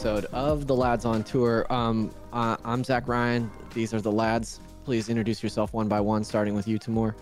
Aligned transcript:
to 0.00 0.08
another 0.08 0.18
exciting 0.18 0.24
episode 0.24 0.24
of 0.34 0.66
the 0.66 0.76
Lads 0.76 1.04
on 1.04 1.24
Tour. 1.24 1.66
Um, 1.72 2.10
uh, 2.32 2.56
I'm 2.64 2.84
Zach 2.84 3.08
Ryan. 3.08 3.50
These 3.74 3.94
are 3.94 4.00
the 4.00 4.12
lads. 4.12 4.60
Please 4.84 5.08
introduce 5.08 5.42
yourself 5.42 5.72
one 5.72 5.88
by 5.88 6.00
one, 6.00 6.24
starting 6.24 6.54
with 6.54 6.66
you, 6.66 6.78
Tamoor. 6.78 7.14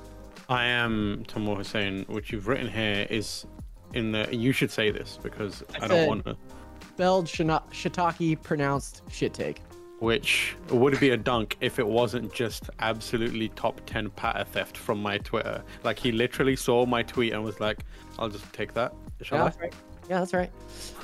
I 0.48 0.64
am 0.64 1.24
Tamoor 1.26 1.56
Hussain. 1.56 2.04
What 2.08 2.30
you've 2.30 2.46
written 2.48 2.68
here 2.68 3.06
is 3.10 3.46
in 3.94 4.12
the. 4.12 4.28
You 4.34 4.52
should 4.52 4.70
say 4.70 4.90
this 4.90 5.18
because 5.22 5.64
I, 5.80 5.84
I 5.84 5.88
don't 5.88 6.06
want 6.06 6.24
to. 6.26 6.36
Spelled 6.94 7.26
shina- 7.26 7.68
shiitake, 7.70 8.42
pronounced 8.42 9.02
shit 9.10 9.34
take. 9.34 9.60
Which 9.98 10.54
would 10.70 11.00
be 11.00 11.10
a 11.10 11.16
dunk 11.16 11.56
if 11.60 11.78
it 11.78 11.86
wasn't 11.86 12.30
just 12.32 12.68
absolutely 12.80 13.48
top 13.50 13.80
10 13.86 14.10
patter 14.10 14.44
theft 14.44 14.76
from 14.76 15.00
my 15.00 15.16
Twitter. 15.18 15.62
Like, 15.84 15.98
he 15.98 16.12
literally 16.12 16.54
saw 16.54 16.84
my 16.84 17.02
tweet 17.02 17.32
and 17.32 17.42
was 17.42 17.60
like, 17.60 17.78
I'll 18.18 18.28
just 18.28 18.50
take 18.52 18.74
that. 18.74 18.94
Shall 19.22 19.38
Yeah, 19.38 19.44
I? 19.44 19.60
right. 19.62 19.74
Yeah, 20.08 20.20
that's 20.20 20.32
right. 20.32 20.50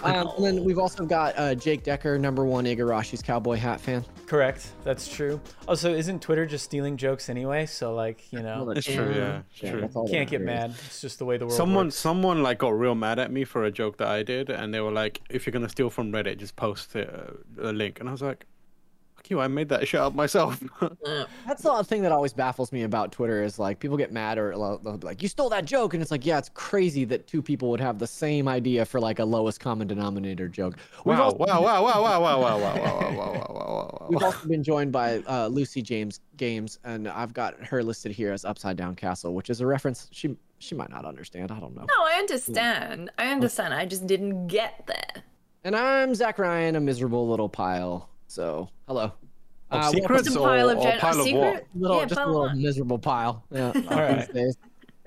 Um, 0.05 0.29
and 0.37 0.45
then 0.45 0.65
we've 0.65 0.79
also 0.79 1.05
got 1.05 1.35
uh, 1.37 1.55
Jake 1.55 1.83
Dekker, 1.85 2.21
number 2.21 2.45
one 2.45 2.65
Igarashi's 2.67 3.21
cowboy 3.23 3.57
hat 3.57 3.81
fan. 3.81 4.05
Correct. 4.27 4.73
That's 4.85 5.09
true. 5.09 5.41
Also, 5.69 5.93
isn't 5.93 6.23
Twitter 6.23 6.47
just 6.47 6.65
stealing 6.65 6.97
jokes 6.97 7.29
anyway? 7.29 7.67
So 7.67 7.95
like, 7.95 8.33
you 8.33 8.41
know, 8.43 8.71
It's 8.71 8.87
true, 8.87 9.13
yeah, 9.15 9.43
it's 9.51 9.59
true. 9.59 9.81
that's 9.81 9.97
all 9.97 10.07
that 10.07 10.13
can't 10.13 10.31
get 10.31 10.41
matters. 10.41 10.71
mad. 10.77 10.81
It's 10.87 11.01
just 11.01 11.19
the 11.19 11.25
way 11.25 11.37
the 11.37 11.47
world 11.47 11.57
Someone, 11.57 11.87
works. 11.87 11.97
someone 11.97 12.43
like 12.43 12.59
got 12.59 12.79
real 12.79 12.95
mad 12.95 13.19
at 13.19 13.31
me 13.33 13.45
for 13.45 13.65
a 13.65 13.71
joke 13.71 13.99
that 13.99 14.09
I 14.09 14.23
did, 14.23 14.51
and 14.51 14.73
they 14.73 14.81
were 14.81 14.93
like, 14.93 15.21
"If 15.29 15.47
you're 15.47 15.53
gonna 15.53 15.69
steal 15.69 15.91
from 15.91 16.13
Reddit, 16.13 16.39
just 16.39 16.57
post 16.57 16.95
a, 16.95 17.35
a 17.61 17.73
link." 17.73 18.01
And 18.01 18.09
I 18.09 18.13
was 18.13 18.23
like, 18.23 18.39
"Fuck 18.39 18.47
you! 19.33 19.41
I 19.41 19.49
made 19.49 19.69
that 19.71 19.89
shit 19.89 20.01
up 20.01 20.15
myself." 20.15 20.63
That's 21.47 21.63
the 21.63 21.83
thing 21.83 22.03
that 22.03 22.13
always 22.13 22.33
baffles 22.33 22.71
me 22.71 22.83
about 22.83 23.11
Twitter 23.11 23.43
is 23.43 23.59
like 23.59 23.81
people 23.81 23.97
get 23.97 24.13
mad 24.13 24.39
or 24.39 24.51
they'll 24.51 24.79
they'll 24.79 24.99
be 24.99 25.07
like, 25.07 25.23
you 25.23 25.29
stole 25.29 25.49
that 25.51 25.65
joke. 25.65 25.95
And 25.95 26.03
it's 26.03 26.11
like, 26.11 26.25
yeah, 26.25 26.39
it's 26.39 26.51
crazy 26.51 27.05
that 27.07 27.27
two 27.27 27.43
people 27.43 27.71
would 27.71 27.81
have 27.81 27.99
the 27.99 28.07
same 28.07 28.47
idea 28.47 28.85
for 28.85 29.01
like 29.01 29.19
a 29.19 29.25
lowest 29.25 29.61
common 29.61 29.87
denominator 29.89 30.49
joke. 30.49 30.77
We've 31.05 31.19
wow, 31.19 31.25
also- 31.25 31.37
wow, 31.39 31.63
wow, 31.63 31.83
wow, 31.83 32.03
wow, 32.03 32.21
wow, 32.21 32.41
wow, 32.41 32.41
wow, 32.41 32.59
wow, 32.59 32.75
wow, 32.77 33.13
wow, 33.13 33.33
wow, 33.33 33.55
wow, 33.55 33.99
wow, 34.01 34.07
We've 34.09 34.23
also 34.23 34.47
been 34.47 34.63
joined 34.63 34.93
by 34.93 35.19
uh, 35.29 35.49
Lucy 35.49 35.83
James 35.83 36.21
Games, 36.37 36.79
and 36.85 37.09
I've 37.09 37.33
got 37.33 37.63
her 37.65 37.83
listed 37.83 38.13
here 38.13 38.33
as 38.33 38.45
Upside 38.45 38.77
Down 38.77 38.95
Castle, 38.95 39.35
which 39.35 39.51
is 39.51 39.61
a 39.61 39.67
reference 39.67 40.09
she 40.13 40.37
she 40.59 40.77
might 40.77 40.91
not 40.91 41.05
understand. 41.05 41.51
I 41.51 41.59
don't 41.59 41.75
know. 41.75 41.83
No, 41.83 42.05
I 42.05 42.19
understand. 42.19 43.11
I 43.19 43.33
understand. 43.33 43.75
I 43.75 43.85
just 43.85 44.07
didn't 44.07 44.47
get 44.47 44.87
there. 44.87 45.25
And 45.65 45.75
I'm 45.75 46.15
Zach 46.15 46.39
Ryan, 46.39 46.77
a 46.77 46.81
miserable 46.81 47.29
little 47.29 47.49
pile. 47.49 48.09
So 48.29 48.69
hello. 48.87 49.13
Of 49.73 49.81
Uh, 49.85 49.91
secrets 49.91 50.25
Just 50.25 50.37
a 50.37 50.41
or, 50.41 50.49
pile 50.49 50.69
of 50.71 50.79
or 50.79 50.93
pile 50.99 51.15
a 51.17 51.19
of 51.19 51.25
secret? 51.25 51.41
what? 51.41 51.67
little 51.75 51.97
Yeah, 51.99 52.05
just 52.05 52.21
a 52.21 52.27
little 52.27 52.43
on. 52.43 52.61
miserable 52.63 52.99
pile. 52.99 53.43
Yeah. 53.51 53.73
All 53.91 53.97
right. 53.97 54.19
these 54.19 54.29
days. 54.29 54.57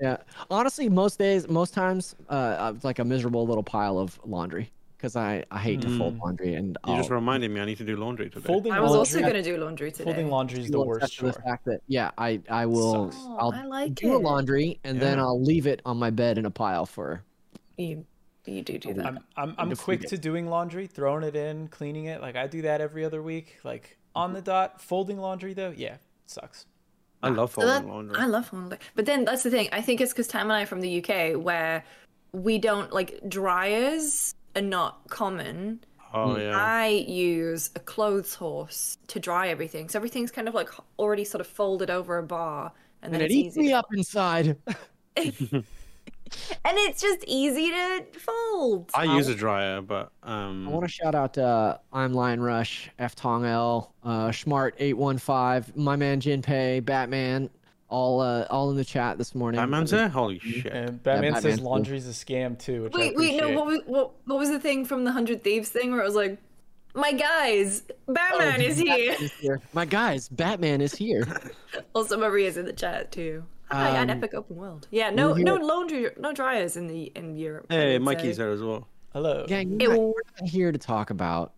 Yeah. 0.00 0.16
Honestly, 0.50 0.88
most 0.88 1.18
days, 1.18 1.48
most 1.48 1.72
times, 1.72 2.14
uh, 2.28 2.72
it's 2.74 2.84
like 2.84 2.98
a 2.98 3.04
miserable 3.04 3.46
little 3.46 3.62
pile 3.62 3.98
of 3.98 4.18
laundry 4.24 4.70
because 4.96 5.14
I 5.16 5.44
I 5.50 5.58
hate 5.58 5.80
to 5.82 5.88
fold 5.96 6.16
Mm. 6.16 6.20
laundry 6.20 6.54
and 6.54 6.76
You 6.86 6.96
just 6.96 7.10
I'll 7.10 7.16
reminded 7.16 7.50
me 7.50 7.60
I 7.60 7.64
need 7.64 7.78
to 7.78 7.84
do 7.84 7.96
laundry 7.96 8.28
today. 8.28 8.46
Folding 8.46 8.72
I 8.72 8.80
was 8.80 8.94
also 8.94 9.20
gonna 9.20 9.42
do 9.42 9.56
laundry 9.56 9.92
today. 9.92 10.04
Folding 10.04 10.28
laundry 10.30 10.60
is 10.60 10.70
the 10.70 10.80
worst 10.80 11.04
obsessed 11.04 11.14
chore. 11.20 11.30
the 11.32 11.40
fact 11.42 11.64
that 11.66 11.80
yeah, 11.86 12.10
I 12.18 12.40
I 12.50 12.66
will 12.66 13.10
Oh, 13.14 13.36
I'll 13.38 13.52
I 13.52 13.64
like 13.64 13.94
do 13.94 14.12
a 14.14 14.16
it. 14.16 14.22
laundry 14.22 14.80
and 14.84 15.00
then 15.00 15.18
I'll 15.20 15.40
leave 15.40 15.66
it 15.66 15.80
on 15.86 15.96
my 15.96 16.10
bed 16.10 16.38
in 16.38 16.44
a 16.44 16.50
pile 16.50 16.86
for 16.86 17.22
You, 17.78 18.04
you 18.46 18.62
do 18.62 18.78
do 18.78 18.94
that. 18.94 19.06
I'm 19.06 19.18
I'm, 19.36 19.54
I'm 19.58 19.76
quick 19.76 20.02
to 20.08 20.18
doing 20.18 20.48
laundry, 20.50 20.86
throwing 20.86 21.22
it 21.24 21.36
in, 21.36 21.68
cleaning 21.68 22.06
it. 22.06 22.20
Like 22.20 22.36
I 22.36 22.46
do 22.48 22.62
that 22.62 22.80
every 22.80 23.04
other 23.04 23.22
week. 23.22 23.56
Like 23.64 23.96
on 24.16 24.32
the 24.32 24.42
dot. 24.42 24.80
Folding 24.80 25.18
laundry 25.18 25.52
though, 25.54 25.72
yeah, 25.76 25.96
sucks. 26.26 26.66
I 27.22 27.28
love 27.30 27.52
So 27.54 27.60
that- 27.62 27.82
folding 27.82 27.88
laundry. 27.92 28.16
I 28.18 28.26
love 28.26 28.46
folding 28.46 28.70
laundry. 28.70 28.78
But 28.94 29.06
then 29.06 29.24
that's 29.24 29.42
the 29.42 29.50
thing. 29.50 29.68
I 29.72 29.80
think 29.82 30.00
it's 30.00 30.12
because 30.12 30.26
Tam 30.28 30.42
and 30.42 30.52
I 30.52 30.62
are 30.62 30.66
from 30.66 30.80
the 30.80 30.98
UK 31.04 31.34
where 31.40 31.84
we 32.32 32.58
don't 32.58 32.92
like 32.92 33.20
dryers 33.28 34.34
are 34.54 34.62
not 34.62 35.08
common. 35.08 35.80
oh 36.12 36.36
yeah. 36.36 36.56
I 36.56 36.86
use 36.88 37.70
a 37.76 37.80
clothes 37.80 38.34
horse 38.34 38.98
to 39.08 39.20
dry 39.20 39.48
everything. 39.48 39.88
So 39.88 39.98
everything's 39.98 40.30
kind 40.30 40.48
of 40.48 40.54
like 40.54 40.70
already 40.98 41.24
sort 41.24 41.40
of 41.40 41.46
folded 41.46 41.90
over 41.90 42.18
a 42.18 42.22
bar. 42.22 42.72
And 43.02 43.12
then 43.12 43.20
it 43.20 43.26
it's 43.26 43.34
eats 43.34 43.56
easy. 43.56 43.60
me 43.60 43.68
to- 43.68 43.74
up 43.78 43.86
inside. 43.94 44.56
And 46.64 46.76
it's 46.78 47.00
just 47.00 47.22
easy 47.26 47.70
to 47.70 48.04
fold. 48.18 48.90
I 48.94 49.04
use 49.04 49.28
a 49.28 49.34
dryer, 49.34 49.80
but 49.80 50.10
um, 50.22 50.66
I 50.66 50.70
want 50.70 50.84
to 50.84 50.88
shout 50.90 51.14
out 51.14 51.38
uh, 51.38 51.78
I'm 51.92 52.12
Lion 52.12 52.40
Rush, 52.40 52.90
F 52.98 53.14
Tong 53.14 53.44
L, 53.44 53.94
uh, 54.02 54.28
Schmart 54.28 54.72
eight 54.78 54.96
one 54.96 55.18
five, 55.18 55.76
my 55.76 55.94
man 55.94 56.20
Jinpei, 56.20 56.84
Batman, 56.84 57.48
all 57.88 58.20
uh, 58.20 58.46
all 58.50 58.70
in 58.70 58.76
the 58.76 58.84
chat 58.84 59.18
this 59.18 59.34
morning. 59.34 59.60
Batman's 59.60 59.92
there. 59.92 60.08
Holy 60.08 60.38
shit! 60.40 60.66
And 60.72 61.02
Batman 61.02 61.32
Batman's 61.34 61.42
says 61.42 61.60
laundry's 61.60 62.08
a 62.08 62.10
scam 62.10 62.58
too. 62.58 62.84
Which 62.84 62.94
I 62.94 62.98
Wait, 62.98 63.16
wait, 63.16 63.36
no. 63.36 63.50
What 63.50 63.66
was 63.66 63.80
what, 63.86 64.12
what 64.24 64.38
was 64.38 64.50
the 64.50 64.60
thing 64.60 64.84
from 64.84 65.04
the 65.04 65.12
Hundred 65.12 65.44
Thieves 65.44 65.68
thing 65.70 65.92
where 65.92 66.00
it 66.00 66.04
was 66.04 66.16
like, 66.16 66.38
my 66.94 67.12
guys, 67.12 67.82
Batman 68.08 68.60
is 68.62 68.78
here. 68.78 69.14
Is 69.20 69.32
here. 69.34 69.60
My 69.72 69.84
guys, 69.84 70.28
Batman 70.28 70.80
is 70.80 70.94
here. 70.94 71.26
Also, 71.94 72.16
Maria's 72.16 72.56
in 72.56 72.64
the 72.64 72.72
chat 72.72 73.12
too. 73.12 73.44
Hi, 73.70 73.90
an 73.90 74.10
Um, 74.10 74.18
epic 74.18 74.34
open 74.34 74.56
world. 74.56 74.86
Yeah, 74.90 75.10
no, 75.10 75.34
no 75.34 75.56
laundry, 75.56 76.10
no 76.18 76.32
dryers 76.32 76.76
in 76.76 76.86
the 76.86 77.04
in 77.16 77.36
Europe. 77.36 77.66
Hey, 77.68 77.98
Mikey's 77.98 78.36
say. 78.36 78.42
there 78.44 78.52
as 78.52 78.62
well. 78.62 78.86
Hello. 79.12 79.44
Gang, 79.46 79.80
Ew. 79.80 79.90
we're 79.90 79.96
not- 80.40 80.48
here 80.48 80.70
to 80.72 80.78
talk 80.78 81.10
about. 81.10 81.52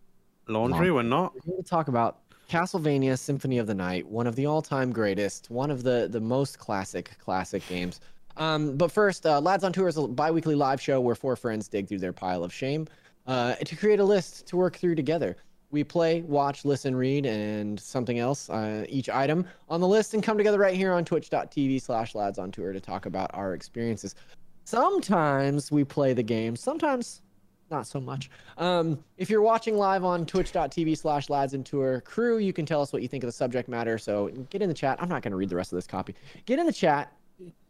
Laundry, 0.47 0.91
we're 0.91 1.03
not. 1.03 1.33
We're 1.35 1.53
here 1.53 1.57
to 1.63 1.69
talk 1.69 1.87
about 1.87 2.17
Castlevania 2.49 3.17
Symphony 3.19 3.59
of 3.59 3.67
the 3.67 3.75
Night, 3.75 4.07
one 4.07 4.25
of 4.25 4.35
the 4.35 4.47
all-time 4.47 4.91
greatest, 4.91 5.51
one 5.51 5.69
of 5.69 5.83
the 5.83 6.07
the 6.11 6.19
most 6.21 6.57
classic 6.57 7.11
classic 7.23 7.67
games. 7.67 7.99
Um, 8.37 8.75
but 8.77 8.91
first, 8.91 9.25
uh, 9.25 9.39
Lads 9.39 9.63
on 9.63 9.73
Tour 9.73 9.87
is 9.87 9.97
a 9.97 10.07
bi-weekly 10.07 10.55
live 10.55 10.81
show 10.81 10.99
where 11.01 11.13
four 11.15 11.35
friends 11.35 11.67
dig 11.67 11.87
through 11.87 11.99
their 11.99 12.13
pile 12.13 12.43
of 12.43 12.51
shame 12.53 12.87
uh, 13.27 13.53
to 13.55 13.75
create 13.75 13.99
a 13.99 14.03
list 14.03 14.47
to 14.47 14.57
work 14.57 14.77
through 14.77 14.95
together. 14.95 15.35
We 15.71 15.83
play, 15.83 16.21
watch, 16.21 16.65
listen, 16.65 16.95
read, 16.95 17.25
and 17.25 17.79
something 17.79 18.17
else, 18.17 18.49
uh, 18.49 18.85
each 18.89 19.09
item 19.09 19.45
on 19.69 19.81
the 19.81 19.87
list, 19.87 20.13
and 20.15 20.23
come 20.23 20.37
together 20.37 20.57
right 20.57 20.75
here 20.75 20.93
on 20.93 21.05
twitch.tv 21.05 21.81
slash 21.81 22.15
lads 22.15 22.39
on 22.39 22.51
tour 22.51 22.73
to 22.73 22.79
talk 22.79 23.05
about 23.05 23.29
our 23.33 23.53
experiences. 23.53 24.15
Sometimes 24.63 25.71
we 25.71 25.83
play 25.83 26.13
the 26.13 26.23
game, 26.23 26.55
sometimes 26.55 27.21
not 27.69 27.87
so 27.87 27.99
much. 27.99 28.29
Um, 28.57 29.03
if 29.17 29.29
you're 29.29 29.41
watching 29.41 29.77
live 29.77 30.03
on 30.03 30.25
twitch.tv 30.25 30.97
slash 30.97 31.29
lads 31.29 31.53
and 31.53 31.65
tour 31.65 32.01
crew, 32.01 32.39
you 32.39 32.53
can 32.53 32.65
tell 32.65 32.81
us 32.81 32.91
what 32.91 33.01
you 33.01 33.07
think 33.07 33.23
of 33.23 33.27
the 33.27 33.33
subject 33.33 33.69
matter. 33.69 33.97
So 33.97 34.29
get 34.49 34.61
in 34.61 34.69
the 34.69 34.75
chat. 34.75 35.01
I'm 35.01 35.09
not 35.09 35.21
going 35.21 35.31
to 35.31 35.37
read 35.37 35.49
the 35.49 35.55
rest 35.55 35.71
of 35.71 35.77
this 35.77 35.87
copy. 35.87 36.15
Get 36.45 36.59
in 36.59 36.65
the 36.65 36.73
chat. 36.73 37.13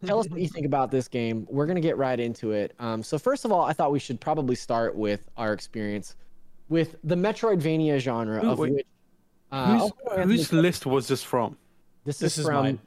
Tell 0.05 0.19
us 0.19 0.27
what 0.29 0.39
you 0.39 0.47
think 0.47 0.65
about 0.65 0.89
this 0.89 1.07
game. 1.07 1.45
We're 1.49 1.67
going 1.67 1.75
to 1.75 1.81
get 1.81 1.97
right 1.97 2.19
into 2.19 2.51
it. 2.51 2.73
Um, 2.79 3.03
so, 3.03 3.19
first 3.19 3.45
of 3.45 3.51
all, 3.51 3.65
I 3.65 3.73
thought 3.73 3.91
we 3.91 3.99
should 3.99 4.19
probably 4.19 4.55
start 4.55 4.95
with 4.95 5.29
our 5.37 5.53
experience 5.53 6.15
with 6.69 6.95
the 7.03 7.15
Metroidvania 7.15 7.99
genre, 7.99 8.43
Ooh, 8.45 8.49
of 8.51 8.59
wait. 8.59 8.73
which. 8.73 8.85
Uh, 9.51 9.79
Whose, 9.79 9.91
oh, 10.11 10.21
whose 10.21 10.53
list 10.53 10.85
was 10.85 11.07
this 11.07 11.23
from? 11.23 11.57
this, 12.05 12.19
This 12.19 12.33
is 12.33 12.39
is 12.39 12.45
from. 12.45 12.63
mine. 12.63 12.79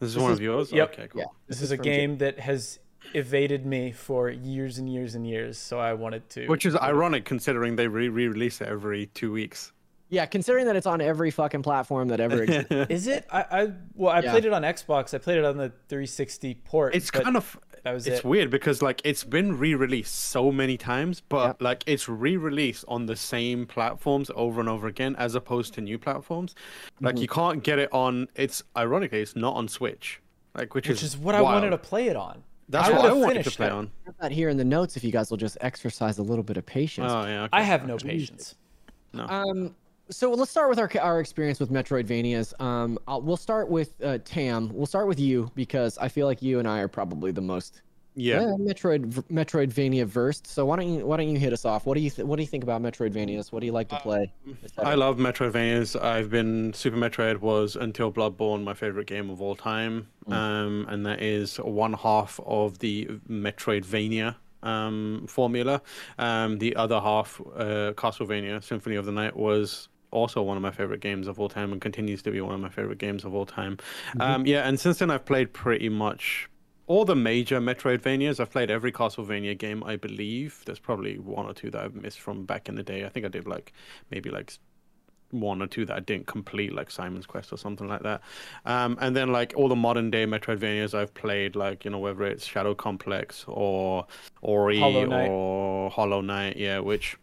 This 0.00 0.08
is 0.08 0.14
This 0.14 0.22
one 0.22 0.32
is- 0.32 0.38
of 0.38 0.42
yours. 0.42 0.72
Yep. 0.72 0.92
Okay, 0.94 1.08
cool. 1.08 1.20
Yeah, 1.20 1.26
This 1.48 1.60
is 1.60 1.70
a 1.70 1.76
from 1.76 1.84
Jake. 1.84 1.96
game 1.98 2.18
that 2.18 2.38
has 2.40 2.78
evaded 3.14 3.66
me 3.66 3.92
for 3.92 4.30
years 4.30 4.78
and 4.78 4.90
years 4.90 5.14
and 5.14 5.26
years, 5.26 5.58
so 5.58 5.78
I 5.78 5.92
wanted 5.92 6.28
to. 6.30 6.46
Which 6.46 6.64
is 6.64 6.74
ironic 6.76 7.24
considering 7.26 7.76
they 7.76 7.88
re- 7.88 8.08
re-release 8.08 8.60
it 8.62 8.68
every 8.68 9.06
two 9.06 9.30
weeks. 9.32 9.72
Yeah, 10.10 10.24
considering 10.24 10.64
that 10.66 10.76
it's 10.76 10.86
on 10.86 11.02
every 11.02 11.30
fucking 11.30 11.62
platform 11.62 12.08
that 12.08 12.20
ever 12.20 12.42
exists. 12.44 12.70
Is 12.88 13.06
it? 13.08 13.26
I, 13.30 13.44
I 13.50 13.72
well, 13.94 14.10
I 14.14 14.20
Yeah. 14.20 14.30
played 14.30 14.46
it 14.46 14.54
on 14.54 14.62
Xbox. 14.62 15.12
I 15.12 15.18
played 15.18 15.36
it 15.36 15.44
on 15.44 15.58
the 15.58 15.68
360 15.90 16.54
port. 16.64 16.94
it's 16.94 17.10
but 17.10 17.24
kind 17.24 17.36
of 17.36 17.58
that 17.88 17.94
was 17.94 18.06
it's 18.06 18.18
it. 18.18 18.24
weird 18.24 18.50
because 18.50 18.82
like 18.82 19.00
it's 19.04 19.24
been 19.24 19.56
re-released 19.58 20.14
so 20.14 20.52
many 20.52 20.76
times, 20.76 21.22
but 21.28 21.46
Yep. 21.46 21.62
like 21.62 21.84
it's 21.86 22.08
re-released 22.08 22.84
on 22.86 23.06
the 23.06 23.16
same 23.16 23.66
platforms 23.66 24.30
over 24.34 24.60
and 24.60 24.68
over 24.68 24.86
again, 24.88 25.16
as 25.16 25.34
opposed 25.34 25.72
to 25.74 25.80
new 25.80 25.98
platforms. 25.98 26.54
Like 27.00 27.14
Mm-hmm. 27.14 27.22
you 27.22 27.28
can't 27.28 27.62
get 27.62 27.78
it 27.78 27.88
on. 27.92 28.28
It's 28.34 28.62
ironically 28.76 29.20
it's 29.20 29.34
not 29.36 29.54
on 29.56 29.68
Switch, 29.68 30.20
like 30.54 30.74
which, 30.74 30.88
which 30.88 31.02
is 31.02 31.16
what 31.16 31.34
I 31.34 31.40
wanted 31.40 31.70
to 31.70 31.78
play 31.78 32.08
it 32.08 32.16
on. 32.16 32.42
That's 32.68 32.88
I 32.88 32.92
what 32.92 33.06
I 33.06 33.12
wanted 33.14 33.44
to 33.44 33.50
play 33.50 33.66
it. 33.68 33.72
on. 33.72 33.90
I 34.04 34.08
have 34.10 34.14
that 34.20 34.32
here 34.32 34.50
in 34.50 34.58
the 34.58 34.64
notes 34.64 34.96
if 34.98 35.02
you 35.02 35.10
guys 35.10 35.30
will 35.30 35.38
just 35.38 35.56
exercise 35.62 36.18
a 36.18 36.22
little 36.22 36.44
bit 36.44 36.58
of 36.58 36.66
patience. 36.66 37.10
Oh 37.10 37.24
yeah. 37.24 37.48
I 37.52 37.62
have 37.62 37.86
no 37.86 37.96
patience. 37.96 38.56
No. 39.14 39.24
Um, 39.26 39.74
so 40.10 40.30
let's 40.32 40.50
start 40.50 40.68
with 40.70 40.78
our 40.78 40.90
our 41.00 41.20
experience 41.20 41.60
with 41.60 41.70
Metroidvanias. 41.70 42.58
Um, 42.60 42.98
I'll, 43.06 43.20
we'll 43.22 43.36
start 43.36 43.68
with 43.68 43.92
uh, 44.02 44.18
Tam. 44.24 44.70
We'll 44.72 44.86
start 44.86 45.06
with 45.08 45.20
you 45.20 45.50
because 45.54 45.98
I 45.98 46.08
feel 46.08 46.26
like 46.26 46.42
you 46.42 46.58
and 46.58 46.66
I 46.68 46.80
are 46.80 46.88
probably 46.88 47.30
the 47.32 47.40
most 47.42 47.82
Yeah. 48.14 48.40
uh, 48.40 48.56
Metroid 48.56 49.12
Metroidvania 49.30 50.04
versed. 50.06 50.46
So 50.46 50.64
why 50.66 50.76
don't 50.76 50.88
you 50.92 51.06
why 51.06 51.16
don't 51.18 51.28
you 51.28 51.38
hit 51.38 51.52
us 51.52 51.64
off? 51.64 51.86
What 51.86 51.94
do 51.94 52.00
you 52.00 52.10
th- 52.10 52.26
what 52.26 52.36
do 52.36 52.42
you 52.42 52.48
think 52.48 52.62
about 52.64 52.82
Metroidvanias? 52.82 53.52
What 53.52 53.60
do 53.60 53.66
you 53.66 53.72
like 53.72 53.88
to 53.90 54.00
play? 54.00 54.32
I 54.78 54.94
love 54.94 55.18
Metroidvanias. 55.18 56.00
I've 56.00 56.30
been 56.30 56.72
Super 56.72 56.96
Metroid 56.96 57.38
was 57.40 57.76
until 57.76 58.10
Bloodborne 58.12 58.64
my 58.64 58.74
favorite 58.74 59.06
game 59.06 59.30
of 59.30 59.40
all 59.42 59.54
time, 59.56 60.08
um, 60.28 60.86
and 60.88 61.04
that 61.06 61.22
is 61.22 61.56
one 61.58 61.92
half 61.92 62.40
of 62.46 62.78
the 62.78 63.06
Metroidvania 63.30 64.34
um, 64.62 65.26
formula. 65.28 65.80
Um, 66.18 66.58
the 66.58 66.74
other 66.76 66.98
half, 67.00 67.40
uh, 67.54 67.92
Castlevania 67.94 68.62
Symphony 68.64 68.96
of 68.96 69.04
the 69.06 69.12
Night, 69.12 69.36
was 69.36 69.88
also 70.10 70.42
one 70.42 70.56
of 70.56 70.62
my 70.62 70.70
favorite 70.70 71.00
games 71.00 71.28
of 71.28 71.38
all 71.38 71.48
time 71.48 71.72
and 71.72 71.80
continues 71.80 72.22
to 72.22 72.30
be 72.30 72.40
one 72.40 72.54
of 72.54 72.60
my 72.60 72.68
favorite 72.68 72.98
games 72.98 73.24
of 73.24 73.34
all 73.34 73.46
time. 73.46 73.78
Um, 74.20 74.46
yeah, 74.46 74.66
and 74.68 74.78
since 74.78 74.98
then 74.98 75.10
I've 75.10 75.24
played 75.24 75.52
pretty 75.52 75.88
much 75.88 76.48
all 76.86 77.04
the 77.04 77.14
major 77.14 77.60
Metroidvanias. 77.60 78.40
I've 78.40 78.50
played 78.50 78.70
every 78.70 78.90
Castlevania 78.90 79.56
game, 79.56 79.84
I 79.84 79.96
believe. 79.96 80.62
There's 80.64 80.78
probably 80.78 81.18
one 81.18 81.46
or 81.46 81.52
two 81.52 81.70
that 81.70 81.84
I've 81.84 81.94
missed 81.94 82.20
from 82.20 82.44
back 82.44 82.68
in 82.68 82.74
the 82.74 82.82
day. 82.82 83.04
I 83.04 83.10
think 83.10 83.26
I 83.26 83.28
did 83.28 83.46
like 83.46 83.72
maybe 84.10 84.30
like 84.30 84.52
one 85.30 85.60
or 85.60 85.66
two 85.66 85.84
that 85.84 85.94
I 85.94 86.00
didn't 86.00 86.26
complete, 86.26 86.72
like 86.72 86.90
Simon's 86.90 87.26
Quest 87.26 87.52
or 87.52 87.58
something 87.58 87.86
like 87.86 88.02
that. 88.02 88.22
Um, 88.64 88.96
and 89.02 89.14
then 89.14 89.30
like 89.30 89.52
all 89.56 89.68
the 89.68 89.76
modern 89.76 90.10
day 90.10 90.26
Metroidvanias 90.26 90.94
I've 90.94 91.12
played, 91.12 91.54
like 91.54 91.84
you 91.84 91.90
know 91.90 91.98
whether 91.98 92.24
it's 92.24 92.46
Shadow 92.46 92.74
Complex 92.74 93.44
or 93.46 94.06
Ori 94.40 94.80
Hollow 94.80 95.10
or 95.10 95.90
Hollow 95.90 96.22
Knight, 96.22 96.56
yeah, 96.56 96.78
which 96.78 97.18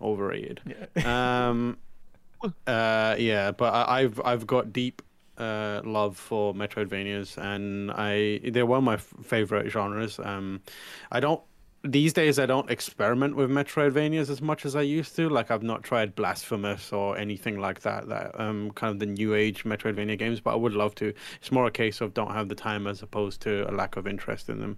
overrated. 0.00 0.60
Yeah. 0.66 1.48
Um, 1.48 1.78
uh, 2.66 3.16
yeah, 3.18 3.50
but 3.52 3.72
I, 3.72 4.00
I've 4.00 4.20
I've 4.24 4.46
got 4.46 4.72
deep 4.72 5.02
uh, 5.38 5.80
love 5.84 6.16
for 6.16 6.54
Metroidvanias, 6.54 7.38
and 7.38 7.90
I 7.90 8.40
they're 8.50 8.66
one 8.66 8.78
of 8.78 8.84
my 8.84 8.94
f- 8.94 9.14
favorite 9.22 9.70
genres. 9.70 10.18
Um, 10.18 10.60
I 11.10 11.20
don't 11.20 11.42
these 11.82 12.14
days 12.14 12.38
I 12.38 12.46
don't 12.46 12.70
experiment 12.70 13.36
with 13.36 13.50
Metroidvanias 13.50 14.30
as 14.30 14.40
much 14.40 14.64
as 14.64 14.74
I 14.74 14.80
used 14.80 15.14
to. 15.16 15.28
Like 15.28 15.50
I've 15.50 15.62
not 15.62 15.82
tried 15.82 16.14
Blasphemous 16.14 16.92
or 16.92 17.18
anything 17.18 17.58
like 17.58 17.80
that. 17.80 18.08
That 18.08 18.38
um 18.40 18.70
kind 18.72 18.90
of 18.90 18.98
the 18.98 19.06
new 19.06 19.34
age 19.34 19.64
Metroidvania 19.64 20.18
games, 20.18 20.40
but 20.40 20.52
I 20.52 20.56
would 20.56 20.72
love 20.72 20.94
to. 20.96 21.12
It's 21.40 21.52
more 21.52 21.66
a 21.66 21.70
case 21.70 22.00
of 22.00 22.14
don't 22.14 22.32
have 22.32 22.48
the 22.48 22.54
time 22.54 22.86
as 22.86 23.02
opposed 23.02 23.40
to 23.42 23.70
a 23.70 23.72
lack 23.72 23.96
of 23.96 24.06
interest 24.06 24.48
in 24.48 24.60
them. 24.60 24.76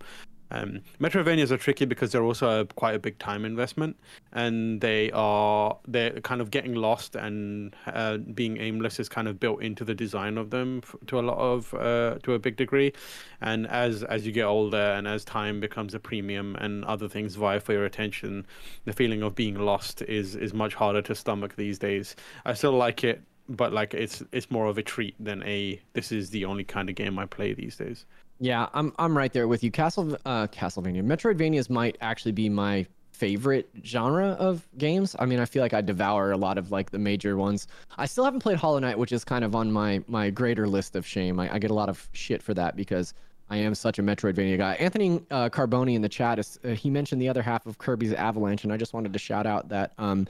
Um, 0.50 0.80
Metroidvanias 1.00 1.50
are 1.50 1.56
tricky 1.56 1.84
because 1.84 2.12
they're 2.12 2.22
also 2.22 2.60
a, 2.60 2.64
quite 2.64 2.94
a 2.94 2.98
big 2.98 3.18
time 3.18 3.44
investment, 3.44 3.96
and 4.32 4.80
they 4.80 5.10
are 5.12 5.76
they're 5.88 6.20
kind 6.20 6.40
of 6.40 6.50
getting 6.50 6.74
lost 6.74 7.16
and 7.16 7.74
uh, 7.86 8.18
being 8.18 8.58
aimless 8.58 9.00
is 9.00 9.08
kind 9.08 9.28
of 9.28 9.40
built 9.40 9.62
into 9.62 9.84
the 9.84 9.94
design 9.94 10.38
of 10.38 10.50
them 10.50 10.80
f- 10.82 10.94
to 11.06 11.18
a 11.18 11.22
lot 11.22 11.38
of 11.38 11.74
uh, 11.74 12.18
to 12.22 12.34
a 12.34 12.38
big 12.38 12.56
degree. 12.56 12.92
And 13.40 13.66
as 13.66 14.02
as 14.04 14.24
you 14.26 14.32
get 14.32 14.44
older 14.44 14.76
and 14.76 15.08
as 15.08 15.24
time 15.24 15.60
becomes 15.60 15.94
a 15.94 15.98
premium 15.98 16.56
and 16.56 16.84
other 16.84 17.08
things 17.08 17.34
vie 17.34 17.58
for 17.58 17.72
your 17.72 17.84
attention, 17.84 18.46
the 18.84 18.92
feeling 18.92 19.22
of 19.22 19.34
being 19.34 19.56
lost 19.56 20.02
is 20.02 20.36
is 20.36 20.54
much 20.54 20.74
harder 20.74 21.02
to 21.02 21.14
stomach 21.14 21.56
these 21.56 21.78
days. 21.78 22.14
I 22.44 22.54
still 22.54 22.72
like 22.72 23.02
it, 23.04 23.22
but 23.48 23.72
like 23.72 23.94
it's 23.94 24.22
it's 24.32 24.50
more 24.50 24.66
of 24.66 24.78
a 24.78 24.82
treat 24.82 25.14
than 25.18 25.42
a 25.42 25.80
this 25.92 26.12
is 26.12 26.30
the 26.30 26.44
only 26.44 26.64
kind 26.64 26.88
of 26.88 26.94
game 26.94 27.18
I 27.18 27.26
play 27.26 27.52
these 27.52 27.76
days. 27.76 28.06
Yeah, 28.38 28.68
I'm 28.74 28.92
I'm 28.98 29.16
right 29.16 29.32
there 29.32 29.48
with 29.48 29.64
you. 29.64 29.70
Castle 29.70 30.16
uh, 30.26 30.46
Castlevania, 30.48 31.02
Metroidvanias 31.02 31.70
might 31.70 31.96
actually 32.00 32.32
be 32.32 32.48
my 32.48 32.86
favorite 33.12 33.70
genre 33.82 34.36
of 34.38 34.68
games. 34.76 35.16
I 35.18 35.24
mean, 35.24 35.40
I 35.40 35.46
feel 35.46 35.62
like 35.62 35.72
I 35.72 35.80
devour 35.80 36.32
a 36.32 36.36
lot 36.36 36.58
of 36.58 36.70
like 36.70 36.90
the 36.90 36.98
major 36.98 37.36
ones. 37.36 37.66
I 37.96 38.04
still 38.04 38.24
haven't 38.24 38.40
played 38.40 38.58
Hollow 38.58 38.78
Knight, 38.78 38.98
which 38.98 39.12
is 39.12 39.24
kind 39.24 39.44
of 39.44 39.54
on 39.54 39.72
my 39.72 40.02
my 40.06 40.30
greater 40.30 40.68
list 40.68 40.96
of 40.96 41.06
shame. 41.06 41.40
I, 41.40 41.54
I 41.54 41.58
get 41.58 41.70
a 41.70 41.74
lot 41.74 41.88
of 41.88 42.08
shit 42.12 42.42
for 42.42 42.52
that 42.54 42.76
because 42.76 43.14
I 43.48 43.56
am 43.58 43.74
such 43.74 43.98
a 43.98 44.02
Metroidvania 44.02 44.58
guy. 44.58 44.74
Anthony 44.74 45.22
uh, 45.30 45.48
Carboni 45.48 45.94
in 45.94 46.02
the 46.02 46.08
chat 46.08 46.38
is 46.38 46.58
uh, 46.64 46.70
he 46.70 46.90
mentioned 46.90 47.22
the 47.22 47.28
other 47.28 47.42
half 47.42 47.64
of 47.66 47.78
Kirby's 47.78 48.12
Avalanche, 48.12 48.64
and 48.64 48.72
I 48.72 48.76
just 48.76 48.92
wanted 48.92 49.12
to 49.12 49.18
shout 49.18 49.46
out 49.46 49.68
that 49.70 49.92
um, 49.98 50.26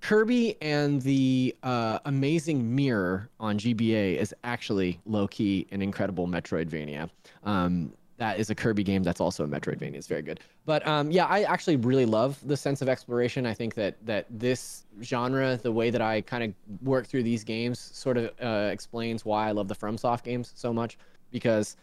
Kirby 0.00 0.56
and 0.62 1.02
the 1.02 1.54
uh, 1.62 1.98
Amazing 2.04 2.74
Mirror 2.74 3.28
on 3.40 3.58
GBA 3.58 4.16
is 4.16 4.34
actually 4.44 5.00
low 5.06 5.26
key 5.28 5.66
an 5.70 5.82
incredible 5.82 6.26
Metroidvania. 6.26 7.10
Um, 7.44 7.92
that 8.18 8.40
is 8.40 8.50
a 8.50 8.54
Kirby 8.54 8.82
game 8.82 9.02
that's 9.02 9.20
also 9.20 9.44
a 9.44 9.48
Metroidvania. 9.48 9.94
It's 9.94 10.08
very 10.08 10.22
good. 10.22 10.40
But 10.66 10.86
um, 10.86 11.10
yeah, 11.10 11.26
I 11.26 11.42
actually 11.44 11.76
really 11.76 12.04
love 12.04 12.38
the 12.46 12.56
sense 12.56 12.82
of 12.82 12.88
exploration. 12.88 13.46
I 13.46 13.54
think 13.54 13.74
that 13.74 13.94
that 14.04 14.26
this 14.28 14.84
genre, 15.02 15.56
the 15.56 15.72
way 15.72 15.90
that 15.90 16.02
I 16.02 16.20
kind 16.22 16.44
of 16.44 16.52
work 16.86 17.06
through 17.06 17.22
these 17.22 17.44
games, 17.44 17.78
sort 17.78 18.16
of 18.16 18.32
uh, 18.42 18.70
explains 18.72 19.24
why 19.24 19.48
I 19.48 19.52
love 19.52 19.68
the 19.68 19.76
FromSoft 19.76 20.24
games 20.24 20.52
so 20.56 20.72
much 20.72 20.98
because 21.30 21.76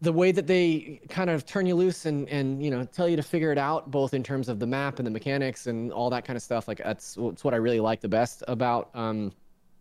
the 0.00 0.12
way 0.12 0.30
that 0.30 0.46
they 0.46 1.00
kind 1.08 1.28
of 1.28 1.44
turn 1.44 1.66
you 1.66 1.74
loose 1.74 2.06
and 2.06 2.28
and 2.28 2.62
you 2.62 2.70
know 2.70 2.84
tell 2.84 3.08
you 3.08 3.16
to 3.16 3.22
figure 3.22 3.50
it 3.50 3.58
out 3.58 3.90
both 3.90 4.14
in 4.14 4.22
terms 4.22 4.48
of 4.48 4.58
the 4.58 4.66
map 4.66 4.98
and 4.98 5.06
the 5.06 5.10
mechanics 5.10 5.66
and 5.66 5.92
all 5.92 6.08
that 6.08 6.24
kind 6.24 6.36
of 6.36 6.42
stuff 6.42 6.68
like 6.68 6.78
that's, 6.78 7.14
that's 7.14 7.44
what 7.44 7.52
i 7.52 7.56
really 7.56 7.80
like 7.80 8.00
the 8.00 8.08
best 8.08 8.42
about 8.48 8.90
um 8.94 9.32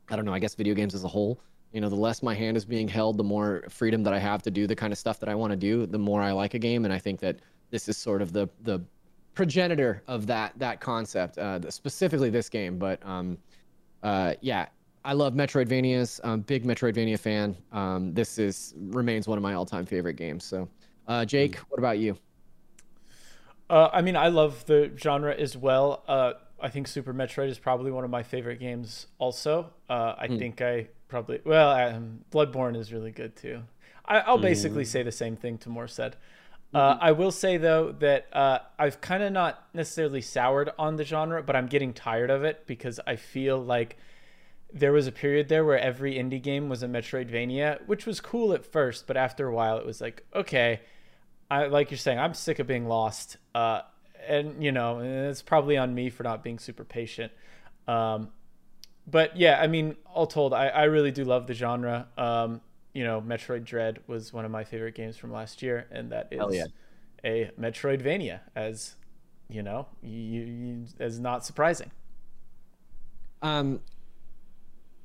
i 0.10 0.16
don't 0.16 0.26
know 0.26 0.34
i 0.34 0.40
guess 0.40 0.56
video 0.56 0.74
games 0.74 0.96
as 0.96 1.04
a 1.04 1.08
whole. 1.08 1.40
You 1.74 1.82
know 1.82 1.90
the 1.90 1.96
less 1.96 2.24
my 2.24 2.34
hand 2.34 2.58
is 2.58 2.66
being 2.66 2.88
held 2.88 3.18
the 3.18 3.24
more 3.24 3.64
freedom 3.70 4.02
that 4.04 4.14
i 4.14 4.20
have 4.20 4.42
to 4.44 4.52
do 4.52 4.66
the 4.66 4.76
kind 4.76 4.92
of 4.92 4.98
stuff 4.98 5.20
that 5.20 5.30
i 5.30 5.36
want 5.36 5.52
to 5.52 5.58
do 5.58 5.86
the 5.86 6.00
more 6.00 6.22
i 6.22 6.32
like 6.32 6.54
a 6.54 6.60
game. 6.60 6.86
And 6.86 6.94
i 6.94 6.98
think 6.98 7.20
that 7.20 7.40
this 7.70 7.88
is 7.90 7.98
sort 7.98 8.22
of 8.22 8.32
the 8.34 8.50
the 8.64 8.82
progenitor 9.36 10.02
of 10.08 10.26
that 10.28 10.58
that 10.58 10.80
concept 10.80 11.38
uh 11.38 11.70
specifically 11.70 12.30
this 12.30 12.50
game. 12.50 12.80
But 12.80 13.06
um 13.06 13.38
uh 14.02 14.34
yeah 14.42 14.68
I 15.08 15.14
love 15.14 15.34
Metroidvanias. 15.34 16.20
I'm 16.22 16.32
a 16.32 16.38
big 16.38 16.66
Metroidvania 16.66 17.18
fan. 17.18 17.56
Um, 17.72 18.14
this 18.14 18.38
is 18.38 18.74
remains 18.78 19.26
one 19.26 19.38
of 19.38 19.42
my 19.42 19.54
all-time 19.54 19.86
favorite 19.86 20.16
games. 20.16 20.44
So, 20.44 20.68
uh, 21.08 21.24
Jake, 21.24 21.56
what 21.70 21.80
about 21.80 21.98
you? 21.98 22.18
Uh, 23.70 23.88
I 23.94 24.02
mean, 24.02 24.18
I 24.18 24.28
love 24.28 24.66
the 24.66 24.92
genre 24.98 25.34
as 25.34 25.56
well. 25.56 26.04
Uh, 26.10 26.34
I 26.60 26.68
think 26.68 26.90
Super 26.90 27.14
Metroid 27.14 27.48
is 27.48 27.58
probably 27.58 27.90
one 27.90 28.04
of 28.04 28.10
my 28.10 28.22
favorite 28.22 28.60
games. 28.60 29.08
Also, 29.18 29.72
uh, 29.90 30.16
I 30.18 30.28
think 30.28 30.62
I 30.62 30.90
probably 31.08 31.40
well, 31.46 31.70
um, 31.70 32.20
Bloodborne 32.30 32.76
is 32.76 32.92
really 32.92 33.12
good 33.12 33.38
too. 33.38 33.64
I, 34.04 34.20
I'll 34.20 34.38
basically 34.38 34.84
say 34.84 35.04
the 35.04 35.12
same 35.14 35.38
thing 35.38 35.58
Tamoor 35.58 35.88
said. 35.88 36.18
Uh, 36.74 36.98
I 37.00 37.14
will 37.14 37.32
say 37.32 37.56
though 37.56 37.94
that 38.00 38.28
uh, 38.34 38.60
I've 38.78 39.00
kind 39.00 39.24
of 39.24 39.32
not 39.32 39.70
necessarily 39.74 40.20
soured 40.20 40.72
on 40.78 40.98
the 40.98 41.06
genre, 41.06 41.42
but 41.42 41.56
I'm 41.56 41.68
getting 41.68 41.94
tired 41.94 42.30
of 42.30 42.44
it 42.44 42.68
because 42.68 43.00
I 43.08 43.16
feel 43.16 43.58
like 43.58 43.98
there 44.74 44.92
was 44.92 45.08
a 45.08 45.12
period 45.12 45.50
there 45.50 45.64
where 45.64 45.80
every 45.80 46.16
indie 46.16 46.42
game 46.42 46.70
was 46.70 46.84
a 46.84 46.88
Metroidvania, 46.88 47.86
which 47.88 48.06
was 48.06 48.20
cool 48.20 48.54
at 48.54 48.66
first, 48.66 49.08
but 49.08 49.18
after 49.18 49.48
a 49.48 49.54
while 49.54 49.78
it 49.78 49.86
was 49.86 50.02
like, 50.02 50.26
okay, 50.36 50.82
I 51.50 51.68
like 51.68 51.92
you're 51.92 51.98
saying, 51.98 52.20
I'm 52.20 52.34
sick 52.34 52.60
of 52.60 52.68
being 52.68 52.88
lost. 52.88 53.38
Uh, 53.56 53.82
and 54.28 54.64
you 54.64 54.72
know, 54.72 55.00
it's 55.00 55.42
probably 55.42 55.78
on 55.78 55.94
me 55.94 56.10
for 56.10 56.24
not 56.24 56.44
being 56.44 56.60
super 56.60 56.84
patient. 56.84 57.32
Um, 57.88 58.30
but 59.10 59.38
yeah, 59.38 59.60
I 59.62 59.68
mean, 59.68 59.96
all 60.06 60.28
told, 60.28 60.54
I, 60.54 60.68
I 60.68 60.84
really 60.84 61.12
do 61.12 61.24
love 61.24 61.48
the 61.48 61.54
genre. 61.54 62.08
Um, 62.18 62.62
you 62.94 63.06
know, 63.06 63.22
Metroid 63.22 63.64
Dread 63.64 64.00
was 64.08 64.34
one 64.34 64.44
of 64.44 64.52
my 64.52 64.66
favorite 64.66 64.96
games 64.96 65.16
from 65.16 65.32
last 65.32 65.62
year, 65.62 65.88
and 65.92 66.12
that 66.12 66.28
is 66.32 66.56
yeah. 66.56 66.66
a 67.24 67.52
Metroidvania, 67.60 68.42
as 68.56 68.96
you 69.50 69.64
know, 69.64 69.88
you, 70.02 70.42
you, 70.42 70.86
as 71.00 71.20
not 71.20 71.46
surprising. 71.46 71.92
Um, 73.42 73.80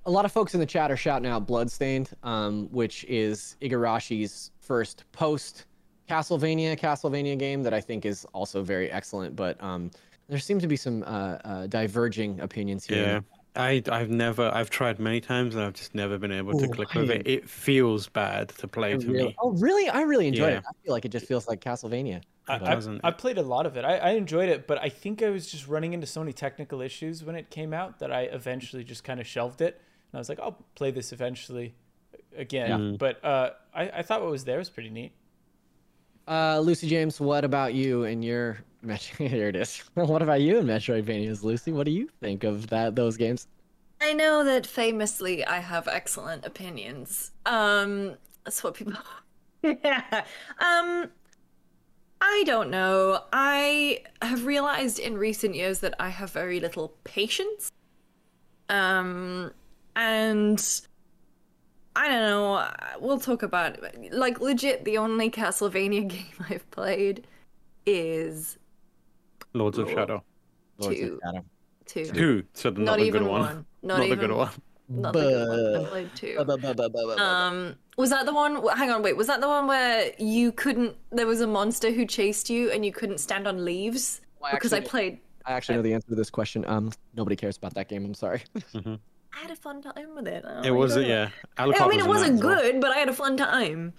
a 0.07 0.11
lot 0.11 0.25
of 0.25 0.33
folks 0.33 0.55
in 0.55 0.61
the 0.61 0.67
chat 0.67 0.91
are 0.91 0.97
shouting 0.97 1.31
out 1.31 1.47
Bloodstained, 1.47 2.11
um, 2.23 2.69
which 2.73 3.05
is 3.05 3.57
Igarashi's 3.61 4.51
first 4.61 5.05
post 5.13 5.67
Castlevania 6.09 6.79
Castlevania 6.79 7.39
game 7.39 7.63
that 7.63 7.73
I 7.73 7.81
think 7.81 8.05
is 8.05 8.25
also 8.33 8.63
very 8.63 8.91
excellent. 8.91 9.37
But 9.37 9.63
um, 9.63 9.91
there 10.29 10.39
seem 10.39 10.59
to 10.61 10.67
be 10.67 10.77
some 10.77 11.03
uh, 11.05 11.07
uh, 11.45 11.67
diverging 11.69 12.41
opinions 12.41 12.85
here. 12.85 13.05
Yeah. 13.07 13.21
I 13.55 13.83
I've 13.91 14.09
never 14.09 14.51
I've 14.55 14.71
tried 14.71 14.99
many 14.99 15.21
times 15.21 15.55
and 15.55 15.63
I've 15.63 15.75
just 15.75 15.95
never 15.95 16.17
been 16.17 16.33
able 16.33 16.59
to 16.59 16.65
Ooh, 16.65 16.69
click 16.71 16.95
with 16.95 17.11
it. 17.11 17.27
I- 17.27 17.31
It 17.31 17.49
feels 17.49 18.09
bad 18.09 18.49
to 18.49 18.67
play 18.67 18.95
I 18.95 18.97
to 18.97 19.07
really- 19.07 19.25
me. 19.27 19.37
oh, 19.41 19.51
really? 19.53 19.91
I 19.91 20.01
really 20.03 20.27
enjoyed 20.27 20.53
Yeah. 20.53 20.59
it. 20.59 20.65
I 20.67 20.73
feel 20.83 20.93
like 20.95 21.05
it 21.05 21.11
just 21.11 21.27
feels 21.27 21.47
like 21.47 21.61
Castlevania. 21.61 22.23
I, 22.49 22.57
It 22.57 22.63
I- 22.63 22.75
doesn't. 22.75 23.03
I, 23.05 23.11
played 23.11 23.37
a 23.37 23.43
lot 23.43 23.67
of 23.67 23.77
it. 23.77 23.85
I, 23.85 23.99
I 23.99 24.11
enjoyed 24.13 24.49
it, 24.49 24.67
but 24.67 24.79
I 24.83 24.89
think 24.89 25.23
I 25.23 25.29
was 25.29 25.51
just 25.51 25.69
running 25.69 25.93
into 25.93 26.07
so 26.07 26.21
many 26.21 26.33
technical 26.33 26.81
issues 26.81 27.23
when 27.25 27.37
it 27.37 27.51
came 27.51 27.75
out 27.75 27.99
that 27.99 28.11
I 28.11 28.23
eventually 28.23 28.85
just 28.85 29.05
kind 29.05 29.21
of 29.21 29.27
shelved 29.27 29.61
it. 29.61 29.81
And 30.13 30.19
I 30.19 30.21
was 30.21 30.29
like, 30.29 30.41
I'll 30.41 30.59
play 30.75 30.91
this 30.91 31.13
eventually 31.13 31.75
again. 32.37 32.69
Yeah. 32.71 32.77
Mhm. 32.77 32.99
But 32.99 33.25
uh, 33.25 33.51
I, 33.75 33.89
I 33.89 34.03
thought 34.03 34.23
what 34.23 34.31
was 34.31 34.45
there 34.45 34.59
was 34.59 34.69
pretty 34.71 34.91
neat. 34.91 35.13
Uh, 36.29 36.61
Lucy 36.61 36.89
James, 36.89 37.21
what 37.21 37.45
about 37.45 37.75
you 37.75 38.05
and 38.05 38.25
your 38.25 38.59
Metro? 38.83 39.27
Here 39.27 39.49
it 39.49 39.57
is. 39.57 39.79
what 39.95 40.23
about 40.23 40.41
you 40.41 40.59
and 40.59 40.69
Metroidvanias, 40.69 41.43
Lucy? 41.43 41.73
What 41.73 41.85
do 41.85 41.91
you 41.93 42.09
think 42.21 42.45
of 42.45 42.69
that 42.69 42.95
those 42.95 43.17
games? 43.17 43.47
I 44.01 44.13
know 44.13 44.45
that 44.45 44.67
famously 44.67 45.45
I 45.45 45.61
have 45.61 45.87
excellent 45.89 46.45
opinions. 46.45 47.31
Um, 47.47 48.17
that's 48.45 48.63
what 48.65 48.75
people. 48.75 48.95
yeah. 49.63 50.25
Um, 50.59 51.09
I 52.21 52.43
don't 52.47 52.71
know. 52.71 53.23
I 53.33 54.03
have 54.21 54.45
realized 54.45 54.99
in 54.99 55.17
recent 55.17 55.55
years 55.55 55.81
that 55.81 55.95
I 56.01 56.09
have 56.09 56.31
very 56.33 56.59
little 56.61 56.95
patience. 57.05 57.71
Um, 58.69 59.53
and 59.97 60.81
I 61.95 62.09
don't 62.09 62.23
know. 62.23 62.71
We'll 63.01 63.21
talk 63.21 63.43
about 63.43 63.79
like 64.13 64.41
legit. 64.41 64.85
The 64.85 64.99
only 64.99 65.31
Castlevania 65.31 66.09
game 66.09 66.27
I've 66.49 66.69
played 66.71 67.27
is 67.87 68.59
Lords 69.53 69.79
of 69.79 69.89
Shadow. 69.91 70.23
Lords 70.79 71.01
of 71.01 71.19
Shadow. 71.25 71.45
two. 71.87 72.13
Two, 72.13 72.45
so 72.55 72.71
not, 72.71 72.79
Not 72.79 72.99
the 72.99 73.05
even 73.05 73.23
good 73.25 73.31
one. 73.31 73.41
one. 73.41 73.67
Not, 73.83 73.99
Not, 73.99 74.07
even 74.07 74.19
the 74.19 74.27
good 74.29 74.37
one. 74.37 74.51
Not 74.89 75.13
the 75.13 75.21
good 75.21 75.73
one. 75.79 75.85
I 75.87 75.89
played 75.89 76.11
two. 76.15 77.19
Um, 77.19 77.75
was 77.97 78.11
that 78.11 78.25
the 78.27 78.33
one? 78.33 78.67
Hang 78.77 78.91
on, 78.91 79.03
wait. 79.03 79.17
Was 79.17 79.27
that 79.27 79.41
the 79.41 79.49
one 79.49 79.67
where 79.67 80.11
you 80.19 80.53
couldn't? 80.53 80.97
There 81.11 81.27
was 81.27 81.41
a 81.41 81.47
monster 81.47 81.91
who 81.91 82.07
chased 82.07 82.49
you, 82.49 82.71
and 82.71 82.85
you 82.87 82.93
couldn't 82.93 83.19
stand 83.19 83.47
on 83.47 83.65
leaves 83.65 84.21
Well, 84.41 84.51
I 84.53 84.55
because 84.55 84.73
I 84.73 84.81
played. 84.81 85.19
I 85.45 85.53
actually 85.53 85.77
know 85.77 85.83
the 85.83 85.93
answer 85.93 86.09
to 86.09 86.15
this 86.15 86.31
question. 86.31 86.65
Um, 86.67 86.93
nobody 87.15 87.37
cares 87.37 87.57
about 87.57 87.75
that 87.75 87.89
game. 87.89 88.05
I'm 88.05 88.15
sorry. 88.15 88.43
I 89.35 89.41
had 89.41 89.51
a 89.51 89.57
fun 89.57 89.83
time 89.83 90.15
with 90.15 90.29
it. 90.29 90.45
It 90.65 90.71
was, 90.71 90.95
God. 90.95 91.07
yeah. 91.07 91.29
I 91.57 91.67
mean, 91.67 91.75
it 91.75 91.81
was 91.81 91.93
in 91.93 91.99
that 91.99 92.09
wasn't 92.09 92.35
as 92.35 92.43
well. 92.45 92.61
good, 92.61 92.81
but 92.81 92.93
I 92.93 92.99
had 92.99 93.09
a 93.09 93.15
fun 93.15 93.37
time. 93.37 93.93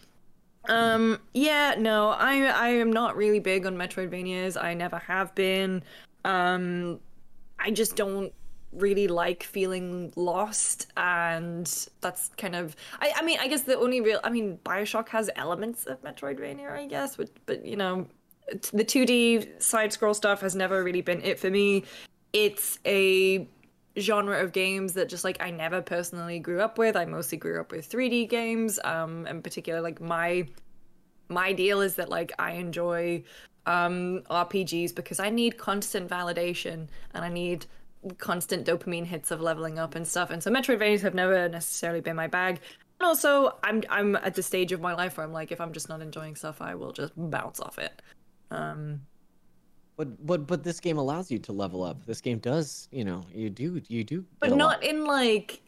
Um, 0.70 1.20
yeah, 1.34 1.76
no, 1.78 2.10
I 2.10 2.46
I 2.46 2.70
am 2.70 2.92
not 2.94 3.18
really 3.18 3.40
big 3.40 3.66
on 3.66 3.76
Metroidvanias. 3.76 4.62
I 4.62 4.74
never 4.74 4.98
have 5.00 5.36
been. 5.36 5.84
Um, 6.24 7.00
I 7.60 7.72
just 7.72 7.96
don't 7.96 8.32
really 8.72 9.08
like 9.08 9.44
feeling 9.44 10.12
lost 10.16 10.88
and 10.98 11.88
that's 12.02 12.30
kind 12.38 12.56
of 12.56 12.76
I, 13.00 13.14
I 13.18 13.24
mean 13.24 13.38
I 13.40 13.48
guess 13.48 13.62
the 13.62 13.78
only 13.78 14.02
real 14.02 14.20
I 14.24 14.32
mean 14.32 14.58
Bioshock 14.66 15.10
has 15.10 15.30
elements 15.36 15.86
of 15.86 16.02
Metroidvania 16.02 16.72
I 16.72 16.88
guess 16.88 17.16
but 17.16 17.30
but 17.46 17.64
you 17.66 17.76
know 17.76 18.08
the 18.72 18.84
2D 18.84 19.62
side 19.62 19.94
scroll 19.94 20.16
stuff 20.16 20.42
has 20.42 20.56
never 20.56 20.84
really 20.84 21.02
been 21.02 21.22
it 21.22 21.40
for 21.40 21.52
me 21.52 21.84
it's 22.34 22.80
a 22.86 23.48
genre 23.98 24.44
of 24.44 24.52
games 24.52 24.94
that 24.94 25.10
just 25.10 25.24
like 25.24 25.38
I 25.42 25.52
never 25.52 25.82
personally 25.82 26.40
grew 26.40 26.62
up 26.62 26.78
with 26.78 26.96
I 26.96 27.06
mostly 27.06 27.38
grew 27.38 27.60
up 27.60 27.72
with 27.72 27.88
3D 27.90 28.28
games 28.28 28.80
um 28.84 29.28
in 29.28 29.42
particular 29.44 29.82
like 29.82 30.02
my 30.02 30.48
my 31.30 31.54
deal 31.54 31.82
is 31.82 31.96
that 31.96 32.10
like 32.10 32.32
I 32.40 32.54
enjoy 32.54 33.24
um 33.66 34.22
RPGs 34.30 34.96
because 34.96 35.20
I 35.20 35.30
need 35.30 35.58
constant 35.58 36.10
validation 36.10 36.88
and 37.14 37.24
I 37.24 37.30
need 37.30 37.66
constant 38.18 38.66
dopamine 38.66 39.06
hits 39.06 39.32
of 39.32 39.42
leveling 39.42 39.80
up 39.80 39.96
and 39.96 40.08
stuff. 40.08 40.30
And 40.30 40.44
so 40.44 40.52
Metroidvanias 40.52 41.02
have 41.02 41.14
never 41.14 41.48
necessarily 41.50 42.02
been 42.02 42.16
my 42.16 42.28
bag. 42.28 42.60
And 43.00 43.08
also, 43.08 43.58
I'm 43.64 43.84
I'm 43.90 44.16
at 44.18 44.36
the 44.36 44.44
stage 44.44 44.72
of 44.72 44.82
my 44.82 44.94
life 44.94 45.18
where 45.18 45.26
I'm 45.26 45.34
like, 45.34 45.52
if 45.52 45.60
I'm 45.62 45.74
just 45.74 45.90
not 45.90 46.02
enjoying 46.02 46.36
stuff, 46.36 46.62
I 46.62 46.76
will 46.76 46.92
just 46.92 47.14
bounce 47.16 47.60
off 47.60 47.80
it. 47.80 48.02
Um, 48.52 49.02
But 49.96 50.26
but 50.26 50.48
but 50.48 50.64
this 50.64 50.80
game 50.80 50.98
allows 50.98 51.30
you 51.30 51.38
to 51.40 51.52
level 51.52 51.84
up. 51.84 52.06
This 52.06 52.20
game 52.22 52.40
does, 52.40 52.88
you 52.92 53.04
know, 53.06 53.22
you 53.34 53.50
do 53.50 53.82
you 53.88 54.04
do. 54.04 54.26
but 54.40 54.50
get 54.50 54.54
a 54.54 54.56
lot. 54.56 54.82
not 54.82 54.84
in 54.84 55.06
like 55.06 55.62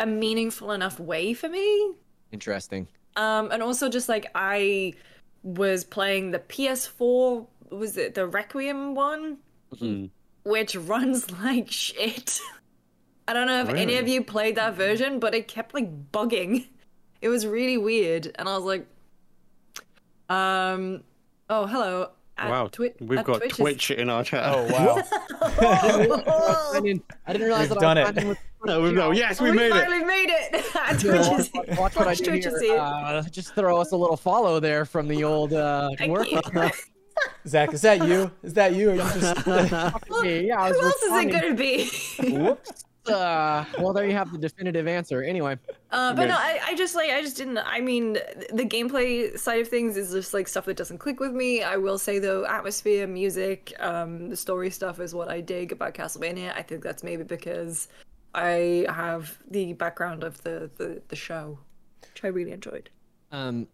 a 0.00 0.06
meaningful 0.06 0.72
enough 0.72 0.98
way 0.98 1.34
for 1.34 1.48
me. 1.48 1.92
interesting. 2.32 2.88
Um, 3.16 3.50
and 3.52 3.62
also 3.62 3.88
just 3.88 4.08
like 4.08 4.26
I 4.34 4.94
was 5.44 5.84
playing 5.84 6.30
the 6.32 6.38
PS4, 6.40 7.46
was 7.70 7.96
it 7.96 8.14
the 8.14 8.26
Requiem 8.26 8.94
one? 8.94 9.38
Mhm. 9.76 10.10
which 10.44 10.74
runs 10.92 11.30
like 11.30 11.70
shit. 11.70 12.40
I 13.28 13.32
don't 13.34 13.46
know 13.46 13.60
if 13.62 13.68
any 13.70 13.96
of 13.96 14.08
you 14.08 14.22
played 14.24 14.56
that 14.56 14.74
version, 14.74 15.18
but 15.20 15.34
it 15.34 15.48
kept 15.48 15.74
like 15.74 16.10
bugging. 16.12 16.66
It 17.22 17.28
was 17.28 17.46
really 17.46 17.78
weird, 17.78 18.30
and 18.34 18.48
I 18.48 18.56
was 18.56 18.64
like, 18.64 18.86
um, 20.28 21.02
oh 21.50 21.66
hello. 21.66 22.10
At 22.36 22.50
Wow, 22.50 22.66
Twi- 22.66 22.92
we've 23.00 23.18
at 23.20 23.24
got 23.26 23.38
Twitch 23.38 23.50
is- 23.52 23.56
Twitch 23.58 23.90
in 23.92 24.10
our 24.10 24.24
chat. 24.24 24.42
Oh 24.44 24.64
wow. 24.72 25.02
I 26.74 26.80
didn't 26.82 27.04
I 27.26 27.32
didn't 27.32 27.46
realize 27.46 27.68
We've 27.70 27.78
that 27.78 27.80
done 27.80 27.98
I 27.98 28.00
it. 28.02 28.06
was 28.06 28.14
signing 28.14 28.28
with- 28.28 28.38
no, 28.64 28.90
no, 28.90 29.10
yes, 29.12 29.40
we 29.40 29.50
we 29.50 29.56
made 29.56 29.66
it. 29.66 29.72
finally 29.72 30.04
made 30.04 30.30
it. 30.30 30.76
At 30.76 31.02
Yeah, 31.02 31.12
Twitch 31.12 31.26
watch, 31.28 31.40
is- 31.40 31.50
watch- 31.54 31.78
watch 31.78 31.96
what 31.96 32.08
I 32.08 32.14
do 32.14 32.24
Twitch 32.24 32.46
is 32.46 32.60
here. 32.60 32.72
here. 32.72 32.80
Uh, 32.80 33.22
just 33.22 33.54
throw 33.54 33.80
us 33.80 33.92
a 33.92 33.96
little 33.96 34.16
follow 34.16 34.58
there 34.58 34.84
from 34.84 35.06
the 35.08 35.22
old 35.22 35.52
uh, 35.52 35.90
work. 36.08 36.26
Zach, 37.46 37.72
is 37.72 37.82
that 37.82 38.04
you? 38.08 38.30
Is 38.42 38.54
that 38.54 38.74
you? 38.74 38.90
Or 38.90 38.94
you 38.94 39.00
just 39.00 39.46
Okay, 39.46 40.46
yeah, 40.46 40.60
I 40.60 40.68
was 40.70 40.76
Who 40.80 40.86
else 40.86 41.02
is 41.02 41.12
it 41.12 41.30
gonna 41.30 41.54
be? 41.54 42.38
Whoops. 42.38 42.84
Uh, 43.06 43.64
well, 43.78 43.92
there 43.92 44.06
you 44.06 44.12
have 44.14 44.32
the 44.32 44.38
definitive 44.38 44.86
answer. 44.88 45.22
Anyway, 45.22 45.58
Uh, 45.90 46.12
but 46.14 46.22
Good. 46.22 46.28
no, 46.30 46.36
I, 46.36 46.58
I 46.68 46.74
just 46.74 46.94
like 46.94 47.10
I 47.10 47.20
just 47.20 47.36
didn't. 47.36 47.58
I 47.58 47.80
mean, 47.80 48.14
the 48.52 48.64
gameplay 48.64 49.38
side 49.38 49.60
of 49.60 49.68
things 49.68 49.96
is 49.96 50.10
just 50.12 50.32
like 50.32 50.48
stuff 50.48 50.64
that 50.64 50.76
doesn't 50.76 50.98
click 50.98 51.20
with 51.20 51.32
me. 51.32 51.62
I 51.62 51.76
will 51.76 51.98
say 51.98 52.18
though, 52.18 52.44
atmosphere, 52.46 53.06
music, 53.06 53.74
um, 53.78 54.30
the 54.30 54.36
story 54.36 54.70
stuff 54.70 55.00
is 55.00 55.14
what 55.14 55.28
I 55.28 55.40
dig 55.40 55.72
about 55.72 55.94
Castlevania. 55.94 56.56
I 56.56 56.62
think 56.62 56.82
that's 56.82 57.02
maybe 57.02 57.24
because 57.24 57.88
I 58.34 58.86
have 58.88 59.38
the 59.50 59.74
background 59.74 60.24
of 60.24 60.42
the 60.42 60.70
the, 60.78 61.02
the 61.08 61.16
show, 61.16 61.58
which 62.00 62.24
I 62.24 62.28
really 62.28 62.52
enjoyed. 62.52 62.88
um, 63.32 63.66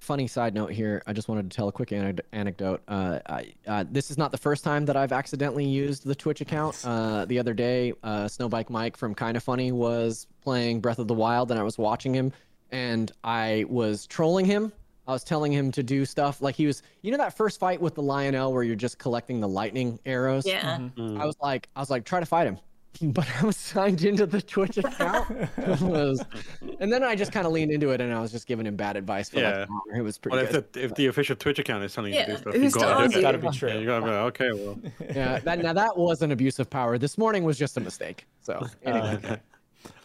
funny 0.00 0.26
side 0.26 0.54
note 0.54 0.70
here. 0.70 1.02
I 1.06 1.12
just 1.12 1.28
wanted 1.28 1.50
to 1.50 1.56
tell 1.56 1.68
a 1.68 1.72
quick 1.72 1.90
anec- 1.90 2.20
anecdote. 2.32 2.82
Uh, 2.88 3.18
I, 3.26 3.52
uh, 3.66 3.84
this 3.90 4.10
is 4.10 4.18
not 4.18 4.32
the 4.32 4.38
first 4.38 4.64
time 4.64 4.86
that 4.86 4.96
I've 4.96 5.12
accidentally 5.12 5.64
used 5.64 6.04
the 6.04 6.14
Twitch 6.14 6.40
account. 6.40 6.80
Uh, 6.84 7.24
the 7.24 7.38
other 7.38 7.54
day, 7.54 7.92
uh, 8.02 8.24
Snowbike 8.24 8.70
Mike 8.70 8.96
from 8.96 9.14
Kinda 9.14 9.40
Funny 9.40 9.72
was 9.72 10.26
playing 10.42 10.80
Breath 10.80 10.98
of 10.98 11.08
the 11.08 11.14
Wild, 11.14 11.50
and 11.50 11.58
I 11.58 11.62
was 11.62 11.78
watching 11.78 12.14
him, 12.14 12.32
and 12.70 13.10
I 13.24 13.64
was 13.68 14.06
trolling 14.06 14.44
him. 14.46 14.72
I 15.06 15.12
was 15.12 15.24
telling 15.24 15.52
him 15.52 15.72
to 15.72 15.82
do 15.82 16.04
stuff 16.04 16.42
like 16.42 16.54
he 16.54 16.66
was, 16.66 16.82
you 17.00 17.10
know, 17.10 17.16
that 17.16 17.34
first 17.34 17.58
fight 17.58 17.80
with 17.80 17.94
the 17.94 18.02
Lynel 18.02 18.52
where 18.52 18.62
you're 18.62 18.76
just 18.76 18.98
collecting 18.98 19.40
the 19.40 19.48
lightning 19.48 19.98
arrows. 20.04 20.46
Yeah. 20.46 20.78
Mm. 20.98 21.18
I 21.18 21.24
was 21.24 21.34
like, 21.40 21.70
I 21.74 21.80
was 21.80 21.88
like, 21.88 22.04
try 22.04 22.20
to 22.20 22.26
fight 22.26 22.46
him, 22.46 22.58
but 23.02 23.28
I 23.40 23.44
was 23.46 23.56
signed 23.56 24.02
into 24.04 24.26
the 24.26 24.40
Twitch 24.42 24.76
account. 24.78 25.30
Was- 25.82 26.24
and 26.80 26.92
then 26.92 27.02
I 27.04 27.14
just 27.14 27.32
kind 27.32 27.46
of 27.46 27.52
leaned 27.52 27.70
into 27.70 27.90
it, 27.90 28.00
and 28.00 28.12
I 28.12 28.20
was 28.20 28.32
just 28.32 28.46
giving 28.46 28.66
him 28.66 28.76
bad 28.76 28.96
advice 28.96 29.28
for 29.30 29.38
Yeah. 29.40 29.62
an 29.62 29.68
hour. 29.70 29.96
It 29.98 30.02
was 30.02 30.18
pretty 30.18 30.36
Well, 30.36 30.46
if 30.46 30.72
the 30.72 30.82
if 30.84 30.94
the 30.94 31.06
official 31.06 31.36
Twitch 31.36 31.58
account 31.58 31.84
is 31.84 31.94
telling 31.94 32.12
you 32.12 32.20
to 32.20 32.26
do 32.26 32.36
stuff, 32.38 32.54
who's 32.54 32.62
you 32.62 32.70
to 32.70 32.78
gotta 32.86 33.08
do 33.08 33.18
it. 33.18 33.22
gotta 33.22 33.38
be 33.38 33.46
Yeah, 33.46 33.52
true. 33.52 33.78
you 33.78 33.86
gotta 33.86 34.04
be 34.04 34.10
like, 34.10 34.40
okay, 34.40 34.52
well. 34.52 34.78
yeah, 35.14 35.38
that, 35.40 35.60
now 35.60 35.72
that 35.72 35.96
was 35.96 36.22
an 36.22 36.32
abuse 36.32 36.58
of 36.58 36.68
power. 36.70 36.98
This 36.98 37.16
morning 37.18 37.44
was 37.44 37.58
just 37.58 37.76
a 37.76 37.80
mistake. 37.80 38.26
So 38.42 38.66
anyway, 38.84 39.18
Uh, 39.24 39.36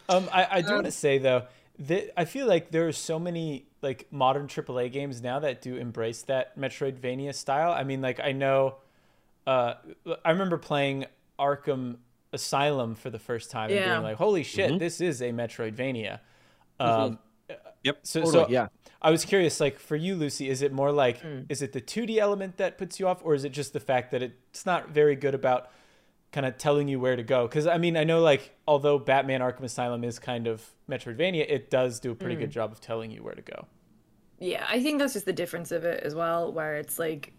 Um, 0.08 0.28
I, 0.32 0.46
I 0.50 0.62
do 0.62 0.72
want 0.74 0.84
to 0.84 0.90
say 0.92 1.18
though 1.18 1.44
that 1.78 2.12
I 2.20 2.24
feel 2.26 2.46
like 2.46 2.70
there 2.70 2.86
are 2.86 2.92
so 2.92 3.18
many 3.18 3.66
like 3.82 4.06
modern 4.10 4.46
AAA 4.48 4.92
games 4.92 5.22
now 5.22 5.38
that 5.40 5.60
do 5.62 5.76
embrace 5.76 6.22
that 6.22 6.58
Metroidvania 6.58 7.34
style. 7.34 7.72
I 7.72 7.84
mean, 7.84 8.00
like 8.02 8.20
I 8.20 8.32
know, 8.32 8.76
uh, 9.46 9.74
I 10.24 10.30
remember 10.30 10.58
playing 10.58 11.06
Arkham 11.38 11.96
Asylum 12.34 12.94
for 12.94 13.10
the 13.10 13.18
first 13.18 13.50
time 13.50 13.70
and 13.70 13.84
being 13.84 14.02
like, 14.02 14.16
"Holy 14.16 14.42
shit, 14.42 14.78
this 14.78 15.00
is 15.00 15.22
a 15.22 15.30
Metroidvania." 15.30 16.20
Um, 16.80 17.18
Yep. 17.84 17.98
so, 18.02 18.20
Totally, 18.22 18.44
so 18.44 18.50
yeah. 18.50 18.68
I 19.02 19.10
was 19.10 19.24
curious, 19.26 19.60
like 19.60 19.78
for 19.78 19.96
you, 19.96 20.14
Lucy, 20.16 20.48
is 20.48 20.62
it 20.62 20.72
more 20.72 20.90
like 20.90 21.20
Hmm. 21.20 21.40
is 21.50 21.60
it 21.62 21.72
the 21.72 21.80
2D 21.82 22.18
element 22.18 22.56
that 22.56 22.78
puts 22.78 22.98
you 22.98 23.06
off, 23.06 23.20
or 23.24 23.34
is 23.34 23.44
it 23.44 23.50
just 23.50 23.72
the 23.74 23.80
fact 23.80 24.10
that 24.12 24.22
it's 24.22 24.64
not 24.64 24.88
very 24.90 25.14
good 25.16 25.34
about 25.34 25.70
kind 26.32 26.46
of 26.46 26.56
telling 26.56 26.88
you 26.88 26.98
where 26.98 27.14
to 27.14 27.22
go? 27.22 27.46
Because 27.46 27.66
I 27.66 27.76
mean, 27.78 27.96
I 27.96 28.04
know 28.04 28.20
like 28.22 28.52
although 28.66 28.98
Batman 28.98 29.40
Arkham 29.42 29.64
Asylum 29.64 30.02
is 30.04 30.18
kind 30.18 30.46
of 30.46 30.70
Metroidvania, 30.88 31.44
it 31.48 31.68
does 31.70 32.00
do 32.00 32.10
a 32.10 32.14
pretty 32.14 32.34
Hmm. 32.36 32.40
good 32.42 32.50
job 32.50 32.72
of 32.72 32.80
telling 32.80 33.10
you 33.10 33.22
where 33.22 33.34
to 33.34 33.42
go. 33.42 33.66
Yeah, 34.38 34.64
I 34.68 34.82
think 34.82 34.98
that's 34.98 35.12
just 35.12 35.26
the 35.26 35.32
difference 35.32 35.70
of 35.70 35.84
it 35.84 36.02
as 36.02 36.14
well, 36.14 36.50
where 36.52 36.76
it's 36.76 36.98
like, 36.98 37.34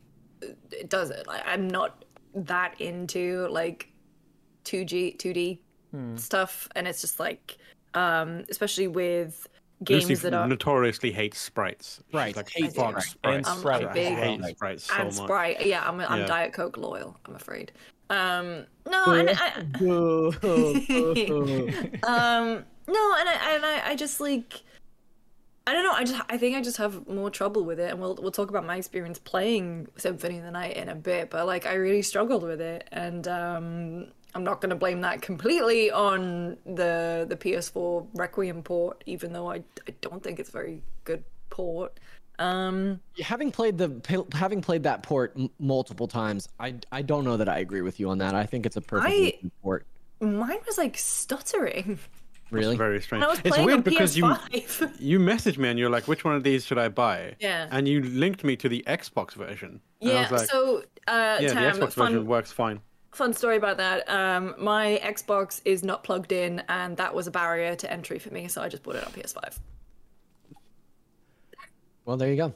it 0.72 0.90
does 0.90 1.10
it. 1.10 1.26
Like, 1.28 1.42
I'm 1.46 1.68
not 1.68 2.06
that 2.36 2.80
into 2.80 3.48
like 3.50 3.90
2G, 4.66 5.18
2D 5.18 5.60
stuff, 6.20 6.68
and 6.76 6.88
it's 6.88 7.00
just 7.02 7.20
like, 7.20 7.58
um, 7.94 8.44
especially 8.50 8.88
with 8.88 9.48
games 9.84 10.10
Lucy 10.10 10.22
that 10.30 10.34
are 10.34 10.48
notoriously 10.48 11.12
hates 11.12 11.40
sprites. 11.40 12.02
Right, 12.14 12.36
Like, 12.36 12.50
hates 12.50 12.76
fuck 12.76 13.02
sprites. 13.02 13.10
sprites. 13.12 13.48
And 13.50 13.60
Sprite. 13.60 13.86
I 13.86 13.94
big- 13.94 14.14
hate 14.18 14.56
sprites 14.58 14.84
so 14.86 14.94
and 14.96 15.06
much. 15.06 15.14
Sprite. 15.16 15.66
Yeah, 15.66 15.88
I'm 15.88 16.00
I'm 16.02 16.20
Yeah. 16.22 16.26
Diet 16.26 16.54
Coke 16.54 16.78
loyal. 16.78 17.18
I'm 17.26 17.36
afraid. 17.36 17.72
Um, 18.10 18.66
no, 18.90 19.04
and 19.14 19.30
I, 19.32 19.62
Boo. 19.80 20.32
um, 22.04 22.64
no, 22.88 23.14
and 23.20 23.30
I 23.30 23.56
and 23.56 23.66
I, 23.66 23.82
I 23.92 23.96
just 23.96 24.20
like. 24.20 24.62
I 25.68 25.74
don't 25.74 25.84
know. 25.84 25.94
I 25.94 26.04
just 26.04 26.22
I 26.30 26.38
think 26.38 26.56
I 26.56 26.62
just 26.62 26.78
have 26.78 27.08
more 27.08 27.32
trouble 27.32 27.64
with 27.66 27.80
it, 27.80 27.90
and 27.90 28.00
we'll 28.00 28.16
we'll 28.22 28.32
talk 28.32 28.50
about 28.50 28.66
my 28.68 28.76
experience 28.76 29.18
playing 29.18 29.88
Symphony 29.98 30.38
of 30.38 30.44
the 30.44 30.52
Night 30.52 30.78
in 30.78 30.90
a 30.90 30.96
bit. 30.96 31.32
But 31.32 31.48
like, 31.48 31.66
I 31.66 31.74
really 31.74 32.04
struggled 32.04 32.44
with 32.44 32.62
it, 32.62 32.88
and 32.92 33.28
um, 33.28 34.08
I'm 34.36 34.44
not 34.44 34.60
going 34.60 34.70
to 34.70 34.76
blame 34.76 35.02
that 35.02 35.22
completely 35.22 35.90
on 35.90 36.58
the 36.66 37.26
the 37.28 37.38
PS4 37.38 38.06
Requiem 38.14 38.62
port, 38.64 39.02
even 39.06 39.32
though 39.32 39.50
I, 39.50 39.64
I 39.88 39.94
don't 40.02 40.22
think 40.22 40.40
it's 40.40 40.50
a 40.50 40.52
very 40.52 40.84
good 41.06 41.24
port. 41.50 41.98
Um, 42.38 43.00
having 43.24 43.50
played 43.50 43.78
the 43.78 44.28
having 44.34 44.62
played 44.62 44.84
that 44.84 45.04
port 45.04 45.34
m- 45.38 45.50
multiple 45.58 46.08
times, 46.08 46.50
I 46.60 46.76
I 46.92 47.02
don't 47.02 47.24
know 47.24 47.38
that 47.38 47.48
I 47.48 47.60
agree 47.60 47.82
with 47.82 47.98
you 47.98 48.10
on 48.10 48.18
that. 48.18 48.36
I 48.36 48.46
think 48.46 48.66
it's 48.66 48.76
a 48.76 48.82
perfect 48.82 49.10
I- 49.10 49.40
port. 49.64 49.86
mine 50.20 50.60
was 50.68 50.78
like 50.78 50.98
stuttering. 50.98 51.98
Really? 52.52 52.76
Very 52.78 53.02
strange. 53.02 53.24
And 53.24 53.30
I 53.30 53.34
was 53.34 53.42
It's 53.44 53.58
weird 53.58 53.84
because 53.84 54.16
you 54.16 54.24
PS5. 54.24 54.96
you 55.00 55.20
messaged 55.20 55.58
me 55.58 55.70
and 55.70 55.80
you're 55.80 55.90
like, 55.90 56.08
which 56.08 56.24
one 56.24 56.36
of 56.36 56.44
these 56.44 56.64
should 56.64 56.78
I 56.78 56.90
buy? 56.90 57.36
Yeah. 57.40 57.68
And 57.72 57.88
you 57.88 58.04
linked 58.04 58.44
me 58.44 58.56
to 58.58 58.70
the 58.70 58.84
Xbox 58.86 59.34
version. 59.34 59.82
And 60.00 60.12
I 60.12 60.14
yeah. 60.14 60.22
was 60.22 60.32
like, 60.42 60.50
so, 60.52 60.84
uh, 61.08 61.40
yeah, 61.42 61.54
Tam, 61.54 61.80
the 61.80 61.86
Xbox 61.88 61.94
fun, 61.94 62.12
version 62.12 62.28
works 62.28 62.52
fine. 62.52 62.82
Fun 63.16 63.34
story 63.34 63.58
about 63.58 63.78
that. 63.78 64.10
Um, 64.10 64.56
my 64.58 65.00
Xbox 65.04 65.62
is 65.66 65.84
not 65.84 66.04
plugged 66.04 66.32
in, 66.32 66.62
and 66.70 66.98
that 66.98 67.14
was 67.14 67.28
a 67.28 67.32
barrier 67.32 67.76
to 67.76 67.92
entry 67.92 68.20
for 68.20 68.32
me, 68.32 68.48
so 68.48 68.62
I 68.62 68.70
just 68.70 68.84
bought 68.84 68.96
it 68.96 69.06
on 69.06 69.12
PS5. 69.12 69.60
Well, 72.06 72.18
there 72.18 72.30
you 72.30 72.38
go. 72.38 72.54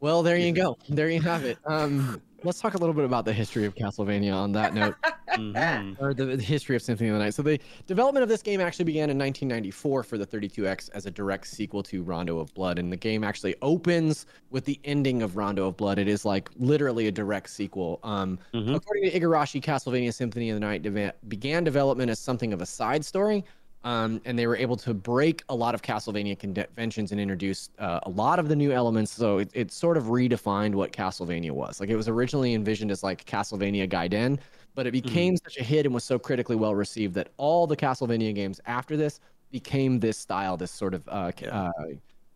Well, 0.00 0.22
there 0.22 0.36
you 0.36 0.52
go. 0.52 0.76
There 0.88 1.08
you 1.08 1.20
have 1.22 1.44
it. 1.44 1.58
Um, 1.64 2.20
let's 2.44 2.60
talk 2.60 2.74
a 2.74 2.78
little 2.78 2.94
bit 2.94 3.04
about 3.04 3.24
the 3.24 3.32
history 3.32 3.64
of 3.64 3.74
Castlevania 3.74 4.34
on 4.34 4.52
that 4.52 4.72
note, 4.74 4.94
Mhm. 5.30 6.00
or 6.00 6.14
the, 6.14 6.24
the 6.36 6.42
history 6.42 6.76
of 6.76 6.82
Symphony 6.82 7.08
of 7.10 7.14
the 7.16 7.18
Night. 7.24 7.34
So 7.34 7.42
the 7.42 7.60
development 7.86 8.22
of 8.22 8.28
this 8.28 8.42
game 8.42 8.60
actually 8.60 8.84
began 8.84 9.10
in 9.10 9.18
1994 9.18 10.02
for 10.04 10.18
the 10.18 10.26
32X 10.26 10.88
as 10.90 11.06
a 11.06 11.10
direct 11.10 11.46
sequel 11.48 11.82
to 11.84 12.02
Rondo 12.02 12.38
of 12.38 12.52
Blood, 12.54 12.78
and 12.78 12.92
the 12.92 12.96
game 12.96 13.24
actually 13.24 13.54
opens 13.62 14.26
with 14.50 14.64
the 14.64 14.78
ending 14.84 15.22
of 15.22 15.36
Rondo 15.36 15.66
of 15.68 15.76
Blood. 15.76 15.98
It 15.98 16.08
is 16.08 16.24
like 16.24 16.48
literally 16.56 17.08
a 17.08 17.12
direct 17.12 17.50
sequel. 17.50 17.98
Um, 18.02 18.38
Mhm. 18.54 18.74
According 18.76 19.10
to 19.10 19.20
Igarashi, 19.20 19.60
Castlevania 19.62 20.14
Symphony 20.14 20.50
of 20.50 20.56
the 20.56 20.60
Night 20.60 20.82
deva- 20.82 21.14
began 21.28 21.64
development 21.64 22.10
as 22.10 22.18
something 22.18 22.52
of 22.52 22.62
a 22.62 22.66
side 22.66 23.04
story. 23.04 23.44
Um, 23.84 24.20
and 24.24 24.38
they 24.38 24.46
were 24.46 24.56
able 24.56 24.76
to 24.78 24.92
break 24.92 25.44
a 25.48 25.54
lot 25.54 25.74
of 25.74 25.82
Castlevania 25.82 26.38
conventions 26.38 27.12
and 27.12 27.20
introduce 27.20 27.70
uh, 27.78 28.00
a 28.02 28.10
lot 28.10 28.38
of 28.38 28.48
the 28.48 28.56
new 28.56 28.72
elements. 28.72 29.12
So 29.12 29.38
it, 29.38 29.50
it 29.54 29.70
sort 29.70 29.96
of 29.96 30.04
redefined 30.04 30.74
what 30.74 30.92
Castlevania 30.92 31.52
was. 31.52 31.80
Like 31.80 31.88
it 31.88 31.96
was 31.96 32.08
originally 32.08 32.54
envisioned 32.54 32.90
as 32.90 33.02
like 33.02 33.24
Castlevania 33.24 33.88
Gaiden, 33.88 34.40
but 34.74 34.86
it 34.86 34.92
became 34.92 35.34
mm. 35.34 35.42
such 35.44 35.58
a 35.58 35.62
hit 35.62 35.86
and 35.86 35.94
was 35.94 36.04
so 36.04 36.18
critically 36.18 36.56
well 36.56 36.74
received 36.74 37.14
that 37.14 37.30
all 37.36 37.66
the 37.66 37.76
Castlevania 37.76 38.34
games 38.34 38.60
after 38.66 38.96
this 38.96 39.20
became 39.50 40.00
this 40.00 40.18
style, 40.18 40.56
this 40.56 40.70
sort 40.70 40.92
of 40.92 41.08
uh, 41.08 41.30
yeah. 41.40 41.48
uh, 41.48 41.72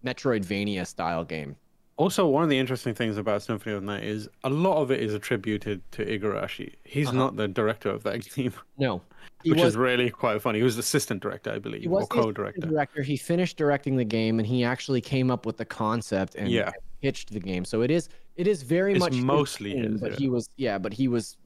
Metroidvania 0.05 0.87
style 0.87 1.25
game. 1.25 1.57
Also, 1.97 2.27
one 2.27 2.43
of 2.43 2.49
the 2.49 2.59
interesting 2.59 2.95
things 2.95 3.17
about 3.17 3.43
Symphony 3.43 3.75
of 3.75 3.83
the 3.83 3.87
Night 3.87 4.03
is 4.03 4.29
a 4.45 4.51
lot 4.51 4.79
of 4.79 4.91
it 4.91 5.01
is 5.01 5.15
attributed 5.15 5.83
to 5.93 6.05
Igarashi. 6.05 6.75
He's 6.85 7.09
uh-huh. 7.09 7.17
not 7.17 7.37
the 7.37 7.49
director 7.49 7.91
of 7.91 8.03
that 8.05 8.29
game. 8.35 8.53
No, 8.79 9.03
which 9.45 9.59
was, 9.59 9.69
is 9.69 9.77
really 9.77 10.11
quite 10.11 10.41
funny. 10.41 10.59
He 10.59 10.65
was 10.65 10.79
assistant 10.79 11.23
director, 11.23 11.53
I 11.53 11.59
believe, 11.59 11.83
he 11.83 11.89
was 11.89 12.05
or 12.05 12.07
co-director. 12.07 12.61
Director. 12.61 13.03
He 13.03 13.17
finished 13.17 13.57
directing 13.57 13.97
the 13.97 14.05
game, 14.05 14.39
and 14.39 14.47
he 14.47 14.65
actually 14.65 15.01
came 15.01 15.31
up 15.31 15.47
with 15.47 15.57
the 15.57 15.65
concept 15.65 16.35
and 16.35 16.49
yeah. 16.49 16.71
pitched 17.01 17.33
the 17.33 17.41
game. 17.41 17.65
So 17.65 17.83
it 17.83 17.91
is 17.91 18.09
it 18.37 18.47
is 18.47 18.63
very 18.63 18.93
it's 18.93 19.01
much 19.01 19.15
mostly 19.15 19.77
his, 19.77 20.01
but 20.01 20.13
yeah. 20.13 20.17
he 20.17 20.29
was 20.29 20.49
yeah, 20.57 20.79
but 20.79 20.93
he 20.93 21.09
was 21.09 21.37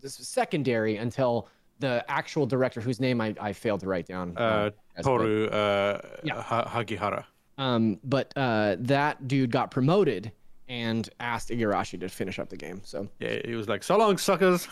this 0.00 0.18
was 0.18 0.28
secondary 0.28 0.96
until 0.96 1.48
the 1.80 2.04
actual 2.08 2.46
director, 2.46 2.80
whose 2.80 3.00
name 3.00 3.20
I, 3.20 3.34
I 3.40 3.52
failed 3.52 3.80
to 3.80 3.86
write 3.86 4.06
down. 4.06 4.36
Uh, 4.36 4.70
Toru 5.02 5.48
uh, 5.48 6.00
yeah. 6.22 6.42
Hagihara. 6.42 7.24
Um, 7.58 7.98
but 8.04 8.32
uh, 8.36 8.76
that 8.80 9.28
dude 9.28 9.50
got 9.50 9.70
promoted 9.70 10.32
and 10.68 11.08
asked 11.20 11.50
Igarashi 11.50 12.00
to 12.00 12.08
finish 12.08 12.38
up 12.38 12.48
the 12.48 12.56
game. 12.56 12.80
So 12.84 13.08
yeah, 13.20 13.40
he 13.44 13.54
was 13.54 13.68
like, 13.68 13.82
"So 13.82 13.96
long, 13.96 14.18
suckers." 14.18 14.68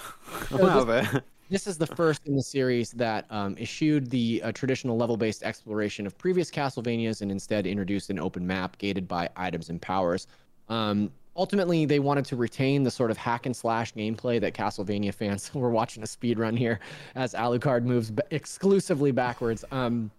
so 0.49 0.85
this, 0.85 1.23
this, 1.53 1.67
is 1.67 1.79
the 1.79 1.87
first 1.87 2.27
in 2.27 2.35
the 2.35 2.43
series 2.43 2.91
that 2.93 3.27
um, 3.31 3.57
eschewed 3.59 4.11
the 4.11 4.43
uh, 4.43 4.53
traditional 4.53 4.97
level-based 4.97 5.43
exploration 5.43 6.07
of 6.07 6.17
previous 6.19 6.51
Castlevanias 6.51 7.23
and 7.23 7.31
instead 7.31 7.67
introduced 7.67 8.11
an 8.11 8.19
open 8.19 8.47
map 8.47 8.79
gated 8.79 9.07
by 9.07 9.29
items 9.37 9.71
and 9.71 9.81
powers. 9.81 10.27
Um, 10.69 11.11
ultimately, 11.37 11.85
they 11.85 11.99
wanted 11.99 12.25
to 12.27 12.37
retain 12.37 12.83
the 12.83 12.91
sort 12.91 13.11
of 13.11 13.17
hack 13.17 13.47
and 13.47 13.55
slash 13.55 13.95
gameplay 13.95 14.41
that 14.41 14.55
Castlevania 14.55 15.15
fans 15.15 15.55
were 15.55 15.71
watching 15.71 16.03
a 16.03 16.07
speed 16.07 16.39
run 16.39 16.57
here 16.57 16.81
as 17.15 17.35
Alucard 17.35 17.85
moves 17.85 18.11
b- 18.11 18.23
exclusively 18.31 19.13
backwards. 19.13 19.65
Um, 19.71 20.11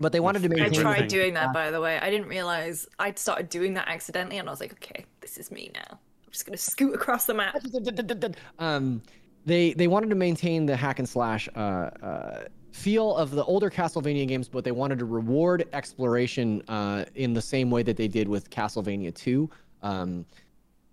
but 0.00 0.12
they 0.12 0.20
wanted 0.20 0.42
to 0.42 0.48
make. 0.48 0.60
I 0.60 0.68
tried 0.68 1.08
doing 1.08 1.34
that, 1.34 1.52
by 1.52 1.70
the 1.70 1.80
way. 1.80 1.98
I 1.98 2.10
didn't 2.10 2.28
realize 2.28 2.88
I'd 2.98 3.18
started 3.18 3.48
doing 3.48 3.74
that 3.74 3.88
accidentally, 3.88 4.38
and 4.38 4.48
I 4.48 4.50
was 4.50 4.60
like, 4.60 4.72
okay, 4.72 5.04
this 5.20 5.38
is 5.38 5.50
me 5.50 5.70
now. 5.74 5.84
I'm 5.90 6.32
just 6.32 6.44
gonna 6.44 6.56
scoot 6.56 6.94
across 6.94 7.26
the 7.26 7.34
map. 7.34 7.56
um, 8.58 9.02
they 9.44 9.72
they 9.74 9.88
wanted 9.88 10.10
to 10.10 10.16
maintain 10.16 10.66
the 10.66 10.76
hack 10.76 10.98
and 10.98 11.08
slash 11.08 11.48
uh, 11.54 11.58
uh, 11.58 12.44
feel 12.72 13.16
of 13.16 13.30
the 13.30 13.44
older 13.44 13.70
Castlevania 13.70 14.26
games, 14.26 14.48
but 14.48 14.64
they 14.64 14.72
wanted 14.72 14.98
to 14.98 15.04
reward 15.04 15.68
exploration 15.72 16.62
uh, 16.68 17.04
in 17.14 17.32
the 17.34 17.42
same 17.42 17.70
way 17.70 17.82
that 17.82 17.96
they 17.96 18.08
did 18.08 18.28
with 18.28 18.50
Castlevania 18.50 19.14
2. 19.14 19.50
Um, 19.82 20.24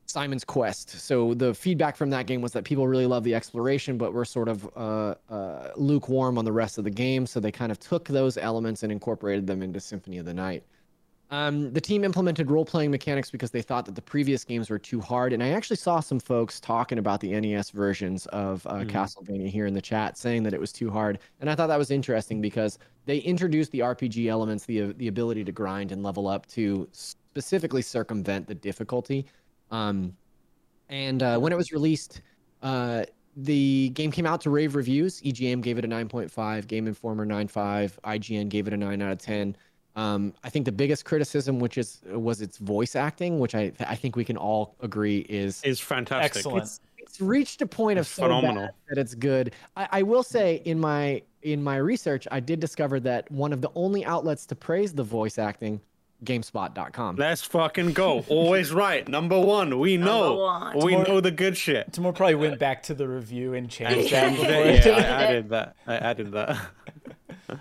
Simon's 0.10 0.44
Quest. 0.44 0.90
So 0.90 1.36
the 1.36 1.54
feedback 1.54 1.96
from 1.96 2.10
that 2.10 2.26
game 2.26 2.42
was 2.42 2.52
that 2.54 2.64
people 2.64 2.88
really 2.88 3.06
love 3.06 3.24
the 3.24 3.36
exploration, 3.36 3.96
but 3.96 4.12
were 4.12 4.26
sort 4.26 4.48
of 4.48 4.68
uh, 4.76 5.14
uh, 5.30 5.72
lukewarm 5.76 6.40
on 6.40 6.46
the 6.46 6.52
rest 6.52 6.80
of 6.80 6.84
the 6.84 6.90
game. 6.90 7.28
So 7.28 7.40
they 7.40 7.52
kind 7.52 7.72
of 7.72 7.80
took 7.80 8.08
those 8.08 8.36
elements 8.36 8.82
and 8.82 8.92
incorporated 8.92 9.46
them 9.46 9.62
into 9.62 9.80
Symphony 9.80 10.18
of 10.18 10.26
the 10.26 10.34
Night. 10.34 10.64
Um, 11.32 11.72
the 11.72 11.82
team 11.82 12.04
implemented 12.04 12.50
role 12.50 12.66
playing 12.66 12.90
mechanics 12.90 13.30
because 13.30 13.52
they 13.52 13.62
thought 13.62 13.86
that 13.86 13.94
the 13.94 14.02
previous 14.02 14.44
games 14.44 14.70
were 14.70 14.80
too 14.80 15.00
hard. 15.00 15.32
And 15.32 15.44
I 15.44 15.50
actually 15.50 15.76
saw 15.76 16.00
some 16.00 16.20
folks 16.20 16.60
talking 16.60 16.98
about 16.98 17.20
the 17.20 17.40
NES 17.40 17.70
versions 17.70 18.26
of 18.28 18.66
uh, 18.66 18.78
mm. 18.78 18.90
Castlevania 18.90 19.48
here 19.48 19.68
in 19.68 19.76
the 19.76 19.82
chat, 19.82 20.18
saying 20.18 20.42
that 20.44 20.54
it 20.54 20.60
was 20.60 20.72
too 20.72 20.90
hard. 20.90 21.20
And 21.40 21.50
I 21.50 21.54
thought 21.54 21.68
that 21.68 21.78
was 21.78 21.92
interesting 21.92 22.42
because 22.42 22.80
they 23.06 23.20
introduced 23.20 23.72
the 23.72 23.80
RPG 23.80 24.28
elements, 24.28 24.66
the 24.66 24.94
the 24.94 25.08
ability 25.08 25.44
to 25.44 25.52
grind 25.52 25.92
and 25.92 26.02
level 26.02 26.28
up 26.28 26.48
to 26.48 26.88
specifically 26.92 27.84
circumvent 27.84 28.48
the 28.48 28.56
difficulty. 28.56 29.28
Um, 29.70 30.16
and 30.90 31.22
uh, 31.22 31.38
when 31.38 31.54
it 31.54 31.56
was 31.56 31.72
released, 31.72 32.22
uh, 32.64 33.04
the 33.36 33.90
game 33.90 34.12
came 34.12 34.26
out 34.26 34.42
to 34.42 34.50
rave 34.50 34.76
reviews. 34.76 35.22
EGM 35.22 35.62
gave 35.62 35.78
it 35.78 35.86
a 35.86 35.88
9.5, 35.88 36.68
Game 36.68 36.88
Informer 36.88 37.26
9.5, 37.26 38.00
IGN 38.04 38.50
gave 38.50 38.68
it 38.68 38.74
a 38.74 38.78
9 38.78 39.02
out 39.02 39.12
of 39.12 39.18
10. 39.20 39.56
Um, 39.96 40.34
I 40.44 40.50
think 40.50 40.66
the 40.66 40.72
biggest 40.72 41.06
criticism, 41.06 41.60
which 41.60 41.78
is 41.78 42.02
was 42.06 42.42
its 42.42 42.58
voice 42.58 42.96
acting, 42.96 43.40
which 43.40 43.56
I 43.56 43.72
I 43.80 43.96
think 43.96 44.16
we 44.16 44.24
can 44.24 44.38
all 44.38 44.76
agree 44.82 45.20
is 45.30 45.62
is 45.64 45.80
fantastic. 45.80 46.38
Excellent. 46.38 46.64
It's, 46.64 46.80
it's 46.98 47.22
reached 47.22 47.62
a 47.62 47.66
point 47.66 48.00
it's 48.00 48.08
of 48.08 48.14
so 48.14 48.24
phenomenal 48.24 48.70
that 48.90 48.98
it's 48.98 49.16
good. 49.16 49.54
I, 49.76 49.88
I 49.92 50.02
will 50.04 50.24
say 50.24 50.62
in 50.66 50.80
my 50.80 51.22
in 51.42 51.64
my 51.64 51.78
research, 51.78 52.28
I 52.32 52.40
did 52.40 52.60
discover 52.60 53.00
that 53.02 53.30
one 53.32 53.54
of 53.54 53.62
the 53.62 53.72
only 53.76 54.06
outlets 54.06 54.46
to 54.48 54.56
praise 54.56 54.94
the 54.94 55.04
voice 55.04 55.38
acting 55.38 55.82
GameSpot.com. 56.24 57.16
Let's 57.16 57.44
fucking 57.44 57.94
go. 57.94 58.26
Always 58.28 58.72
right. 58.74 59.08
Number 59.08 59.40
one. 59.40 59.80
We 59.80 59.98
know. 59.98 60.74
We 60.76 60.96
know 60.96 61.22
the 61.22 61.32
good 61.32 61.56
shit. 61.56 61.94
Tamoor 61.94 62.14
probably 62.14 62.36
went 62.36 62.60
back 62.60 62.84
to 62.84 62.94
the 62.94 63.08
review 63.08 63.54
and 63.54 63.70
changed 63.70 64.12
that. 64.14 64.86
yeah, 64.86 64.96
I 64.96 65.02
added 65.02 65.50
that. 65.50 65.76
I 65.88 65.96
added 65.96 66.32
that. 66.34 66.58
uh, 67.50 67.56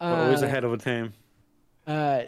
always 0.00 0.42
ahead 0.42 0.64
of 0.64 0.72
a 0.72 0.78
team. 0.78 1.12
Uh, 1.86 2.22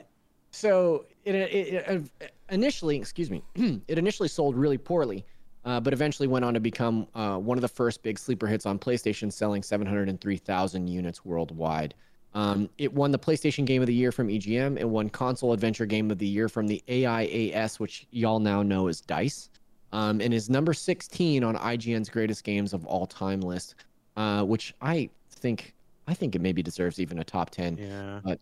so 0.51 1.05
it, 1.25 1.35
it, 1.35 2.11
it, 2.21 2.33
initially, 2.51 2.97
excuse 2.97 3.31
me, 3.31 3.42
it 3.88 3.99
initially 3.99 4.29
sold 4.29 4.57
really 4.57 4.79
poorly, 4.79 5.25
uh, 5.64 5.81
but 5.81 5.92
eventually 5.92 6.29
went 6.29 6.45
on 6.45 6.55
to 6.55 6.61
become 6.61 7.07
uh, 7.14 7.37
one 7.37 7.59
of 7.59 7.62
the 7.62 7.69
first 7.69 8.03
big 8.03 8.19
sleeper 8.19 8.47
hits 8.47 8.66
on 8.66 8.79
PlayStation, 8.79 9.33
selling 9.33 9.62
703,000 9.62 10.88
units 10.88 11.25
worldwide. 11.25 11.95
Um, 12.35 12.69
it 12.77 12.92
won 12.92 13.12
the 13.12 13.19
PlayStation 13.19 13.64
Game 13.64 13.81
of 13.81 13.87
the 13.87 13.95
Year 13.95 14.12
from 14.12 14.29
EGM. 14.29 14.79
It 14.79 14.88
won 14.88 15.09
Console 15.09 15.55
Adventure 15.55 15.87
Game 15.87 16.11
of 16.11 16.19
the 16.19 16.27
Year 16.27 16.49
from 16.51 16.66
the 16.66 16.83
AIAS, 16.87 17.81
which 17.81 18.07
y'all 18.11 18.40
now 18.40 18.62
know 18.62 18.88
as 18.88 19.01
DICE, 19.01 19.49
um, 19.92 20.21
and 20.21 20.35
is 20.35 20.51
number 20.51 20.75
16 20.75 21.42
on 21.42 21.57
IGN's 21.57 22.11
Greatest 22.11 22.45
Games 22.45 22.75
of 22.75 22.85
All 22.85 23.07
Time 23.07 23.40
list, 23.40 23.77
uh, 24.19 24.42
which 24.45 24.75
I 24.83 25.09
think 25.31 25.75
I 26.09 26.14
think 26.14 26.35
it 26.35 26.40
maybe 26.40 26.62
deserves 26.62 27.01
even 27.01 27.19
a 27.19 27.25
top 27.25 27.51
10. 27.51 27.79
Yeah. 27.79 28.21
But 28.23 28.38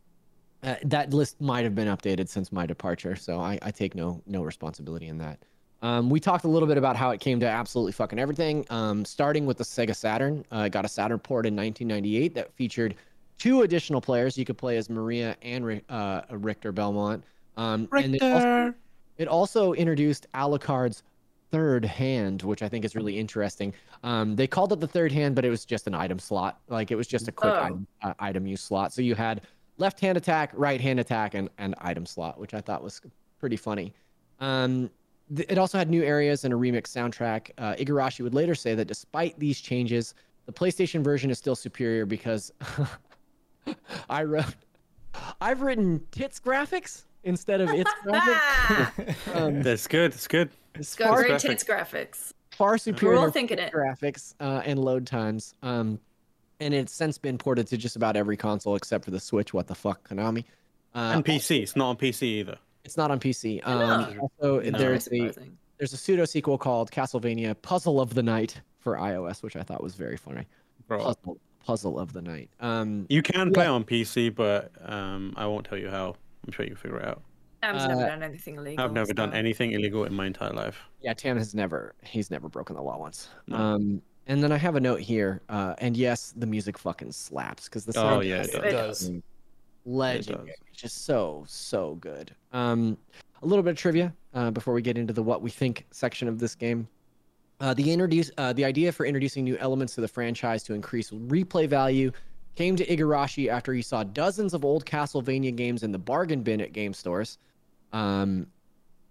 uh, 0.64 0.76
that 0.84 1.12
list 1.12 1.40
might 1.40 1.64
have 1.64 1.74
been 1.74 1.88
updated 1.88 2.28
since 2.28 2.50
my 2.50 2.66
departure, 2.66 3.14
so 3.16 3.40
I, 3.40 3.58
I 3.62 3.70
take 3.70 3.94
no 3.94 4.22
no 4.26 4.42
responsibility 4.42 5.08
in 5.08 5.18
that. 5.18 5.38
Um, 5.82 6.08
we 6.08 6.18
talked 6.18 6.44
a 6.44 6.48
little 6.48 6.66
bit 6.66 6.78
about 6.78 6.96
how 6.96 7.10
it 7.10 7.20
came 7.20 7.38
to 7.40 7.46
absolutely 7.46 7.92
fucking 7.92 8.18
everything, 8.18 8.64
um, 8.70 9.04
starting 9.04 9.44
with 9.44 9.58
the 9.58 9.64
Sega 9.64 9.94
Saturn. 9.94 10.42
Uh, 10.50 10.60
it 10.60 10.70
got 10.70 10.86
a 10.86 10.88
Saturn 10.88 11.18
port 11.18 11.44
in 11.44 11.54
1998 11.54 12.34
that 12.34 12.50
featured 12.54 12.94
two 13.36 13.62
additional 13.62 14.00
players. 14.00 14.38
You 14.38 14.46
could 14.46 14.56
play 14.56 14.78
as 14.78 14.88
Maria 14.88 15.36
and 15.42 15.82
uh, 15.90 16.22
Richter 16.30 16.72
Belmont. 16.72 17.22
Um, 17.58 17.86
Richter. 17.90 18.06
And 18.06 18.14
it 18.14 18.22
also, 18.22 18.74
it 19.18 19.28
also 19.28 19.72
introduced 19.74 20.26
Alucard's 20.32 21.02
third 21.50 21.84
hand, 21.84 22.42
which 22.42 22.62
I 22.62 22.68
think 22.68 22.84
is 22.84 22.96
really 22.96 23.18
interesting. 23.18 23.74
Um, 24.02 24.36
they 24.36 24.46
called 24.46 24.72
it 24.72 24.80
the 24.80 24.88
third 24.88 25.12
hand, 25.12 25.34
but 25.34 25.44
it 25.44 25.50
was 25.50 25.64
just 25.64 25.86
an 25.86 25.94
item 25.94 26.18
slot. 26.18 26.60
Like 26.68 26.90
it 26.90 26.96
was 26.96 27.06
just 27.06 27.28
a 27.28 27.32
quick 27.32 27.52
oh. 27.52 27.62
item, 27.62 27.86
uh, 28.02 28.14
item 28.18 28.46
use 28.46 28.62
slot. 28.62 28.92
So 28.92 29.02
you 29.02 29.14
had 29.14 29.42
left 29.78 30.00
hand 30.00 30.16
attack, 30.16 30.50
right 30.54 30.80
hand 30.80 31.00
attack, 31.00 31.34
and, 31.34 31.48
and 31.58 31.74
item 31.78 32.06
slot, 32.06 32.38
which 32.38 32.54
I 32.54 32.60
thought 32.60 32.82
was 32.82 33.00
pretty 33.38 33.56
funny. 33.56 33.92
Um, 34.40 34.90
th- 35.34 35.48
it 35.50 35.58
also 35.58 35.78
had 35.78 35.90
new 35.90 36.02
areas 36.02 36.44
and 36.44 36.54
a 36.54 36.56
remix 36.56 36.84
soundtrack. 36.88 37.50
Uh, 37.58 37.74
Igarashi 37.74 38.20
would 38.22 38.34
later 38.34 38.54
say 38.54 38.74
that 38.74 38.86
despite 38.86 39.38
these 39.38 39.60
changes, 39.60 40.14
the 40.46 40.52
PlayStation 40.52 41.02
version 41.02 41.30
is 41.30 41.38
still 41.38 41.56
superior 41.56 42.06
because 42.06 42.52
I 44.10 44.24
wrote, 44.24 44.54
I've 45.40 45.62
written 45.62 46.02
tits 46.10 46.40
graphics 46.40 47.04
instead 47.24 47.60
of 47.60 47.70
its 47.70 47.90
graphics. 48.04 49.34
um, 49.36 49.62
That's 49.62 49.86
good. 49.86 50.12
That's 50.12 50.28
good. 50.28 50.50
It's 50.74 50.94
got 50.94 51.16
great 51.16 51.38
tits 51.38 51.64
graphics. 51.64 52.32
Far 52.50 52.78
superior 52.78 53.16
We're 53.16 53.24
all 53.26 53.30
thinking 53.30 53.58
it. 53.58 53.72
graphics 53.72 54.34
uh, 54.40 54.62
and 54.64 54.78
load 54.78 55.06
times. 55.06 55.54
Um, 55.62 55.98
and 56.64 56.74
it's 56.74 56.92
since 56.92 57.18
been 57.18 57.36
ported 57.36 57.66
to 57.68 57.76
just 57.76 57.94
about 57.94 58.16
every 58.16 58.36
console 58.36 58.74
except 58.74 59.04
for 59.04 59.10
the 59.10 59.20
Switch. 59.20 59.52
What 59.52 59.66
the 59.66 59.74
fuck, 59.74 60.08
Konami? 60.08 60.44
Uh, 60.94 61.12
and 61.14 61.24
PC. 61.24 61.62
It's 61.62 61.76
not 61.76 61.90
on 61.90 61.96
PC 61.96 62.22
either. 62.22 62.58
It's 62.84 62.96
not 62.96 63.10
on 63.10 63.20
PC. 63.20 63.66
Um, 63.66 64.18
also, 64.20 64.60
no. 64.60 64.78
there's 64.78 65.08
a 65.12 65.30
there's 65.78 65.92
a 65.92 65.96
pseudo 65.96 66.24
sequel 66.24 66.56
called 66.56 66.90
Castlevania 66.90 67.54
Puzzle 67.60 68.00
of 68.00 68.14
the 68.14 68.22
Night 68.22 68.60
for 68.78 68.96
iOS, 68.96 69.42
which 69.42 69.56
I 69.56 69.62
thought 69.62 69.82
was 69.82 69.94
very 69.94 70.16
funny. 70.16 70.46
Bro. 70.88 71.04
Puzzle, 71.04 71.38
puzzle 71.64 71.98
of 71.98 72.12
the 72.12 72.22
night. 72.22 72.50
Um, 72.60 73.06
you 73.08 73.22
can 73.22 73.52
play 73.52 73.64
yeah. 73.64 73.70
on 73.70 73.84
PC, 73.84 74.34
but 74.34 74.70
um, 74.84 75.34
I 75.36 75.46
won't 75.46 75.66
tell 75.66 75.78
you 75.78 75.88
how. 75.88 76.16
I'm 76.46 76.52
sure 76.52 76.66
you 76.66 76.76
figure 76.76 76.98
it 76.98 77.06
out. 77.06 77.22
I've 77.62 77.76
uh, 77.76 77.86
never 77.88 78.06
done 78.06 78.22
anything 78.22 78.56
illegal. 78.56 78.84
I've 78.84 78.92
never 78.92 79.06
so. 79.08 79.14
done 79.14 79.32
anything 79.32 79.72
illegal 79.72 80.04
in 80.04 80.12
my 80.12 80.26
entire 80.26 80.52
life. 80.52 80.78
Yeah, 81.00 81.14
Tam 81.14 81.38
has 81.38 81.54
never. 81.54 81.94
He's 82.02 82.30
never 82.30 82.48
broken 82.48 82.76
the 82.76 82.82
law 82.82 82.98
once. 82.98 83.28
No. 83.46 83.56
Um, 83.56 84.02
and 84.26 84.42
then 84.42 84.52
I 84.52 84.56
have 84.56 84.76
a 84.76 84.80
note 84.80 85.00
here, 85.00 85.42
uh, 85.48 85.74
and 85.78 85.96
yes, 85.96 86.32
the 86.36 86.46
music 86.46 86.78
fucking 86.78 87.12
slaps 87.12 87.64
because 87.64 87.84
the 87.84 87.92
sound. 87.92 88.14
Oh 88.16 88.20
yeah, 88.20 88.42
it 88.42 88.52
does. 88.52 88.64
It 88.64 88.70
does. 88.70 89.12
Legendary, 89.86 90.50
it 90.50 90.58
does. 90.70 90.80
just 90.80 91.04
so 91.04 91.44
so 91.46 91.96
good. 91.96 92.34
Um, 92.52 92.96
a 93.42 93.46
little 93.46 93.62
bit 93.62 93.70
of 93.70 93.76
trivia 93.76 94.14
uh, 94.32 94.50
before 94.50 94.72
we 94.72 94.82
get 94.82 94.96
into 94.96 95.12
the 95.12 95.22
what 95.22 95.42
we 95.42 95.50
think 95.50 95.86
section 95.90 96.28
of 96.28 96.38
this 96.38 96.54
game. 96.54 96.88
Uh, 97.60 97.74
the 97.74 97.92
introduce 97.92 98.30
uh, 98.38 98.52
the 98.52 98.64
idea 98.64 98.90
for 98.90 99.06
introducing 99.06 99.44
new 99.44 99.56
elements 99.58 99.94
to 99.94 100.00
the 100.00 100.08
franchise 100.08 100.62
to 100.64 100.74
increase 100.74 101.10
replay 101.10 101.68
value 101.68 102.10
came 102.54 102.76
to 102.76 102.86
Igarashi 102.86 103.48
after 103.48 103.72
he 103.72 103.82
saw 103.82 104.04
dozens 104.04 104.54
of 104.54 104.64
old 104.64 104.86
Castlevania 104.86 105.54
games 105.54 105.82
in 105.82 105.92
the 105.92 105.98
bargain 105.98 106.42
bin 106.42 106.60
at 106.60 106.72
game 106.72 106.94
stores. 106.94 107.38
Um, 107.92 108.46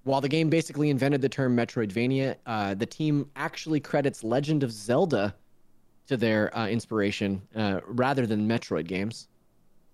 while 0.04 0.22
the 0.22 0.30
game 0.30 0.50
basically 0.50 0.90
invented 0.90 1.22
the 1.22 1.30
term 1.30 1.56
Metroidvania, 1.56 2.36
uh, 2.46 2.74
the 2.74 2.86
team 2.86 3.30
actually 3.36 3.80
credits 3.80 4.24
Legend 4.24 4.64
of 4.64 4.72
Zelda 4.72 5.34
to 6.08 6.18
their 6.18 6.56
uh, 6.58 6.68
inspiration 6.68 7.42
uh, 7.56 7.80
rather 7.86 8.26
than 8.28 8.48
Metroid 8.48 8.88
games. 8.88 9.28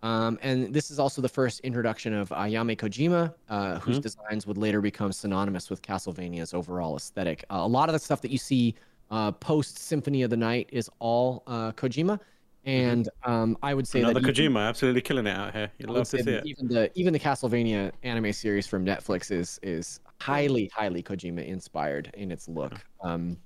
Um, 0.02 0.40
and 0.42 0.74
this 0.74 0.92
is 0.92 0.98
also 0.98 1.22
the 1.22 1.30
first 1.30 1.60
introduction 1.60 2.14
of 2.14 2.30
Ayami 2.30 2.78
Kojima, 2.78 3.34
uh, 3.50 3.80
whose 3.80 4.00
Mhm. 4.00 4.04
designs 4.04 4.48
would 4.48 4.58
later 4.58 4.80
become 4.82 5.12
synonymous 5.12 5.70
with 5.70 5.82
Castlevania's 5.82 6.54
overall 6.54 6.96
aesthetic. 6.96 7.44
Uh, 7.50 7.58
a 7.58 7.68
lot 7.68 7.90
of 7.90 7.94
the 7.94 8.00
stuff 8.00 8.22
that 8.22 8.32
you 8.32 8.38
see 8.38 8.76
uh, 9.12 9.32
post 9.32 9.78
Symphony 9.80 10.22
of 10.22 10.30
the 10.30 10.38
Night 10.38 10.70
is 10.72 10.90
all 11.00 11.44
uh, 11.48 11.72
Kojima, 11.74 12.20
and 12.70 13.10
um, 13.24 13.58
I 13.64 13.74
would 13.74 13.88
say 13.88 14.00
Another 14.00 14.20
that 14.20 14.38
even- 14.40 14.54
Kojima, 14.54 14.68
absolutely 14.70 15.02
killing 15.02 15.28
it 15.28 15.36
out 15.36 15.54
here. 15.54 15.72
You 15.80 15.88
I 15.88 15.92
would 15.92 15.98
love 16.00 16.10
to 16.10 16.24
see 16.24 16.32
it. 16.32 16.46
even 16.46 16.68
the 16.68 16.92
even 16.96 17.14
the 17.14 17.20
Castlevania 17.20 17.92
anime 18.04 18.32
series 18.34 18.68
from 18.68 18.86
Netflix 18.86 19.32
is 19.32 19.60
is 19.64 20.00
highly 20.20 20.70
highly 20.74 21.02
Kojima 21.04 21.46
inspired 21.46 22.12
in 22.16 22.32
its 22.32 22.48
look. 22.48 22.74
Um, 23.02 23.38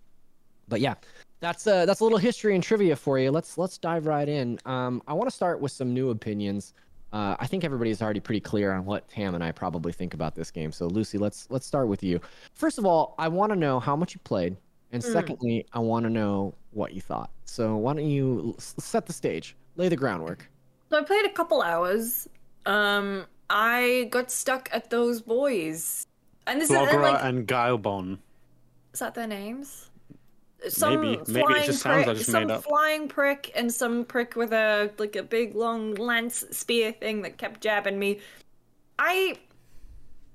but 0.68 0.80
yeah, 0.82 0.96
that's 1.40 1.68
uh 1.68 1.86
that's 1.86 2.00
a 2.00 2.04
little 2.04 2.18
history 2.18 2.56
and 2.56 2.64
trivia 2.64 2.96
for 2.96 3.20
you. 3.20 3.32
Let's 3.32 3.58
let's 3.58 3.78
dive 3.78 4.06
right 4.06 4.28
in. 4.28 4.60
Um, 4.66 5.02
I 5.08 5.14
want 5.14 5.30
to 5.30 5.36
start 5.36 5.60
with 5.60 5.72
some 5.72 5.94
new 5.94 6.10
opinions. 6.10 6.74
Uh, 7.12 7.36
I 7.40 7.46
think 7.46 7.64
everybody's 7.64 8.02
already 8.02 8.20
pretty 8.20 8.40
clear 8.40 8.74
on 8.74 8.86
what 8.86 9.08
Tam 9.08 9.36
and 9.36 9.44
I 9.44 9.52
probably 9.52 9.92
think 9.94 10.16
about 10.16 10.34
this 10.34 10.50
game. 10.50 10.72
So 10.72 10.88
Lucy, 10.88 11.18
let's 11.20 11.48
let's 11.52 11.66
start 11.68 11.88
with 11.88 12.02
you. 12.02 12.20
First 12.54 12.80
of 12.80 12.86
all, 12.86 13.14
I 13.20 13.28
want 13.28 13.52
to 13.52 13.56
know 13.56 13.80
how 13.80 13.96
much 13.96 14.16
you 14.16 14.20
played, 14.24 14.58
and 14.94 15.04
Mm. 15.04 15.12
secondly, 15.12 15.66
I 15.74 15.80
want 15.80 16.06
to 16.06 16.10
know 16.10 16.54
what 16.72 16.94
you 16.94 17.02
thought. 17.02 17.30
So 17.46 17.76
why 17.76 17.94
don't 17.94 18.06
you 18.08 18.56
set 18.60 19.06
the 19.06 19.14
stage, 19.14 19.56
lay 19.76 19.90
the 19.90 19.96
groundwork? 19.98 20.50
So 20.90 21.00
I 21.00 21.04
played 21.04 21.26
a 21.26 21.30
couple 21.34 21.62
hours. 21.62 22.28
Um, 22.66 23.26
I 23.50 24.08
got 24.12 24.32
stuck 24.32 24.70
at 24.72 24.90
those 24.90 25.22
boys, 25.22 26.08
and 26.48 26.62
this 26.62 26.70
is 26.70 26.76
and, 26.78 26.88
Slogra 26.88 27.02
like, 27.14 27.24
and 27.24 27.48
Gaibon. 27.48 28.20
is 28.94 29.00
that 29.00 29.14
their 29.16 29.28
names? 29.28 29.90
Some 30.70 31.02
Maybe. 31.02 31.22
Maybe 31.28 31.40
it 31.42 31.46
flying 31.48 31.66
just 31.66 31.82
sounds 31.82 31.98
like 31.98 32.06
prick, 32.06 32.18
just 32.20 32.32
some 32.32 32.48
made 32.48 32.54
up. 32.54 32.64
flying 32.64 33.08
prick, 33.10 33.52
and 33.54 33.70
some 33.72 34.06
prick 34.06 34.36
with 34.38 34.54
a 34.54 34.92
like 34.98 35.16
a 35.18 35.24
big 35.24 35.56
long 35.56 35.96
lance 35.96 36.46
spear 36.52 36.94
thing 36.94 37.22
that 37.24 37.38
kept 37.38 37.60
jabbing 37.60 38.00
me. 38.00 38.20
I, 38.98 39.36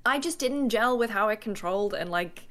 I 0.05 0.18
just 0.18 0.38
didn't 0.38 0.68
gel 0.68 0.99
with 0.99 1.09
how 1.11 1.29
it 1.31 1.40
controlled, 1.40 1.94
and 1.94 2.11
like, 2.11 2.48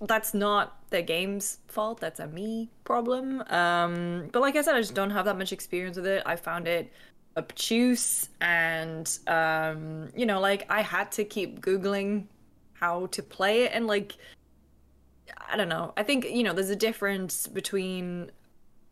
that's 0.00 0.34
not 0.34 0.78
the 0.90 1.02
game's 1.02 1.58
fault. 1.68 2.00
That's 2.00 2.20
a 2.20 2.26
me 2.26 2.70
problem. 2.84 3.42
Um, 3.48 4.28
but 4.32 4.40
like 4.40 4.56
I 4.56 4.62
said, 4.62 4.74
I 4.74 4.80
just 4.80 4.94
don't 4.94 5.10
have 5.10 5.24
that 5.24 5.36
much 5.36 5.52
experience 5.52 5.96
with 5.96 6.06
it. 6.06 6.22
I 6.24 6.36
found 6.36 6.68
it 6.68 6.92
obtuse, 7.36 8.28
and 8.40 9.18
um, 9.26 10.08
you 10.16 10.26
know, 10.26 10.40
like 10.40 10.66
I 10.70 10.82
had 10.82 11.12
to 11.12 11.24
keep 11.24 11.60
googling 11.60 12.24
how 12.74 13.06
to 13.06 13.22
play 13.22 13.64
it, 13.64 13.72
and 13.74 13.86
like. 13.86 14.16
I 15.50 15.56
don't 15.56 15.68
know. 15.70 15.94
I 15.96 16.02
think, 16.02 16.26
you 16.30 16.42
know, 16.42 16.52
there's 16.52 16.68
a 16.68 16.76
difference 16.76 17.46
between 17.46 18.30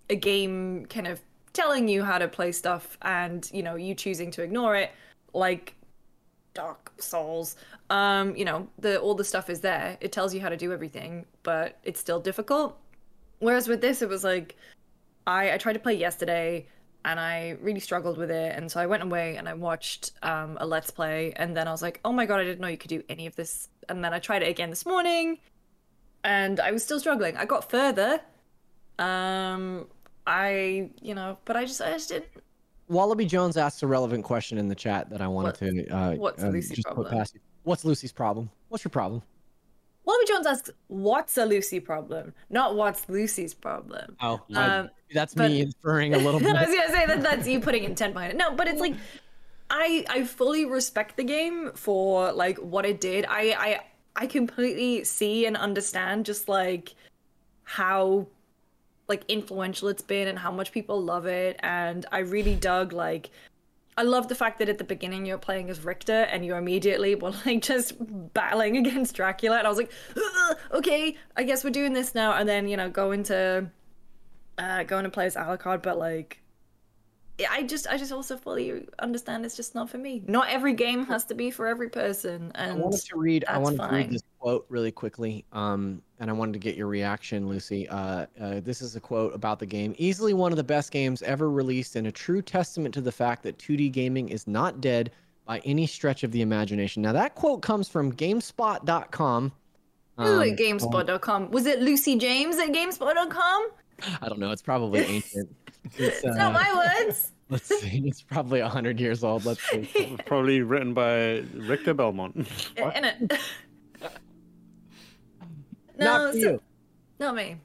a 0.08 0.16
game 0.16 0.86
kind 0.86 1.06
of 1.06 1.20
telling 1.52 1.86
you 1.86 2.02
how 2.02 2.16
to 2.16 2.28
play 2.28 2.52
stuff 2.52 2.96
and, 3.02 3.48
you 3.52 3.62
know, 3.62 3.74
you 3.74 3.94
choosing 3.94 4.30
to 4.32 4.42
ignore 4.42 4.74
it, 4.74 4.90
like 5.34 5.74
Dark 6.56 6.92
Souls. 6.98 7.56
Um, 7.90 8.34
you 8.34 8.44
know, 8.44 8.68
the 8.78 8.98
all 8.98 9.14
the 9.14 9.24
stuff 9.24 9.50
is 9.50 9.60
there. 9.60 9.98
It 10.00 10.10
tells 10.10 10.34
you 10.34 10.40
how 10.40 10.48
to 10.48 10.56
do 10.56 10.72
everything, 10.72 11.26
but 11.42 11.78
it's 11.84 12.00
still 12.00 12.20
difficult. 12.20 12.78
Whereas 13.38 13.68
with 13.68 13.80
this 13.80 14.02
it 14.02 14.08
was 14.08 14.24
like 14.24 14.56
I 15.26 15.52
I 15.52 15.58
tried 15.58 15.74
to 15.74 15.78
play 15.78 15.94
yesterday 15.94 16.66
and 17.04 17.20
I 17.20 17.56
really 17.60 17.80
struggled 17.80 18.16
with 18.18 18.30
it 18.30 18.56
and 18.56 18.72
so 18.72 18.80
I 18.80 18.86
went 18.86 19.02
away 19.02 19.36
and 19.36 19.48
I 19.48 19.54
watched 19.54 20.12
um 20.22 20.56
a 20.58 20.66
let's 20.66 20.90
play 20.90 21.32
and 21.36 21.56
then 21.56 21.68
I 21.68 21.72
was 21.72 21.82
like, 21.82 22.00
"Oh 22.04 22.12
my 22.12 22.26
god, 22.26 22.40
I 22.40 22.44
didn't 22.44 22.60
know 22.60 22.68
you 22.68 22.78
could 22.78 22.94
do 22.98 23.02
any 23.08 23.26
of 23.26 23.36
this." 23.36 23.68
And 23.88 24.02
then 24.02 24.12
I 24.14 24.18
tried 24.18 24.42
it 24.42 24.48
again 24.48 24.70
this 24.70 24.86
morning 24.86 25.38
and 26.24 26.58
I 26.58 26.72
was 26.72 26.82
still 26.82 26.98
struggling. 26.98 27.36
I 27.36 27.44
got 27.44 27.70
further. 27.70 28.20
Um, 28.98 29.86
I, 30.26 30.90
you 31.00 31.14
know, 31.14 31.38
but 31.44 31.56
I 31.56 31.64
just, 31.64 31.80
I 31.80 31.92
just 31.92 32.08
didn't. 32.08 32.26
Wallaby 32.88 33.26
Jones 33.26 33.56
asked 33.56 33.82
a 33.82 33.86
relevant 33.86 34.24
question 34.24 34.58
in 34.58 34.68
the 34.68 34.74
chat 34.74 35.10
that 35.10 35.20
I 35.20 35.26
wanted 35.28 35.54
to 35.56 35.88
uh, 35.94 36.14
what's 36.14 36.42
um, 36.42 36.50
Lucy's 36.52 36.76
just 36.76 36.88
put 36.88 36.94
problem? 36.94 37.14
past 37.18 37.34
you. 37.34 37.40
What's 37.64 37.84
Lucy's 37.84 38.12
problem? 38.12 38.50
What's 38.68 38.84
your 38.84 38.90
problem? 38.90 39.22
Wallaby 40.04 40.24
Jones 40.28 40.46
asks, 40.46 40.70
"What's 40.86 41.36
a 41.36 41.44
Lucy 41.44 41.80
problem?" 41.80 42.32
Not 42.48 42.76
what's 42.76 43.08
Lucy's 43.08 43.54
problem. 43.54 44.16
Oh, 44.20 44.40
Um, 44.54 44.88
that's 45.12 45.34
but- 45.34 45.50
me 45.50 45.62
inferring 45.62 46.14
a 46.14 46.18
little 46.18 46.38
bit. 46.38 46.48
I 46.56 46.64
was 46.66 46.74
gonna 46.74 46.92
say 46.92 47.06
that 47.06 47.22
that's 47.22 47.48
you 47.48 47.58
putting 47.60 47.82
intent 47.82 48.14
behind 48.14 48.32
it. 48.32 48.36
No, 48.36 48.52
but 48.54 48.68
it's 48.68 48.80
like, 48.80 48.94
I, 49.68 50.04
I 50.08 50.22
fully 50.24 50.64
respect 50.64 51.16
the 51.16 51.24
game 51.24 51.72
for 51.74 52.30
like 52.32 52.56
what 52.58 52.86
it 52.86 53.00
did. 53.00 53.26
I, 53.28 53.40
I, 53.58 53.80
I 54.14 54.26
completely 54.28 55.02
see 55.02 55.44
and 55.44 55.56
understand 55.56 56.24
just 56.24 56.48
like 56.48 56.94
how 57.64 58.28
like 59.08 59.24
influential 59.28 59.88
it's 59.88 60.02
been 60.02 60.28
and 60.28 60.38
how 60.38 60.50
much 60.50 60.72
people 60.72 61.02
love 61.02 61.26
it. 61.26 61.58
And 61.60 62.06
i 62.12 62.18
really 62.18 62.54
dug 62.54 62.92
like 62.92 63.30
i 63.98 64.02
love 64.02 64.28
the 64.28 64.34
fact 64.34 64.58
that 64.58 64.68
at 64.68 64.78
the 64.78 64.84
beginning 64.84 65.24
you're 65.24 65.38
playing 65.38 65.70
as 65.70 65.82
richter 65.84 66.22
and 66.22 66.44
you're 66.44 66.58
immediately 66.58 67.14
were 67.14 67.32
like 67.46 67.62
just 67.62 67.94
battling 68.34 68.76
against 68.76 69.14
dracula. 69.14 69.58
And 69.58 69.66
i 69.66 69.70
was 69.70 69.78
like 69.78 69.92
okay 70.72 71.16
i 71.36 71.42
guess 71.42 71.64
we're 71.64 71.70
doing 71.70 71.92
this 71.92 72.14
now. 72.14 72.32
And 72.32 72.48
then 72.48 72.68
you 72.68 72.76
know 72.76 72.90
go 72.90 73.12
into 73.12 73.70
uh 74.58 74.82
going 74.84 75.04
to 75.04 75.10
play 75.10 75.26
as 75.26 75.36
alucard 75.36 75.82
but 75.82 75.98
like 75.98 76.40
I 77.50 77.64
just, 77.64 77.86
I 77.86 77.98
just 77.98 78.12
also 78.12 78.36
fully 78.36 78.86
understand 78.98 79.44
it's 79.44 79.56
just 79.56 79.74
not 79.74 79.90
for 79.90 79.98
me. 79.98 80.22
Not 80.26 80.48
every 80.48 80.72
game 80.72 81.04
has 81.06 81.24
to 81.26 81.34
be 81.34 81.50
for 81.50 81.66
every 81.66 81.90
person, 81.90 82.50
And 82.54 82.72
I 82.72 82.74
wanted 82.74 83.02
to 83.04 83.16
read. 83.18 83.44
I 83.46 83.58
wanted 83.58 83.80
to 83.80 83.88
read 83.88 84.10
this 84.10 84.22
quote 84.38 84.64
really 84.70 84.90
quickly, 84.90 85.44
um, 85.52 86.00
and 86.18 86.30
I 86.30 86.32
wanted 86.32 86.54
to 86.54 86.58
get 86.58 86.76
your 86.76 86.86
reaction, 86.86 87.48
Lucy. 87.48 87.88
Uh, 87.88 88.26
uh, 88.40 88.60
this 88.60 88.80
is 88.80 88.96
a 88.96 89.00
quote 89.00 89.34
about 89.34 89.58
the 89.58 89.66
game. 89.66 89.94
Easily 89.98 90.32
one 90.32 90.50
of 90.52 90.56
the 90.56 90.64
best 90.64 90.90
games 90.90 91.20
ever 91.22 91.50
released, 91.50 91.96
and 91.96 92.06
a 92.06 92.12
true 92.12 92.40
testament 92.40 92.94
to 92.94 93.00
the 93.02 93.12
fact 93.12 93.42
that 93.42 93.58
2D 93.58 93.92
gaming 93.92 94.28
is 94.30 94.46
not 94.46 94.80
dead 94.80 95.10
by 95.44 95.58
any 95.64 95.86
stretch 95.86 96.24
of 96.24 96.32
the 96.32 96.40
imagination. 96.42 97.02
Now 97.02 97.12
that 97.12 97.34
quote 97.34 97.60
comes 97.62 97.88
from 97.88 98.12
GameSpot.com. 98.12 99.52
Ooh, 100.18 100.24
Um, 100.24 100.42
at 100.42 100.56
GameSpot.com. 100.56 101.50
Was 101.50 101.66
it 101.66 101.80
Lucy 101.82 102.16
James 102.16 102.56
at 102.56 102.68
GameSpot.com? 102.70 103.68
I 104.22 104.28
don't 104.28 104.38
know. 104.38 104.50
It's 104.50 104.62
probably 104.62 105.00
ancient. 105.00 105.54
It's, 105.96 105.98
It's 105.98 106.24
not 106.24 106.50
uh, 106.50 106.50
my 106.52 106.74
words. 107.04 107.32
let's 107.48 107.66
see. 107.66 108.02
It's 108.06 108.22
probably 108.22 108.60
hundred 108.60 108.98
years 109.00 109.22
old. 109.24 109.44
Let's 109.44 109.62
see. 109.70 110.16
Probably 110.26 110.62
written 110.62 110.94
by 110.94 111.44
Richter 111.54 111.94
Belmont. 111.94 112.34
In 112.36 113.04
it. 113.04 113.32
Not 115.98 116.20
no, 116.20 116.32
for 116.32 116.32
so- 116.32 116.38
you. 116.50 116.62
not 117.18 117.34
me. 117.34 117.56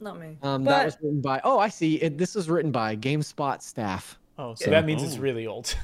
Not 0.00 0.18
me. 0.20 0.38
Um, 0.42 0.64
but 0.64 0.70
that 0.70 0.84
was 0.86 0.96
written 1.02 1.20
by. 1.20 1.40
Oh, 1.44 1.58
I 1.58 1.68
see. 1.68 1.96
It, 1.96 2.16
this 2.18 2.34
was 2.34 2.48
written 2.48 2.70
by 2.70 2.96
GameSpot 2.96 3.60
staff. 3.62 4.18
Oh, 4.38 4.54
so 4.54 4.66
Yeah. 4.66 4.70
that 4.80 4.86
means 4.86 5.02
it's 5.02 5.16
Oh. 5.16 5.20
really 5.20 5.46
old. 5.46 5.74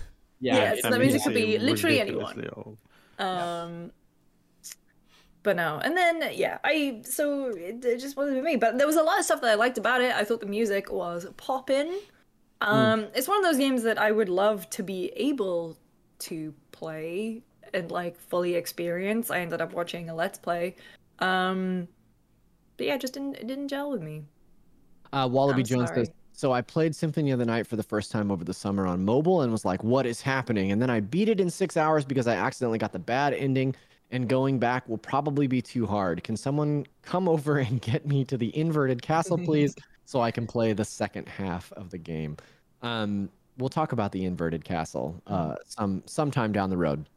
Yeah, 0.40 0.74
so 0.80 0.90
that 0.90 1.00
means 1.00 1.14
it 1.14 1.22
could 1.22 1.34
be 1.34 1.58
literally 1.58 2.00
anyone. 2.00 2.48
old. 2.54 2.78
um 3.18 3.90
but 5.46 5.54
no 5.54 5.80
and 5.84 5.96
then 5.96 6.28
yeah 6.34 6.58
i 6.64 7.00
so 7.04 7.46
it, 7.50 7.82
it 7.84 8.00
just 8.00 8.16
wasn't 8.16 8.36
for 8.36 8.42
me. 8.42 8.56
But 8.56 8.78
there 8.78 8.86
was 8.86 8.96
a 8.96 9.02
lot 9.02 9.20
of 9.20 9.24
stuff 9.24 9.40
that 9.42 9.50
i 9.50 9.54
liked 9.54 9.78
about 9.78 10.00
it. 10.00 10.12
I 10.12 10.24
thought 10.24 10.40
the 10.40 10.46
music 10.46 10.92
was 10.92 11.24
poppin. 11.36 12.00
Um 12.60 13.06
it's 13.14 13.28
one 13.28 13.38
of 13.38 13.44
those 13.44 13.56
games 13.56 13.84
that 13.84 13.96
i 13.96 14.10
would 14.10 14.28
love 14.28 14.68
to 14.70 14.82
be 14.82 15.12
able 15.14 15.78
to 16.18 16.52
play 16.72 17.42
and 17.72 17.90
like 17.92 18.18
fully 18.18 18.56
experience. 18.56 19.30
I 19.30 19.38
ended 19.38 19.60
up 19.60 19.72
watching 19.72 20.10
a 20.10 20.14
let's 20.16 20.36
play. 20.36 20.74
Um 21.20 21.86
but 22.76 22.86
yeah 22.86 22.96
just 22.98 23.14
didn't 23.14 23.36
it 23.36 23.46
didn't 23.46 23.68
gel 23.68 23.88
with 23.90 24.02
me. 24.02 24.24
Uh, 25.12 25.28
Wallaby 25.30 25.60
I'm 25.60 25.66
Jones 25.66 25.88
sorry. 25.90 26.06
says, 26.06 26.14
so 26.32 26.52
I 26.52 26.60
played 26.60 26.94
Symphony 26.94 27.30
of 27.30 27.38
the 27.38 27.46
Night 27.46 27.68
for 27.68 27.76
the 27.76 27.82
first 27.84 28.10
time 28.10 28.32
over 28.32 28.44
the 28.44 28.52
summer 28.52 28.86
on 28.86 29.04
mobile 29.04 29.40
and 29.42 29.50
was 29.50 29.64
like, 29.64 29.82
what 29.84 30.04
is 30.04 30.20
happening? 30.20 30.72
And 30.72 30.82
then 30.82 30.90
I 30.90 31.00
beat 31.00 31.28
it 31.30 31.40
in 31.40 31.48
six 31.48 31.76
hours 31.76 32.04
because 32.04 32.26
I 32.26 32.34
accidentally 32.34 32.78
got 32.78 32.92
the 32.92 32.98
bad 32.98 33.32
ending 33.32 33.74
and 34.10 34.28
going 34.28 34.58
back 34.58 34.88
will 34.88 34.98
probably 34.98 35.46
be 35.46 35.60
too 35.60 35.86
hard. 35.86 36.22
Can 36.24 36.36
someone 36.36 36.86
come 37.02 37.28
over 37.34 37.58
and 37.58 37.80
get 37.80 38.06
me 38.06 38.24
to 38.26 38.36
the 38.36 38.56
inverted 38.56 39.02
castle, 39.02 39.38
please, 39.44 39.74
so 40.04 40.20
I 40.20 40.30
can 40.30 40.46
play 40.46 40.72
the 40.72 40.84
second 40.84 41.28
half 41.28 41.72
of 41.72 41.90
the 41.90 41.98
game? 41.98 42.36
Um, 42.82 43.28
we'll 43.58 43.68
talk 43.68 43.92
about 43.92 44.12
the 44.12 44.24
inverted 44.24 44.64
castle 44.64 45.20
uh, 45.26 45.56
some 45.64 46.02
sometime 46.06 46.52
down 46.52 46.70
the 46.70 46.76
road. 46.76 47.08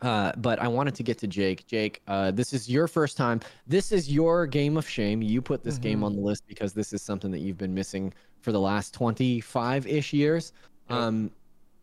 Uh, 0.00 0.32
but 0.38 0.58
I 0.58 0.66
wanted 0.66 0.96
to 0.96 1.04
get 1.04 1.18
to 1.18 1.28
Jake. 1.28 1.64
Jake, 1.68 2.02
uh, 2.08 2.32
this 2.32 2.52
is 2.52 2.68
your 2.68 2.88
first 2.88 3.16
time. 3.16 3.40
This 3.68 3.92
is 3.92 4.10
your 4.10 4.48
game 4.48 4.76
of 4.76 4.88
shame. 4.88 5.22
You 5.22 5.40
put 5.40 5.62
this 5.62 5.78
game 5.78 6.00
Mhm. 6.00 6.04
on 6.06 6.16
the 6.16 6.20
list 6.20 6.42
because 6.48 6.72
this 6.72 6.92
is 6.92 7.02
something 7.02 7.30
that 7.30 7.38
you've 7.38 7.56
been 7.58 7.72
missing 7.72 8.12
for 8.40 8.50
the 8.50 8.58
last 8.58 8.92
25 8.94 9.86
ish 9.86 10.12
years. 10.12 10.52
Um, 10.88 11.30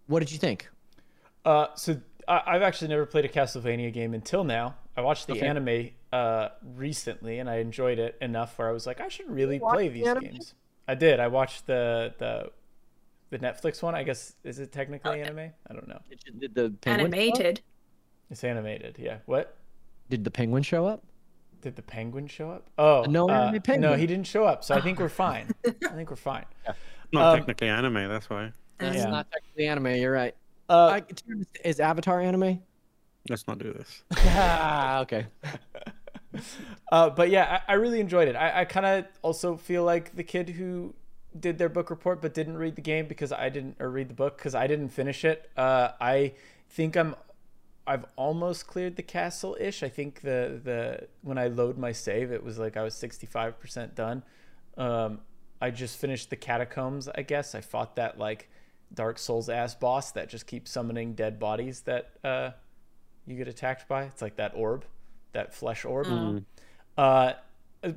what 0.07 0.19
did 0.19 0.33
you 0.33 0.37
think? 0.37 0.69
Uh, 1.45 1.67
so 1.75 1.97
I, 2.29 2.43
I've 2.45 2.61
actually 2.61 2.89
never 2.89 3.05
played 3.05 3.25
a 3.25 3.29
Castlevania 3.29 3.91
game 3.91 4.13
until 4.13 4.43
now. 4.43 4.75
I 4.95 5.01
watched 5.01 5.27
the 5.27 5.33
Okay. 5.33 5.47
anime 5.47 5.89
uh, 6.13 6.49
recently, 6.75 7.39
and 7.39 7.49
I 7.49 7.55
enjoyed 7.57 7.99
it 7.99 8.17
enough 8.21 8.57
where 8.57 8.69
I 8.69 8.71
was 8.71 8.85
like, 8.87 9.01
I 9.01 9.07
should 9.09 9.29
really 9.29 9.59
play 9.59 9.89
these 9.89 10.07
anime? 10.07 10.23
games. 10.25 10.53
I 10.87 10.95
did. 10.95 11.19
I 11.19 11.27
watched 11.27 11.65
the 11.67 12.13
the 12.19 12.51
the 13.29 13.37
Netflix 13.39 13.81
one. 13.83 13.93
I 13.95 14.03
guess 14.03 14.35
is 14.43 14.59
it 14.59 14.71
technically 14.71 15.21
anime? 15.21 15.51
I 15.69 15.73
don't 15.73 15.87
know. 15.87 15.99
Did, 16.09 16.39
did 16.39 16.55
the 16.55 16.69
penguin 16.81 17.11
show 17.11 17.17
up? 17.17 17.19
Animated. 17.19 17.61
It's 18.31 18.43
animated. 18.43 18.95
Yeah. 18.99 19.17
What? 19.25 19.57
Did 20.09 20.23
the 20.23 20.31
penguin 20.31 20.63
show 20.63 20.85
up? 20.87 21.03
Did 21.61 21.75
the 21.75 21.81
penguin 21.81 22.27
show 22.27 22.49
up? 22.49 22.69
Oh, 22.77 23.05
No 23.07 23.29
uh, 23.29 23.51
anime 23.53 23.81
No, 23.81 23.93
he 23.95 24.07
didn't 24.07 24.25
show 24.27 24.45
up. 24.45 24.63
So 24.63 24.73
I 24.75 24.81
think 24.81 24.99
we're 24.99 25.09
fine. 25.27 25.53
I 25.65 25.71
think 25.93 26.09
we're 26.09 26.15
fine. 26.15 26.45
Not 27.11 27.33
Um, 27.33 27.37
technically 27.39 27.67
anime, 27.69 28.07
that's 28.07 28.29
why. 28.29 28.51
It's 28.79 28.95
Yeah. 28.97 29.09
not 29.09 29.29
technically 29.31 29.67
anime. 29.67 29.95
You're 29.95 30.11
right. 30.13 30.35
Uh, 30.69 30.99
I, 30.99 31.03
is 31.65 31.79
Avatar 31.79 32.21
anime? 32.21 32.61
Let's 33.29 33.47
not 33.47 33.57
do 33.57 33.73
this. 33.73 34.03
ah, 34.17 34.99
okay. 35.01 35.27
Uh, 36.91 37.09
but 37.09 37.29
yeah, 37.29 37.61
I, 37.67 37.73
I 37.73 37.75
really 37.75 37.99
enjoyed 37.99 38.27
it. 38.27 38.35
I, 38.35 38.61
I 38.61 38.65
kind 38.65 38.85
of 38.85 39.05
also 39.23 39.57
feel 39.57 39.83
like 39.83 40.15
the 40.15 40.23
kid 40.23 40.49
who 40.49 40.93
did 41.39 41.57
their 41.57 41.69
book 41.69 41.89
report 41.89 42.21
but 42.21 42.33
didn't 42.33 42.57
read 42.57 42.75
the 42.75 42.81
game 42.81 43.07
because 43.07 43.31
I 43.31 43.49
didn't 43.49 43.77
or 43.79 43.89
read 43.89 44.09
the 44.09 44.13
book 44.15 44.37
because 44.37 44.55
I 44.55 44.67
didn't 44.67 44.89
finish 44.89 45.23
it. 45.23 45.49
Uh, 45.55 45.89
I 45.99 46.33
think 46.69 46.95
I'm 46.95 47.15
I've 47.85 48.05
almost 48.15 48.67
cleared 48.67 48.95
the 48.95 49.03
castle 49.03 49.57
ish. 49.59 49.83
I 49.83 49.89
think 49.89 50.21
the 50.21 50.59
the 50.63 51.07
when 51.21 51.37
I 51.37 51.47
load 51.47 51.77
my 51.77 51.91
save, 51.91 52.31
it 52.31 52.43
was 52.43 52.57
like 52.59 52.77
I 52.77 52.83
was 52.83 52.93
65% 52.95 53.95
done. 53.95 54.23
Um, 54.77 55.21
I 55.61 55.71
just 55.71 55.97
finished 55.97 56.29
the 56.29 56.35
catacombs. 56.35 57.07
I 57.09 57.23
guess 57.23 57.53
I 57.55 57.61
fought 57.61 57.95
that 57.95 58.17
like 58.17 58.49
Dark 58.93 59.19
Souls 59.19 59.49
ass 59.49 59.75
boss 59.75 60.11
that 60.13 60.29
just 60.29 60.47
keeps 60.47 60.71
summoning 60.71 61.13
dead 61.13 61.39
bodies 61.39 61.81
that 61.81 62.11
uh, 62.23 62.51
you 63.25 63.35
get 63.35 63.47
attacked 63.47 63.87
by. 63.87 64.03
It's 64.03 64.21
like 64.21 64.35
that 64.37 64.53
orb, 64.55 64.85
that 65.33 65.53
flesh 65.53 65.85
orb. 65.85 66.07
Uh, 66.97 67.33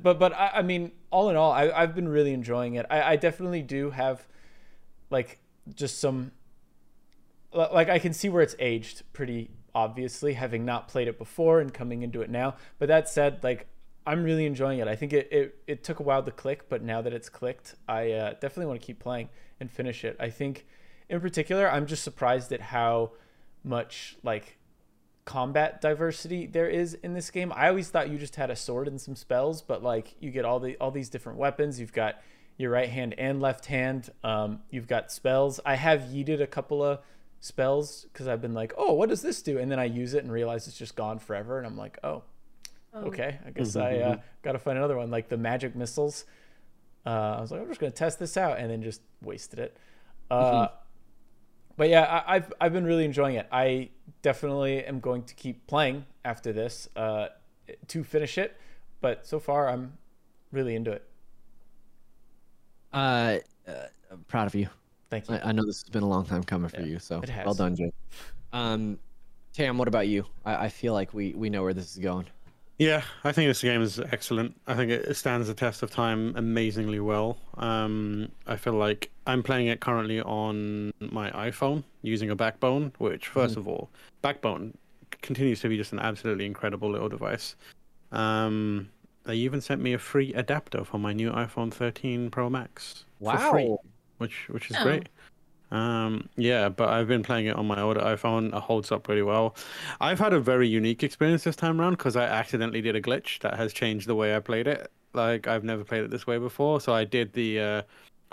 but 0.01 0.19
but 0.19 0.33
I, 0.33 0.51
I 0.55 0.61
mean, 0.61 0.91
all 1.11 1.29
in 1.29 1.35
all, 1.35 1.51
I, 1.51 1.69
I've 1.69 1.95
been 1.95 2.07
really 2.07 2.33
enjoying 2.33 2.75
it. 2.75 2.85
I, 2.89 3.01
I 3.01 3.15
definitely 3.15 3.61
do 3.61 3.89
have 3.91 4.25
like 5.09 5.39
just 5.73 5.99
some 5.99 6.31
like 7.53 7.89
I 7.89 7.99
can 7.99 8.13
see 8.13 8.29
where 8.29 8.41
it's 8.41 8.55
aged 8.59 9.03
pretty 9.13 9.49
obviously, 9.75 10.33
having 10.33 10.65
not 10.65 10.87
played 10.87 11.07
it 11.07 11.17
before 11.17 11.59
and 11.59 11.73
coming 11.73 12.03
into 12.03 12.21
it 12.21 12.29
now. 12.29 12.55
But 12.79 12.87
that 12.87 13.09
said, 13.09 13.43
like 13.43 13.67
I'm 14.05 14.23
really 14.23 14.45
enjoying 14.45 14.79
it. 14.79 14.87
I 14.87 14.95
think 14.95 15.13
it 15.13 15.27
it, 15.31 15.55
it 15.67 15.83
took 15.83 15.99
a 15.99 16.03
while 16.03 16.23
to 16.23 16.31
click, 16.31 16.69
but 16.69 16.83
now 16.83 17.01
that 17.01 17.13
it's 17.13 17.29
clicked, 17.29 17.75
I 17.87 18.11
uh, 18.11 18.29
definitely 18.33 18.67
want 18.67 18.81
to 18.81 18.85
keep 18.85 18.99
playing 18.99 19.29
and 19.59 19.71
finish 19.71 20.03
it. 20.03 20.15
I 20.19 20.29
think, 20.29 20.65
in 21.09 21.21
particular, 21.21 21.69
I'm 21.69 21.85
just 21.85 22.03
surprised 22.03 22.51
at 22.51 22.61
how 22.61 23.11
much 23.63 24.17
like 24.23 24.57
combat 25.25 25.79
diversity 25.79 26.45
there 26.45 26.67
is 26.67 26.93
in 26.95 27.13
this 27.13 27.31
game. 27.31 27.53
I 27.55 27.69
always 27.69 27.89
thought 27.89 28.09
you 28.09 28.17
just 28.17 28.35
had 28.35 28.49
a 28.49 28.55
sword 28.55 28.87
and 28.87 28.99
some 28.99 29.15
spells, 29.15 29.61
but 29.61 29.81
like 29.83 30.15
you 30.19 30.31
get 30.31 30.45
all 30.45 30.59
the 30.59 30.75
all 30.77 30.91
these 30.91 31.09
different 31.09 31.37
weapons. 31.37 31.79
You've 31.79 31.93
got 31.93 32.21
your 32.57 32.71
right 32.71 32.89
hand 32.89 33.15
and 33.17 33.41
left 33.41 33.65
hand. 33.65 34.11
Um, 34.23 34.61
you've 34.69 34.87
got 34.87 35.11
spells. 35.11 35.59
I 35.65 35.75
have 35.75 36.01
yeeted 36.01 36.41
a 36.41 36.47
couple 36.47 36.83
of 36.83 36.99
spells 37.39 38.05
because 38.11 38.27
I've 38.27 38.41
been 38.41 38.53
like, 38.53 38.73
oh, 38.77 38.93
what 38.93 39.09
does 39.09 39.21
this 39.21 39.41
do? 39.41 39.57
And 39.57 39.71
then 39.71 39.79
I 39.79 39.85
use 39.85 40.13
it 40.13 40.23
and 40.23 40.31
realize 40.31 40.67
it's 40.67 40.77
just 40.77 40.95
gone 40.95 41.19
forever, 41.19 41.57
and 41.57 41.65
I'm 41.65 41.77
like, 41.77 41.97
oh, 42.03 42.23
okay, 42.95 43.39
I 43.45 43.51
guess 43.51 43.75
I 43.75 43.97
uh, 43.97 44.17
got 44.43 44.53
to 44.53 44.59
find 44.59 44.77
another 44.77 44.97
one. 44.97 45.09
Like 45.09 45.29
the 45.29 45.37
magic 45.37 45.75
missiles. 45.75 46.25
Uh, 47.05 47.35
I 47.37 47.41
was 47.41 47.51
like, 47.51 47.59
I'm 47.59 47.67
just 47.67 47.79
gonna 47.79 47.91
test 47.91 48.19
this 48.19 48.37
out, 48.37 48.59
and 48.59 48.69
then 48.69 48.81
just 48.81 49.01
wasted 49.21 49.59
it. 49.59 49.77
Uh, 50.31 50.67
but 51.77 51.89
yeah, 51.89 52.03
I, 52.03 52.35
I've 52.35 52.53
I've 52.59 52.73
been 52.73 52.85
really 52.85 53.05
enjoying 53.05 53.35
it. 53.35 53.47
I 53.51 53.89
definitely 54.21 54.83
am 54.83 54.99
going 54.99 55.23
to 55.23 55.33
keep 55.35 55.65
playing 55.67 56.05
after 56.25 56.53
this 56.53 56.89
uh, 56.95 57.27
to 57.87 58.03
finish 58.03 58.37
it. 58.37 58.57
But 59.01 59.27
so 59.27 59.39
far, 59.39 59.69
I'm 59.69 59.97
really 60.51 60.75
into 60.75 60.91
it. 60.91 61.03
Uh, 62.93 63.39
uh, 63.67 63.71
I'm 64.11 64.23
proud 64.27 64.47
of 64.47 64.55
you. 64.55 64.69
Thank 65.09 65.29
you. 65.29 65.35
I, 65.35 65.49
I 65.49 65.51
know 65.51 65.65
this 65.65 65.81
has 65.83 65.89
been 65.89 66.03
a 66.03 66.07
long 66.07 66.25
time 66.25 66.43
coming 66.43 66.69
for 66.69 66.81
Yeah, 66.81 66.87
you, 66.87 66.99
so 66.99 67.21
well 67.45 67.53
done, 67.53 67.75
Jay. 67.75 67.91
Um, 68.51 68.99
Tam, 69.53 69.77
what 69.77 69.87
about 69.87 70.07
you? 70.07 70.25
I, 70.45 70.65
I 70.65 70.69
feel 70.69 70.93
like 70.93 71.13
we 71.13 71.33
we 71.33 71.49
know 71.49 71.63
where 71.63 71.73
this 71.73 71.91
is 71.91 71.97
going. 71.97 72.27
Yeah, 72.79 73.03
I 73.23 73.31
think 73.31 73.49
this 73.49 73.61
game 73.61 73.81
is 73.81 73.99
excellent. 73.99 74.59
I 74.65 74.73
think 74.73 74.91
it 74.91 75.15
stands 75.15 75.47
the 75.47 75.53
test 75.53 75.83
of 75.83 75.91
time 75.91 76.33
amazingly 76.35 76.99
well. 76.99 77.37
Um, 77.55 78.31
I 78.47 78.55
feel 78.55 78.73
like 78.73 79.11
I'm 79.25 79.43
playing 79.43 79.67
it 79.67 79.79
currently 79.79 80.21
on 80.21 80.91
my 80.99 81.31
iPhone 81.31 81.83
using 82.01 82.29
a 82.29 82.35
Backbone, 82.35 82.91
which, 82.97 83.29
1st 83.31 83.57
of 83.57 83.67
all, 83.67 83.89
Backbone 84.21 84.77
continues 85.21 85.61
to 85.61 85.69
be 85.69 85.77
just 85.77 85.93
an 85.93 85.99
absolutely 85.99 86.45
incredible 86.45 86.89
little 86.91 87.09
device. 87.09 87.55
Um, 88.11 88.89
they 89.23 89.35
even 89.35 89.61
sent 89.61 89.81
me 89.81 89.93
a 89.93 89.97
free 89.99 90.33
adapter 90.33 90.83
for 90.83 90.97
my 90.97 91.13
new 91.13 91.31
iPhone 91.31 91.73
13 91.73 92.29
Pro 92.31 92.49
Max 92.49 93.05
for 93.23 93.37
free, 93.37 93.65
Wow. 93.69 93.79
which 94.17 94.49
which 94.49 94.69
is 94.69 94.75
Oh. 94.77 94.83
great. 94.83 95.07
Um, 95.71 96.29
yeah, 96.35 96.69
but 96.69 96.89
I've 96.89 97.07
been 97.07 97.23
playing 97.23 97.47
it 97.47 97.55
on 97.55 97.65
my 97.65 97.81
older 97.81 98.01
iPhone. 98.01 98.47
It 98.49 98.53
holds 98.61 98.91
up 98.91 99.07
really 99.07 99.23
well. 99.23 99.55
I've 100.01 100.19
had 100.19 100.33
a 100.33 100.39
very 100.39 100.67
unique 100.67 101.01
experience 101.01 101.45
this 101.45 101.55
time 101.55 101.79
around 101.81 101.93
because 101.93 102.15
I 102.15 102.25
accidentally 102.25 102.81
did 102.81 102.95
a 102.95 103.01
glitch 103.01 103.39
that 103.39 103.55
has 103.55 103.73
changed 103.73 104.07
the 104.07 104.13
way 104.13 104.35
I 104.35 104.39
played 104.39 104.67
it. 104.67 104.91
Like 105.13 105.47
I've 105.47 105.63
never 105.63 105.83
played 105.83 106.03
it 106.03 106.11
this 106.11 106.27
way 106.27 106.37
before. 106.37 106.79
So 106.81 106.93
I 106.93 107.05
did 107.05 107.33
the 107.33 107.59
uh, 107.59 107.81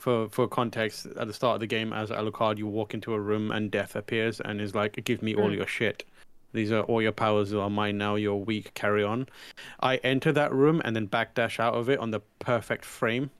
for 0.01 0.29
for 0.29 0.49
context 0.49 1.07
at 1.07 1.27
the 1.27 1.33
start 1.33 1.55
of 1.55 1.61
the 1.61 1.67
game 1.67 1.93
as 1.93 2.11
Alucard, 2.11 2.59
you 2.59 2.67
walk 2.67 2.95
into 2.95 3.13
a 3.13 3.21
room 3.21 3.51
and 3.51 3.71
death 3.71 3.97
appears 3.97 4.41
and 4.41 4.61
is 4.61 4.75
like, 4.75 5.03
"Give 5.05 5.23
me 5.23 5.35
all 5.35 5.49
hmm. 5.49 5.55
your 5.55 5.67
shit." 5.67 6.05
These 6.53 6.73
are 6.73 6.83
all 6.83 7.01
your 7.01 7.13
powers 7.13 7.53
are 7.55 7.71
mine 7.71 7.99
now. 7.99 8.17
You're 8.17 8.35
weak. 8.35 8.75
Carry 8.75 9.05
on. 9.05 9.29
I 9.81 9.97
enter 9.99 10.33
that 10.33 10.53
room 10.53 10.83
and 10.85 10.97
then 10.97 11.07
backdash 11.07 11.61
out 11.61 11.75
of 11.75 11.89
it 11.89 12.01
on 12.01 12.11
the 12.11 12.21
perfect 12.41 12.85
frame, 12.85 13.31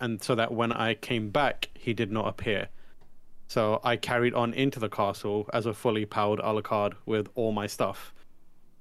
and 0.00 0.22
so 0.22 0.34
that 0.34 0.52
when 0.52 0.72
I 0.72 0.94
came 0.94 1.30
back, 1.30 1.70
he 1.74 1.92
did 1.92 2.12
not 2.12 2.28
appear. 2.28 2.68
So 3.48 3.80
I 3.84 3.96
carried 3.96 4.34
on 4.34 4.54
into 4.54 4.80
the 4.80 4.88
castle 4.88 5.48
as 5.52 5.66
a 5.66 5.74
fully 5.74 6.04
powered 6.04 6.40
Alucard 6.40 6.94
with 7.06 7.28
all 7.34 7.52
my 7.52 7.66
stuff. 7.66 8.12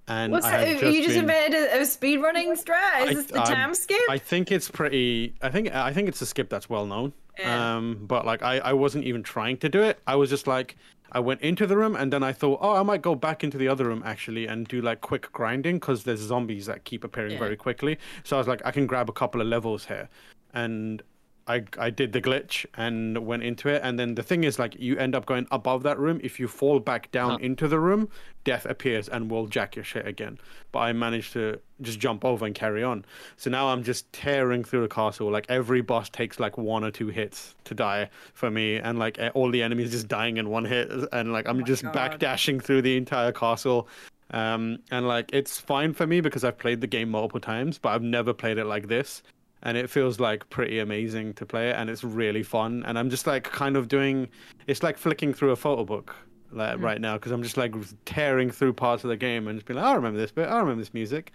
And 0.07 0.31
What's 0.31 0.45
I 0.45 0.51
that? 0.73 0.83
had 0.83 0.93
you 0.93 1.01
just 1.01 1.15
been- 1.15 1.21
invented 1.23 1.55
a, 1.63 1.77
a 1.77 1.81
speedrunning 1.81 2.51
strat? 2.63 3.03
Is 3.05 3.09
I- 3.09 3.13
this 3.15 3.25
the 3.25 3.39
time 3.39 3.73
skip? 3.73 3.99
I 4.09 4.17
think 4.17 4.51
it's 4.51 4.69
pretty. 4.69 5.33
I 5.41 5.49
think 5.49 5.73
I 5.73 5.91
think 5.93 6.07
it's 6.07 6.21
a 6.21 6.25
skip 6.25 6.49
that's 6.49 6.69
well 6.69 6.85
known. 6.85 7.13
Yeah. 7.39 7.75
Um, 7.77 7.99
but 8.01 8.25
like 8.25 8.43
I, 8.43 8.59
I 8.59 8.73
wasn't 8.73 9.03
even 9.05 9.23
trying 9.23 9.57
to 9.57 9.69
do 9.69 9.81
it. 9.81 9.99
I 10.07 10.15
was 10.15 10.29
just 10.29 10.45
like 10.47 10.77
I 11.11 11.19
went 11.19 11.41
into 11.41 11.65
the 11.65 11.75
room 11.75 11.95
and 11.95 12.13
then 12.13 12.23
I 12.23 12.33
thought, 12.33 12.59
oh, 12.61 12.75
I 12.75 12.83
might 12.83 13.01
go 13.01 13.15
back 13.15 13.43
into 13.43 13.57
the 13.57 13.67
other 13.67 13.85
room 13.85 14.03
actually 14.05 14.47
and 14.47 14.67
do 14.67 14.81
like 14.81 15.01
quick 15.01 15.31
grinding 15.33 15.77
because 15.79 16.03
there's 16.03 16.19
zombies 16.19 16.65
that 16.67 16.83
keep 16.83 17.03
appearing 17.03 17.33
Yeah. 17.33 17.39
very 17.39 17.55
quickly. 17.57 17.97
So 18.23 18.37
I 18.37 18.39
was 18.39 18.47
like, 18.47 18.61
I 18.65 18.71
can 18.71 18.85
grab 18.85 19.09
a 19.09 19.13
couple 19.13 19.41
of 19.41 19.47
levels 19.47 19.85
here, 19.85 20.07
and 20.53 21.01
I 21.47 21.63
I 21.77 21.89
did 21.91 22.11
the 22.11 22.21
glitch 22.21 22.65
and 22.75 23.25
went 23.25 23.43
into 23.43 23.69
it. 23.69 23.81
And 23.83 23.99
then 23.99 24.15
the 24.15 24.23
thing 24.23 24.43
is, 24.43 24.57
like, 24.57 24.75
you 24.79 24.97
end 24.97 25.13
up 25.15 25.25
going 25.25 25.47
above 25.51 25.83
that 25.83 25.99
room. 25.99 26.19
If 26.23 26.39
you 26.39 26.47
fall 26.47 26.79
back 26.79 27.11
down 27.11 27.31
Huh. 27.31 27.37
into 27.41 27.67
the 27.67 27.79
room, 27.79 28.09
death 28.43 28.65
appears 28.65 29.07
and 29.07 29.29
will 29.29 29.45
jack 29.47 29.75
your 29.75 29.85
shit 29.85 30.07
again. 30.07 30.39
But 30.71 30.79
I 30.79 30.93
managed 30.93 31.33
to 31.33 31.59
just 31.81 31.99
jump 31.99 32.25
over 32.25 32.45
and 32.45 32.55
carry 32.55 32.83
on. 32.83 33.05
So 33.37 33.49
now 33.49 33.67
I'm 33.67 33.83
just 33.83 34.11
tearing 34.11 34.63
through 34.63 34.81
the 34.81 34.87
castle. 34.87 35.29
Like 35.29 35.45
every 35.49 35.81
boss 35.81 36.09
takes 36.09 36.39
like 36.39 36.57
one 36.57 36.83
or 36.83 36.91
two 36.91 37.09
hits 37.09 37.55
to 37.65 37.75
die 37.75 38.09
for 38.33 38.49
me, 38.49 38.77
and 38.77 38.97
like 38.97 39.19
all 39.35 39.51
the 39.51 39.61
enemies 39.61 39.91
just 39.91 40.07
dying 40.07 40.37
in 40.37 40.49
one 40.49 40.65
hit. 40.65 40.91
And 41.11 41.31
like 41.31 41.47
I'm 41.47 41.63
just 41.65 41.83
God. 41.83 41.93
backdashing 41.93 42.63
through 42.63 42.81
the 42.81 42.97
entire 42.97 43.31
castle. 43.31 43.87
Um, 44.31 44.79
and 44.89 45.07
like 45.07 45.31
it's 45.33 45.59
fine 45.59 45.93
for 45.93 46.07
me 46.07 46.19
because 46.21 46.43
I've 46.43 46.57
played 46.57 46.81
the 46.81 46.87
game 46.87 47.09
multiple 47.11 47.39
times, 47.39 47.77
but 47.77 47.89
I've 47.89 48.01
never 48.01 48.33
played 48.33 48.57
it 48.57 48.65
like 48.65 48.87
this 48.87 49.21
and 49.65 49.77
it 49.77 49.89
feels 49.89 50.19
like 50.19 50.49
pretty 50.49 50.79
amazing 50.79 51.33
to 51.33 51.45
play 51.45 51.69
it 51.69 51.75
and 51.75 51.89
it's 51.89 52.03
really 52.03 52.43
fun 52.43 52.83
and 52.87 52.97
i'm 52.97 53.09
just 53.09 53.27
like 53.27 53.43
kind 53.43 53.75
of 53.75 53.89
doing 53.89 54.27
it's 54.67 54.83
like 54.83 54.97
flicking 54.97 55.33
through 55.33 55.51
a 55.51 55.55
photo 55.55 55.83
book 55.83 56.15
like 56.51 56.79
right 56.79 57.01
now 57.01 57.17
because 57.17 57.33
i'm 57.33 57.43
just 57.43 57.57
like 57.57 57.75
tearing 58.05 58.49
through 58.49 58.71
parts 58.71 59.03
of 59.03 59.09
the 59.09 59.17
game 59.17 59.47
and 59.47 59.57
just 59.57 59.65
being 59.65 59.77
like 59.77 59.85
i 59.85 59.93
remember 59.93 60.19
this 60.19 60.31
bit 60.31 60.47
i 60.47 60.57
remember 60.59 60.81
this 60.81 60.93
music 60.93 61.33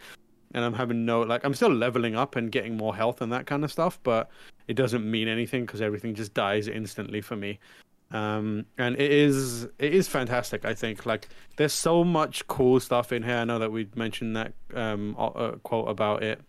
and 0.54 0.64
i'm 0.64 0.72
having 0.72 1.04
no 1.04 1.20
like 1.20 1.44
i'm 1.44 1.52
still 1.52 1.72
leveling 1.72 2.16
up 2.16 2.36
and 2.36 2.50
getting 2.50 2.76
more 2.76 2.96
health 2.96 3.20
and 3.20 3.30
that 3.30 3.44
kind 3.46 3.62
of 3.62 3.70
stuff 3.70 3.98
but 4.02 4.30
it 4.70 4.74
doesn't 4.74 5.10
mean 5.10 5.26
anything 5.26 5.66
because 5.66 5.82
everything 5.82 6.14
just 6.14 6.32
dies 6.32 6.68
instantly 6.68 7.20
for 7.20 7.34
me. 7.34 7.58
Um 8.12 8.66
and 8.78 8.94
it 8.94 9.10
is 9.10 9.64
it 9.80 9.92
is 9.92 10.06
fantastic 10.06 10.64
i 10.64 10.74
think. 10.74 11.06
Like 11.06 11.28
there's 11.56 11.72
so 11.72 12.04
much 12.04 12.46
cool 12.46 12.78
stuff 12.78 13.12
in 13.12 13.24
here. 13.24 13.38
I 13.38 13.44
know 13.44 13.58
that 13.58 13.72
we 13.72 13.88
mentioned 13.96 14.36
that 14.36 14.52
um 14.74 15.16
uh, 15.18 15.52
quote 15.64 15.88
about 15.88 16.22
it 16.22 16.40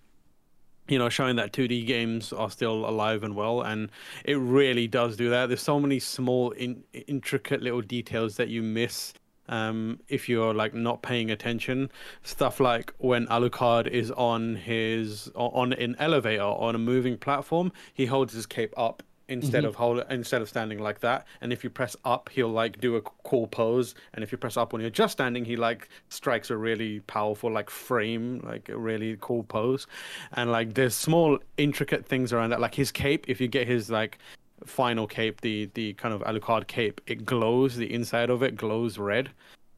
you 0.87 0.97
know, 0.97 1.09
showing 1.09 1.35
that 1.37 1.53
2D 1.53 1.85
games 1.85 2.33
are 2.33 2.49
still 2.49 2.87
alive 2.87 3.23
and 3.23 3.35
well, 3.35 3.61
and 3.61 3.89
it 4.25 4.35
really 4.35 4.87
does 4.87 5.15
do 5.15 5.29
that. 5.29 5.47
There's 5.47 5.61
so 5.61 5.79
many 5.79 5.99
small, 5.99 6.51
in, 6.51 6.83
intricate 7.07 7.61
little 7.61 7.81
details 7.81 8.35
that 8.37 8.49
you 8.49 8.61
miss 8.61 9.13
um, 9.47 9.99
if 10.07 10.27
you're 10.27 10.53
like 10.53 10.73
not 10.73 11.01
paying 11.01 11.29
attention. 11.29 11.91
Stuff 12.23 12.59
like 12.59 12.93
when 12.97 13.27
Alucard 13.27 13.87
is 13.87 14.11
on 14.11 14.55
his 14.55 15.29
on 15.35 15.73
an 15.73 15.95
elevator 15.99 16.41
on 16.41 16.75
a 16.75 16.79
moving 16.79 17.17
platform, 17.17 17.71
he 17.93 18.05
holds 18.05 18.33
his 18.33 18.45
cape 18.45 18.73
up 18.77 19.03
instead 19.31 19.65
of 19.65 19.75
hold 19.75 20.03
instead 20.09 20.41
of 20.41 20.49
standing 20.49 20.79
like 20.79 20.99
that. 20.99 21.25
And 21.41 21.51
if 21.53 21.63
you 21.63 21.69
press 21.69 21.95
up 22.05 22.29
he'll 22.29 22.49
like 22.49 22.79
do 22.79 22.95
a 22.95 23.01
cool 23.01 23.47
pose. 23.47 23.95
And 24.13 24.23
if 24.23 24.31
you 24.31 24.37
press 24.37 24.57
up 24.57 24.73
when 24.73 24.81
you're 24.81 24.89
just 24.89 25.13
standing 25.13 25.45
he 25.45 25.55
like 25.55 25.89
strikes 26.09 26.49
a 26.49 26.57
really 26.57 26.99
powerful 27.01 27.51
like 27.51 27.69
frame 27.69 28.41
like 28.45 28.69
a 28.69 28.77
really 28.77 29.17
cool 29.21 29.43
pose. 29.43 29.87
And 30.33 30.51
like 30.51 30.73
there's 30.73 30.95
small 30.95 31.39
intricate 31.57 32.05
things 32.05 32.33
around 32.33 32.49
that. 32.51 32.59
Like 32.59 32.75
his 32.75 32.91
cape 32.91 33.25
if 33.27 33.41
you 33.41 33.47
get 33.47 33.67
his 33.67 33.89
like 33.89 34.19
final 34.65 35.07
cape, 35.07 35.41
the 35.41 35.69
the 35.73 35.93
kind 35.93 36.13
of 36.13 36.21
Alucard 36.21 36.67
cape, 36.67 37.01
it 37.07 37.25
glows. 37.25 37.75
The 37.75 37.91
inside 37.91 38.29
of 38.29 38.43
it 38.43 38.55
glows 38.55 38.97
red, 38.97 39.29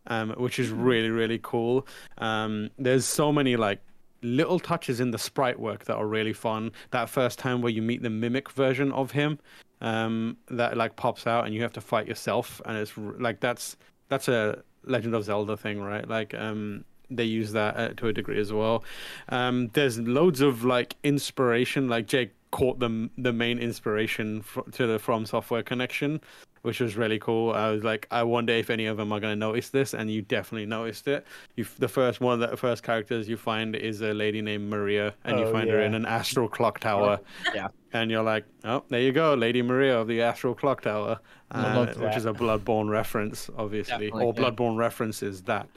um, 0.08 0.32
which 0.32 0.60
is 0.60 0.70
really 0.72 1.10
really 1.10 1.40
cool. 1.42 1.88
Um, 2.18 2.70
there's 2.78 3.06
so 3.06 3.32
many 3.32 3.56
like 3.56 3.80
little 4.24 4.60
touches 4.60 5.00
in 5.00 5.12
the 5.12 5.18
sprite 5.18 5.60
work 5.60 5.86
that 5.86 5.96
are 5.96 6.08
really 6.08 6.34
fun. 6.34 6.72
That 6.92 7.10
first 7.10 7.40
time 7.40 7.62
where 7.62 7.72
you 7.72 7.82
meet 7.82 8.02
the 8.02 8.10
mimic 8.10 8.50
version 8.52 8.92
of 8.92 9.12
him, 9.12 9.40
um, 9.82 10.38
that 10.50 10.78
like 10.78 10.96
pops 10.96 11.28
out 11.28 11.46
and 11.46 11.54
you 11.54 11.62
have 11.62 11.74
to 11.74 11.82
fight 11.82 12.08
yourself, 12.08 12.62
and 12.66 12.78
it's 12.78 12.94
like 12.98 13.40
that's 13.40 13.78
that's 14.10 14.28
a 14.28 14.64
Legend 14.86 15.14
of 15.16 15.24
Zelda 15.26 15.58
thing, 15.58 15.82
right? 15.82 16.08
Like 16.08 16.34
um, 16.34 16.86
they 17.10 17.24
use 17.26 17.52
that 17.52 17.78
uh, 17.78 17.90
to 17.96 18.08
a 18.08 18.14
degree 18.14 18.40
as 18.40 18.52
well. 18.52 18.84
Um, 19.30 19.70
there's 19.74 20.00
loads 20.00 20.42
of 20.42 20.64
like 20.64 20.96
inspiration. 21.04 21.88
Like 21.88 22.08
Jake 22.08 22.32
caught 22.52 22.80
the 22.80 23.10
the 23.18 23.34
main 23.34 23.60
inspiration 23.60 24.44
to 24.72 24.88
the 24.88 25.00
From 25.00 25.26
Software 25.26 25.64
connection, 25.64 26.22
which 26.64 26.80
was 26.80 26.98
really 26.98 27.20
cool. 27.20 27.52
I 27.52 27.70
was 27.70 27.84
like, 27.84 28.08
I 28.10 28.24
wonder 28.24 28.54
if 28.54 28.70
any 28.70 28.88
of 28.88 28.98
them 28.98 29.12
are 29.12 29.20
going 29.20 29.34
to 29.34 29.40
notice 29.40 29.70
this, 29.70 29.94
and 29.94 30.10
you 30.10 30.22
definitely 30.22 30.66
noticed 30.66 31.08
it. 31.08 31.26
You 31.56 31.66
the 31.78 31.88
first 31.88 32.20
one 32.20 32.40
the 32.40 32.58
first 32.58 32.84
characters 32.84 33.30
you 33.30 33.38
find 33.38 33.76
is 33.76 34.02
a 34.02 34.14
lady 34.14 34.42
named 34.42 34.70
Maria, 34.70 35.14
and 35.24 35.40
you 35.40 35.46
Oh, 35.46 35.52
find 35.52 35.70
her 35.70 35.82
in 35.82 35.94
an 35.94 36.06
astral 36.06 36.50
clock 36.50 36.80
tower. 36.80 37.20
Yeah. 37.54 37.68
And 37.92 38.10
you're 38.10 38.24
like, 38.24 38.46
oh, 38.64 38.84
there 38.90 39.02
you 39.02 39.12
go, 39.12 39.36
Lady 39.36 39.62
Maria 39.62 40.00
of 40.00 40.08
the 40.08 40.24
Astral 40.24 40.56
Clock 40.56 40.82
Tower, 40.82 41.20
uh, 41.52 41.86
which 41.86 42.16
is 42.18 42.26
a 42.26 42.34
Bloodborne 42.34 42.90
reference, 42.90 43.52
obviously, 43.56 44.10
Definitely, 44.10 44.26
or 44.26 44.34
yeah. 44.36 44.42
Bloodborne 44.42 44.78
references 44.78 45.44
that. 45.44 45.68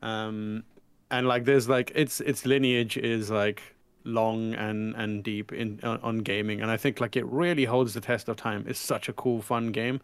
Um, 0.00 0.64
and 1.10 1.28
like, 1.28 1.44
there's 1.44 1.68
like 1.68 1.92
its 1.94 2.20
its 2.22 2.46
lineage 2.46 2.96
is 2.96 3.30
like 3.30 3.62
long 4.04 4.54
and 4.54 4.94
and 4.96 5.22
deep 5.22 5.52
in 5.52 5.80
on, 5.82 6.00
on 6.00 6.18
gaming, 6.18 6.62
and 6.62 6.70
I 6.70 6.78
think 6.78 7.00
like 7.00 7.14
it 7.16 7.26
really 7.26 7.64
holds 7.64 7.92
the 7.92 8.00
test 8.00 8.28
of 8.28 8.36
time. 8.36 8.64
It's 8.66 8.78
such 8.78 9.08
a 9.10 9.12
cool, 9.12 9.42
fun 9.42 9.70
game. 9.72 10.00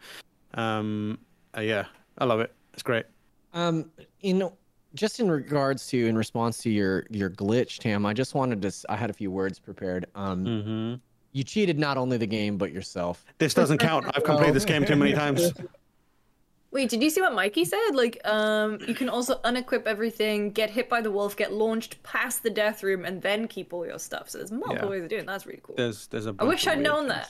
Um, 0.55 1.19
uh, 1.57 1.61
yeah, 1.61 1.87
I 2.19 2.25
love 2.25 2.41
it. 2.41 2.53
It's 2.75 2.83
great. 2.83 3.07
Um, 3.53 3.91
in 4.21 4.49
just 4.95 5.21
in 5.21 5.31
regards 5.31 5.87
to 5.89 6.07
in 6.07 6.17
response 6.17 6.59
to 6.59 6.71
your 6.71 7.07
your 7.11 7.31
glitch, 7.31 7.79
Tam, 7.79 8.05
I 8.07 8.13
just 8.13 8.35
wanted 8.35 8.63
to. 8.63 8.73
I 8.89 8.97
had 8.97 9.11
a 9.11 9.15
few 9.15 9.31
words 9.31 9.59
prepared. 9.59 10.07
Um, 10.15 10.45
hmm 10.45 10.95
you 11.35 11.43
cheated 11.43 11.79
not 11.79 11.97
only 11.97 12.19
the 12.19 12.27
game 12.27 12.59
but 12.59 12.73
yourself. 12.73 13.25
This 13.39 13.55
doesn't 13.55 13.79
count. 13.79 14.05
I've 14.15 14.23
completed 14.23 14.55
this 14.55 14.67
game 14.67 14.85
too 14.85 14.97
many 14.97 15.15
times. 15.15 15.55
Wait, 16.73 16.89
did 16.91 17.03
you 17.03 17.11
see 17.11 17.21
what 17.21 17.35
Mikey 17.35 17.65
said? 17.67 17.91
Like, 17.95 18.19
um, 18.27 18.79
you 18.87 18.95
can 18.95 19.11
also 19.11 19.39
unequip 19.45 19.87
everything, 19.87 20.51
get 20.53 20.71
hit 20.71 20.89
by 20.89 21.03
the 21.03 21.11
wolf, 21.11 21.37
get 21.37 21.53
launched 21.53 22.03
past 22.03 22.43
the 22.43 22.49
death 22.51 22.83
room, 22.83 23.05
and 23.05 23.21
then 23.21 23.47
keep 23.47 23.73
all 23.75 23.85
your 23.87 23.99
stuff. 23.99 24.31
So 24.31 24.39
there's 24.39 24.51
multiple 24.53 24.89
Yeah. 24.89 24.91
ways 24.91 25.03
of 25.05 25.09
doing 25.11 25.23
it. 25.23 25.27
That's 25.27 25.45
really 25.47 25.61
cool. 25.63 25.75
There's 25.77 26.07
there's 26.09 26.25
a. 26.27 26.31
I 26.31 26.33
bunch 26.33 26.49
wish 26.49 26.67
of 26.67 26.73
I'd 26.75 26.81
known 26.81 27.09
things. 27.09 27.27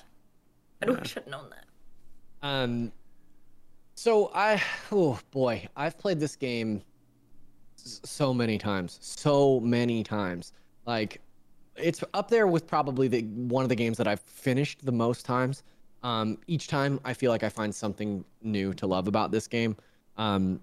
that. 0.80 0.88
I 0.88 0.90
wish 0.90 1.16
I'd 1.16 1.26
known 1.28 1.50
that. 1.50 1.64
Um, 2.44 2.92
so 4.02 4.32
I, 4.34 4.60
oh 4.90 5.16
boy, 5.30 5.68
I've 5.76 5.96
played 5.96 6.18
this 6.18 6.34
game 6.34 6.82
so 7.76 8.34
many 8.34 8.58
times, 8.58 8.98
so 9.00 9.60
many 9.60 10.02
times. 10.02 10.54
Like, 10.86 11.20
it's 11.76 12.02
up 12.12 12.28
there 12.28 12.48
with 12.48 12.66
probably 12.66 13.06
the 13.06 13.22
one 13.22 13.62
of 13.62 13.68
the 13.68 13.76
games 13.76 13.96
that 13.98 14.08
I've 14.08 14.18
finished 14.22 14.84
the 14.84 14.90
most 14.90 15.24
times. 15.24 15.62
Um, 16.02 16.38
each 16.48 16.66
time 16.66 16.98
I 17.04 17.14
feel 17.14 17.30
like 17.30 17.44
I 17.44 17.48
find 17.48 17.72
something 17.72 18.24
new 18.42 18.74
to 18.74 18.88
love 18.88 19.06
about 19.06 19.30
this 19.30 19.46
game. 19.46 19.76
Um, 20.16 20.60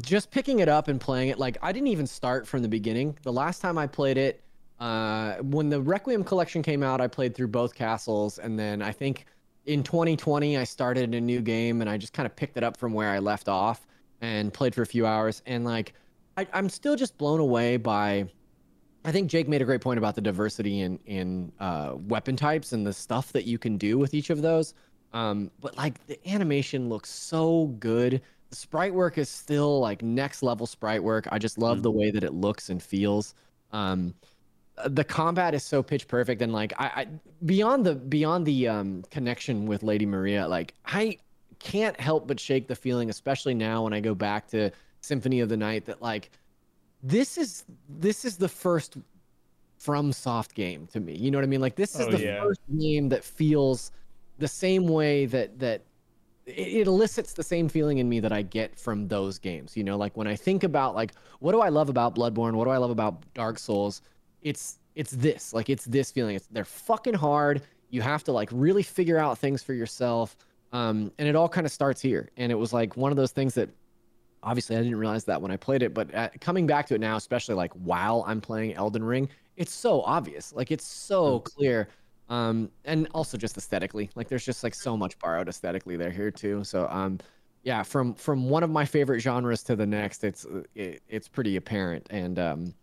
just 0.00 0.30
picking 0.30 0.60
it 0.60 0.68
up 0.68 0.86
and 0.86 1.00
playing 1.00 1.30
it, 1.30 1.40
like 1.40 1.58
I 1.60 1.72
didn't 1.72 1.88
even 1.88 2.06
start 2.06 2.46
from 2.46 2.62
the 2.62 2.68
beginning. 2.68 3.18
The 3.24 3.32
last 3.32 3.60
time 3.60 3.76
I 3.76 3.88
played 3.88 4.16
it, 4.16 4.44
uh, 4.78 5.38
when 5.38 5.70
the 5.70 5.80
Requiem 5.80 6.22
collection 6.22 6.62
came 6.62 6.84
out, 6.84 7.00
I 7.00 7.08
played 7.08 7.34
through 7.34 7.48
both 7.48 7.74
castles, 7.74 8.38
and 8.38 8.56
then 8.56 8.80
I 8.80 8.92
think 8.92 9.26
in 9.66 9.82
2020 9.82 10.56
I 10.56 10.64
started 10.64 11.14
a 11.14 11.20
new 11.20 11.40
game 11.40 11.80
and 11.80 11.88
I 11.88 11.96
just 11.96 12.12
kind 12.12 12.26
of 12.26 12.34
picked 12.34 12.56
it 12.56 12.64
up 12.64 12.76
from 12.76 12.92
where 12.92 13.10
I 13.10 13.18
left 13.18 13.48
off 13.48 13.86
and 14.20 14.52
played 14.52 14.74
for 14.74 14.82
a 14.82 14.86
few 14.86 15.06
hours. 15.06 15.42
And 15.46 15.64
like, 15.64 15.94
I, 16.36 16.46
I'm 16.52 16.68
still 16.68 16.96
just 16.96 17.18
blown 17.18 17.40
away 17.40 17.76
by. 17.76 18.26
I 19.04 19.10
think 19.10 19.28
Jake 19.28 19.48
made 19.48 19.60
a 19.60 19.64
great 19.64 19.80
point 19.80 19.98
about 19.98 20.14
the 20.14 20.20
diversity 20.20 20.80
in 20.80 20.98
in 21.06 21.52
uh, 21.60 21.94
weapon 22.06 22.36
types 22.36 22.72
and 22.72 22.86
the 22.86 22.92
stuff 22.92 23.32
that 23.32 23.44
you 23.44 23.58
can 23.58 23.76
do 23.76 23.98
with 23.98 24.14
each 24.14 24.30
of 24.30 24.42
those. 24.42 24.74
Um, 25.12 25.50
but 25.60 25.76
like 25.76 26.04
the 26.06 26.18
animation 26.28 26.88
looks 26.88 27.10
so 27.10 27.66
good. 27.78 28.22
The 28.50 28.56
sprite 28.56 28.94
work 28.94 29.18
is 29.18 29.28
still 29.28 29.80
like 29.80 30.02
next 30.02 30.42
level 30.42 30.66
sprite 30.66 31.02
work. 31.02 31.26
I 31.30 31.38
just 31.38 31.58
love 31.58 31.82
the 31.82 31.90
way 31.90 32.10
that 32.10 32.22
it 32.24 32.32
looks 32.32 32.70
and 32.70 32.82
feels. 32.82 33.34
Um, 33.72 34.14
the 34.88 35.04
combat 35.04 35.54
is 35.54 35.62
so 35.62 35.82
pitch 35.82 36.08
perfect 36.08 36.40
and 36.42 36.52
like 36.52 36.72
I, 36.78 36.86
I 36.86 37.06
beyond 37.44 37.84
the 37.86 37.94
beyond 37.94 38.46
the 38.46 38.68
um, 38.68 39.02
connection 39.10 39.66
with 39.66 39.82
Lady 39.82 40.06
Maria, 40.06 40.48
like 40.48 40.74
I 40.86 41.18
can't 41.58 41.98
help 42.00 42.26
but 42.26 42.40
shake 42.40 42.68
the 42.68 42.74
feeling, 42.74 43.10
especially 43.10 43.54
now 43.54 43.84
when 43.84 43.92
I 43.92 44.00
go 44.00 44.14
back 44.14 44.48
to 44.48 44.70
Symphony 45.00 45.40
of 45.40 45.48
the 45.48 45.56
Night, 45.56 45.84
that 45.86 46.00
like 46.02 46.30
this 47.02 47.36
is 47.38 47.64
this 47.88 48.24
is 48.24 48.36
the 48.36 48.48
first 48.48 48.96
from 49.78 50.12
soft 50.12 50.54
game 50.54 50.86
to 50.92 51.00
me. 51.00 51.14
You 51.16 51.30
know 51.30 51.38
what 51.38 51.44
I 51.44 51.48
mean? 51.48 51.60
Like 51.60 51.76
this 51.76 51.98
is 51.98 52.06
Oh, 52.06 52.10
the 52.10 52.20
yeah. 52.20 52.40
first 52.42 52.60
game 52.78 53.08
that 53.10 53.24
feels 53.24 53.90
the 54.38 54.48
same 54.48 54.86
way 54.88 55.26
that 55.26 55.58
that 55.58 55.82
it, 56.46 56.52
it 56.52 56.86
elicits 56.86 57.32
the 57.34 57.42
same 57.42 57.68
feeling 57.68 57.98
in 57.98 58.08
me 58.08 58.20
that 58.20 58.32
I 58.32 58.42
get 58.42 58.78
from 58.78 59.06
those 59.08 59.38
games. 59.38 59.76
You 59.76 59.84
know, 59.84 59.96
like 59.96 60.16
when 60.16 60.26
I 60.26 60.34
think 60.36 60.64
about 60.64 60.94
like 60.94 61.12
what 61.40 61.52
do 61.52 61.60
I 61.60 61.68
love 61.68 61.88
about 61.88 62.14
Bloodborne? 62.14 62.54
What 62.54 62.64
do 62.64 62.70
I 62.70 62.78
love 62.78 62.90
about 62.90 63.22
Dark 63.34 63.58
Souls? 63.58 64.02
It's 64.42 64.78
it's 64.94 65.12
this. 65.12 65.52
Like 65.52 65.70
it's 65.70 65.84
this 65.84 66.10
feeling. 66.10 66.36
It's 66.36 66.46
they're 66.48 66.64
fucking 66.64 67.14
hard. 67.14 67.62
You 67.90 68.02
have 68.02 68.24
to 68.24 68.32
like 68.32 68.48
really 68.52 68.82
figure 68.82 69.18
out 69.18 69.38
things 69.38 69.62
for 69.62 69.72
yourself. 69.72 70.36
Um, 70.72 71.12
and 71.18 71.28
it 71.28 71.36
all 71.36 71.48
kind 71.48 71.66
of 71.66 71.72
starts 71.72 72.00
here. 72.00 72.30
And 72.36 72.50
it 72.50 72.54
was 72.54 72.72
like 72.72 72.96
one 72.96 73.12
of 73.12 73.16
those 73.16 73.32
things 73.32 73.54
that 73.54 73.68
obviously 74.42 74.76
I 74.76 74.82
didn't 74.82 74.96
realize 74.96 75.24
that 75.24 75.40
when 75.40 75.50
I 75.50 75.56
played 75.56 75.82
it, 75.82 75.94
but 75.94 76.14
uh, 76.14 76.28
coming 76.40 76.66
back 76.66 76.86
to 76.86 76.94
it 76.94 77.00
now, 77.00 77.16
especially 77.16 77.54
like 77.54 77.72
while 77.74 78.24
I'm 78.26 78.40
playing 78.40 78.74
Elden 78.74 79.04
Ring, 79.04 79.28
it's 79.56 79.72
so 79.72 80.02
obvious. 80.02 80.52
Like 80.52 80.70
it's 80.70 80.84
so 80.84 81.40
clear. 81.40 81.88
Um, 82.28 82.70
and 82.84 83.08
also 83.12 83.36
just 83.36 83.58
aesthetically, 83.58 84.10
like 84.14 84.28
there's 84.28 84.44
just 84.44 84.64
like 84.64 84.74
so 84.74 84.96
much 84.96 85.18
borrowed 85.18 85.48
aesthetically 85.48 85.96
there 85.96 86.10
here 86.10 86.30
too. 86.30 86.64
So 86.64 86.88
um, 86.88 87.18
yeah, 87.62 87.82
from 87.82 88.14
from 88.14 88.48
one 88.48 88.62
of 88.62 88.70
my 88.70 88.84
favorite 88.84 89.20
genres 89.20 89.62
to 89.64 89.76
the 89.76 89.86
next, 89.86 90.24
it's 90.24 90.46
uh, 90.46 90.62
it, 90.74 91.02
it's 91.08 91.28
pretty 91.28 91.56
apparent. 91.56 92.06
And 92.10 92.38
um, 92.38 92.74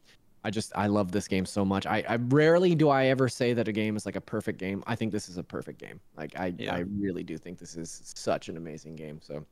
I 0.43 0.49
just 0.51 0.71
I 0.75 0.87
love 0.87 1.11
this 1.11 1.27
game 1.27 1.45
so 1.45 1.65
much. 1.65 1.85
I, 1.85 2.03
I 2.07 2.15
rarely 2.15 2.75
do 2.75 2.89
I 2.89 3.07
ever 3.07 3.27
say 3.27 3.53
that 3.53 3.67
a 3.67 3.71
game 3.71 3.97
is 3.97 4.05
like 4.05 4.15
a 4.15 4.21
perfect 4.21 4.57
game. 4.59 4.83
I 4.87 4.95
think 4.95 5.11
this 5.11 5.27
is 5.29 5.37
a 5.37 5.43
perfect 5.43 5.79
game. 5.79 5.99
Like 6.17 6.39
I 6.39 6.53
Yeah. 6.57 6.75
I 6.75 6.79
really 6.97 7.23
do 7.23 7.37
think 7.37 7.59
this 7.59 7.75
is 7.75 8.01
such 8.15 8.49
an 8.49 8.57
amazing 8.57 8.95
game. 8.95 9.19
So 9.21 9.45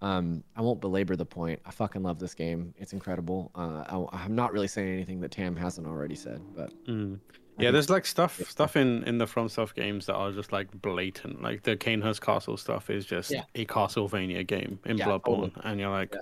um, 0.00 0.42
I 0.56 0.62
won't 0.62 0.80
belabor 0.80 1.14
the 1.14 1.24
point. 1.24 1.60
I 1.64 1.70
fucking 1.70 2.02
love 2.02 2.18
this 2.18 2.34
game. 2.34 2.74
It's 2.76 2.92
incredible. 2.92 3.52
Uh, 3.54 3.84
I, 4.12 4.24
I'm 4.24 4.34
not 4.34 4.52
really 4.52 4.66
saying 4.66 4.92
anything 4.92 5.20
that 5.20 5.30
Tam 5.30 5.54
hasn't 5.54 5.86
already 5.86 6.16
said, 6.16 6.40
but 6.56 6.72
Mm. 6.86 7.20
Yeah, 7.58 7.70
there's 7.70 7.90
like 7.90 8.06
stuff 8.06 8.40
stuff 8.48 8.76
in 8.76 9.04
in 9.04 9.18
the 9.18 9.26
FromSoft 9.26 9.74
games 9.74 10.06
that 10.06 10.14
are 10.14 10.32
just 10.32 10.50
like 10.52 10.68
blatant. 10.80 11.42
Like 11.42 11.62
the 11.62 11.76
Cainhurst 11.76 12.20
Castle 12.22 12.56
stuff 12.56 12.88
is 12.90 13.04
just 13.04 13.30
Yeah. 13.30 13.42
a 13.54 13.66
Castlevania 13.66 14.44
game 14.44 14.80
in 14.86 14.96
Yeah, 14.96 15.04
Bloodborne, 15.06 15.52
totally. 15.52 15.52
and 15.64 15.78
you're 15.78 15.90
like, 15.90 16.14
Yeah. 16.14 16.20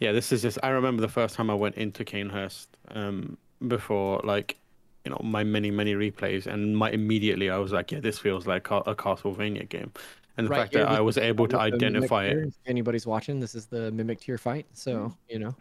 yeah. 0.00 0.12
this 0.12 0.32
is 0.32 0.40
just. 0.42 0.58
I 0.62 0.70
remember 0.70 1.02
the 1.02 1.08
first 1.08 1.34
time 1.36 1.50
I 1.50 1.54
went 1.54 1.74
into 1.76 2.04
Cainhurst 2.06 2.68
um, 2.92 3.36
before 3.68 4.20
like 4.24 4.56
you 5.04 5.10
know 5.10 5.20
my 5.22 5.44
many 5.44 5.70
many 5.70 5.94
replays, 5.94 6.46
and 6.46 6.76
my 6.76 6.90
immediately 6.90 7.50
I 7.50 7.58
was 7.58 7.72
like, 7.72 7.92
yeah, 7.92 8.00
this 8.00 8.18
feels 8.18 8.46
like 8.46 8.70
a, 8.70 8.76
a 8.78 8.94
Castlevania 8.94 9.68
game, 9.68 9.92
and 10.36 10.46
the 10.46 10.50
Right 10.50 10.60
fact 10.60 10.74
here, 10.74 10.84
that 10.84 10.92
I 10.92 11.00
was 11.00 11.18
able 11.18 11.48
to 11.48 11.58
identify 11.58 12.26
it. 12.26 12.38
If 12.38 12.54
anybody's 12.66 13.06
watching, 13.06 13.40
this 13.40 13.54
is 13.54 13.66
the 13.66 13.90
mimic 13.92 14.20
tier 14.20 14.38
fight. 14.38 14.66
So 14.72 15.12
you 15.28 15.38
know, 15.38 15.54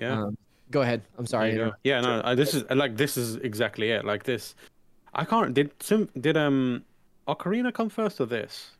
Yeah. 0.00 0.22
um, 0.24 0.38
go 0.70 0.82
ahead. 0.82 1.02
I'm 1.16 1.26
sorry. 1.26 1.52
There 1.54 1.66
you 1.66 1.70
go. 1.70 1.76
Yeah, 1.84 2.00
no, 2.00 2.22
I, 2.24 2.34
this 2.34 2.54
is 2.54 2.64
like 2.70 2.96
this 2.96 3.16
is 3.16 3.36
exactly 3.36 3.90
it. 3.90 4.04
Like 4.04 4.24
this, 4.24 4.54
I 5.14 5.24
can't. 5.24 5.54
Did 5.54 5.70
Sim, 5.80 6.08
did 6.20 6.36
um, 6.36 6.84
Ocarina 7.26 7.72
come 7.72 7.88
first 7.88 8.20
or 8.20 8.26
this? 8.26 8.70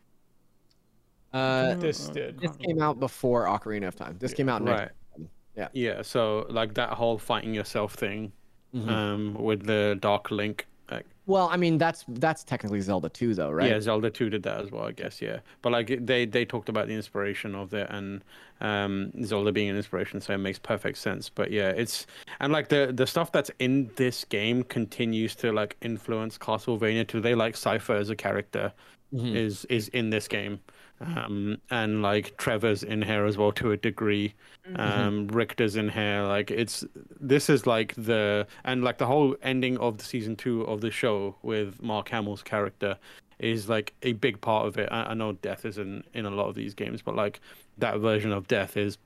Uh, 1.32 1.74
this 1.74 2.08
did. 2.08 2.40
this 2.40 2.56
came 2.56 2.80
out 2.80 2.98
before 2.98 3.46
Ocarina 3.46 3.88
of 3.88 3.96
Time. 3.96 4.16
This 4.18 4.32
came 4.32 4.48
out 4.48 4.62
next. 4.62 4.80
Right. 4.80 5.28
Yeah. 5.56 5.68
Yeah. 5.72 6.02
So 6.02 6.46
like 6.48 6.74
that 6.74 6.90
whole 6.90 7.18
fighting 7.18 7.52
yourself 7.52 7.94
thing, 7.94 8.32
Mhm. 8.74 8.88
um, 8.88 9.34
with 9.34 9.64
the 9.66 9.96
Dark 10.00 10.30
Link. 10.30 10.66
Like, 10.90 11.04
Well, 11.26 11.48
I 11.50 11.56
mean 11.58 11.76
that's 11.78 12.04
that's 12.08 12.42
technically 12.44 12.80
Zelda 12.80 13.08
2 13.10 13.34
though, 13.34 13.50
right? 13.50 13.68
Yeah, 13.70 13.80
Zelda 13.80 14.08
Two 14.10 14.30
did 14.30 14.42
that 14.44 14.60
as 14.64 14.70
well, 14.70 14.84
I 14.84 14.92
guess. 14.92 15.20
Yeah, 15.20 15.40
but 15.62 15.70
like 15.72 16.04
they 16.06 16.24
they 16.26 16.44
talked 16.46 16.68
about 16.70 16.86
the 16.88 16.94
inspiration 16.94 17.54
of 17.54 17.74
it 17.74 17.86
and 17.90 18.22
um 18.62 19.12
Zelda 19.24 19.52
being 19.52 19.68
an 19.68 19.76
inspiration, 19.76 20.20
so 20.20 20.32
it 20.32 20.38
makes 20.38 20.58
perfect 20.58 20.96
sense. 20.98 21.28
But 21.28 21.50
yeah, 21.50 21.68
it's 21.70 22.06
and 22.40 22.52
like 22.52 22.68
the 22.68 22.92
the 22.94 23.06
stuff 23.06 23.32
that's 23.32 23.50
in 23.58 23.90
this 23.96 24.24
game 24.24 24.62
continues 24.64 25.34
to 25.36 25.52
like 25.52 25.76
influence 25.82 26.38
Castlevania 26.38 27.06
too. 27.06 27.20
They 27.20 27.34
like 27.34 27.56
Cipher 27.56 27.94
as 27.94 28.08
a 28.10 28.16
character 28.16 28.72
Mhm. 29.14 29.34
is 29.34 29.64
is 29.66 29.88
in 29.88 30.10
this 30.10 30.28
game. 30.28 30.60
Um, 31.00 31.58
and 31.70 32.02
like 32.02 32.36
Trevor's 32.38 32.82
in 32.82 33.02
here 33.02 33.24
as 33.24 33.36
well 33.36 33.52
to 33.52 33.70
a 33.72 33.76
degree. 33.76 34.34
Um, 34.76 35.28
Richter's 35.28 35.76
in 35.76 35.88
here. 35.88 36.22
Like 36.24 36.50
it's 36.50 36.84
this 37.20 37.48
is 37.48 37.66
like 37.66 37.94
the 37.96 38.46
and 38.64 38.82
like 38.82 38.98
the 38.98 39.06
whole 39.06 39.36
ending 39.42 39.78
of 39.78 39.98
the 39.98 40.04
season 40.04 40.34
two 40.36 40.62
of 40.62 40.80
the 40.80 40.90
show 40.90 41.36
with 41.42 41.80
Mark 41.82 42.08
Hamill's 42.08 42.42
character 42.42 42.96
is 43.38 43.68
like 43.68 43.94
a 44.02 44.14
big 44.14 44.40
part 44.40 44.66
of 44.66 44.76
it. 44.78 44.88
I, 44.90 45.10
I 45.10 45.14
know 45.14 45.32
death 45.34 45.64
is 45.64 45.78
in 45.78 46.02
in 46.14 46.26
a 46.26 46.30
lot 46.30 46.48
of 46.48 46.54
these 46.56 46.74
games, 46.74 47.00
but 47.02 47.14
like 47.14 47.40
that 47.78 47.98
version 48.00 48.32
of 48.32 48.48
death 48.48 48.76
is 48.76 48.98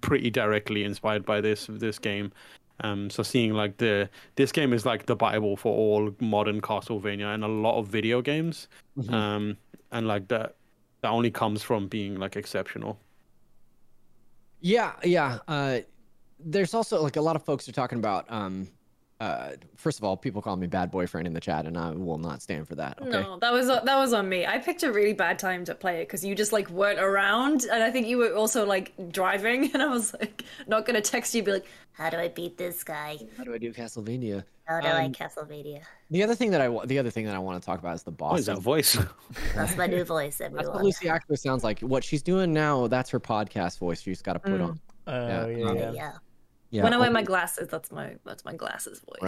pretty 0.00 0.30
directly 0.30 0.82
inspired 0.84 1.24
by 1.26 1.40
this 1.40 1.66
this 1.68 1.98
game. 1.98 2.32
Um, 2.80 3.10
so 3.10 3.22
seeing 3.22 3.52
like 3.54 3.76
the 3.78 4.08
this 4.36 4.52
game 4.52 4.72
is 4.72 4.86
like 4.86 5.06
the 5.06 5.16
bible 5.16 5.56
for 5.56 5.74
all 5.76 6.14
modern 6.20 6.60
Castlevania 6.60 7.34
and 7.34 7.44
a 7.44 7.48
lot 7.48 7.76
of 7.78 7.88
video 7.88 8.22
games, 8.22 8.68
Mhm. 8.96 9.12
um, 9.12 9.56
and 9.90 10.06
like 10.06 10.28
that 10.28 10.54
that 11.00 11.10
only 11.10 11.30
comes 11.30 11.62
from 11.62 11.86
being 11.88 12.16
like 12.16 12.36
exceptional. 12.36 12.98
Yeah, 14.60 14.92
yeah. 15.04 15.38
Uh, 15.46 15.80
there's 16.40 16.74
also 16.74 17.02
like 17.02 17.16
a 17.16 17.20
lot 17.20 17.36
of 17.36 17.44
folks 17.44 17.68
are 17.68 17.72
talking 17.72 17.98
about. 17.98 18.26
Um, 18.28 18.68
uh, 19.20 19.50
first 19.76 19.98
of 19.98 20.04
all, 20.04 20.16
people 20.16 20.40
call 20.40 20.54
me 20.56 20.66
bad 20.68 20.90
boyfriend 20.92 21.26
in 21.26 21.32
the 21.32 21.40
chat, 21.40 21.66
and 21.66 21.76
I 21.76 21.90
will 21.90 22.18
not 22.18 22.40
stand 22.40 22.68
for 22.68 22.76
that. 22.76 22.98
Okay. 23.00 23.10
No, 23.10 23.36
that 23.40 23.52
was 23.52 23.66
that 23.66 23.84
was 23.84 24.12
on 24.12 24.28
me. 24.28 24.46
I 24.46 24.58
picked 24.58 24.82
a 24.84 24.92
really 24.92 25.12
bad 25.12 25.38
time 25.40 25.64
to 25.64 25.74
play 25.74 25.96
it 26.00 26.06
because 26.06 26.24
you 26.24 26.34
just 26.36 26.52
like 26.52 26.70
weren't 26.70 27.00
around, 27.00 27.64
and 27.64 27.82
I 27.82 27.90
think 27.90 28.06
you 28.06 28.18
were 28.18 28.32
also 28.34 28.64
like 28.64 28.92
driving, 29.10 29.70
and 29.74 29.82
I 29.82 29.86
was 29.86 30.14
like 30.14 30.44
not 30.68 30.86
gonna 30.86 31.00
text 31.00 31.34
you, 31.34 31.42
be 31.42 31.52
like, 31.52 31.66
How 31.92 32.10
do 32.10 32.16
I 32.16 32.28
beat 32.28 32.56
this 32.58 32.84
guy? 32.84 33.18
How 33.36 33.42
do 33.44 33.52
I 33.52 33.58
do 33.58 33.72
Castlevania? 33.72 34.44
How 34.66 34.80
do 34.80 34.86
I 34.86 35.06
Um, 35.06 35.12
Castlevania? 35.12 35.80
The 36.10 36.22
other 36.22 36.34
thing 36.34 36.50
that 36.52 36.60
I 36.60 36.68
wa- 36.68 36.84
the 36.84 36.98
other 37.00 37.10
thing 37.10 37.24
that 37.26 37.34
I 37.34 37.38
want 37.40 37.60
to 37.60 37.66
talk 37.66 37.80
about 37.80 37.96
is 37.96 38.04
the 38.04 38.12
boss. 38.12 38.30
What 38.32 38.40
is 38.40 38.46
that 38.46 38.58
voice? 38.60 38.96
That's 39.56 39.76
my 39.76 39.86
new 39.88 40.04
voice, 40.04 40.38
That's 40.38 40.52
what 40.52 40.84
Lucy 40.84 41.08
actually 41.08 41.36
sounds 41.38 41.64
like. 41.64 41.80
What 41.80 42.04
she's 42.04 42.22
doing 42.22 42.52
now, 42.52 42.86
that's 42.86 43.10
her 43.10 43.18
podcast 43.18 43.78
voice. 43.78 44.00
She's 44.00 44.22
got 44.22 44.34
to 44.34 44.38
put 44.38 44.60
Mm. 44.60 44.68
on. 44.68 44.80
Oh 45.08 45.48
Yeah, 45.48 45.72
yeah, 45.72 45.90
yeah. 45.92 46.12
Yeah. 46.70 46.78
Yeah. 46.78 46.84
when 46.84 46.94
I 46.94 46.98
wear 46.98 47.10
my 47.10 47.22
glasses, 47.22 47.68
that's 47.68 47.90
my 47.90 48.16
that's 48.24 48.44
my 48.44 48.54
glasses 48.54 49.00
voice. 49.00 49.22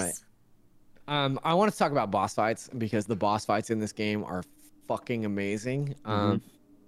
Right. 1.08 1.24
Um, 1.24 1.40
I 1.42 1.54
want 1.54 1.72
to 1.72 1.78
talk 1.78 1.90
about 1.90 2.10
boss 2.10 2.34
fights 2.34 2.68
because 2.78 3.06
the 3.06 3.16
boss 3.16 3.44
fights 3.44 3.70
in 3.70 3.78
this 3.80 3.92
game 3.92 4.22
are 4.24 4.42
fucking 4.86 5.24
amazing. 5.24 5.94
Um, 6.04 6.40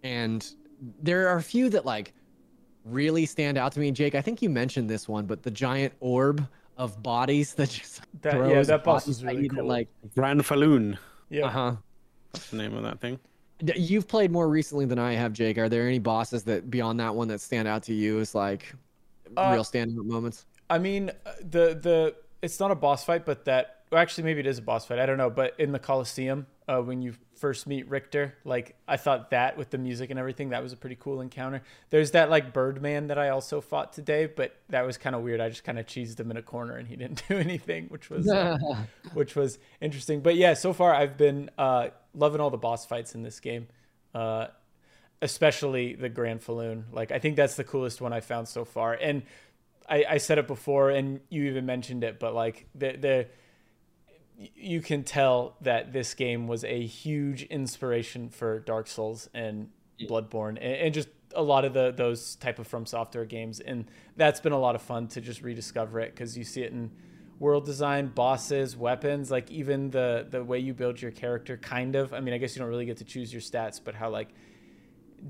and 0.05 0.49
there 1.01 1.29
are 1.29 1.39
a 1.39 1.43
few 1.43 1.69
that 1.71 1.85
like 1.85 2.13
really 2.85 3.27
stand 3.27 3.59
out 3.59 3.73
to 3.73 3.81
me. 3.81 3.91
Jake, 3.91 4.15
I 4.15 4.21
think 4.21 4.43
you 4.43 4.51
mentioned 4.51 4.89
this 4.89 5.09
one, 5.09 5.27
but 5.27 5.43
the 5.43 5.51
giant 5.51 5.95
orb 6.01 6.47
of 6.77 7.03
bodies 7.03 7.55
that 7.55 7.71
just 7.71 8.03
That- 8.23 8.49
yeah, 8.49 8.63
that 8.63 8.85
boss 8.85 9.09
is 9.09 9.25
really 9.25 9.45
you 9.45 9.49
that, 9.49 9.57
cool. 9.57 9.67
like 9.67 9.89
Granfaloon. 10.17 10.99
Yeah. 11.31 11.47
uh 11.47 11.51
huh. 11.51 11.77
That's 12.33 12.51
the 12.51 12.57
name 12.59 12.75
of 12.75 12.83
that 12.83 13.01
thing. 13.01 13.19
You've 13.77 14.09
played 14.09 14.31
more 14.33 14.49
recently 14.49 14.87
than 14.87 14.99
I 14.99 15.13
have, 15.15 15.33
Jake. 15.33 15.57
Are 15.59 15.69
there 15.69 15.87
any 15.87 15.99
bosses 16.01 16.43
that 16.45 16.71
beyond 16.71 16.99
that 17.01 17.15
one 17.15 17.29
that 17.29 17.41
stand 17.41 17.69
out 17.69 17.83
to 17.85 17.95
you 17.95 18.19
as 18.21 18.35
like 18.35 18.75
Uh, 19.37 19.51
real 19.53 19.65
standout 19.65 20.05
moments? 20.05 20.47
I 20.69 20.79
mean, 20.79 21.11
uh, 21.27 21.33
the 21.41 21.79
the 21.81 22.15
it's 22.41 22.59
not 22.59 22.71
a 22.71 22.75
boss 22.75 23.05
fight, 23.05 23.25
but 23.25 23.45
that 23.45 23.83
well, 23.91 24.01
actually 24.01 24.25
maybe 24.25 24.41
it 24.41 24.47
is 24.47 24.59
a 24.59 24.63
boss 24.63 24.87
fight. 24.87 24.99
I 24.99 25.07
don't 25.07 25.19
know, 25.19 25.31
but 25.31 25.55
in 25.59 25.73
the 25.73 25.79
Coliseum, 25.79 26.47
uh, 26.67 26.81
when 26.81 27.03
you 27.03 27.15
first 27.37 27.67
meet 27.67 27.89
Richter, 27.89 28.35
like 28.45 28.75
I 28.89 28.97
thought 28.97 29.31
that 29.31 29.59
with 29.59 29.71
the 29.71 29.79
music 29.79 30.11
and 30.11 30.19
everything, 30.19 30.51
that 30.51 30.63
was 30.63 30.73
a 30.73 30.77
pretty 30.77 30.97
cool 30.99 31.21
encounter. 31.21 31.63
There's 31.91 32.13
that 32.13 32.31
like 32.31 32.53
Birdman 32.53 33.09
that 33.09 33.19
I 33.19 33.29
also 33.29 33.61
fought 33.61 33.93
today, 33.93 34.27
but 34.27 34.57
that 34.71 34.87
was 34.87 34.97
kind 34.97 35.15
of 35.15 35.23
weird. 35.23 35.41
I 35.41 35.51
just 35.51 35.65
kind 35.65 35.79
of 35.79 35.87
cheesed 35.87 36.19
him 36.19 36.31
in 36.31 36.37
a 36.37 36.43
corner 36.43 36.77
and 36.77 36.89
he 36.89 36.97
didn't 37.03 37.23
do 37.29 37.37
anything, 37.37 37.87
which 37.89 38.09
was 38.09 38.29
uh, 38.29 38.57
which 39.13 39.37
was 39.37 39.59
interesting. 39.81 40.21
But 40.21 40.37
yeah, 40.37 40.55
so 40.55 40.73
far 40.73 40.95
I've 40.95 41.19
been 41.19 41.51
uh, 41.59 41.89
loving 42.15 42.41
all 42.41 42.51
the 42.51 42.57
boss 42.57 42.87
fights 42.87 43.15
in 43.15 43.23
this 43.23 43.41
game. 43.41 43.69
Uh, 44.15 44.47
especially 45.23 45.95
the 45.95 46.11
Granfaloon. 46.11 46.85
Like 46.93 47.13
I 47.13 47.19
think 47.19 47.37
that's 47.37 47.55
the 47.55 47.65
coolest 47.65 48.03
one 48.03 48.13
I 48.13 48.21
found 48.21 48.49
so 48.49 48.65
far. 48.67 48.93
And 48.93 49.23
I, 49.89 50.05
I 50.11 50.19
said 50.19 50.39
it 50.39 50.47
before, 50.47 50.91
and 50.91 51.21
you 51.31 51.45
even 51.45 51.65
mentioned 51.65 52.05
it, 52.05 52.19
but 52.19 52.35
like 52.35 52.67
the 52.75 52.97
the 52.97 53.27
you 54.57 54.81
can 54.81 55.05
tell 55.05 55.57
that 55.61 55.93
this 55.93 56.15
game 56.15 56.49
was 56.49 56.65
a 56.65 56.85
huge 56.85 57.45
inspiration 57.45 58.29
for 58.29 58.59
Dark 58.59 58.89
Souls 58.89 59.31
and 59.33 59.71
Bloodborne, 60.01 60.59
and, 60.61 60.61
and 60.61 60.95
just 60.95 61.09
a 61.35 61.43
lot 61.43 61.65
of 61.65 61.73
the 61.73 61.93
those 61.93 62.35
type 62.37 62.59
of 62.59 62.67
From 62.67 62.85
Software 62.85 63.25
games, 63.25 63.61
and 63.61 63.87
that's 64.17 64.41
been 64.41 64.53
a 64.53 64.59
lot 64.59 64.75
of 64.75 64.83
fun 64.83 65.07
to 65.09 65.21
just 65.21 65.43
rediscover 65.43 66.01
it 66.01 66.15
because 66.15 66.37
you 66.37 66.45
see 66.45 66.63
it 66.63 66.73
in 66.73 66.91
world 67.39 67.65
design, 67.65 68.09
bosses, 68.09 68.77
weapons, 68.77 69.31
like 69.31 69.51
even 69.51 69.91
the 69.91 70.27
the 70.29 70.43
way 70.43 70.59
you 70.59 70.75
build 70.75 71.01
your 71.01 71.13
character. 71.13 71.57
Kind 71.57 71.95
of, 71.95 72.13
I 72.13 72.21
mean, 72.21 72.35
I 72.35 72.39
guess 72.39 72.57
you 72.57 72.61
don't 72.61 72.69
really 72.69 72.87
get 72.87 72.97
to 72.99 73.05
choose 73.05 73.33
your 73.33 73.43
stats, 73.43 73.81
but 73.83 73.95
how 73.95 74.11
like 74.11 74.29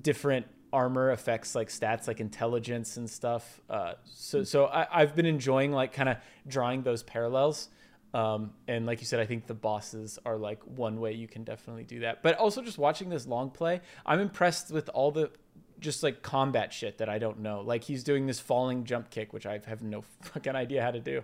different 0.00 0.46
armor 0.72 1.10
affects 1.10 1.54
like 1.54 1.68
stats 1.68 2.08
like 2.08 2.20
intelligence 2.20 2.96
and 2.96 3.08
stuff. 3.08 3.60
Uh, 3.68 3.94
so 4.04 4.42
so 4.42 4.66
I, 4.66 4.86
i've 5.02 5.14
been 5.14 5.26
enjoying 5.26 5.72
like 5.72 5.92
kind 5.92 6.08
of 6.08 6.16
drawing 6.46 6.82
those 6.82 7.02
parallels. 7.02 7.68
Um, 8.14 8.52
and 8.68 8.84
like 8.84 9.00
you 9.00 9.06
said 9.06 9.20
i 9.20 9.26
think 9.26 9.46
the 9.46 9.54
bosses 9.54 10.18
are 10.26 10.36
like 10.36 10.62
one 10.64 11.00
way 11.00 11.12
you 11.12 11.28
can 11.28 11.44
definitely 11.44 11.84
do 11.84 12.00
that. 12.00 12.22
But 12.22 12.36
also 12.36 12.62
just 12.62 12.78
watching 12.78 13.08
this 13.08 13.26
long 13.26 13.50
play 13.50 13.80
i'm 14.06 14.20
impressed 14.20 14.70
with 14.70 14.88
all 14.90 15.10
the 15.10 15.30
just 15.78 16.02
like 16.02 16.22
combat 16.22 16.72
shit 16.72 16.98
that 16.98 17.08
i 17.08 17.18
don't 17.18 17.40
know. 17.40 17.60
Like 17.60 17.84
he's 17.84 18.02
doing 18.02 18.26
this 18.26 18.40
falling 18.40 18.84
jump 18.84 19.10
kick 19.10 19.32
which 19.32 19.46
i 19.46 19.60
have 19.66 19.82
no 19.82 20.02
fucking 20.22 20.56
idea 20.56 20.82
how 20.82 20.90
to 20.90 21.00
do 21.00 21.22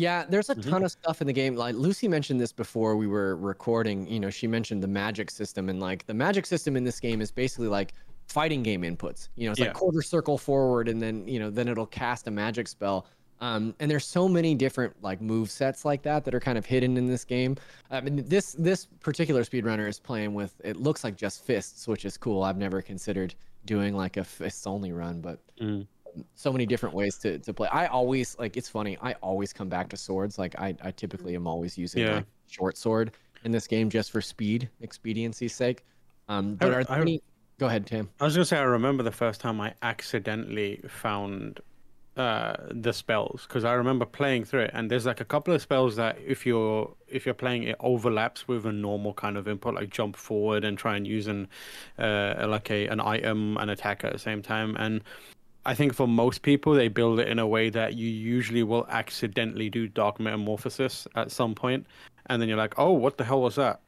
Yeah, 0.00 0.24
there's 0.28 0.48
a 0.48 0.54
ton 0.54 0.82
of 0.82 0.90
stuff 0.90 1.20
in 1.20 1.26
the 1.26 1.32
game. 1.32 1.56
Like 1.56 1.74
Lucy 1.74 2.08
mentioned 2.08 2.40
this 2.40 2.52
before 2.52 2.96
we 2.96 3.06
were 3.06 3.36
recording. 3.36 4.06
You 4.08 4.18
know, 4.18 4.30
she 4.30 4.46
mentioned 4.46 4.82
the 4.82 4.88
magic 4.88 5.30
system, 5.30 5.68
and 5.68 5.78
like 5.78 6.06
the 6.06 6.14
magic 6.14 6.46
system 6.46 6.74
in 6.76 6.84
this 6.84 6.98
game 7.00 7.20
is 7.20 7.30
basically 7.30 7.68
like 7.68 7.92
fighting 8.28 8.62
game 8.62 8.80
inputs. 8.82 9.28
You 9.36 9.46
know, 9.46 9.50
it's 9.52 9.60
Yeah. 9.60 9.66
like 9.66 9.74
quarter 9.74 10.00
circle 10.00 10.38
forward, 10.38 10.88
and 10.88 11.02
then 11.02 11.28
you 11.28 11.38
know, 11.38 11.50
then 11.50 11.68
it'll 11.68 11.84
cast 11.86 12.26
a 12.28 12.30
magic 12.30 12.66
spell. 12.68 13.06
Um, 13.42 13.74
and 13.80 13.90
there's 13.90 14.06
so 14.06 14.26
many 14.28 14.54
different 14.54 14.94
like 15.02 15.20
move 15.20 15.50
sets 15.50 15.84
like 15.84 16.00
that 16.02 16.24
that 16.24 16.34
are 16.34 16.40
kind 16.40 16.56
of 16.56 16.64
hidden 16.64 16.96
in 16.96 17.06
this 17.06 17.24
game. 17.24 17.56
I 17.90 18.00
mean, 18.00 18.24
this 18.26 18.52
this 18.52 18.86
particular 19.00 19.42
speedrunner 19.44 19.86
is 19.86 19.98
playing 20.00 20.32
with 20.32 20.54
it 20.64 20.76
looks 20.76 21.04
like 21.04 21.16
just 21.16 21.44
fists, 21.44 21.86
which 21.86 22.06
is 22.06 22.16
cool. 22.16 22.42
I've 22.42 22.58
never 22.58 22.80
considered 22.80 23.34
doing 23.66 23.94
like 23.94 24.16
a 24.16 24.24
fists 24.24 24.66
only 24.66 24.92
run, 24.92 25.20
but 25.20 25.40
Mm. 25.60 25.86
So 26.34 26.52
many 26.52 26.66
different 26.66 26.94
ways 26.94 27.16
to, 27.18 27.38
to 27.38 27.52
play. 27.54 27.68
I 27.68 27.86
always 27.86 28.36
like 28.38 28.56
it's 28.56 28.68
funny. 28.68 28.96
I 29.00 29.12
always 29.22 29.52
come 29.52 29.68
back 29.68 29.88
to 29.90 29.96
swords. 29.96 30.38
Like 30.38 30.58
I, 30.58 30.74
I 30.82 30.90
typically 30.90 31.34
am 31.34 31.46
always 31.46 31.76
using 31.78 32.02
Yeah. 32.02 32.14
like 32.16 32.26
short 32.48 32.76
sword 32.76 33.12
in 33.44 33.52
this 33.52 33.66
game 33.66 33.88
just 33.90 34.10
for 34.10 34.20
speed, 34.20 34.68
expediency's 34.82 35.54
sake. 35.54 35.84
Um, 36.28 36.54
but 36.56 36.72
I- 36.72 36.74
are 36.76 36.84
I- 36.88 37.00
any? 37.00 37.22
Go 37.58 37.66
ahead, 37.66 37.86
Tim. 37.86 38.08
I 38.20 38.24
was 38.24 38.34
gonna 38.34 38.46
say 38.46 38.56
I 38.56 38.62
remember 38.62 39.02
the 39.02 39.12
first 39.12 39.40
time 39.40 39.60
I 39.60 39.74
accidentally 39.82 40.80
found 40.88 41.60
uh, 42.16 42.54
the 42.70 42.92
spells 42.92 43.44
because 43.46 43.64
I 43.64 43.72
remember 43.74 44.04
playing 44.06 44.44
through 44.44 44.62
it, 44.62 44.70
and 44.74 44.90
there's 44.90 45.04
like 45.06 45.20
a 45.20 45.24
couple 45.24 45.54
of 45.54 45.60
spells 45.62 45.96
that 45.96 46.18
if 46.26 46.44
you're 46.46 46.90
if 47.06 47.24
you're 47.26 47.34
playing 47.34 47.62
it 47.64 47.76
overlaps 47.80 48.48
with 48.48 48.64
a 48.66 48.72
normal 48.72 49.12
kind 49.14 49.36
of 49.36 49.46
input, 49.46 49.74
like 49.74 49.90
jump 49.90 50.16
forward 50.16 50.64
and 50.64 50.76
try 50.78 50.96
and 50.96 51.06
use 51.06 51.26
an 51.28 51.48
uh, 51.98 52.46
like 52.48 52.70
a 52.70 52.86
an 52.88 52.98
item 53.00 53.56
and 53.58 53.70
attack 53.70 54.04
at 54.04 54.12
the 54.12 54.18
same 54.18 54.40
time, 54.42 54.74
and 54.78 55.02
I 55.66 55.74
think 55.74 55.94
for 55.94 56.08
most 56.08 56.42
people 56.42 56.72
they 56.72 56.88
build 56.88 57.20
it 57.20 57.28
in 57.28 57.38
a 57.38 57.46
way 57.46 57.70
that 57.70 57.94
you 57.94 58.08
usually 58.08 58.62
will 58.62 58.86
accidentally 58.88 59.68
do 59.68 59.88
dark 59.88 60.18
metamorphosis 60.18 61.06
at 61.14 61.30
some 61.30 61.54
point, 61.54 61.86
and 62.26 62.40
then 62.40 62.48
you're 62.48 62.58
like, 62.58 62.78
oh, 62.78 62.92
what 62.92 63.18
the 63.18 63.24
hell 63.24 63.42
was 63.42 63.56
that? 63.56 63.80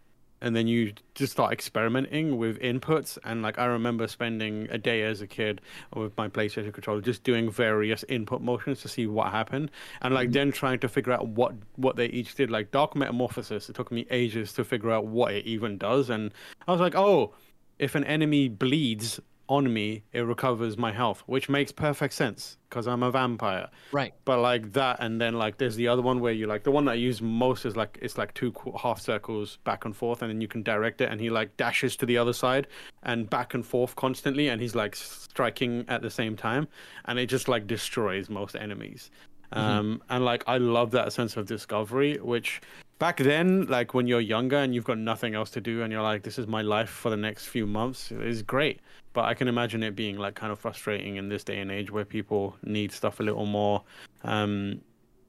and 0.42 0.56
then 0.56 0.66
you 0.66 0.92
just 1.14 1.32
start 1.32 1.52
experimenting 1.52 2.36
with 2.36 2.58
inputs 2.58 3.16
and 3.24 3.42
like 3.42 3.58
i 3.58 3.64
remember 3.64 4.06
spending 4.06 4.66
a 4.70 4.76
day 4.76 5.02
as 5.02 5.22
a 5.22 5.26
kid 5.26 5.60
with 5.94 6.14
my 6.18 6.28
playstation 6.28 6.72
controller 6.72 7.00
just 7.00 7.22
doing 7.22 7.50
various 7.50 8.04
input 8.08 8.42
motions 8.42 8.82
to 8.82 8.88
see 8.88 9.06
what 9.06 9.30
happened 9.30 9.70
and 10.02 10.12
like 10.12 10.26
mm-hmm. 10.26 10.32
then 10.32 10.52
trying 10.52 10.78
to 10.78 10.88
figure 10.88 11.12
out 11.12 11.26
what 11.28 11.54
what 11.76 11.96
they 11.96 12.06
each 12.06 12.34
did 12.34 12.50
like 12.50 12.70
dark 12.72 12.94
metamorphosis 12.94 13.70
it 13.70 13.76
took 13.76 13.90
me 13.90 14.04
ages 14.10 14.52
to 14.52 14.64
figure 14.64 14.90
out 14.90 15.06
what 15.06 15.32
it 15.32 15.46
even 15.46 15.78
does 15.78 16.10
and 16.10 16.32
i 16.68 16.72
was 16.72 16.80
like 16.80 16.96
oh 16.96 17.32
if 17.78 17.94
an 17.94 18.04
enemy 18.04 18.48
bleeds 18.48 19.20
on 19.48 19.72
me 19.72 20.02
it 20.12 20.20
recovers 20.20 20.78
my 20.78 20.92
health 20.92 21.22
which 21.26 21.48
makes 21.48 21.72
perfect 21.72 22.14
sense 22.14 22.56
because 22.68 22.86
i'm 22.86 23.02
a 23.02 23.10
vampire. 23.10 23.68
Right. 23.90 24.14
but 24.24 24.38
like 24.38 24.72
that 24.72 24.98
and 25.00 25.20
then 25.20 25.34
like 25.34 25.58
there's 25.58 25.76
the 25.76 25.88
other 25.88 26.02
one 26.02 26.20
where 26.20 26.32
you 26.32 26.46
like 26.46 26.62
the 26.62 26.70
one 26.70 26.84
that 26.86 26.92
i 26.92 26.94
use 26.94 27.20
most 27.20 27.66
is 27.66 27.76
like 27.76 27.98
it's 28.00 28.16
like 28.16 28.32
two 28.34 28.54
half 28.80 29.00
circles 29.00 29.58
back 29.64 29.84
and 29.84 29.94
forth 29.94 30.22
and 30.22 30.30
then 30.30 30.40
you 30.40 30.48
can 30.48 30.62
direct 30.62 31.00
it 31.00 31.10
and 31.10 31.20
he 31.20 31.28
like 31.28 31.56
dashes 31.56 31.96
to 31.96 32.06
the 32.06 32.16
other 32.16 32.32
side 32.32 32.66
and 33.02 33.28
back 33.28 33.54
and 33.54 33.66
forth 33.66 33.96
constantly 33.96 34.48
and 34.48 34.60
he's 34.60 34.74
like 34.74 34.94
striking 34.96 35.84
at 35.88 36.02
the 36.02 36.10
same 36.10 36.36
time 36.36 36.66
and 37.06 37.18
it 37.18 37.26
just 37.26 37.48
like 37.48 37.66
destroys 37.66 38.30
most 38.30 38.54
enemies. 38.56 39.10
Um 39.52 40.02
and 40.08 40.24
like 40.24 40.44
i 40.46 40.56
love 40.56 40.92
that 40.92 41.12
sense 41.12 41.36
of 41.36 41.46
discovery 41.46 42.16
which 42.18 42.62
back 43.02 43.16
then 43.16 43.66
like 43.66 43.94
when 43.94 44.06
you're 44.06 44.20
younger 44.20 44.58
and 44.58 44.72
you've 44.72 44.84
got 44.84 44.96
nothing 44.96 45.34
else 45.34 45.50
to 45.50 45.60
do 45.60 45.82
and 45.82 45.92
you're 45.92 46.02
like 46.02 46.22
this 46.22 46.38
is 46.38 46.46
my 46.46 46.62
life 46.62 46.88
for 46.88 47.10
the 47.10 47.16
next 47.16 47.46
few 47.46 47.66
months 47.66 48.12
is 48.12 48.42
great. 48.42 48.78
But 49.12 49.24
i 49.24 49.34
can 49.34 49.48
imagine 49.48 49.82
it 49.82 49.96
being 49.96 50.18
like 50.18 50.36
kind 50.36 50.52
of 50.52 50.60
frustrating 50.60 51.16
in 51.16 51.28
this 51.28 51.42
day 51.42 51.58
and 51.58 51.68
age 51.72 51.90
where 51.90 52.04
people 52.04 52.54
need 52.62 52.92
stuff 52.92 53.18
a 53.18 53.24
little 53.24 53.44
more 53.44 53.82
um 54.22 54.80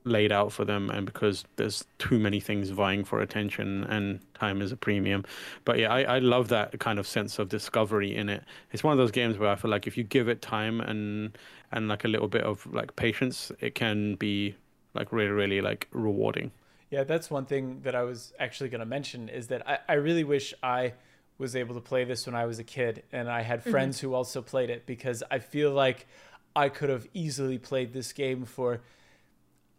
laid 0.03 0.31
out 0.31 0.51
for 0.51 0.65
them 0.65 0.91
and 0.91 1.07
because 1.07 1.45
there's 1.55 1.83
too 1.97 2.19
many 2.19 2.39
things 2.39 2.69
vying 2.69 3.03
for 3.03 3.21
attention 3.21 3.85
and 3.85 4.19
time 4.35 4.61
is 4.61 4.71
a 4.71 4.77
premium. 4.77 5.25
But 5.65 5.79
yeah 5.79 5.91
I, 5.91 6.01
I 6.17 6.19
love 6.19 6.49
that 6.49 6.79
kind 6.79 6.99
of 6.99 7.07
sense 7.07 7.39
of 7.39 7.49
discovery 7.49 8.15
in 8.15 8.29
it. 8.29 8.43
It's 8.71 8.83
one 8.83 8.91
of 8.91 8.99
those 8.99 9.09
games 9.19 9.39
where 9.39 9.49
i 9.49 9.55
feel 9.55 9.71
like 9.71 9.87
if 9.87 9.97
you 9.97 10.03
give 10.03 10.29
it 10.29 10.43
time 10.43 10.79
and 10.79 11.35
and 11.71 11.87
like 11.87 12.03
a 12.05 12.07
little 12.07 12.27
bit 12.27 12.43
of 12.43 12.71
like 12.71 12.95
patience 12.95 13.51
it 13.61 13.73
can 13.73 14.13
be 14.13 14.55
like 14.93 15.11
really 15.11 15.31
really 15.31 15.59
like 15.59 15.87
rewarding 15.91 16.51
Yeah, 16.93 17.05
that's 17.05 17.31
one 17.31 17.45
thing 17.47 17.79
that 17.85 17.95
I 17.95 18.03
was 18.03 18.33
actually 18.39 18.69
going 18.69 18.77
to 18.77 18.85
mention 18.85 19.27
is 19.27 19.47
that 19.47 19.67
I, 19.67 19.79
I 19.89 19.93
really 19.93 20.23
wish 20.23 20.53
I 20.61 20.93
was 21.39 21.55
able 21.55 21.73
to 21.73 21.81
play 21.81 22.03
this 22.03 22.27
when 22.27 22.35
I 22.35 22.45
was 22.45 22.59
a 22.59 22.63
kid, 22.63 23.01
and 23.11 23.27
I 23.27 23.41
had 23.41 23.61
mm-hmm. 23.61 23.71
friends 23.71 23.99
who 23.99 24.13
also 24.13 24.43
played 24.43 24.69
it 24.69 24.85
because 24.85 25.23
I 25.31 25.39
feel 25.39 25.71
like 25.71 26.05
I 26.55 26.69
could 26.69 26.91
have 26.91 27.07
easily 27.11 27.57
played 27.57 27.93
this 27.93 28.13
game 28.13 28.45
for 28.45 28.81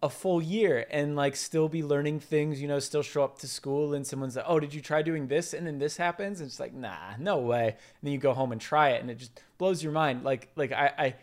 a 0.03 0.11
full 0.11 0.43
year 0.43 0.87
and 0.91 1.15
like 1.15 1.37
still 1.37 1.69
be 1.69 1.85
learning 1.85 2.19
things, 2.19 2.61
you 2.61 2.67
know, 2.67 2.81
still 2.81 3.03
show 3.03 3.23
up 3.23 3.39
to 3.39 3.47
school 3.47 3.95
and 3.95 4.05
someone's 4.05 4.35
like, 4.35 4.47
"Oh, 4.49 4.59
did 4.59 4.75
you 4.75 4.81
try 4.81 5.01
doing 5.03 5.29
this?" 5.29 5.55
and 5.55 5.69
then 5.69 5.79
this 5.79 5.97
happens, 5.97 6.41
and 6.41 6.49
it's 6.49 6.59
like, 6.59 6.75
"Nah, 6.75 7.15
no 7.21 7.39
way." 7.39 7.69
And 7.69 8.03
then 8.03 8.13
you 8.13 8.19
go 8.19 8.35
home 8.35 8.51
and 8.51 8.61
try 8.61 8.89
it, 8.89 9.01
and 9.01 9.09
it 9.09 9.19
just 9.19 9.41
blows 9.57 9.85
your 9.85 9.93
mind. 9.93 10.25
Like, 10.25 10.49
like 10.57 10.73
I, 10.73 10.91
I 10.99 11.15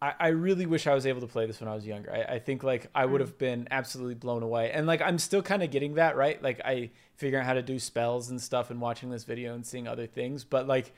I, 0.00 0.14
I 0.18 0.28
really 0.28 0.66
wish 0.66 0.86
I 0.86 0.94
was 0.94 1.06
able 1.06 1.20
to 1.22 1.26
play 1.26 1.46
this 1.46 1.60
when 1.60 1.68
I 1.68 1.74
was 1.74 1.86
younger. 1.86 2.12
I, 2.12 2.34
I 2.34 2.38
think 2.38 2.62
like 2.62 2.88
I 2.94 3.06
would 3.06 3.20
have 3.20 3.38
been 3.38 3.66
absolutely 3.70 4.14
blown 4.14 4.42
away. 4.42 4.70
And 4.70 4.86
like 4.86 5.00
I'm 5.00 5.18
still 5.18 5.42
kind 5.42 5.62
of 5.62 5.70
getting 5.70 5.94
that, 5.94 6.16
right? 6.16 6.42
Like 6.42 6.60
I 6.64 6.90
figuring 7.16 7.42
out 7.42 7.46
how 7.46 7.54
to 7.54 7.62
do 7.62 7.78
spells 7.78 8.30
and 8.30 8.40
stuff 8.40 8.70
and 8.70 8.80
watching 8.80 9.10
this 9.10 9.24
video 9.24 9.54
and 9.54 9.66
seeing 9.66 9.88
other 9.88 10.06
things. 10.06 10.44
But 10.44 10.66
like 10.66 10.92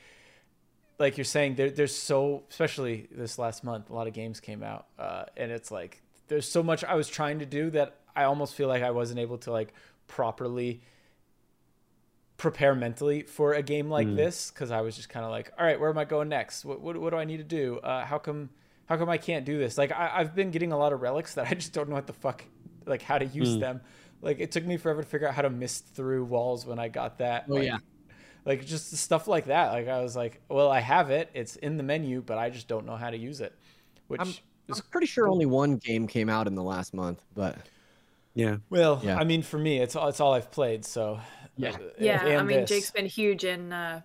like 0.99 1.17
you're 1.17 1.25
saying, 1.25 1.55
there 1.55 1.71
there's 1.71 1.95
so 1.95 2.43
especially 2.51 3.09
this 3.13 3.39
last 3.39 3.63
month, 3.63 3.91
a 3.91 3.95
lot 3.95 4.09
of 4.09 4.15
games 4.15 4.41
came 4.41 4.63
out. 4.63 4.87
Uh, 4.99 5.25
and 5.37 5.53
it's 5.53 5.71
like 5.71 6.03
there's 6.27 6.51
so 6.51 6.63
much 6.63 6.83
I 6.83 6.95
was 6.95 7.09
trying 7.09 7.39
to 7.39 7.47
do 7.47 7.71
that 7.71 8.01
I 8.17 8.25
almost 8.25 8.55
feel 8.55 8.69
like 8.69 8.83
I 8.83 8.91
wasn't 8.91 9.21
able 9.21 9.39
to 9.39 9.53
like 9.53 9.73
properly 10.09 10.81
prepare 12.37 12.75
mentally 12.75 13.23
for 13.23 13.53
a 13.53 13.63
game 13.63 13.91
like 13.91 14.15
this 14.15 14.51
because 14.51 14.71
I 14.71 14.81
was 14.81 14.97
just 14.97 15.09
kind 15.09 15.25
of 15.25 15.31
like, 15.33 15.53
all 15.59 15.67
right, 15.67 15.79
where 15.79 15.91
am 15.91 15.99
I 15.99 16.05
going 16.05 16.29
next? 16.29 16.65
What, 16.65 16.81
what, 16.81 16.97
what 16.97 17.11
do 17.11 17.17
I 17.17 17.25
need 17.25 17.39
to 17.39 17.45
do? 17.45 17.79
Uh, 17.79 18.05
how 18.05 18.19
come 18.19 18.51
how 18.89 18.97
come 18.97 19.09
I 19.09 19.19
can't 19.19 19.45
do 19.45 19.59
this? 19.59 19.77
Like 19.77 19.93
I, 19.93 20.11
I've 20.15 20.35
been 20.35 20.51
getting 20.51 20.73
a 20.73 20.79
lot 20.79 20.93
of 20.93 21.03
relics 21.03 21.35
that 21.35 21.47
I 21.51 21.55
just 21.55 21.73
don't 21.73 21.89
know 21.89 21.95
what 21.95 22.07
the 22.07 22.13
fuck 22.15 22.43
like 22.87 23.03
how 23.03 23.19
to 23.19 23.27
use 23.27 23.59
them. 23.59 23.81
Like 24.23 24.41
it 24.41 24.51
took 24.51 24.65
me 24.65 24.77
forever 24.79 25.03
to 25.03 25.09
figure 25.09 25.29
out 25.29 25.35
how 25.35 25.43
to 25.43 25.51
mist 25.51 25.87
through 25.95 26.25
walls 26.25 26.67
when 26.67 26.79
I 26.79 26.89
got 26.89 27.19
that. 27.19 27.45
Oh, 27.49 27.55
like, 27.55 27.65
yeah. 27.67 27.79
like 28.45 28.65
just 28.67 28.97
stuff 28.97 29.29
like 29.29 29.47
that. 29.47 29.73
Like 29.73 29.89
I 29.89 30.01
was 30.01 30.17
like, 30.17 30.41
well, 30.49 30.71
I 30.71 30.81
have 30.81 31.11
it. 31.11 31.31
It's 31.35 31.57
in 31.57 31.77
the 31.77 31.83
menu, 31.83 32.23
but 32.23 32.39
I 32.39 32.51
just 32.51 32.67
don't 32.67 32.87
know 32.87 32.97
how 32.97 33.11
to 33.11 33.17
use 33.19 33.41
it. 33.41 33.55
Which 34.09 34.21
I'm, 34.21 34.29
is 34.29 34.41
I'm 34.71 34.81
pretty 34.91 35.07
sure 35.07 35.29
only 35.29 35.47
one 35.47 35.77
game 35.77 36.07
came 36.07 36.29
out 36.31 36.47
in 36.47 36.55
the 36.55 36.63
last 36.63 36.95
month, 36.95 37.23
but 37.35 37.59
Yeah. 38.35 38.57
well, 38.71 39.01
Yeah. 39.05 39.19
I 39.19 39.25
mean, 39.25 39.43
for 39.43 39.59
me, 39.59 39.79
it's 39.81 39.95
all 39.95 40.09
it's 40.09 40.19
all 40.21 40.33
I've 40.33 40.51
played. 40.51 40.85
So 40.87 41.21
Yeah. 41.57 41.73
uh, 41.73 41.79
Yeah, 42.01 42.23
I 42.25 42.29
and 42.31 42.49
mean, 42.49 42.61
this. 42.63 42.71
Jake's 42.71 42.91
been 42.91 43.07
huge 43.07 43.45
in 43.45 43.73
uh, 43.73 44.01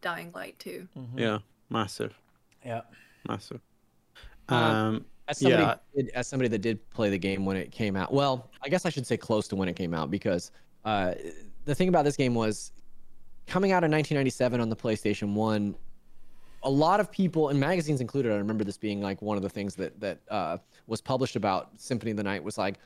Dying 0.00 0.30
Light 0.32 0.58
too. 0.60 0.86
Yeah. 1.16 1.38
Massive. 1.70 2.16
yeah. 2.64 2.82
Massive. 3.28 3.60
Um, 4.48 4.64
Um, 4.64 5.04
as 5.28 5.38
somebody 5.38 5.62
yeah. 5.62 5.74
did, 5.94 6.08
as 6.14 6.26
somebody 6.26 6.48
that 6.48 6.58
did 6.58 6.90
play 6.90 7.10
the 7.10 7.18
game 7.18 7.44
when 7.44 7.56
it 7.56 7.70
came 7.70 7.96
out, 7.96 8.12
well, 8.12 8.50
I 8.62 8.68
guess 8.68 8.86
I 8.86 8.90
should 8.90 9.06
say 9.06 9.16
close 9.16 9.46
to 9.48 9.56
when 9.56 9.68
it 9.68 9.76
came 9.76 9.94
out 9.94 10.10
because 10.10 10.50
uh, 10.84 11.14
the 11.64 11.74
thing 11.74 11.88
about 11.88 12.04
this 12.04 12.16
game 12.16 12.34
was 12.34 12.72
coming 13.46 13.72
out 13.72 13.84
in 13.84 13.90
1997 13.90 14.60
on 14.60 14.68
the 14.68 14.76
PlayStation 14.76 15.34
One. 15.34 15.74
A 16.64 16.70
lot 16.70 16.98
of 16.98 17.10
people, 17.10 17.50
and 17.50 17.60
magazines 17.60 18.00
included, 18.00 18.32
I 18.32 18.36
remember 18.36 18.64
this 18.64 18.78
being 18.78 19.00
like 19.00 19.22
one 19.22 19.36
of 19.36 19.42
the 19.42 19.48
things 19.50 19.74
that 19.76 19.98
that 20.00 20.18
uh, 20.30 20.58
was 20.86 21.00
published 21.00 21.36
about 21.36 21.70
Symphony 21.76 22.10
of 22.10 22.16
the 22.16 22.24
Night 22.24 22.42
was 22.42 22.58
like, 22.58 22.78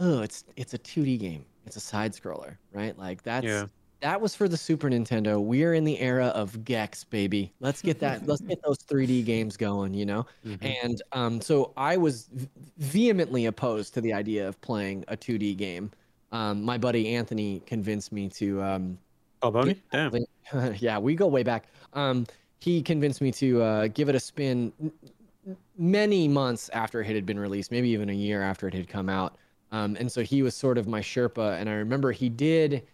oh, 0.00 0.22
it's 0.22 0.44
it's 0.56 0.74
a 0.74 0.78
2D 0.78 1.18
game, 1.18 1.44
it's 1.66 1.76
a 1.76 1.80
side 1.80 2.12
scroller, 2.12 2.56
right? 2.72 2.98
Like 2.98 3.22
that's 3.22 3.46
Yeah. 3.46 3.66
That 4.00 4.20
was 4.20 4.34
for 4.34 4.48
the 4.48 4.56
Super 4.56 4.88
Nintendo. 4.88 5.40
We're 5.42 5.74
in 5.74 5.84
the 5.84 5.98
era 6.00 6.26
of 6.26 6.64
Gex, 6.64 7.04
baby. 7.04 7.52
Let's 7.60 7.82
get 7.82 7.98
that. 8.00 8.26
let's 8.26 8.42
get 8.42 8.62
those 8.62 8.78
3D 8.78 9.24
games 9.24 9.56
going, 9.56 9.94
you 9.94 10.06
know. 10.06 10.26
And 10.60 11.02
um, 11.12 11.40
so 11.40 11.72
I 11.76 11.96
was 11.96 12.28
v- 12.32 12.48
vehemently 12.78 13.46
opposed 13.46 13.94
to 13.94 14.00
the 14.00 14.12
idea 14.12 14.46
of 14.46 14.60
playing 14.60 15.04
a 15.08 15.16
2D 15.16 15.56
game. 15.56 15.90
Um, 16.32 16.62
my 16.62 16.76
buddy 16.78 17.14
Anthony 17.14 17.62
convinced 17.66 18.12
me 18.12 18.28
to. 18.30 18.62
Um, 18.62 18.98
Oh, 19.42 19.50
Boney? 19.50 19.80
Damn. 19.92 20.12
yeah, 20.78 20.98
we 20.98 21.14
go 21.14 21.26
way 21.26 21.42
back. 21.42 21.68
Um, 21.92 22.26
he 22.58 22.82
convinced 22.82 23.20
me 23.20 23.30
to 23.32 23.62
uh, 23.62 23.88
give 23.88 24.08
it 24.08 24.14
a 24.14 24.20
spin 24.20 24.72
many 25.78 26.26
months 26.26 26.68
after 26.70 27.00
it 27.02 27.14
had 27.14 27.26
been 27.26 27.38
released, 27.38 27.70
maybe 27.70 27.88
even 27.90 28.08
a 28.08 28.14
year 28.14 28.42
after 28.42 28.66
it 28.66 28.74
had 28.74 28.88
come 28.88 29.08
out. 29.08 29.36
Um, 29.72 29.96
and 30.00 30.10
so 30.10 30.22
he 30.22 30.42
was 30.42 30.54
sort 30.54 30.78
of 30.78 30.88
my 30.88 31.00
Sherpa, 31.00 31.60
and 31.60 31.68
I 31.68 31.74
remember 31.74 32.12
he 32.12 32.28
did. 32.28 32.86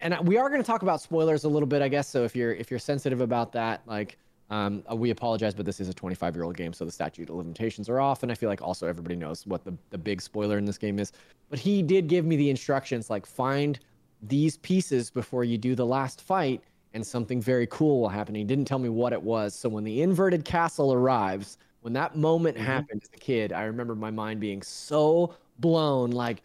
And 0.00 0.16
we 0.26 0.38
are 0.38 0.48
going 0.48 0.62
to 0.62 0.66
talk 0.66 0.82
about 0.82 1.00
spoilers 1.00 1.44
a 1.44 1.48
little 1.48 1.66
bit, 1.66 1.82
I 1.82 1.88
guess. 1.88 2.08
So 2.08 2.24
if 2.24 2.34
you're 2.34 2.52
if 2.54 2.70
you're 2.70 2.80
sensitive 2.80 3.20
about 3.20 3.52
that, 3.52 3.82
like, 3.86 4.18
um, 4.48 4.82
uh, 4.90 4.96
we 4.96 5.10
apologize, 5.10 5.54
but 5.54 5.66
this 5.66 5.78
is 5.80 5.88
a 5.88 5.94
25 5.94 6.34
year 6.34 6.44
old 6.44 6.56
game, 6.56 6.72
so 6.72 6.84
the 6.84 6.90
statute 6.90 7.28
of 7.28 7.36
limitations 7.36 7.88
are 7.88 8.00
off. 8.00 8.22
And 8.22 8.32
I 8.32 8.34
feel 8.34 8.48
like 8.48 8.62
also 8.62 8.86
everybody 8.86 9.16
knows 9.16 9.46
what 9.46 9.64
the 9.64 9.74
the 9.90 9.98
big 9.98 10.22
spoiler 10.22 10.58
in 10.58 10.64
this 10.64 10.78
game 10.78 10.98
is. 10.98 11.12
But 11.48 11.58
he 11.58 11.82
did 11.82 12.08
give 12.08 12.24
me 12.24 12.36
the 12.36 12.50
instructions, 12.50 13.10
like 13.10 13.26
find 13.26 13.78
these 14.22 14.56
pieces 14.58 15.10
before 15.10 15.44
you 15.44 15.58
do 15.58 15.74
the 15.74 15.86
last 15.86 16.20
fight 16.20 16.62
and 16.92 17.06
something 17.06 17.40
very 17.40 17.66
cool 17.68 18.00
will 18.00 18.08
happen. 18.08 18.34
He 18.34 18.44
didn't 18.44 18.64
tell 18.64 18.78
me 18.78 18.88
what 18.88 19.12
it 19.12 19.22
was. 19.22 19.54
So 19.54 19.68
when 19.68 19.84
the 19.84 20.02
inverted 20.02 20.44
castle 20.44 20.92
arrives, 20.92 21.58
when 21.82 21.92
that 21.94 22.16
moment 22.16 22.58
happened 22.58 23.02
as 23.02 23.10
a 23.14 23.18
kid, 23.18 23.52
I 23.52 23.62
remember 23.62 23.94
my 23.94 24.10
mind 24.10 24.40
being 24.40 24.62
so 24.62 25.34
blown 25.60 26.10
like 26.10 26.42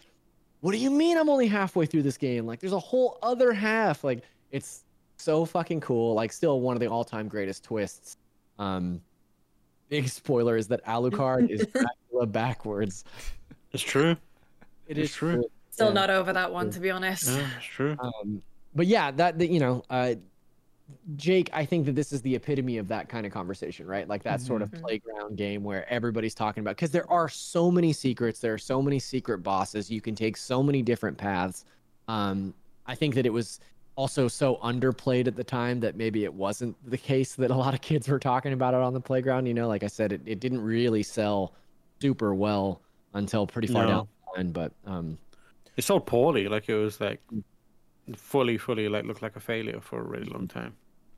what 0.65 0.71
do 0.71 0.79
you 0.79 0.89
mean 0.89 1.15
I'm 1.15 1.29
only 1.29 1.45
halfway 1.45 1.85
through 1.85 2.01
this 2.01 2.17
game? 2.17 2.47
Like 2.47 2.59
there's 2.59 2.73
a 2.73 2.79
whole 2.79 3.19
other 3.21 3.53
half. 3.53 4.03
Like 4.03 4.23
it's 4.51 4.83
so 5.17 5.45
fucking 5.45 5.79
cool. 5.79 6.15
Like 6.15 6.33
still 6.33 6.59
one 6.59 6.75
of 6.75 6.79
the 6.79 6.87
all-time 6.87 7.27
greatest 7.27 7.63
twists. 7.63 8.17
Um 8.57 8.99
big 9.89 10.09
spoiler 10.09 10.57
is 10.57 10.67
that 10.69 10.83
Alucard 10.85 11.51
is 11.51 11.67
Dracula 11.71 12.25
backwards. 12.25 13.03
It's 13.73 13.83
true. 13.83 14.17
It 14.87 14.97
It's 14.97 15.11
is 15.11 15.15
true. 15.15 15.35
cool. 15.35 15.51
Still 15.69 15.87
Yeah. 15.89 15.93
not 15.93 16.09
over 16.09 16.33
that 16.33 16.51
one, 16.51 16.71
to 16.71 16.79
be 16.79 16.89
honest. 16.89 17.27
Yeah, 17.29 17.47
it's 17.57 17.65
true. 17.67 17.95
Um, 17.99 18.41
but 18.73 18.87
yeah, 18.87 19.11
that, 19.11 19.37
that 19.37 19.49
you 19.51 19.59
know, 19.59 19.83
uh, 19.91 20.15
Jake, 21.15 21.49
I 21.53 21.65
think 21.65 21.85
that 21.85 21.95
this 21.95 22.11
is 22.11 22.21
the 22.21 22.35
epitome 22.35 22.77
of 22.77 22.87
that 22.89 23.09
kind 23.09 23.25
of 23.25 23.31
conversation, 23.31 23.87
right? 23.87 24.07
Like 24.07 24.23
that 24.23 24.41
sort 24.41 24.61
of 24.61 24.71
playground 24.71 25.35
game 25.35 25.63
where 25.63 25.91
everybody's 25.91 26.35
talking 26.35 26.61
about 26.61 26.75
because 26.75 26.91
there 26.91 27.09
are 27.11 27.27
so 27.29 27.71
many 27.71 27.91
secrets, 27.93 28.39
there 28.39 28.53
are 28.53 28.59
so 28.59 28.81
many 28.81 28.99
secret 28.99 29.39
bosses, 29.39 29.89
you 29.89 30.01
can 30.01 30.15
take 30.15 30.37
so 30.37 30.61
many 30.61 30.81
different 30.81 31.17
paths. 31.17 31.65
Um, 32.07 32.53
I 32.85 32.95
think 32.95 33.15
that 33.15 33.25
it 33.25 33.33
was 33.33 33.59
also 33.95 34.27
so 34.27 34.57
underplayed 34.57 35.27
at 35.27 35.35
the 35.35 35.43
time 35.43 35.79
that 35.79 35.95
maybe 35.95 36.23
it 36.23 36.33
wasn't 36.33 36.75
the 36.89 36.97
case 36.97 37.33
that 37.35 37.49
a 37.49 37.55
lot 37.55 37.73
of 37.73 37.81
kids 37.81 38.07
were 38.07 38.19
talking 38.19 38.53
about 38.53 38.73
it 38.73 38.79
on 38.79 38.93
the 38.93 39.01
playground. 39.01 39.45
You 39.45 39.53
know, 39.53 39.67
like 39.67 39.83
I 39.83 39.87
said, 39.87 40.11
it, 40.11 40.21
it 40.25 40.39
didn't 40.39 40.61
really 40.61 41.01
sell 41.01 41.53
super 42.01 42.35
well 42.35 42.81
until 43.13 43.47
pretty 43.47 43.67
far 43.67 43.83
No. 43.83 43.89
down 43.89 44.07
the 44.25 44.37
line. 44.37 44.51
But 44.51 44.71
um, 44.85 45.17
It 45.77 45.83
sold 45.83 46.05
poorly. 46.05 46.47
Like 46.47 46.69
it 46.69 46.75
was 46.75 46.99
like 46.99 47.21
fully, 48.15 48.57
fully 48.57 48.89
like 48.89 49.05
looked 49.05 49.21
like 49.21 49.35
a 49.35 49.39
failure 49.39 49.81
for 49.81 49.99
a 49.99 50.03
really 50.03 50.25
long 50.25 50.47
time. 50.47 50.75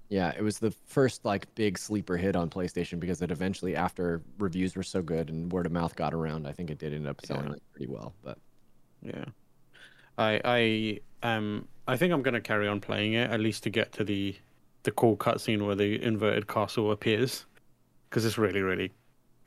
Yeah, 0.10 0.32
it 0.38 0.42
was 0.42 0.60
the 0.60 0.72
first 0.72 1.26
like 1.26 1.54
big 1.56 1.78
sleeper 1.78 2.16
hit 2.16 2.36
on 2.36 2.50
PlayStation 2.50 3.00
because 3.00 3.22
it 3.22 3.30
eventually, 3.32 3.76
after 3.76 4.24
reviews 4.38 4.76
were 4.76 4.84
so 4.84 5.02
good 5.02 5.30
and 5.30 5.52
word 5.52 5.66
of 5.66 5.72
mouth 5.74 5.96
got 5.96 6.14
around, 6.14 6.48
I 6.48 6.54
think 6.54 6.70
it 6.70 6.78
did 6.78 6.94
end 6.94 7.08
up 7.08 7.20
selling 7.22 7.50
Yeah. 7.50 7.52
like, 7.52 7.62
pretty 7.74 7.88
well. 7.92 8.16
But 8.24 8.38
Yeah. 9.02 9.26
I 10.18 10.42
I 11.24 11.28
um 11.28 11.68
I 11.88 11.98
think 11.98 12.14
I'm 12.14 12.24
gonna 12.24 12.42
carry 12.42 12.68
on 12.68 12.82
playing 12.82 13.14
it 13.14 13.30
at 13.32 13.40
least 13.40 13.64
to 13.64 13.70
get 13.70 13.92
to 13.94 14.04
the 14.04 14.36
the 14.84 14.92
cool 14.92 15.18
cutscene 15.18 15.66
where 15.66 15.76
the 15.76 16.02
inverted 16.02 16.48
castle 16.48 16.92
appears, 16.92 17.46
because 18.10 18.26
it's 18.26 18.38
really 18.38 18.62
really 18.62 18.94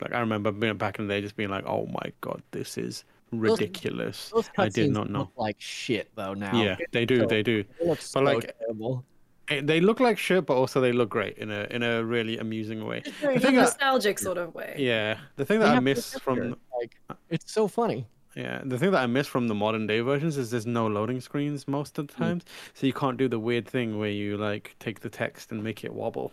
like 0.01 0.13
I 0.13 0.19
remember 0.21 0.51
being 0.51 0.77
back 0.77 0.99
in 0.99 1.07
the 1.07 1.15
day 1.15 1.21
just 1.21 1.35
being 1.37 1.49
like, 1.49 1.65
oh 1.67 1.87
my 1.87 2.13
god, 2.21 2.43
this 2.51 2.77
is 2.77 3.03
ridiculous. 3.31 4.29
those 4.33 4.49
I 4.57 4.69
did 4.69 4.91
not 4.91 5.09
know. 5.09 5.19
look 5.19 5.31
like 5.37 5.55
shit 5.59 6.09
though. 6.15 6.33
Now, 6.33 6.61
Yeah, 6.61 6.75
they 6.91 7.05
do, 7.05 7.19
So- 7.21 7.25
they 7.27 7.43
do. 7.43 7.63
They 7.79 7.87
look 7.87 8.01
so 8.01 8.19
like- 8.21 8.55
terrible. 8.59 9.05
Eh, 9.49 9.61
They 9.63 9.81
look 9.81 9.99
like 9.99 10.17
shit, 10.17 10.45
but 10.45 10.55
also 10.55 10.79
they 10.79 10.91
look 10.91 11.09
great 11.09 11.37
in 11.37 11.49
a 11.51 11.67
in 11.71 11.83
a 11.83 12.03
really 12.03 12.37
amusing 12.37 12.85
way. 12.85 13.01
In 13.23 13.29
a 13.37 13.39
thing 13.39 13.55
that- 13.55 13.61
nostalgic 13.63 14.19
sort 14.19 14.37
of 14.37 14.53
way. 14.55 14.75
Yeah, 14.77 15.17
the 15.35 15.45
thing 15.45 15.59
They 15.59 15.65
that 15.65 15.77
I 15.77 15.79
miss 15.79 16.17
from 16.19 16.55
like 16.79 16.95
it's 17.29 17.51
so 17.51 17.67
funny. 17.67 18.07
Yeah, 18.35 18.61
the 18.63 18.77
thing 18.79 18.91
that 18.91 19.03
I 19.03 19.07
miss 19.07 19.27
from 19.27 19.49
the 19.49 19.55
modern 19.55 19.87
day 19.87 19.99
versions 19.99 20.37
is 20.37 20.51
there's 20.51 20.65
no 20.65 20.87
loading 20.87 21.19
screens 21.19 21.67
most 21.67 21.99
of 21.99 22.07
the 22.07 22.13
times, 22.13 22.45
so 22.73 22.87
you 22.87 22.93
can't 22.93 23.17
do 23.17 23.27
the 23.27 23.39
weird 23.39 23.67
thing 23.67 23.99
where 23.99 24.09
you 24.09 24.37
like 24.37 24.73
take 24.79 25.01
the 25.01 25.09
text 25.09 25.51
and 25.51 25.61
make 25.61 25.83
it 25.83 25.93
wobble, 25.93 26.31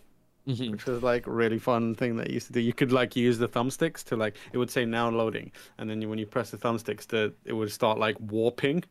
which 0.49 0.87
was 0.87 1.03
like 1.03 1.27
a 1.27 1.31
really 1.31 1.59
fun 1.59 1.95
thing 1.95 2.17
that 2.17 2.29
you 2.29 2.35
used 2.35 2.47
to 2.47 2.53
do. 2.53 2.61
You 2.61 2.73
could 2.73 2.93
like 2.93 3.15
use 3.17 3.39
the 3.39 3.49
thumbsticks 3.49 4.03
to 4.05 4.17
like 4.17 4.37
it 4.53 4.59
would 4.59 4.71
say 4.71 4.85
now 4.85 5.11
loading, 5.11 5.53
and 5.77 5.89
then 5.89 6.01
you, 6.01 6.09
when 6.09 6.19
you 6.19 6.27
press 6.27 6.51
the 6.51 6.57
thumbsticks, 6.57 7.07
to 7.09 7.33
it 7.45 7.53
would 7.53 7.71
start 7.71 7.99
like 7.99 8.17
warping, 8.21 8.83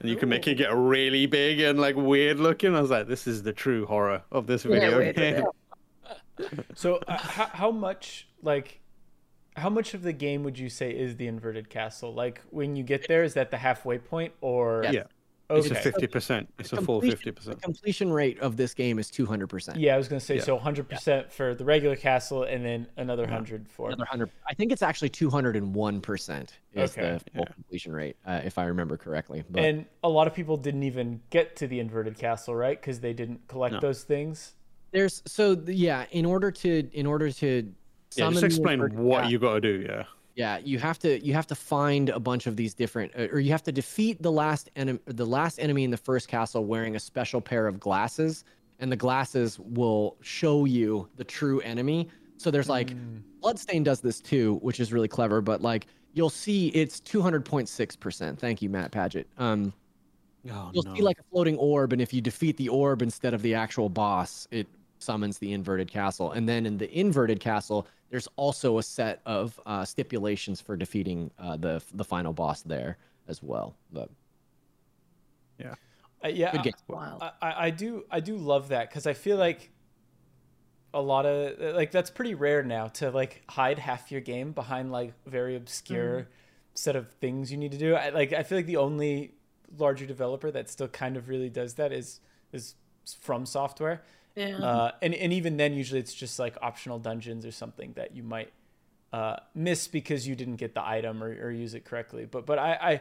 and 0.00 0.10
you 0.10 0.16
could 0.16 0.28
make 0.28 0.46
it 0.48 0.56
get 0.56 0.74
really 0.74 1.26
big 1.26 1.60
and 1.60 1.78
like 1.78 1.96
weird 1.96 2.40
looking. 2.40 2.74
I 2.74 2.80
was 2.80 2.90
like, 2.90 3.06
this 3.06 3.26
is 3.26 3.42
the 3.42 3.52
true 3.52 3.86
horror 3.86 4.22
of 4.32 4.46
this 4.46 4.64
video 4.64 4.98
wait, 4.98 5.16
game. 5.16 5.44
So 6.74 7.00
uh, 7.08 7.16
how, 7.16 7.46
how 7.46 7.70
much 7.70 8.28
like 8.42 8.82
how 9.56 9.70
much 9.70 9.94
of 9.94 10.02
the 10.02 10.12
game 10.12 10.42
would 10.42 10.58
you 10.58 10.68
say 10.68 10.90
is 10.90 11.16
the 11.16 11.26
inverted 11.26 11.70
castle? 11.70 12.12
Like 12.12 12.42
when 12.50 12.76
you 12.76 12.82
get 12.82 13.08
there, 13.08 13.24
is 13.24 13.32
that 13.34 13.50
the 13.50 13.56
halfway 13.56 13.96
point 13.96 14.34
or 14.42 14.84
Yes. 14.90 15.06
Yeah. 15.48 15.56
It's 15.58 15.70
a 15.70 15.74
fifty 15.76 16.06
percent. 16.06 16.52
It's 16.58 16.72
a 16.72 16.80
full 16.82 17.00
fifty 17.00 17.30
percent. 17.30 17.62
completion 17.62 18.12
rate 18.12 18.38
of 18.40 18.56
this 18.56 18.74
game 18.74 18.98
is 18.98 19.10
200%. 19.10 19.76
Yeah, 19.78 19.94
I 19.94 19.98
was 19.98 20.08
gonna 20.08 20.18
say 20.20 20.36
Yeah. 20.36 20.42
so 20.42 20.58
100% 20.58 21.30
for 21.30 21.54
the 21.54 21.64
regular 21.64 21.94
castle, 21.96 22.42
and 22.42 22.64
then 22.64 22.86
another 22.96 23.22
100 23.24 23.68
for. 23.68 23.88
Another 23.88 24.04
100. 24.04 24.30
I 24.48 24.54
think 24.54 24.72
it's 24.72 24.82
actually 24.82 25.10
201% 25.10 26.48
is 26.74 26.90
Okay. 26.98 27.02
the 27.12 27.30
full 27.32 27.44
Yeah. 27.46 27.52
completion 27.54 27.92
rate, 27.92 28.16
uh, 28.26 28.40
if 28.44 28.58
I 28.58 28.64
remember 28.64 28.96
correctly. 28.96 29.44
But 29.48 29.62
And 29.64 29.86
a 30.02 30.08
lot 30.08 30.26
of 30.26 30.34
people 30.34 30.56
didn't 30.56 30.82
even 30.82 31.20
get 31.30 31.54
to 31.56 31.66
the 31.68 31.78
inverted 31.80 32.18
castle, 32.18 32.54
right? 32.54 32.80
Because 32.80 33.00
they 33.00 33.12
didn't 33.12 33.46
collect 33.48 33.74
No. 33.74 33.80
those 33.80 34.02
things. 34.04 34.52
there's 34.92 35.20
so 35.26 35.60
yeah, 35.66 36.06
in 36.12 36.24
order 36.24 36.50
to 36.50 36.88
in 36.92 37.04
order 37.06 37.30
to 37.30 37.46
Yeah, 38.14 38.24
summon 38.24 38.32
just 38.34 38.40
the 38.40 38.46
explain 38.46 38.74
inverted 38.74 38.98
what 38.98 39.22
ca- 39.24 39.28
you 39.28 39.38
got 39.38 39.54
to 39.54 39.60
do. 39.60 39.84
Yeah. 39.86 40.04
Yeah, 40.36 40.58
you 40.58 40.78
have 40.78 40.98
to 41.00 41.24
you 41.24 41.32
have 41.32 41.46
to 41.48 41.54
find 41.54 42.10
a 42.10 42.20
bunch 42.20 42.46
of 42.46 42.56
these 42.56 42.74
different, 42.74 43.12
uh, 43.16 43.28
or 43.32 43.40
you 43.40 43.50
have 43.52 43.62
to 43.64 43.72
defeat 43.72 44.20
the 44.22 44.30
last 44.32 44.68
enemy, 44.76 45.00
the 45.06 45.24
last 45.26 45.58
enemy 45.58 45.82
in 45.84 45.90
the 45.90 45.96
first 45.96 46.28
castle 46.28 46.66
wearing 46.66 46.94
a 46.94 47.00
special 47.00 47.40
pair 47.40 47.66
of 47.66 47.80
glasses, 47.80 48.44
and 48.78 48.92
the 48.92 48.96
glasses 48.96 49.58
will 49.58 50.18
show 50.22 50.66
you 50.66 51.08
the 51.16 51.24
true 51.24 51.60
enemy. 51.62 52.10
So 52.36 52.50
there's 52.50 52.68
like, 52.68 52.94
Bloodstain 53.40 53.82
does 53.82 54.02
this 54.02 54.20
too, 54.20 54.56
which 54.56 54.78
is 54.78 54.92
really 54.92 55.08
clever. 55.08 55.40
But 55.40 55.62
like, 55.62 55.86
you'll 56.12 56.28
see 56.30 56.68
it's 56.68 57.00
200.6 57.00 57.98
percent. 57.98 58.38
Thank 58.38 58.60
you, 58.60 58.68
Matt 58.68 58.92
Paget. 58.92 59.30
Um, 59.38 59.72
Oh, 60.48 60.70
you'll 60.72 60.84
see 60.94 61.02
like 61.02 61.18
a 61.18 61.24
floating 61.30 61.56
orb, 61.56 61.92
and 61.92 62.00
if 62.00 62.12
you 62.12 62.20
defeat 62.20 62.56
the 62.56 62.68
orb 62.68 63.02
instead 63.02 63.34
of 63.34 63.42
the 63.42 63.54
actual 63.54 63.88
boss, 63.88 64.46
it 64.50 64.68
summons 65.00 65.38
the 65.38 65.52
inverted 65.52 65.90
castle. 65.90 66.30
And 66.32 66.48
then 66.48 66.66
in 66.66 66.78
the 66.78 66.90
inverted 66.98 67.40
castle, 67.40 67.88
there's 68.10 68.28
also 68.36 68.78
a 68.78 68.82
set 68.82 69.20
of 69.26 69.60
uh, 69.66 69.84
stipulations 69.84 70.60
for 70.60 70.76
defeating 70.76 71.30
uh, 71.38 71.56
the 71.56 71.82
the 71.94 72.04
final 72.04 72.32
boss 72.32 72.62
there 72.62 72.98
as 73.28 73.42
well. 73.42 73.74
But 73.92 74.10
Uh, 76.24 76.28
yeah, 76.28 76.52
good 76.52 76.62
game. 76.62 76.72
Wild. 76.88 77.22
I, 77.22 77.30
I, 77.42 77.66
I 77.66 77.70
do 77.70 78.04
I 78.10 78.20
do 78.20 78.36
love 78.36 78.68
that 78.68 78.88
because 78.88 79.06
I 79.06 79.12
feel 79.12 79.36
like 79.36 79.70
a 80.94 81.00
lot 81.00 81.26
of 81.26 81.74
like 81.74 81.90
that's 81.90 82.10
pretty 82.10 82.34
rare 82.34 82.62
now 82.62 82.88
to 82.88 83.10
like 83.10 83.42
hide 83.48 83.78
half 83.78 84.10
your 84.10 84.20
game 84.20 84.52
behind 84.52 84.90
like 84.90 85.12
very 85.26 85.56
obscure 85.56 86.28
set 86.74 86.96
of 86.96 87.10
things 87.12 87.50
you 87.50 87.58
need 87.58 87.72
to 87.72 87.78
do. 87.78 87.94
I, 87.94 88.10
like 88.10 88.32
I 88.32 88.42
feel 88.42 88.58
like 88.58 88.66
the 88.66 88.78
only 88.78 89.34
larger 89.76 90.06
developer 90.06 90.50
that 90.50 90.70
still 90.70 90.88
kind 90.88 91.16
of 91.16 91.28
really 91.28 91.50
does 91.50 91.74
that 91.74 91.92
is 91.92 92.20
is 92.52 92.76
from 93.20 93.46
software. 93.46 94.02
Yeah. 94.36 94.58
Uh, 94.58 94.90
and 95.02 95.14
and 95.14 95.32
even 95.32 95.56
then, 95.56 95.72
usually 95.72 95.98
it's 95.98 96.14
just 96.14 96.38
like 96.38 96.56
optional 96.62 96.98
dungeons 96.98 97.44
or 97.46 97.50
something 97.50 97.94
that 97.94 98.14
you 98.14 98.22
might 98.22 98.52
uh, 99.12 99.36
miss 99.54 99.88
because 99.88 100.28
you 100.28 100.36
didn't 100.36 100.56
get 100.56 100.74
the 100.74 100.86
item 100.86 101.22
or, 101.22 101.28
or 101.28 101.50
use 101.50 101.74
it 101.74 101.84
correctly. 101.84 102.26
But 102.26 102.44
but 102.44 102.58
I 102.58 102.72
I, 102.72 103.00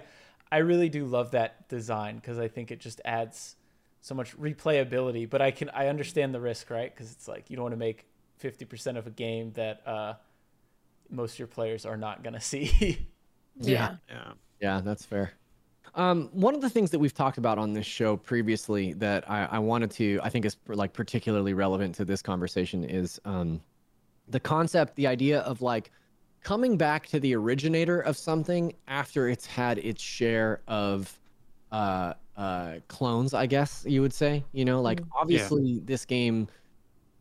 I 0.52 0.58
really 0.60 0.90
do 0.90 1.06
love 1.06 1.32
that 1.32 1.68
design 1.68 2.16
because 2.16 2.40
I 2.40 2.48
think 2.48 2.72
it 2.72 2.80
just 2.80 3.02
adds 3.04 3.56
so 4.02 4.16
much 4.16 4.38
replayability. 4.40 5.30
But 5.30 5.42
I 5.42 5.52
can 5.52 5.70
I 5.72 5.88
understand 5.88 6.34
the 6.34 6.40
risk, 6.40 6.70
right? 6.70 6.94
Because 6.94 7.12
it's 7.12 7.28
like 7.28 7.50
you 7.50 7.58
don't 7.58 7.64
want 7.64 7.74
to 7.74 7.78
make 7.78 8.06
fifty 8.38 8.64
percent 8.64 8.98
of 8.98 9.06
a 9.06 9.12
game 9.12 9.52
that 9.54 9.86
uh, 9.86 10.14
most 11.10 11.34
of 11.34 11.40
your 11.40 11.48
players 11.50 11.86
are 11.86 11.98
not 11.98 12.24
gonna 12.24 12.42
see. 12.54 13.06
yeah. 13.60 13.98
Yeah. 14.10 14.32
Yeah, 14.62 14.82
that's 14.82 15.04
fair. 15.04 15.34
Um, 15.96 16.30
one 16.34 16.54
of 16.56 16.62
the 16.62 16.70
things 16.70 16.92
that 16.92 17.00
we've 17.00 17.14
talked 17.14 17.38
about 17.38 17.58
on 17.58 17.72
this 17.72 17.86
show 17.86 18.18
previously 18.18 18.94
that 18.94 19.30
I, 19.30 19.46
I 19.46 19.60
wanted 19.60 19.92
to, 19.92 20.20
I 20.22 20.30
think 20.30 20.46
is 20.46 20.58
like 20.68 20.92
particularly 20.92 21.54
relevant 21.54 21.96
to 21.96 22.06
this 22.06 22.22
conversation 22.22 22.84
is 22.84 23.20
um, 23.24 23.62
the 24.28 24.40
concept, 24.40 24.96
the 24.96 25.08
idea 25.08 25.40
of 25.42 25.62
like 25.62 25.92
coming 26.44 26.76
back 26.78 27.08
to 27.08 27.20
the 27.20 27.34
originator 27.36 28.02
of 28.02 28.18
something 28.18 28.74
after 28.88 29.30
it's 29.30 29.46
had 29.46 29.78
its 29.80 30.02
share 30.02 30.62
of 30.68 31.18
uh, 31.72 32.14
uh, 32.36 32.76
clones, 32.90 33.34
I 33.34 33.46
guess 33.46 33.86
you 33.88 34.02
would 34.02 34.14
say. 34.14 34.44
You 34.52 34.66
know, 34.66 34.82
like 34.82 35.02
obviously 35.18 35.80
this 35.86 36.06
game 36.06 36.48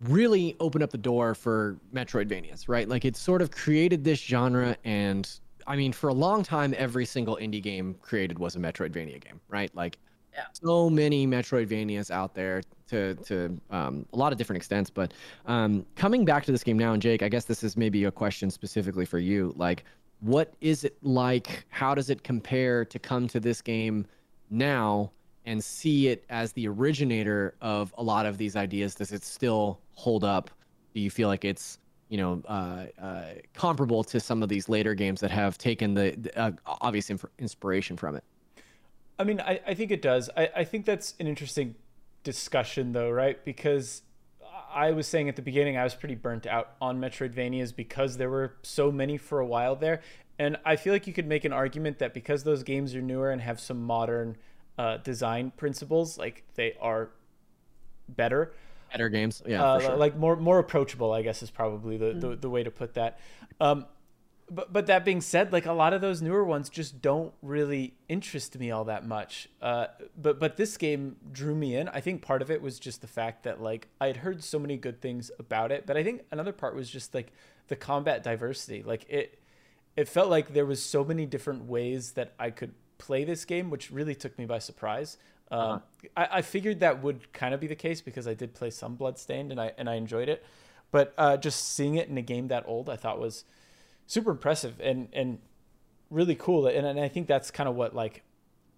really 0.02 0.56
opened 0.60 0.82
up 0.82 0.90
the 0.90 0.98
door 0.98 1.34
for 1.34 1.78
Metroidvanias, 1.94 2.68
right? 2.68 2.88
Like 2.88 3.04
it 3.04 3.16
sort 3.16 3.40
of 3.40 3.50
created 3.50 4.04
this 4.04 4.18
genre 4.20 4.76
and 4.84 5.30
I 5.66 5.76
mean 5.76 5.92
for 5.92 6.08
a 6.08 6.14
long 6.14 6.42
time 6.42 6.74
every 6.76 7.06
single 7.06 7.36
indie 7.36 7.62
game 7.62 7.94
created 8.02 8.38
was 8.38 8.56
a 8.56 8.58
Metroidvania 8.58 9.20
game, 9.22 9.40
right? 9.48 9.74
Like 9.74 9.98
Yeah. 10.32 10.44
so 10.52 10.90
many 10.90 11.26
Metroidvanias 11.26 12.10
out 12.10 12.34
there 12.34 12.62
to 12.88 13.14
to 13.16 13.60
um, 13.70 14.06
a 14.12 14.16
lot 14.16 14.32
of 14.32 14.38
different 14.38 14.58
extents, 14.58 14.90
but 14.90 15.12
um, 15.46 15.86
coming 15.96 16.24
back 16.24 16.44
to 16.46 16.52
this 16.52 16.62
game 16.64 16.78
now 16.78 16.92
and 16.92 17.02
Jake, 17.02 17.22
I 17.22 17.28
guess 17.28 17.44
this 17.46 17.62
is 17.62 17.76
maybe 17.76 18.04
a 18.04 18.10
question 18.12 18.50
specifically 18.50 19.06
for 19.06 19.18
you. 19.18 19.52
Like 19.56 19.84
what 20.20 20.54
is 20.60 20.84
it 20.84 20.96
like? 21.02 21.66
How 21.68 21.94
does 21.94 22.10
it 22.10 22.22
compare 22.24 22.84
to 22.86 22.98
come 22.98 23.28
to 23.28 23.40
this 23.40 23.60
game 23.60 24.06
now 24.50 25.12
and 25.44 25.62
see 25.62 26.08
it 26.08 26.24
as 26.30 26.52
the 26.52 26.66
originator 26.66 27.54
of 27.60 27.94
a 27.98 28.02
lot 28.02 28.24
of 28.26 28.38
these 28.38 28.56
ideas? 28.56 28.94
Does 28.94 29.12
it 29.12 29.22
still 29.22 29.80
hold 29.92 30.24
up? 30.24 30.50
Do 30.94 31.00
you 31.00 31.10
feel 31.10 31.28
like 31.28 31.44
it's 31.44 31.78
you 32.08 32.18
know 32.18 32.42
uh, 32.46 32.86
uh, 33.00 33.24
comparable 33.54 34.04
to 34.04 34.20
some 34.20 34.42
of 34.42 34.48
these 34.48 34.68
later 34.68 34.94
games 34.94 35.20
that 35.20 35.30
have 35.30 35.58
taken 35.58 35.94
the, 35.94 36.14
the 36.16 36.38
uh, 36.38 36.52
obvious 36.66 37.10
inf- 37.10 37.24
inspiration 37.38 37.96
from 37.96 38.16
it? 38.16 38.24
I 39.18 39.24
mean, 39.24 39.40
I, 39.40 39.60
I 39.66 39.74
think 39.74 39.90
it 39.90 40.02
does. 40.02 40.28
I, 40.36 40.50
I 40.56 40.64
think 40.64 40.86
that's 40.86 41.14
an 41.20 41.26
interesting 41.26 41.76
discussion, 42.24 42.92
though, 42.92 43.10
right? 43.10 43.42
Because 43.44 44.02
I 44.72 44.90
was 44.90 45.06
saying 45.06 45.28
at 45.28 45.36
the 45.36 45.42
beginning, 45.42 45.76
I 45.76 45.84
was 45.84 45.94
pretty 45.94 46.16
burnt 46.16 46.46
out 46.46 46.70
on 46.80 47.00
Metroidvanias 47.00 47.74
because 47.74 48.16
there 48.16 48.30
were 48.30 48.56
so 48.62 48.90
many 48.90 49.16
for 49.16 49.38
a 49.38 49.46
while 49.46 49.76
there. 49.76 50.00
And 50.38 50.56
I 50.64 50.74
feel 50.74 50.92
like 50.92 51.06
you 51.06 51.12
could 51.12 51.28
make 51.28 51.44
an 51.44 51.52
argument 51.52 52.00
that 52.00 52.12
because 52.12 52.42
those 52.42 52.64
games 52.64 52.94
are 52.96 53.02
newer 53.02 53.30
and 53.30 53.40
have 53.40 53.60
some 53.60 53.84
modern 53.84 54.36
uh, 54.76 54.96
design 54.96 55.52
principles, 55.56 56.18
like 56.18 56.42
they 56.56 56.74
are 56.80 57.10
better. 58.08 58.52
Better 58.92 59.08
games, 59.08 59.42
yeah, 59.46 59.64
uh, 59.64 59.78
for 59.78 59.86
sure. 59.86 59.96
like 59.96 60.16
more 60.16 60.36
more 60.36 60.58
approachable, 60.58 61.12
I 61.12 61.22
guess 61.22 61.42
is 61.42 61.50
probably 61.50 61.96
the, 61.96 62.12
the, 62.12 62.36
the 62.36 62.50
way 62.50 62.62
to 62.62 62.70
put 62.70 62.94
that. 62.94 63.18
Um, 63.60 63.86
but 64.50 64.72
but 64.72 64.86
that 64.86 65.04
being 65.04 65.20
said, 65.20 65.52
like 65.52 65.66
a 65.66 65.72
lot 65.72 65.92
of 65.92 66.00
those 66.00 66.20
newer 66.20 66.44
ones 66.44 66.68
just 66.68 67.00
don't 67.00 67.32
really 67.42 67.94
interest 68.08 68.58
me 68.58 68.70
all 68.70 68.84
that 68.84 69.06
much. 69.06 69.48
Uh, 69.60 69.86
but 70.16 70.38
but 70.38 70.56
this 70.56 70.76
game 70.76 71.16
drew 71.32 71.54
me 71.54 71.76
in. 71.76 71.88
I 71.88 72.00
think 72.00 72.22
part 72.22 72.42
of 72.42 72.50
it 72.50 72.60
was 72.60 72.78
just 72.78 73.00
the 73.00 73.06
fact 73.06 73.44
that 73.44 73.60
like 73.60 73.88
I 74.00 74.06
had 74.06 74.18
heard 74.18 74.42
so 74.44 74.58
many 74.58 74.76
good 74.76 75.00
things 75.00 75.30
about 75.38 75.72
it, 75.72 75.86
but 75.86 75.96
I 75.96 76.04
think 76.04 76.22
another 76.30 76.52
part 76.52 76.74
was 76.74 76.90
just 76.90 77.14
like 77.14 77.32
the 77.68 77.76
combat 77.76 78.22
diversity. 78.22 78.82
Like 78.82 79.06
it 79.08 79.38
it 79.96 80.08
felt 80.08 80.28
like 80.28 80.52
there 80.52 80.66
was 80.66 80.82
so 80.82 81.04
many 81.04 81.26
different 81.26 81.64
ways 81.64 82.12
that 82.12 82.34
I 82.38 82.50
could 82.50 82.74
play 82.98 83.24
this 83.24 83.44
game, 83.44 83.70
which 83.70 83.90
really 83.90 84.14
took 84.14 84.38
me 84.38 84.44
by 84.44 84.58
surprise. 84.58 85.16
Um, 85.50 85.82
I, 86.16 86.28
I 86.32 86.42
figured 86.42 86.80
that 86.80 87.02
would 87.02 87.32
kind 87.32 87.54
of 87.54 87.60
be 87.60 87.66
the 87.66 87.74
case 87.74 88.00
because 88.00 88.26
I 88.26 88.34
did 88.34 88.54
play 88.54 88.70
some 88.70 88.96
Bloodstained 88.96 89.50
and 89.50 89.60
I 89.60 89.72
and 89.78 89.88
I 89.88 89.94
enjoyed 89.94 90.28
it, 90.28 90.44
but 90.90 91.14
uh, 91.18 91.36
just 91.36 91.74
seeing 91.74 91.96
it 91.96 92.08
in 92.08 92.18
a 92.18 92.22
game 92.22 92.48
that 92.48 92.64
old, 92.66 92.88
I 92.88 92.96
thought 92.96 93.18
was 93.20 93.44
super 94.06 94.30
impressive 94.30 94.80
and 94.80 95.08
and 95.12 95.38
really 96.10 96.34
cool. 96.34 96.66
And, 96.66 96.86
and 96.86 97.00
I 97.00 97.08
think 97.08 97.26
that's 97.26 97.50
kind 97.50 97.68
of 97.68 97.74
what 97.74 97.94
like 97.94 98.22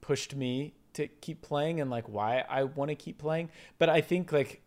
pushed 0.01 0.35
me 0.35 0.75
to 0.95 1.07
keep 1.07 1.43
playing 1.43 1.81
and 1.81 1.91
like 1.91 2.09
why 2.09 2.45
I 2.49 2.65
want 2.65 2.91
to 2.91 2.95
keep 2.95 3.19
playing. 3.19 3.51
But 3.79 3.89
I 3.89 4.01
think 4.01 4.33
like 4.33 4.63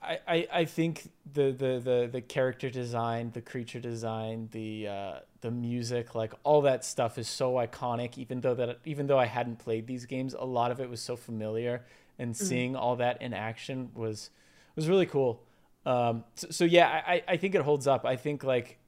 I, 0.00 0.18
I, 0.28 0.48
I 0.52 0.64
think 0.64 1.10
the, 1.32 1.50
the, 1.50 1.80
the, 1.82 2.08
the 2.10 2.20
character 2.20 2.70
design, 2.70 3.32
the 3.32 3.40
creature 3.40 3.80
design, 3.80 4.48
the 4.52 4.88
uh, 4.88 5.18
the 5.40 5.50
music, 5.50 6.14
like 6.14 6.32
all 6.44 6.62
that 6.62 6.84
stuff 6.84 7.18
is 7.18 7.28
so 7.28 7.54
iconic. 7.54 8.16
Even 8.16 8.40
though 8.40 8.54
that 8.54 8.78
even 8.84 9.06
though 9.06 9.18
I 9.18 9.26
hadn't 9.26 9.58
played 9.58 9.86
these 9.86 10.06
games, 10.06 10.34
a 10.34 10.44
lot 10.44 10.70
of 10.70 10.80
it 10.80 10.88
was 10.88 11.00
so 11.00 11.16
familiar, 11.16 11.84
and 12.18 12.36
seeing 12.36 12.76
all 12.76 12.96
that 12.96 13.20
in 13.22 13.34
action 13.34 13.90
was 13.94 14.30
was 14.76 14.88
really 14.88 15.06
cool. 15.06 15.42
Um, 15.84 16.24
so, 16.34 16.48
so 16.50 16.64
yeah, 16.64 17.02
I, 17.06 17.22
I 17.26 17.36
think 17.36 17.54
it 17.54 17.62
holds 17.62 17.86
up. 17.86 18.04
I 18.04 18.16
think 18.16 18.44
like 18.44 18.78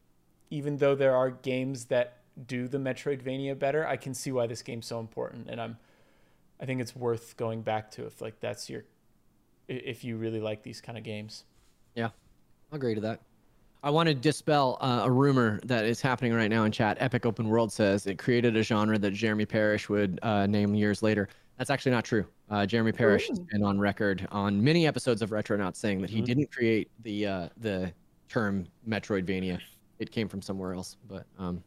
even 0.50 0.76
though 0.76 0.94
there 0.94 1.14
are 1.16 1.30
games 1.30 1.86
that 1.86 2.18
do 2.46 2.68
the 2.68 2.78
Metroidvania 2.78 3.58
better, 3.58 3.86
I 3.86 3.96
can 3.96 4.14
see 4.14 4.32
why 4.32 4.46
this 4.46 4.62
game's 4.62 4.86
so 4.86 5.00
important, 5.00 5.48
and 5.48 5.60
I'm 5.60 5.78
I 6.60 6.66
think 6.66 6.80
it's 6.80 6.94
worth 6.94 7.36
going 7.36 7.62
back 7.62 7.90
to 7.92 8.06
if 8.06 8.20
like 8.20 8.38
that's 8.40 8.68
your 8.68 8.84
if 9.70 10.04
you 10.04 10.16
really 10.16 10.40
like 10.40 10.62
these 10.62 10.80
kind 10.80 10.98
of 10.98 11.04
games. 11.04 11.44
Yeah, 11.94 12.10
I'll 12.70 12.76
agree 12.76 12.94
to 12.94 13.00
that. 13.02 13.20
I 13.82 13.88
want 13.88 14.08
to 14.08 14.14
dispel 14.14 14.76
uh, 14.80 15.02
a 15.04 15.10
rumor 15.10 15.58
that 15.64 15.86
is 15.86 16.02
happening 16.02 16.34
right 16.34 16.50
now 16.50 16.64
in 16.64 16.72
chat. 16.72 16.98
Epic 17.00 17.24
Open 17.24 17.48
World 17.48 17.72
says 17.72 18.06
it 18.06 18.18
created 18.18 18.56
a 18.56 18.62
genre 18.62 18.98
that 18.98 19.12
Jeremy 19.12 19.46
Parrish 19.46 19.88
would 19.88 20.18
uh, 20.22 20.46
name 20.46 20.74
years 20.74 21.02
later. 21.02 21.28
That's 21.56 21.70
actually 21.70 21.92
not 21.92 22.04
true. 22.04 22.26
Uh, 22.50 22.66
Jeremy 22.66 22.92
Parrish 22.92 23.28
has 23.28 23.38
been 23.38 23.62
on 23.62 23.78
record 23.78 24.26
on 24.30 24.62
many 24.62 24.86
episodes 24.86 25.22
of 25.22 25.30
Retronauts 25.30 25.76
saying 25.76 26.00
that 26.02 26.10
he 26.10 26.20
didn't 26.20 26.50
create 26.52 26.90
the 27.02 27.26
uh, 27.26 27.48
the 27.58 27.92
term 28.28 28.66
Metroidvania. 28.88 29.58
It 29.98 30.10
came 30.10 30.28
from 30.28 30.42
somewhere 30.42 30.74
else. 30.74 30.96
But 31.08 31.26
um, 31.38 31.62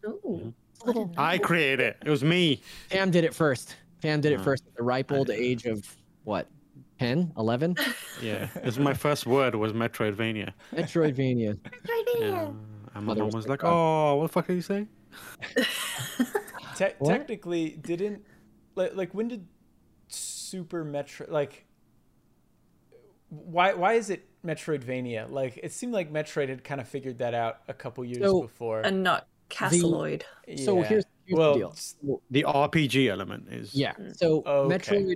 I 1.18 1.38
created 1.38 1.80
it. 1.80 1.97
It 2.06 2.10
was 2.10 2.24
me. 2.24 2.62
Pam 2.89 3.12
did 3.12 3.24
it 3.24 3.34
first. 3.34 3.76
Pam 4.01 4.20
did 4.20 4.34
it 4.34 4.41
first 4.41 4.66
at 4.68 4.76
the 4.76 4.84
ripe 4.84 5.12
old 5.12 5.30
age 5.30 5.66
of 5.66 5.88
what, 6.26 6.47
10, 7.00 7.34
11? 7.38 7.76
Yeah. 8.22 8.48
It 8.56 8.66
was 8.66 8.80
my 8.80 8.94
first 8.94 9.26
word 9.26 9.56
was 9.56 9.74
Metroidvania. 9.74 10.54
Metroidvania. 10.74 11.58
Yeah. 12.20 12.46
And 12.46 12.56
my 12.96 13.02
Mother 13.02 13.20
mom 13.22 13.28
was 13.28 13.36
was 13.36 13.48
like, 13.48 13.64
like, 13.64 13.72
"Oh, 13.72 14.16
what 14.18 14.28
the 14.28 14.34
fuck 14.34 14.48
did 14.48 14.56
you 14.56 14.62
say?" 14.62 14.88
Te- 16.76 16.94
What? 17.00 17.10
technically, 17.10 17.72
didn't 17.72 18.24
like, 18.76 18.96
like 18.96 19.14
when 19.14 19.28
did 19.28 19.48
Super 20.08 20.84
Metro 20.84 21.26
like 21.30 21.66
why 23.30 23.74
why 23.74 23.94
is 23.94 24.10
it 24.10 24.28
Metroidvania? 24.46 25.30
Like 25.30 25.60
it 25.64 25.72
seemed 25.72 25.94
like 25.94 26.12
Metroid 26.14 26.50
had 26.50 26.64
kind 26.64 26.80
of 26.80 26.88
figured 26.88 27.18
that 27.20 27.34
out 27.34 27.62
a 27.68 27.74
couple 27.74 28.06
years 28.06 28.22
So- 28.24 28.41
before. 28.41 28.82
And 28.82 29.04
not 29.04 29.28
Castleoid. 29.50 30.24
So 30.64 30.78
Yeah. 30.80 30.84
here's, 30.88 31.06
here's 31.26 31.38
well, 31.38 31.54
the 31.54 31.60
deal. 31.60 32.22
The 32.32 32.44
RPG 32.44 33.10
element 33.10 33.48
is 33.52 33.74
Yeah. 33.74 33.94
Mm. 33.94 34.16
So 34.18 34.44
oh, 34.46 34.72
Okay. 34.72 34.78
Metroid, 34.78 35.16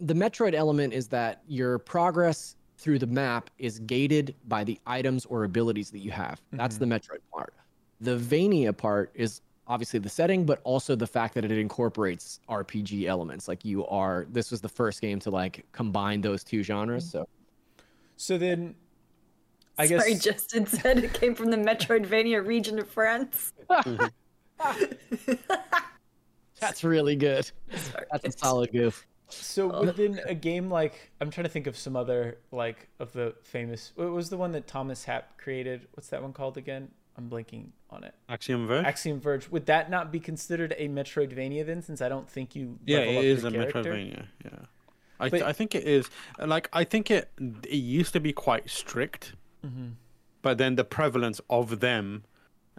the 0.00 0.14
Metroid 0.14 0.54
element 0.54 0.92
is 0.92 1.08
that 1.08 1.42
your 1.46 1.78
progress 1.78 2.56
through 2.78 2.98
the 2.98 3.06
map 3.06 3.50
is 3.58 3.78
gated 3.80 4.34
by 4.46 4.64
the 4.64 4.78
items 4.86 5.24
or 5.26 5.44
abilities 5.44 5.90
that 5.90 5.98
you 6.00 6.10
have. 6.10 6.40
That's 6.52 6.76
Mm-hmm. 6.76 6.88
the 6.88 6.96
Metroid 7.00 7.18
part. 7.32 7.54
The 8.00 8.16
Vania 8.16 8.72
part 8.72 9.10
is 9.14 9.40
obviously 9.66 9.98
the 9.98 10.08
setting, 10.08 10.46
but 10.46 10.60
also 10.64 10.94
the 10.96 11.06
fact 11.06 11.34
that 11.34 11.44
it 11.44 11.50
incorporates 11.50 12.40
RPG 12.48 13.06
elements. 13.06 13.48
Like 13.48 13.64
you 13.64 13.84
are, 13.86 14.26
this 14.30 14.50
was 14.50 14.60
the 14.60 14.68
first 14.68 15.00
game 15.00 15.18
to 15.20 15.30
like 15.30 15.64
combine 15.72 16.20
those 16.20 16.44
two 16.44 16.62
genres. 16.62 17.06
Mm. 17.08 17.10
So 17.10 17.28
So 18.16 18.38
then, 18.38 18.74
I 19.76 19.86
Sorry, 19.86 20.14
guess 20.14 20.24
Justin 20.24 20.66
said 20.66 20.98
it 21.04 21.12
came 21.12 21.34
from 21.34 21.50
the 21.50 21.56
Metroidvania 21.56 22.44
region 22.46 22.78
of 22.78 22.88
France. 22.88 23.52
that's 26.60 26.82
really 26.84 27.16
good. 27.16 27.50
Sorry. 27.74 28.06
That's 28.10 28.34
a 28.34 28.38
solid 28.38 28.72
goof. 28.72 29.06
So 29.28 29.80
within 29.82 30.20
a 30.26 30.34
game 30.34 30.70
like 30.70 31.10
I'm 31.20 31.30
trying 31.30 31.44
to 31.44 31.50
think 31.50 31.66
of 31.66 31.76
some 31.76 31.96
other 31.96 32.38
like 32.50 32.88
of 32.98 33.12
the 33.12 33.34
famous. 33.42 33.92
What 33.94 34.10
was 34.10 34.30
the 34.30 34.36
one 34.36 34.52
that 34.52 34.66
Thomas 34.66 35.04
Happ 35.04 35.36
created? 35.38 35.86
What's 35.94 36.08
that 36.08 36.22
one 36.22 36.32
called 36.32 36.56
again? 36.56 36.88
I'm 37.16 37.28
blanking 37.28 37.70
on 37.90 38.04
it. 38.04 38.14
Axiom 38.28 38.66
Verge. 38.68 38.86
Axiom 38.86 39.20
Verge. 39.20 39.48
Would 39.50 39.66
that 39.66 39.90
not 39.90 40.12
be 40.12 40.20
considered 40.20 40.72
a 40.78 40.88
Metroidvania 40.88 41.66
then? 41.66 41.82
Since 41.82 42.00
I 42.00 42.08
don't 42.08 42.28
think 42.30 42.54
you. 42.54 42.78
yeah, 42.86 42.98
level 42.98 43.14
it 43.14 43.18
up 43.18 43.24
is 43.24 43.42
your 43.42 43.48
a 43.48 43.52
character? 43.72 43.82
Metroidvania. 43.92 44.26
Yeah, 44.44 44.50
I 45.20 45.28
But- 45.28 45.42
I 45.42 45.52
think 45.52 45.74
it 45.74 45.84
is. 45.84 46.08
Like 46.38 46.68
I 46.72 46.84
think 46.84 47.10
it 47.10 47.28
it 47.64 47.74
used 47.74 48.12
to 48.12 48.20
be 48.20 48.32
quite 48.32 48.70
strict, 48.70 49.32
Mm-hmm. 49.66 49.88
but 50.42 50.58
then 50.58 50.76
the 50.76 50.84
prevalence 50.84 51.40
of 51.50 51.80
them 51.80 52.24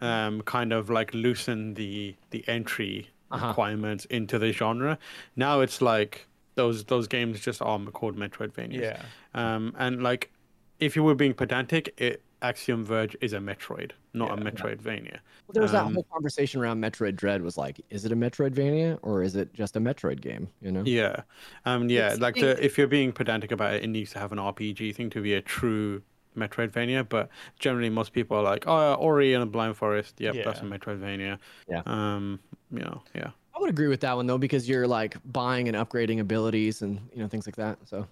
um 0.02 0.42
kind 0.44 0.72
of 0.72 0.90
like 0.90 1.14
loosened 1.14 1.76
the 1.76 2.16
the 2.32 2.44
entry 2.48 3.10
Uh-huh. 3.32 3.48
requirements 3.50 4.06
into 4.06 4.40
the 4.40 4.52
genre. 4.54 4.98
Now 5.36 5.60
it's 5.62 5.82
like 5.82 6.26
those 6.62 6.84
those 6.94 7.08
games 7.08 7.40
just 7.40 7.62
are 7.62 7.80
called 8.00 8.16
Metroidvania. 8.18 8.80
Yeah. 8.82 9.02
Um, 9.34 9.74
and 9.78 10.04
like, 10.04 10.32
if 10.80 10.96
you 10.96 11.04
were 11.04 11.16
being 11.16 11.34
pedantic, 11.34 11.94
it 11.98 12.22
Axiom 12.42 12.86
Verge 12.86 13.16
is 13.22 13.34
a 13.34 13.38
Metroid, 13.40 13.92
not 14.14 14.30
a 14.32 14.42
Yeah. 14.42 14.50
Metroidvania. 14.50 15.18
Well, 15.46 15.54
there 15.56 15.64
was 15.64 15.74
that 15.74 15.86
Um, 15.86 15.94
whole 15.94 16.08
conversation 16.16 16.62
around 16.62 16.82
Metroid 16.82 17.16
Dread 17.16 17.42
was 17.42 17.58
like, 17.58 17.82
is 17.90 18.06
it 18.06 18.12
a 18.12 18.16
Metroidvania 18.16 18.98
or 19.02 19.24
is 19.24 19.36
it 19.36 19.54
just 19.54 19.76
a 19.76 19.82
Metroid 19.82 20.20
game? 20.22 20.48
You 20.62 20.72
know? 20.72 20.84
Yeah, 20.86 21.18
um, 21.66 21.90
yeah. 21.90 22.12
It's 22.12 22.20
like 22.22 22.36
big- 22.36 22.44
the 22.58 22.66
if 22.66 22.78
you're 22.78 22.88
being 23.00 23.12
pedantic 23.12 23.52
about 23.52 23.74
it, 23.76 23.84
it 23.84 23.88
needs 23.88 24.12
to 24.14 24.20
have 24.20 24.32
an 24.32 24.40
RPG 24.40 24.96
thing 24.96 25.10
to 25.12 25.22
be 25.22 25.34
a 25.34 25.42
true 25.42 26.02
Metroidvania. 26.38 27.02
But 27.08 27.30
generally, 27.60 27.90
most 27.90 28.14
people 28.14 28.38
are 28.38 28.44
like, 28.54 28.64
oh, 28.68 28.94
Ori 28.96 29.34
and 29.34 29.42
the 29.42 29.52
Blind 29.58 29.76
Forest. 29.76 30.22
Yep, 30.22 30.36
that's 30.46 30.62
a 30.62 30.64
Metroidvania. 30.64 31.38
Yeah. 31.68 31.82
Um, 31.86 32.40
you 32.72 32.80
know, 32.80 33.02
yeah. 33.16 33.32
I 33.60 33.62
would 33.62 33.70
agree 33.70 33.90
with 33.90 34.00
that 34.02 34.16
one 34.16 34.26
though, 34.26 34.38
because 34.38 34.70
you're 34.70 34.88
like 34.88 35.18
buying 35.30 35.68
and 35.68 35.76
upgrading 35.76 36.22
abilities 36.22 36.82
and 36.82 36.98
you 37.14 37.22
know 37.22 37.28
things 37.28 37.46
like 37.46 37.58
that. 37.58 37.78
So 37.86 38.08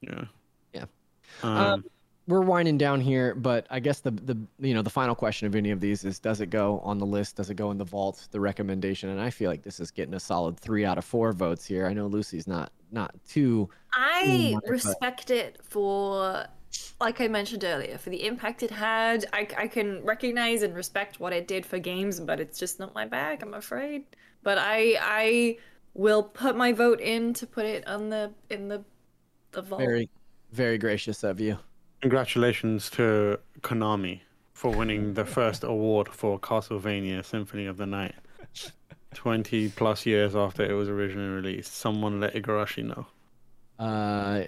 Yeah. 0.00 0.24
Yeah. 0.72 0.84
Um, 1.42 1.56
Um, 1.56 1.84
we're 2.26 2.40
winding 2.40 2.78
down 2.78 3.02
here, 3.02 3.34
but 3.34 3.66
I 3.68 3.80
guess 3.80 4.00
the 4.00 4.10
the 4.12 4.38
you 4.58 4.72
know 4.72 4.80
the 4.80 4.88
final 4.88 5.14
question 5.14 5.46
of 5.46 5.54
any 5.54 5.70
of 5.72 5.80
these 5.80 6.06
is 6.06 6.18
does 6.18 6.40
it 6.40 6.48
go 6.48 6.78
on 6.80 6.96
the 6.96 7.04
list? 7.04 7.36
Does 7.36 7.50
it 7.50 7.56
go 7.56 7.70
in 7.70 7.76
the 7.76 7.84
vault? 7.84 8.28
The 8.30 8.40
recommendation, 8.40 9.10
and 9.10 9.20
I 9.20 9.28
feel 9.28 9.50
like 9.50 9.62
this 9.62 9.78
is 9.78 9.90
getting 9.90 10.14
a 10.14 10.20
solid 10.20 10.58
three 10.58 10.86
out 10.86 10.96
of 10.96 11.04
four 11.04 11.32
votes 11.34 11.66
here. 11.66 11.86
I 11.86 11.92
know 11.92 12.06
Lucy's 12.06 12.46
not 12.46 12.72
not 12.90 13.14
too. 13.28 13.68
I 13.92 14.52
my, 14.54 14.60
but- 14.62 14.70
respect 14.70 15.30
it 15.30 15.58
for, 15.62 16.46
like 17.00 17.20
I 17.20 17.28
mentioned 17.28 17.64
earlier, 17.64 17.98
for 17.98 18.10
the 18.10 18.24
impact 18.26 18.62
it 18.62 18.70
had. 18.70 19.26
I, 19.32 19.46
I 19.56 19.68
can 19.68 20.04
recognize 20.04 20.62
and 20.62 20.74
respect 20.74 21.20
what 21.20 21.32
it 21.32 21.46
did 21.48 21.66
for 21.66 21.78
games, 21.78 22.20
but 22.20 22.40
it's 22.40 22.58
just 22.58 22.78
not 22.78 22.94
my 22.94 23.06
bag, 23.06 23.42
I'm 23.42 23.54
afraid. 23.54 24.04
But 24.42 24.58
I 24.58 24.96
I 25.00 25.58
will 25.94 26.22
put 26.22 26.56
my 26.56 26.72
vote 26.72 27.00
in 27.00 27.34
to 27.34 27.46
put 27.46 27.64
it 27.64 27.86
on 27.86 28.10
the 28.10 28.32
in 28.50 28.68
the 28.68 28.84
the 29.52 29.62
vault. 29.62 29.80
Very, 29.80 30.08
very 30.52 30.78
gracious 30.78 31.22
of 31.24 31.40
you. 31.40 31.58
congratulations 32.00 32.90
to 32.90 33.38
Konami 33.62 34.20
for 34.52 34.70
winning 34.70 35.14
the 35.14 35.24
first 35.24 35.64
award 35.64 36.08
for 36.08 36.38
Castlevania 36.38 37.24
Symphony 37.24 37.66
of 37.66 37.76
the 37.76 37.86
Night. 37.86 38.14
Twenty 39.14 39.68
plus 39.68 40.04
years 40.04 40.36
after 40.36 40.62
it 40.64 40.74
was 40.74 40.88
originally 40.88 41.28
released, 41.28 41.72
someone 41.74 42.20
let 42.20 42.34
Igarashi 42.34 42.84
know. 42.84 43.06
Uh, 43.78 44.44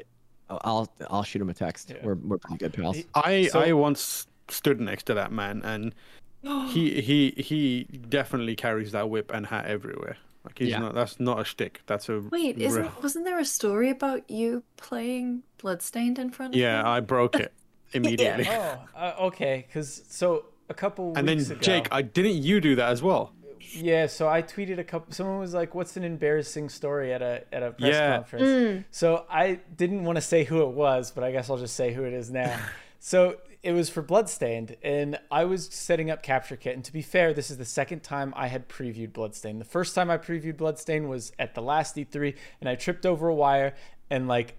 I'll 0.51 0.89
I'll 1.11 1.23
shoot 1.23 1.43
him 1.43 1.49
a 1.51 1.55
text. 1.55 1.91
Yeah. 1.91 1.97
We're 2.03 2.15
we're 2.15 2.39
pretty 2.39 2.59
good 2.59 2.73
pals. 2.73 2.99
I 3.15 3.47
So- 3.47 3.61
I 3.61 3.73
once 3.73 4.27
stood 4.49 4.81
next 4.81 5.05
to 5.05 5.15
that 5.15 5.33
man, 5.33 5.63
and 5.65 5.95
he 6.71 7.01
he 7.01 7.31
he 7.37 7.85
definitely 8.09 8.57
carries 8.57 8.93
that 8.93 9.11
whip 9.11 9.31
and 9.35 9.47
hat 9.47 9.67
everywhere. 9.67 10.17
Like 10.45 10.59
he's 10.59 10.69
Yeah. 10.69 10.79
not. 10.79 10.95
That's 10.95 11.19
not 11.19 11.41
a 11.41 11.45
shtick. 11.45 11.81
That's 11.87 12.09
a 12.09 12.21
Wait, 12.21 12.59
isn't 12.59 13.03
wasn't 13.03 13.25
there 13.25 13.41
a 13.41 13.45
story 13.45 13.91
about 13.91 14.31
you 14.31 14.63
playing 14.77 15.43
Bloodstained 15.59 16.19
in 16.21 16.31
front 16.31 16.55
of 16.55 16.61
Yeah, 16.61 16.81
him? 16.81 16.87
I 16.87 17.01
broke 17.01 17.35
it 17.37 17.53
immediately. 17.93 18.47
Oh, 18.49 18.79
uh, 18.95 19.15
okay. 19.23 19.65
Because 19.67 20.05
so 20.09 20.45
a 20.69 20.75
couple 20.75 21.13
And 21.17 21.29
then 21.29 21.39
ago, 21.41 21.57
Jake, 21.57 21.89
I 21.91 22.03
didn't 22.03 22.43
you 22.43 22.61
do 22.61 22.77
that 22.77 22.91
as 22.91 23.03
well? 23.03 23.33
Yeah. 23.61 24.07
So 24.07 24.29
I 24.29 24.43
tweeted 24.43 24.79
a 24.79 24.85
couple. 24.85 25.13
Someone 25.13 25.39
was 25.39 25.55
like, 25.55 25.75
"What's 25.75 25.97
an 25.97 26.05
embarrassing 26.05 26.69
story 26.69 27.13
at 27.13 27.23
a 27.23 27.45
at 27.53 27.63
a 27.63 27.73
press 27.73 27.93
Yeah. 27.95 28.17
conference?" 28.17 28.45
Hmm. 28.77 28.83
So 28.91 29.25
I 29.31 29.61
didn't 29.77 30.05
want 30.05 30.17
to 30.17 30.23
say 30.23 30.45
who 30.45 30.63
it 30.63 30.71
was, 30.75 31.11
but 31.11 31.25
I 31.25 31.33
guess 31.33 31.51
I'll 31.51 31.57
just 31.57 31.75
say 31.77 31.93
who 31.93 32.05
it 32.05 32.13
is 32.13 32.31
now. 32.31 32.59
so 32.99 33.37
it 33.63 33.73
was 33.73 33.91
for 33.91 34.01
Bloodstained, 34.03 34.77
and 34.83 35.19
I 35.31 35.45
was 35.45 35.67
setting 35.67 36.11
up 36.11 36.23
Capture 36.23 36.55
Kit. 36.57 36.75
And 36.75 36.85
to 36.85 36.93
be 36.93 37.03
fair, 37.03 37.35
this 37.35 37.51
is 37.51 37.59
the 37.59 37.65
second 37.65 38.03
time 38.05 38.33
I 38.37 38.47
had 38.47 38.69
previewed 38.69 39.13
Bloodstained. 39.13 39.61
The 39.61 39.65
first 39.65 39.95
time 39.95 40.09
I 40.11 40.19
previewed 40.19 40.57
Bloodstained 40.57 41.09
was 41.09 41.33
at 41.39 41.55
the 41.55 41.63
last 41.63 41.97
E3, 41.97 42.37
and 42.61 42.69
I 42.69 42.77
tripped 42.77 43.05
over 43.05 43.27
a 43.29 43.35
wire 43.35 43.75
and 44.09 44.29
like 44.29 44.57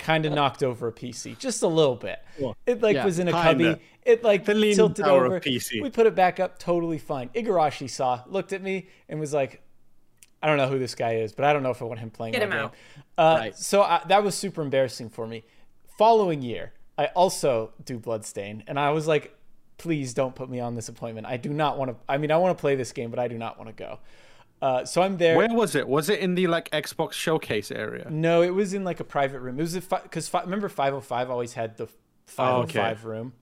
kind 0.00 0.26
of 0.26 0.32
knocked 0.32 0.62
over 0.62 0.88
a 0.88 0.92
PC 0.92 1.38
just 1.38 1.62
a 1.62 1.68
little 1.68 1.94
bit. 1.94 2.18
It 2.66 2.82
like 2.82 2.94
Yeah, 2.96 3.04
was 3.04 3.18
in 3.18 3.28
a 3.28 3.32
kinda. 3.32 3.64
cubby. 3.74 3.82
It 4.04 4.24
like 4.24 4.44
The 4.44 4.54
leaning 4.54 4.76
tilted 4.76 5.04
tower 5.04 5.26
of 5.26 5.32
over. 5.32 5.40
PC. 5.40 5.80
We 5.82 5.90
put 5.90 6.06
it 6.06 6.14
back 6.14 6.40
up, 6.40 6.58
totally 6.58 6.98
fine. 6.98 7.28
Igarashi 7.30 7.88
saw, 7.88 8.22
looked 8.26 8.52
at 8.52 8.62
me, 8.62 8.88
and 9.08 9.20
was 9.20 9.32
like, 9.32 9.62
"I 10.42 10.46
don't 10.48 10.56
know 10.56 10.68
who 10.68 10.78
this 10.78 10.94
guy 10.94 11.16
is, 11.16 11.32
but 11.32 11.44
I 11.44 11.52
don't 11.52 11.62
know 11.62 11.70
if 11.70 11.80
I 11.82 11.84
want 11.84 12.00
him 12.00 12.10
playing 12.10 12.32
Get 12.32 12.42
him 12.42 12.50
game." 12.50 12.58
out. 12.58 12.74
Uh, 13.18 13.36
Right. 13.38 13.56
So 13.56 13.82
I, 13.82 14.00
that 14.08 14.24
was 14.24 14.34
super 14.34 14.62
embarrassing 14.62 15.10
for 15.10 15.26
me. 15.26 15.44
Following 15.98 16.40
year, 16.42 16.72
I 16.96 17.06
also 17.08 17.72
do 17.84 17.98
Bloodstain, 17.98 18.64
and 18.66 18.78
I 18.80 18.90
was 18.90 19.06
like, 19.06 19.34
"Please 19.76 20.14
don't 20.14 20.34
put 20.34 20.48
me 20.48 20.60
on 20.60 20.74
this 20.74 20.88
appointment. 20.88 21.26
I 21.26 21.36
do 21.36 21.50
not 21.50 21.76
want 21.78 21.90
to. 21.90 21.96
I 22.08 22.16
mean, 22.16 22.30
I 22.30 22.36
want 22.38 22.56
to 22.56 22.60
play 22.60 22.74
this 22.74 22.92
game, 22.92 23.10
but 23.10 23.18
I 23.18 23.28
do 23.28 23.36
not 23.36 23.58
want 23.58 23.68
to 23.68 23.74
go." 23.74 23.98
Uh, 24.62 24.84
so 24.84 25.02
I'm 25.02 25.16
there. 25.16 25.36
Where 25.36 25.52
was 25.52 25.74
it? 25.74 25.88
Was 25.88 26.08
it 26.08 26.20
in 26.20 26.34
the 26.34 26.46
like 26.46 26.70
Xbox 26.70 27.12
showcase 27.12 27.70
area? 27.70 28.08
No, 28.10 28.42
it 28.42 28.50
was 28.50 28.74
in 28.74 28.84
like 28.84 29.00
a 29.00 29.04
private 29.04 29.40
room. 29.40 29.58
It 29.58 29.62
was 29.62 29.74
because 29.74 30.28
fi- 30.28 30.42
remember 30.42 30.68
505 30.68 31.30
always 31.30 31.54
had 31.54 31.76
the 31.76 31.88
505 32.26 33.04
room. 33.04 33.32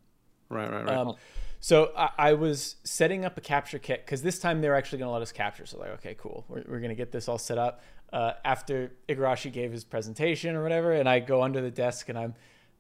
Right, 0.49 0.71
right, 0.71 0.85
right. 0.85 0.97
Um, 0.97 1.17
so 1.61 1.93
I, 1.97 2.11
I 2.19 2.33
was 2.35 2.77
setting 2.85 3.25
up 3.25 3.37
a 3.37 3.41
capture 3.41 3.79
kit 3.79 4.05
because 4.05 4.23
this 4.23 4.39
time 4.39 4.61
they 4.61 4.69
were 4.69 4.77
actually 4.77 4.99
going 4.99 5.09
to 5.09 5.13
let 5.13 5.23
us 5.23 5.33
capture. 5.33 5.67
So 5.67 5.79
like, 5.79 5.91
okay, 5.95 6.15
cool, 6.19 6.45
we're, 6.49 6.65
we're 6.69 6.81
going 6.81 6.91
to 6.91 6.95
get 6.95 7.11
this 7.13 7.29
all 7.29 7.39
set 7.39 7.59
up. 7.59 7.83
Uh, 8.13 8.33
after 8.45 8.93
Igarashi 9.09 9.53
gave 9.53 9.71
his 9.71 9.85
presentation 9.85 10.55
or 10.55 10.63
whatever, 10.63 10.93
and 10.93 11.09
I 11.09 11.19
go 11.19 11.43
under 11.43 11.61
the 11.61 11.71
desk 11.71 12.09
and 12.09 12.17
I'm 12.17 12.35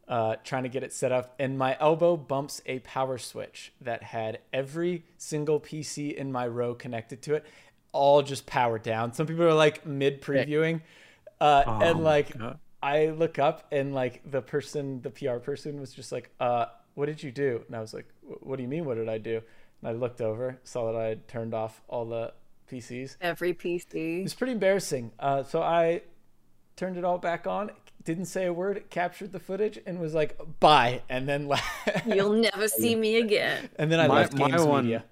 uh, 0.08 0.36
trying 0.42 0.62
to 0.62 0.70
get 0.70 0.82
it 0.82 0.92
set 0.92 1.12
up, 1.12 1.34
and 1.38 1.58
my 1.58 1.76
elbow 1.80 2.16
bumps 2.16 2.62
a 2.64 2.78
power 2.78 3.18
switch 3.18 3.74
that 3.82 4.02
had 4.02 4.38
every 4.54 5.04
single 5.18 5.60
PC 5.60 6.14
in 6.14 6.32
my 6.32 6.46
row 6.46 6.74
connected 6.74 7.20
to 7.22 7.34
it, 7.34 7.44
all 7.92 8.22
just 8.22 8.46
powered 8.46 8.82
down. 8.82 9.12
Some 9.12 9.26
people 9.26 9.44
are 9.44 9.52
like 9.54 9.86
mid 9.86 10.20
previewing, 10.22 10.82
uh, 11.40 11.62
and 11.82 12.02
like 12.04 12.32
I 12.82 13.06
look 13.06 13.38
up 13.38 13.66
and 13.72 13.94
like 13.94 14.22
the 14.30 14.40
person, 14.42 15.00
the 15.02 15.10
PR 15.10 15.36
person 15.38 15.80
was 15.80 15.92
just 15.92 16.12
like, 16.12 16.30
uh, 16.40 16.66
what 16.94 17.06
did 17.06 17.22
you 17.22 17.30
do? 17.32 17.62
And 17.66 17.76
I 17.76 17.80
was 17.80 17.92
like, 17.94 18.06
what 18.40 18.56
do 18.56 18.62
you 18.62 18.68
mean? 18.68 18.84
What 18.84 18.94
did 18.96 19.08
I 19.08 19.18
do? 19.18 19.40
And 19.80 19.88
I 19.88 19.92
looked 19.92 20.20
over, 20.20 20.58
saw 20.64 20.90
that 20.92 20.98
I 21.00 21.04
had 21.06 21.28
turned 21.28 21.54
off 21.54 21.80
all 21.88 22.04
the 22.04 22.32
PCs. 22.70 23.16
Every 23.20 23.54
PC. 23.54 24.24
It's 24.24 24.34
pretty 24.34 24.52
embarrassing. 24.52 25.12
Uh, 25.18 25.42
so 25.44 25.62
I 25.62 26.02
turned 26.76 26.96
it 26.96 27.04
all 27.04 27.18
back 27.18 27.46
on, 27.46 27.70
didn't 28.04 28.26
say 28.26 28.46
a 28.46 28.52
word, 28.52 28.84
captured 28.90 29.32
the 29.32 29.38
footage, 29.40 29.78
and 29.86 29.98
was 29.98 30.14
like, 30.14 30.38
bye. 30.60 31.02
And 31.08 31.28
then, 31.28 31.48
le- 31.48 31.60
You'll 32.06 32.32
never 32.34 32.68
see 32.68 32.94
me 32.94 33.16
again. 33.18 33.70
and 33.76 33.90
then 33.90 34.00
I 34.00 34.06
My- 34.08 34.14
left 34.16 34.34
my 34.34 34.48
Games 34.50 34.62
one- 34.64 34.84
Media. 34.84 35.04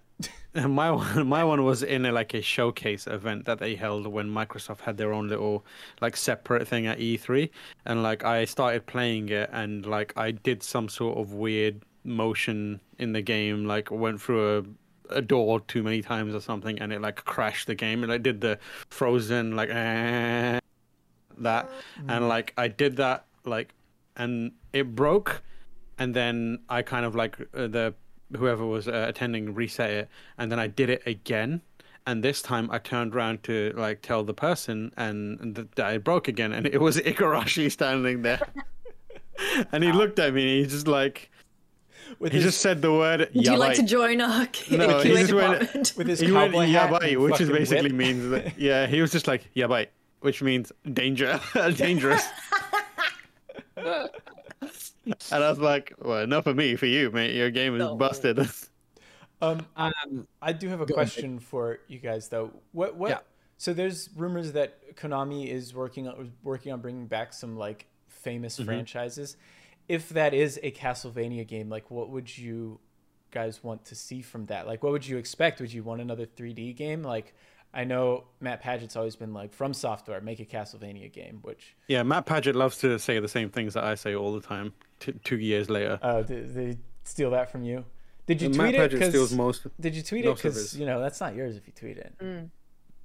my 0.68 0.90
one, 0.90 1.26
my 1.26 1.44
one 1.44 1.64
was 1.64 1.82
in 1.82 2.06
a, 2.06 2.12
like 2.12 2.34
a 2.34 2.40
showcase 2.40 3.06
event 3.06 3.44
that 3.44 3.58
they 3.58 3.74
held 3.74 4.06
when 4.06 4.28
Microsoft 4.28 4.80
had 4.80 4.96
their 4.96 5.12
own 5.12 5.28
little 5.28 5.64
like 6.00 6.16
separate 6.16 6.66
thing 6.66 6.86
at 6.86 6.98
E3, 6.98 7.50
and 7.84 8.02
like 8.02 8.24
I 8.24 8.44
started 8.44 8.86
playing 8.86 9.28
it, 9.28 9.50
and 9.52 9.84
like 9.84 10.12
I 10.16 10.30
did 10.30 10.62
some 10.62 10.88
sort 10.88 11.18
of 11.18 11.32
weird 11.34 11.82
motion 12.04 12.80
in 12.98 13.12
the 13.12 13.22
game, 13.22 13.66
like 13.66 13.90
went 13.90 14.20
through 14.20 14.58
a 14.58 14.62
a 15.10 15.22
door 15.22 15.60
too 15.60 15.82
many 15.82 16.02
times 16.02 16.34
or 16.34 16.40
something, 16.40 16.78
and 16.80 16.92
it 16.92 17.00
like 17.00 17.24
crashed 17.24 17.66
the 17.66 17.74
game, 17.74 18.02
and 18.02 18.12
I 18.12 18.18
did 18.18 18.40
the 18.40 18.58
frozen 18.90 19.54
like 19.56 19.70
eh, 19.70 20.58
that, 21.38 21.70
and 22.08 22.28
like 22.28 22.54
I 22.56 22.68
did 22.68 22.96
that 22.96 23.26
like, 23.44 23.74
and 24.16 24.52
it 24.72 24.94
broke, 24.94 25.42
and 25.98 26.14
then 26.14 26.60
I 26.68 26.82
kind 26.82 27.04
of 27.04 27.14
like 27.14 27.38
uh, 27.54 27.66
the 27.66 27.94
whoever 28.34 28.64
was 28.66 28.88
uh, 28.88 29.04
attending 29.08 29.54
reset 29.54 29.90
it, 29.90 30.08
and 30.38 30.50
then 30.50 30.58
I 30.58 30.66
did 30.66 30.90
it 30.90 31.02
again. 31.06 31.60
And 32.08 32.22
this 32.22 32.40
time 32.40 32.70
I 32.70 32.78
turned 32.78 33.14
around 33.16 33.42
to 33.44 33.72
like 33.76 34.00
tell 34.00 34.22
the 34.22 34.34
person, 34.34 34.92
and, 34.96 35.40
and 35.40 35.56
th- 35.56 35.68
that 35.74 35.92
it 35.94 36.04
broke 36.04 36.28
again, 36.28 36.52
and 36.52 36.64
it 36.66 36.80
was 36.80 36.96
Igarashi 37.12 37.70
standing 37.70 38.22
there, 38.22 38.40
and 39.72 39.82
he 39.82 39.90
looked 39.92 40.18
at 40.20 40.32
me, 40.32 40.42
and 40.42 40.50
he's 40.64 40.72
just 40.72 40.86
like, 40.86 41.30
With 42.20 42.30
he 42.32 42.38
his, 42.38 42.46
just 42.46 42.60
said 42.60 42.80
the 42.80 42.92
word. 42.92 43.28
Would 43.34 43.44
you 43.46 43.56
like 43.56 43.74
to 43.76 43.82
join 43.82 44.20
our 44.20 44.46
No, 44.70 45.00
he 45.00 45.10
QA 45.10 45.16
just 45.18 45.32
went- 45.34 45.94
with 45.96 46.06
his 46.06 46.20
He 46.20 46.30
went 46.30 46.52
cowboy 46.52 46.66
hat, 46.66 46.90
yabai, 46.92 47.12
and 47.14 47.22
which 47.22 47.40
is 47.40 47.50
basically 47.50 47.90
whip. 47.90 47.92
means 47.94 48.30
that 48.30 48.56
yeah, 48.58 48.86
he 48.86 49.00
was 49.00 49.10
just 49.10 49.26
like 49.26 49.50
yabai, 49.56 49.88
which 50.20 50.42
means 50.42 50.70
danger, 50.92 51.40
dangerous. 51.74 52.24
and 55.32 55.44
I 55.44 55.48
was 55.50 55.58
like, 55.58 55.92
well, 55.98 56.20
enough 56.20 56.44
for 56.44 56.54
me, 56.54 56.76
for 56.76 56.86
you, 56.86 57.10
mate. 57.10 57.34
Your 57.34 57.50
game 57.50 57.76
is 57.76 57.80
No. 57.80 57.96
busted. 57.96 58.38
Um, 59.42 59.66
Um, 59.76 60.26
I 60.40 60.52
do 60.54 60.68
have 60.68 60.80
a 60.80 60.86
Go 60.86 60.94
ahead. 60.94 61.22
question 61.22 61.38
for 61.40 61.80
you 61.88 61.98
guys 61.98 62.28
though. 62.28 62.52
What 62.72 62.96
what? 62.96 63.10
Yeah. 63.10 63.18
So 63.58 63.74
there's 63.74 64.08
rumors 64.16 64.52
that 64.52 64.96
Konami 64.96 65.48
is 65.48 65.74
working 65.74 66.08
on 66.08 66.32
working 66.42 66.72
on 66.72 66.80
bringing 66.80 67.06
back 67.06 67.32
some 67.34 67.56
like 67.56 67.86
famous 68.08 68.58
Mm-hmm. 68.58 68.64
franchises. 68.64 69.36
If 69.88 70.08
that 70.10 70.32
is 70.34 70.58
a 70.62 70.70
Castlevania 70.72 71.46
game, 71.46 71.68
like 71.68 71.90
what 71.90 72.10
would 72.10 72.36
you 72.36 72.80
guys 73.30 73.62
want 73.62 73.84
to 73.86 73.94
see 73.94 74.22
from 74.22 74.46
that? 74.46 74.66
Like 74.66 74.82
what 74.82 74.92
would 74.92 75.06
you 75.06 75.18
expect? 75.18 75.60
Would 75.60 75.72
you 75.72 75.82
want 75.82 76.00
another 76.00 76.26
3D 76.26 76.74
game? 76.74 77.02
Like 77.02 77.34
I 77.74 77.84
know 77.84 78.28
Matt 78.40 78.62
Paget's 78.62 78.96
always 78.96 79.16
been 79.16 79.34
like 79.34 79.52
from 79.52 79.74
software, 79.74 80.20
make 80.22 80.40
a 80.40 80.46
Castlevania 80.46 81.12
game, 81.12 81.40
which 81.42 81.76
yeah, 81.88 82.02
Matt 82.02 82.24
Paget 82.24 82.56
loves 82.56 82.78
to 82.78 82.98
say 82.98 83.18
the 83.20 83.28
same 83.28 83.50
things 83.50 83.74
that 83.74 83.84
I 83.84 83.96
say 83.96 84.14
all 84.14 84.32
the 84.32 84.40
time. 84.40 84.72
T- 85.00 85.12
two 85.24 85.38
years 85.38 85.68
later, 85.70 85.98
uh 86.02 86.22
did 86.22 86.54
they 86.54 86.78
steal 87.04 87.30
that 87.30 87.50
from 87.50 87.62
you? 87.64 87.84
Did 88.26 88.42
you 88.42 88.48
Matt 88.50 88.58
tweet 88.58 88.74
it? 88.74 88.78
Paget 88.78 89.00
'Cause- 89.00 89.08
steals 89.10 89.32
most. 89.32 89.66
Did 89.80 89.94
you 89.94 90.02
tweet 90.02 90.24
it? 90.24 90.34
Because 90.34 90.76
you 90.78 90.86
know 90.86 91.00
that's 91.00 91.20
not 91.20 91.34
yours 91.34 91.56
if 91.56 91.66
you 91.66 91.72
tweet 91.74 91.98
it. 91.98 92.12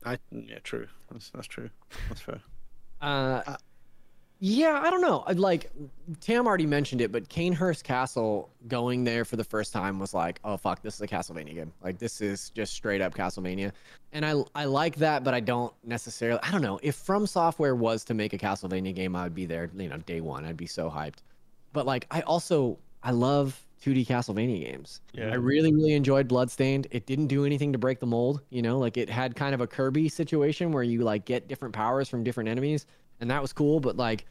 I 0.06 0.18
yeah, 0.32 0.60
true. 0.64 0.88
That's 1.12 1.30
that's 1.30 1.48
true. 1.48 1.70
That's 2.10 2.22
fair. 2.22 2.42
Uh, 3.02 3.56
yeah, 4.44 4.82
I 4.84 4.89
don't 4.89 5.02
know. 5.02 5.24
I'd 5.28 5.38
Like 5.38 5.70
Tam 6.20 6.48
already 6.48 6.66
mentioned 6.66 7.02
it, 7.02 7.12
but 7.12 7.30
Cainhurst 7.30 7.84
Castle 7.84 8.50
going 8.68 9.04
there 9.04 9.24
for 9.24 9.36
the 9.36 9.44
first 9.44 9.72
time 9.72 10.00
was 10.00 10.16
like, 10.16 10.39
oh 10.44 10.58
fuck, 10.58 10.82
this 10.82 10.96
is 10.96 11.02
a 11.02 11.08
Castlevania 11.08 11.54
game. 11.54 11.72
Like 11.84 12.00
this 12.00 12.22
is 12.22 12.50
just 12.50 12.74
straight 12.74 13.02
up 13.02 13.14
Castlevania, 13.14 13.72
and 14.14 14.26
I 14.26 14.44
I 14.56 14.66
like 14.66 14.96
that, 14.96 15.24
but 15.24 15.36
I 15.36 15.39
don't 15.42 15.72
necessarily. 15.84 16.39
I 16.42 16.50
don't 16.50 16.64
know 16.64 16.80
if 16.82 16.96
From 16.96 17.28
Software 17.28 17.76
was 17.76 18.04
to 18.06 18.16
make 18.16 18.34
a 18.34 18.38
Castlevania 18.39 18.96
game, 18.96 19.16
I 19.16 19.24
would 19.24 19.36
be 19.36 19.46
there. 19.46 19.70
You 19.78 19.89
know, 19.89 19.98
day 19.98 20.22
one, 20.22 20.46
I'd 20.46 20.58
be 20.58 20.66
so 20.66 20.89
hyped. 20.89 21.20
But 21.74 21.86
like, 21.86 22.07
I 22.11 22.22
also 22.22 22.80
I 23.03 23.11
love 23.11 23.65
2D 23.84 24.05
Castlevania 24.05 24.72
games. 24.72 25.01
Yeah. 25.13 25.32
I 25.32 25.36
really 25.36 25.74
really 25.74 25.93
enjoyed 25.93 26.28
Bloodstained. 26.28 26.88
It 26.91 27.05
didn't 27.05 27.28
do 27.28 27.45
anything 27.45 27.72
to 27.74 27.80
break 27.80 27.99
the 27.99 28.05
mold. 28.05 28.41
You 28.49 28.61
know, 28.61 28.78
like 28.78 28.97
it 28.97 29.09
had 29.09 29.36
kind 29.36 29.53
of 29.53 29.61
a 29.61 29.67
Kirby 29.67 30.09
situation 30.09 30.72
where 30.72 30.84
you 30.84 31.01
like 31.01 31.26
get 31.26 31.47
different 31.47 31.74
powers 31.74 32.09
from 32.09 32.24
different 32.24 32.49
enemies 32.49 32.86
and 33.22 33.30
that 33.30 33.41
was 33.41 33.53
cool. 33.53 33.80
But 33.80 33.95
like, 33.95 34.26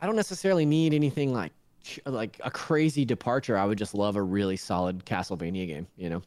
I 0.00 0.06
don't 0.06 0.16
necessarily 0.16 0.64
need 0.64 0.94
anything 0.94 1.34
like 1.34 1.52
like 2.06 2.40
a 2.42 2.50
crazy 2.50 3.04
departure. 3.04 3.58
I 3.58 3.66
would 3.66 3.78
just 3.78 3.94
love 3.94 4.16
a 4.16 4.22
really 4.22 4.56
solid 4.56 5.04
Castlevania 5.04 5.66
game. 5.66 5.86
You 5.96 6.10
know? 6.10 6.22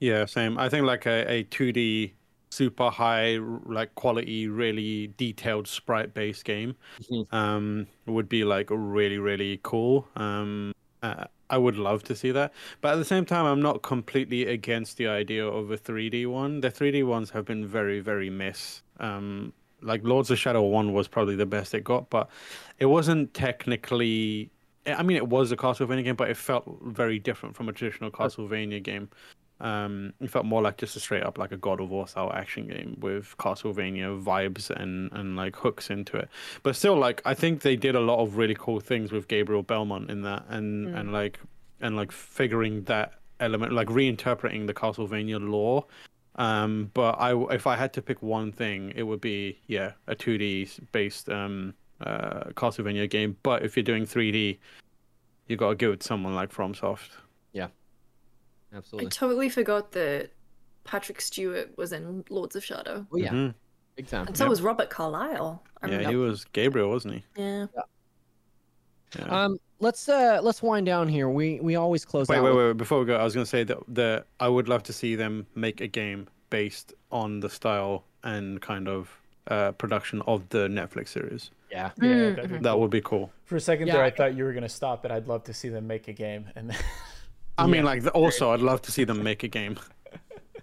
Yeah, 0.00 0.26
same. 0.26 0.58
I 0.58 0.68
think 0.68 0.84
like 0.84 1.06
a, 1.06 1.32
a 1.32 1.44
2D 1.44 2.12
super 2.52 2.90
high 2.90 3.38
like 3.64 3.94
quality 3.94 4.46
really 4.46 5.08
detailed 5.16 5.66
sprite 5.66 6.12
based 6.12 6.44
game 6.44 6.76
Mhm. 7.00 7.26
um 7.32 7.86
would 8.06 8.28
be 8.28 8.44
like 8.44 8.68
really 8.70 9.18
really 9.18 9.58
cool. 9.62 10.06
Um 10.16 10.72
uh, 11.02 11.24
I 11.50 11.58
would 11.58 11.76
love 11.76 12.02
to 12.04 12.14
see 12.14 12.30
that. 12.30 12.52
But 12.80 12.92
at 12.94 12.96
the 12.96 13.04
same 13.04 13.24
time 13.24 13.46
I'm 13.46 13.60
not 13.62 13.82
completely 13.82 14.46
against 14.46 14.96
the 14.98 15.08
idea 15.08 15.44
of 15.46 15.70
a 15.70 15.76
3D 15.78 16.26
one. 16.26 16.60
The 16.60 16.70
3D 16.70 17.02
ones 17.04 17.30
have 17.30 17.44
been 17.46 17.66
very 17.66 18.00
very 18.00 18.28
miss. 18.30 18.82
Um 19.00 19.52
like 19.80 20.04
Lords 20.04 20.30
of 20.30 20.38
Shadow 20.38 20.62
1 20.62 20.92
was 20.92 21.08
probably 21.08 21.34
the 21.36 21.46
best 21.46 21.74
it 21.74 21.82
got 21.84 22.08
but 22.10 22.28
it 22.78 22.86
wasn't 22.86 23.32
technically 23.34 24.50
I 24.86 25.02
mean 25.02 25.16
it 25.16 25.28
was 25.28 25.52
a 25.52 25.56
Castlevania 25.56 26.04
game 26.04 26.16
but 26.16 26.28
it 26.30 26.36
felt 26.36 26.64
very 26.84 27.18
different 27.18 27.56
from 27.56 27.68
a 27.68 27.72
traditional 27.72 28.10
Castlevania 28.10 28.82
game 28.82 29.08
um, 29.62 30.12
it 30.20 30.28
felt 30.28 30.44
more 30.44 30.60
like 30.60 30.76
just 30.76 30.96
a 30.96 31.00
straight 31.00 31.22
up 31.22 31.38
like 31.38 31.52
a 31.52 31.56
God 31.56 31.80
of 31.80 31.88
War 31.88 32.08
style 32.08 32.32
action 32.34 32.66
game 32.66 32.96
with 33.00 33.36
Castlevania 33.38 34.22
vibes 34.22 34.70
and 34.70 35.10
and 35.12 35.36
like 35.36 35.54
hooks 35.54 35.88
into 35.88 36.16
it. 36.16 36.28
But 36.64 36.74
still, 36.74 36.96
like 36.96 37.22
I 37.24 37.32
think 37.34 37.62
they 37.62 37.76
did 37.76 37.94
a 37.94 38.00
lot 38.00 38.18
of 38.18 38.36
really 38.36 38.56
cool 38.58 38.80
things 38.80 39.12
with 39.12 39.28
Gabriel 39.28 39.62
Belmont 39.62 40.10
in 40.10 40.22
that, 40.22 40.44
and 40.48 40.88
and 40.94 41.12
like 41.12 41.38
and 41.80 41.96
like 41.96 42.10
figuring 42.10 42.82
that 42.84 43.14
element, 43.38 43.72
like 43.72 43.86
reinterpreting 43.86 44.66
the 44.66 44.74
Castlevania 44.74 45.40
lore. 45.40 45.86
Um, 46.36 46.90
but 46.92 47.12
I 47.12 47.36
if 47.54 47.68
I 47.68 47.76
had 47.76 47.92
to 47.92 48.02
pick 48.02 48.20
one 48.20 48.50
thing, 48.50 48.92
it 48.96 49.04
would 49.04 49.20
be 49.20 49.60
yeah 49.68 49.92
a 50.08 50.16
2D 50.16 50.90
based 50.90 51.28
um 51.28 51.72
uh 52.00 52.50
Castlevania 52.56 53.08
game. 53.08 53.36
But 53.44 53.64
if 53.64 53.76
you're 53.76 53.84
doing 53.84 54.06
3D, 54.06 54.58
you 55.46 55.56
gotta 55.56 55.76
give 55.76 55.92
it 55.92 56.02
someone 56.02 56.34
like 56.34 56.52
FromSoft. 56.52 57.10
I 58.74 59.04
totally 59.06 59.48
forgot 59.48 59.92
that 59.92 60.30
Patrick 60.84 61.20
Stewart 61.20 61.76
was 61.76 61.92
in 61.92 62.24
Lords 62.30 62.56
of 62.56 62.64
Shadow. 62.64 63.06
Oh 63.12 63.16
yeah, 63.16 63.30
Mhm. 63.30 63.54
big 63.96 64.06
time. 64.08 64.26
And 64.26 64.36
so 64.36 64.48
was 64.48 64.62
Robert 64.62 64.88
Carlyle. 64.90 65.62
I 65.82 65.86
Yeah, 65.86 65.92
remember- 65.96 66.10
he 66.10 66.16
was 66.16 66.44
Gabriel, 66.52 66.88
wasn't 66.90 67.14
he? 67.14 67.24
yeah. 67.36 67.66
Yeah. 69.18 69.24
Um, 69.44 69.58
let's 69.78 70.08
uh 70.08 70.40
let's 70.42 70.62
wind 70.62 70.86
down 70.86 71.06
here. 71.08 71.28
We 71.28 71.60
we 71.60 71.76
always 71.76 72.04
close 72.04 72.28
Wait, 72.28 72.38
out. 72.38 72.44
wait, 72.44 72.50
with- 72.50 72.58
wait, 72.58 72.66
wait. 72.68 72.76
Before 72.78 72.98
we 73.00 73.04
go, 73.06 73.16
I 73.16 73.24
was 73.24 73.34
going 73.34 73.44
to 73.44 73.50
say 73.50 73.62
that 73.64 73.78
the 73.88 74.24
I 74.40 74.48
would 74.48 74.68
love 74.68 74.82
to 74.84 74.92
see 74.92 75.14
them 75.16 75.46
make 75.54 75.80
a 75.82 75.86
game 75.86 76.28
based 76.50 76.94
on 77.10 77.40
the 77.40 77.50
style 77.50 78.04
and 78.24 78.60
kind 78.62 78.88
of 78.88 79.10
uh, 79.48 79.72
production 79.72 80.22
of 80.26 80.48
the 80.50 80.68
Netflix 80.68 81.08
series. 81.08 81.50
Yeah. 81.70 81.90
Yeah, 82.00 82.08
Mm, 82.08 82.36
that'd 82.36 82.50
be 82.52 82.56
That 82.58 82.70
cool. 82.70 82.80
would 82.80 82.90
be 82.90 83.00
cool. 83.00 83.32
For 83.44 83.56
a 83.56 83.60
second 83.60 83.88
Yeah, 83.88 83.94
there, 83.94 84.02
I 84.04 84.06
I- 84.06 84.10
thought 84.10 84.34
you 84.34 84.44
were 84.44 84.52
gonna 84.54 84.68
stop, 84.68 85.02
but 85.02 85.10
I'd 85.12 85.26
love 85.26 85.44
to 85.44 85.52
see 85.52 85.68
them 85.68 85.86
make 85.86 86.08
a 86.08 86.12
game. 86.12 86.48
And 86.56 86.74
I 87.58 87.66
mean, 87.66 87.84
like, 87.84 88.02
also, 88.14 88.50
I'd 88.52 88.60
love 88.60 88.82
to 88.82 88.92
see 88.92 89.04
them 89.04 89.22
make 89.22 89.42
a 89.42 89.48
game. 89.48 89.78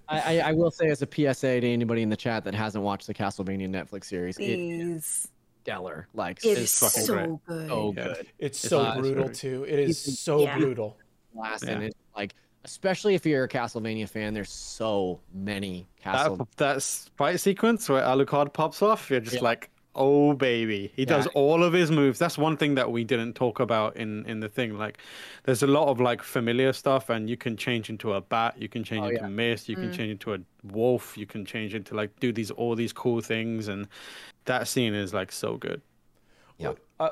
I, 0.08 0.40
I 0.40 0.50
I 0.50 0.52
will 0.54 0.72
say 0.72 0.88
as 0.88 1.02
a 1.04 1.08
PSA 1.08 1.62
to 1.62 1.68
anybody 1.68 2.02
in 2.02 2.10
the 2.10 2.18
chat 2.18 2.44
that 2.46 2.56
hasn't 2.56 2.84
watched 2.84 3.06
the 3.08 3.14
Castlevania 3.14 3.70
Netflix 3.70 4.06
series, 4.06 4.38
it 4.40 4.44
is 4.44 5.28
stellar. 5.62 6.08
Like 6.16 6.44
It 6.44 6.58
It's 6.58 6.80
fucking 6.80 7.04
so 7.04 7.14
great. 7.14 7.46
good. 7.46 7.68
so 7.70 7.94
Yeah. 7.96 8.04
good. 8.06 8.18
it's 8.40 8.60
It's 8.64 8.70
so 8.70 8.84
not- 8.84 8.98
brutal 8.98 9.26
it's 9.30 9.40
too. 9.40 9.66
It 9.68 9.78
is 9.80 10.02
It's- 10.08 10.20
so 10.20 10.42
yeah. 10.42 10.58
brutal. 10.58 10.98
Last 11.36 11.64
Yeah. 11.64 11.72
and 11.74 11.84
it's 11.84 11.96
like 12.16 12.34
especially 12.66 13.14
if 13.14 13.24
you're 13.26 13.44
a 13.44 13.48
Castlevania 13.48 14.10
fan, 14.10 14.34
there's 14.34 14.52
so 14.52 15.20
many 15.34 15.88
Castle. 16.02 16.38
That, 16.38 16.58
that 16.58 16.84
fight 17.16 17.40
sequence 17.40 17.88
where 17.88 18.02
Alucard 18.02 18.52
pops 18.52 18.82
off, 18.82 19.10
you're 19.12 19.20
just 19.22 19.36
Yeah. 19.38 19.42
like, 19.44 19.70
oh, 20.00 20.34
baby. 20.34 20.92
He 20.96 21.06
does 21.06 21.28
all 21.28 21.64
of 21.64 21.74
his 21.74 21.92
moves. 21.92 22.18
That's 22.18 22.38
one 22.38 22.58
thing 22.58 22.74
that 22.76 22.92
we 22.92 23.04
didn't 23.04 23.34
talk 23.34 23.60
about 23.60 23.96
in, 23.98 24.26
in 24.26 24.40
the 24.40 24.50
thing. 24.50 24.78
Like, 24.78 24.98
there's 25.44 25.62
a 25.62 25.68
lot 25.68 25.90
of, 25.90 26.00
like, 26.00 26.24
familiar 26.24 26.74
stuff, 26.74 27.10
and 27.10 27.30
you 27.30 27.38
can 27.38 27.56
change 27.56 27.90
into 27.92 28.14
a 28.14 28.22
bat, 28.22 28.56
you 28.60 28.68
can 28.68 28.84
change 28.84 29.04
Oh, 29.04 29.10
into 29.10 29.22
yeah. 29.22 29.28
mist, 29.28 29.70
you 29.70 29.76
can 29.76 29.92
change 29.94 30.10
into 30.10 30.34
a 30.34 30.40
wolf, 30.64 31.18
you 31.18 31.28
can 31.28 31.46
change 31.46 31.76
into, 31.76 31.94
like, 31.94 32.20
do 32.20 32.32
these 32.32 32.50
all 32.50 32.76
these 32.76 32.94
cool 32.94 33.22
things, 33.22 33.68
and 33.68 33.88
that 34.46 34.68
scene 34.68 34.96
is, 34.96 35.14
like, 35.14 35.32
so 35.32 35.58
good. 35.58 35.82
Yeah. 36.58 36.74
Uh, 37.00 37.10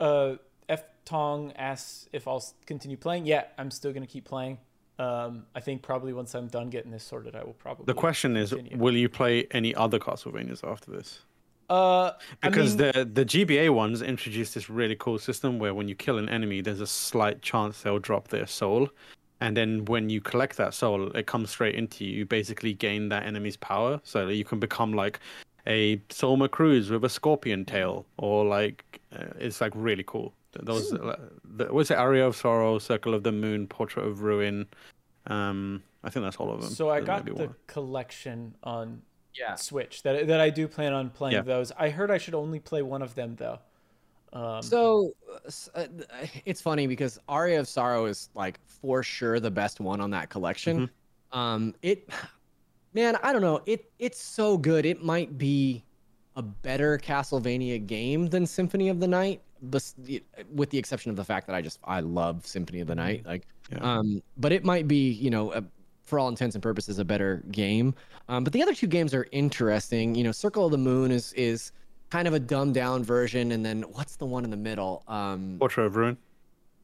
uh, 0.00 0.36
F 0.68 0.82
Tong 1.04 1.52
asks 1.52 2.08
if 2.12 2.26
I'll 2.26 2.44
continue 2.66 2.96
playing. 2.96 3.26
Yeah, 3.26 3.44
I'm 3.58 3.70
still 3.70 3.92
gonna 3.92 4.06
keep 4.06 4.24
playing. 4.24 4.58
Um, 4.98 5.46
I 5.54 5.60
think 5.60 5.82
probably 5.82 6.12
once 6.12 6.34
I'm 6.34 6.48
done 6.48 6.68
getting 6.70 6.90
this 6.90 7.02
sorted, 7.02 7.34
I 7.34 7.42
will 7.42 7.54
probably. 7.54 7.86
The 7.86 7.94
question 7.94 8.36
is, 8.36 8.54
will 8.74 8.96
you 8.96 9.08
play 9.08 9.46
any 9.50 9.74
other 9.74 9.98
Castlevanias 9.98 10.62
after 10.62 10.90
this? 10.90 11.20
Uh, 11.72 12.12
Because 12.42 12.74
I 12.80 12.84
mean, 12.84 12.92
the 12.92 13.22
the 13.22 13.24
GBA 13.24 13.70
ones 13.70 14.02
introduced 14.02 14.52
this 14.54 14.68
really 14.68 14.96
cool 14.96 15.18
system 15.18 15.58
where 15.58 15.74
when 15.74 15.88
you 15.88 15.94
kill 15.94 16.18
an 16.18 16.28
enemy, 16.28 16.60
there's 16.60 16.80
a 16.82 16.86
slight 16.86 17.40
chance 17.40 17.82
they'll 17.82 17.98
drop 18.10 18.28
their 18.28 18.46
soul, 18.46 18.88
and 19.40 19.56
then 19.56 19.84
when 19.86 20.10
you 20.10 20.20
collect 20.20 20.56
that 20.58 20.74
soul, 20.74 20.98
it 21.16 21.26
comes 21.26 21.50
straight 21.50 21.74
into 21.74 22.04
you. 22.04 22.18
You 22.18 22.24
basically 22.26 22.74
gain 22.74 23.08
that 23.08 23.22
enemy's 23.24 23.56
power, 23.56 24.00
so 24.04 24.26
that 24.26 24.34
you 24.34 24.44
can 24.44 24.58
become 24.60 24.92
like 24.92 25.20
a 25.66 26.00
Soma 26.10 26.48
Cruz 26.48 26.90
with 26.90 27.04
a 27.04 27.08
scorpion 27.08 27.64
tail, 27.64 28.04
or 28.18 28.44
like 28.44 29.00
uh, 29.16 29.26
it's 29.38 29.60
like 29.60 29.72
really 29.74 30.04
cool. 30.06 30.34
Those 30.62 30.92
uh, 30.92 31.16
the, 31.56 31.64
what's 31.72 31.90
it? 31.90 31.96
Aria 31.96 32.26
of 32.26 32.36
Sorrow, 32.36 32.78
Circle 32.78 33.14
of 33.14 33.22
the 33.22 33.32
Moon, 33.32 33.66
Portrait 33.66 34.06
of 34.06 34.20
Ruin. 34.22 34.66
Um, 35.26 35.82
I 36.04 36.10
think 36.10 36.24
that's 36.26 36.36
all 36.36 36.50
of 36.52 36.60
them. 36.60 36.70
so 36.70 36.90
I 36.90 37.00
got 37.00 37.24
the 37.24 37.32
one. 37.34 37.54
collection 37.66 38.54
on 38.62 39.00
yeah. 39.38 39.54
Switch 39.54 40.02
that 40.02 40.26
that 40.26 40.40
I 40.40 40.50
do 40.50 40.68
plan 40.68 40.92
on 40.92 41.10
playing 41.10 41.34
Yeah. 41.34 41.42
those. 41.42 41.72
I 41.72 41.90
heard 41.90 42.10
I 42.10 42.18
should 42.18 42.34
only 42.34 42.60
play 42.60 42.82
one 42.82 43.02
of 43.02 43.14
them 43.14 43.34
though. 43.36 43.58
Um, 44.32 44.62
So 44.62 45.12
uh, 45.74 45.78
uh, 45.80 45.86
it's 46.44 46.60
funny 46.60 46.86
because 46.86 47.18
Aria 47.28 47.60
of 47.60 47.68
Sorrow 47.68 48.06
is 48.06 48.30
like 48.34 48.58
for 48.66 49.02
sure 49.02 49.40
the 49.40 49.50
best 49.50 49.80
one 49.80 50.00
on 50.00 50.10
that 50.10 50.30
collection. 50.30 50.88
Um, 51.32 51.74
it, 51.82 52.08
man, 52.94 53.16
I 53.22 53.32
don't 53.32 53.42
know. 53.42 53.62
It 53.66 53.90
it's 53.98 54.20
so 54.20 54.56
good. 54.58 54.86
It 54.86 55.02
might 55.02 55.36
be 55.38 55.84
a 56.36 56.42
better 56.42 56.96
Castlevania 56.98 57.86
game 57.86 58.26
than 58.26 58.46
Symphony 58.46 58.88
of 58.88 59.00
the 59.00 59.08
Night, 59.08 59.42
bes- 59.62 59.94
with 60.54 60.70
the 60.70 60.78
exception 60.78 61.10
of 61.10 61.16
the 61.16 61.24
fact 61.24 61.46
that 61.46 61.54
I 61.54 61.60
just 61.60 61.78
I 61.84 62.00
love 62.00 62.46
Symphony 62.46 62.80
of 62.80 62.86
the 62.88 62.94
Night. 62.94 63.26
Like, 63.26 63.46
Yeah. 63.70 63.78
um, 63.80 64.22
but 64.38 64.50
it 64.52 64.64
might 64.64 64.88
be 64.88 65.10
you 65.10 65.28
know. 65.30 65.52
A, 65.52 65.62
for 66.12 66.18
all 66.18 66.28
intents 66.28 66.54
and 66.54 66.62
purposes, 66.62 66.98
a 66.98 67.04
better 67.06 67.42
game. 67.52 67.94
Um, 68.28 68.44
but 68.44 68.52
the 68.52 68.62
other 68.62 68.74
two 68.74 68.86
games 68.86 69.14
are 69.14 69.26
interesting. 69.32 70.14
You 70.14 70.24
know, 70.24 70.30
Circle 70.32 70.66
of 70.66 70.70
the 70.70 70.76
Moon 70.76 71.10
is 71.10 71.32
is 71.32 71.72
kind 72.10 72.28
of 72.28 72.34
a 72.34 72.38
dumbed 72.38 72.74
down 72.74 73.02
version, 73.02 73.52
and 73.52 73.64
then 73.64 73.80
what's 73.92 74.16
the 74.16 74.26
one 74.26 74.44
in 74.44 74.50
the 74.50 74.56
middle? 74.58 75.04
Um, 75.08 75.56
Portrait 75.58 75.86
of 75.86 75.96
Ruin. 75.96 76.18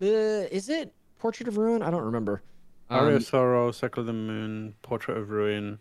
uh, 0.00 0.06
is 0.50 0.70
it 0.70 0.94
Portrait 1.18 1.46
of 1.46 1.58
Ruin? 1.58 1.82
I 1.82 1.90
don't 1.90 2.04
remember. 2.04 2.40
Aria 2.88 3.10
Um, 3.10 3.16
of 3.16 3.24
Sorrow, 3.26 3.70
Circle 3.70 4.00
of 4.00 4.06
the 4.06 4.14
Moon, 4.14 4.74
Portrait 4.80 5.18
of 5.18 5.28
Ruin. 5.28 5.78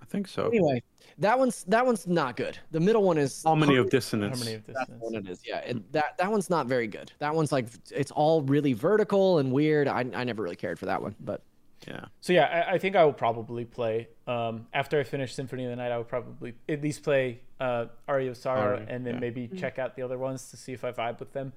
I 0.00 0.04
think 0.04 0.28
so. 0.28 0.46
anyway, 0.46 0.80
that 1.18 1.36
one's 1.36 1.64
that 1.64 1.84
one's 1.84 2.06
not 2.06 2.36
good. 2.36 2.56
The 2.70 2.78
middle 2.78 3.02
one 3.02 3.18
is 3.18 3.42
Harmony 3.42 3.74
of 3.74 3.90
Dissonance. 3.90 4.38
Harmony 4.38 4.54
of 4.58 4.64
That's 4.66 4.78
Dissonance. 4.78 5.02
what 5.02 5.14
it 5.16 5.28
is. 5.28 5.40
Yeah, 5.44 5.58
it, 5.58 5.92
that 5.92 6.16
that 6.18 6.30
one's 6.30 6.48
not 6.48 6.68
very 6.68 6.86
good. 6.86 7.10
That 7.18 7.34
one's 7.34 7.50
like 7.50 7.66
it's 7.90 8.12
all 8.12 8.42
really 8.42 8.74
vertical 8.74 9.38
and 9.40 9.50
weird. 9.50 9.88
I 9.88 10.06
I 10.14 10.22
never 10.22 10.44
really 10.44 10.54
cared 10.54 10.78
for 10.78 10.86
that 10.86 11.02
one, 11.02 11.16
but 11.18 11.42
Yeah. 11.86 12.06
So 12.20 12.32
yeah, 12.32 12.64
I, 12.68 12.74
I 12.74 12.78
think 12.78 12.96
I 12.96 13.04
will 13.04 13.12
probably 13.12 13.64
play 13.64 14.08
um, 14.26 14.66
after 14.72 14.98
I 14.98 15.04
finish 15.04 15.34
Symphony 15.34 15.64
of 15.64 15.70
the 15.70 15.76
Night. 15.76 15.92
I 15.92 15.96
will 15.98 16.04
probably 16.04 16.54
at 16.68 16.82
least 16.82 17.02
play 17.02 17.40
uh, 17.60 17.86
Aria 18.08 18.30
of 18.30 18.36
Sorrow, 18.36 18.76
Aria, 18.76 18.86
and 18.88 19.06
then 19.06 19.14
yeah. 19.14 19.20
maybe 19.20 19.48
check 19.56 19.78
out 19.78 19.94
the 19.94 20.02
other 20.02 20.18
ones 20.18 20.50
to 20.50 20.56
see 20.56 20.72
if 20.72 20.84
I 20.84 20.92
vibe 20.92 21.20
with 21.20 21.32
them. 21.32 21.52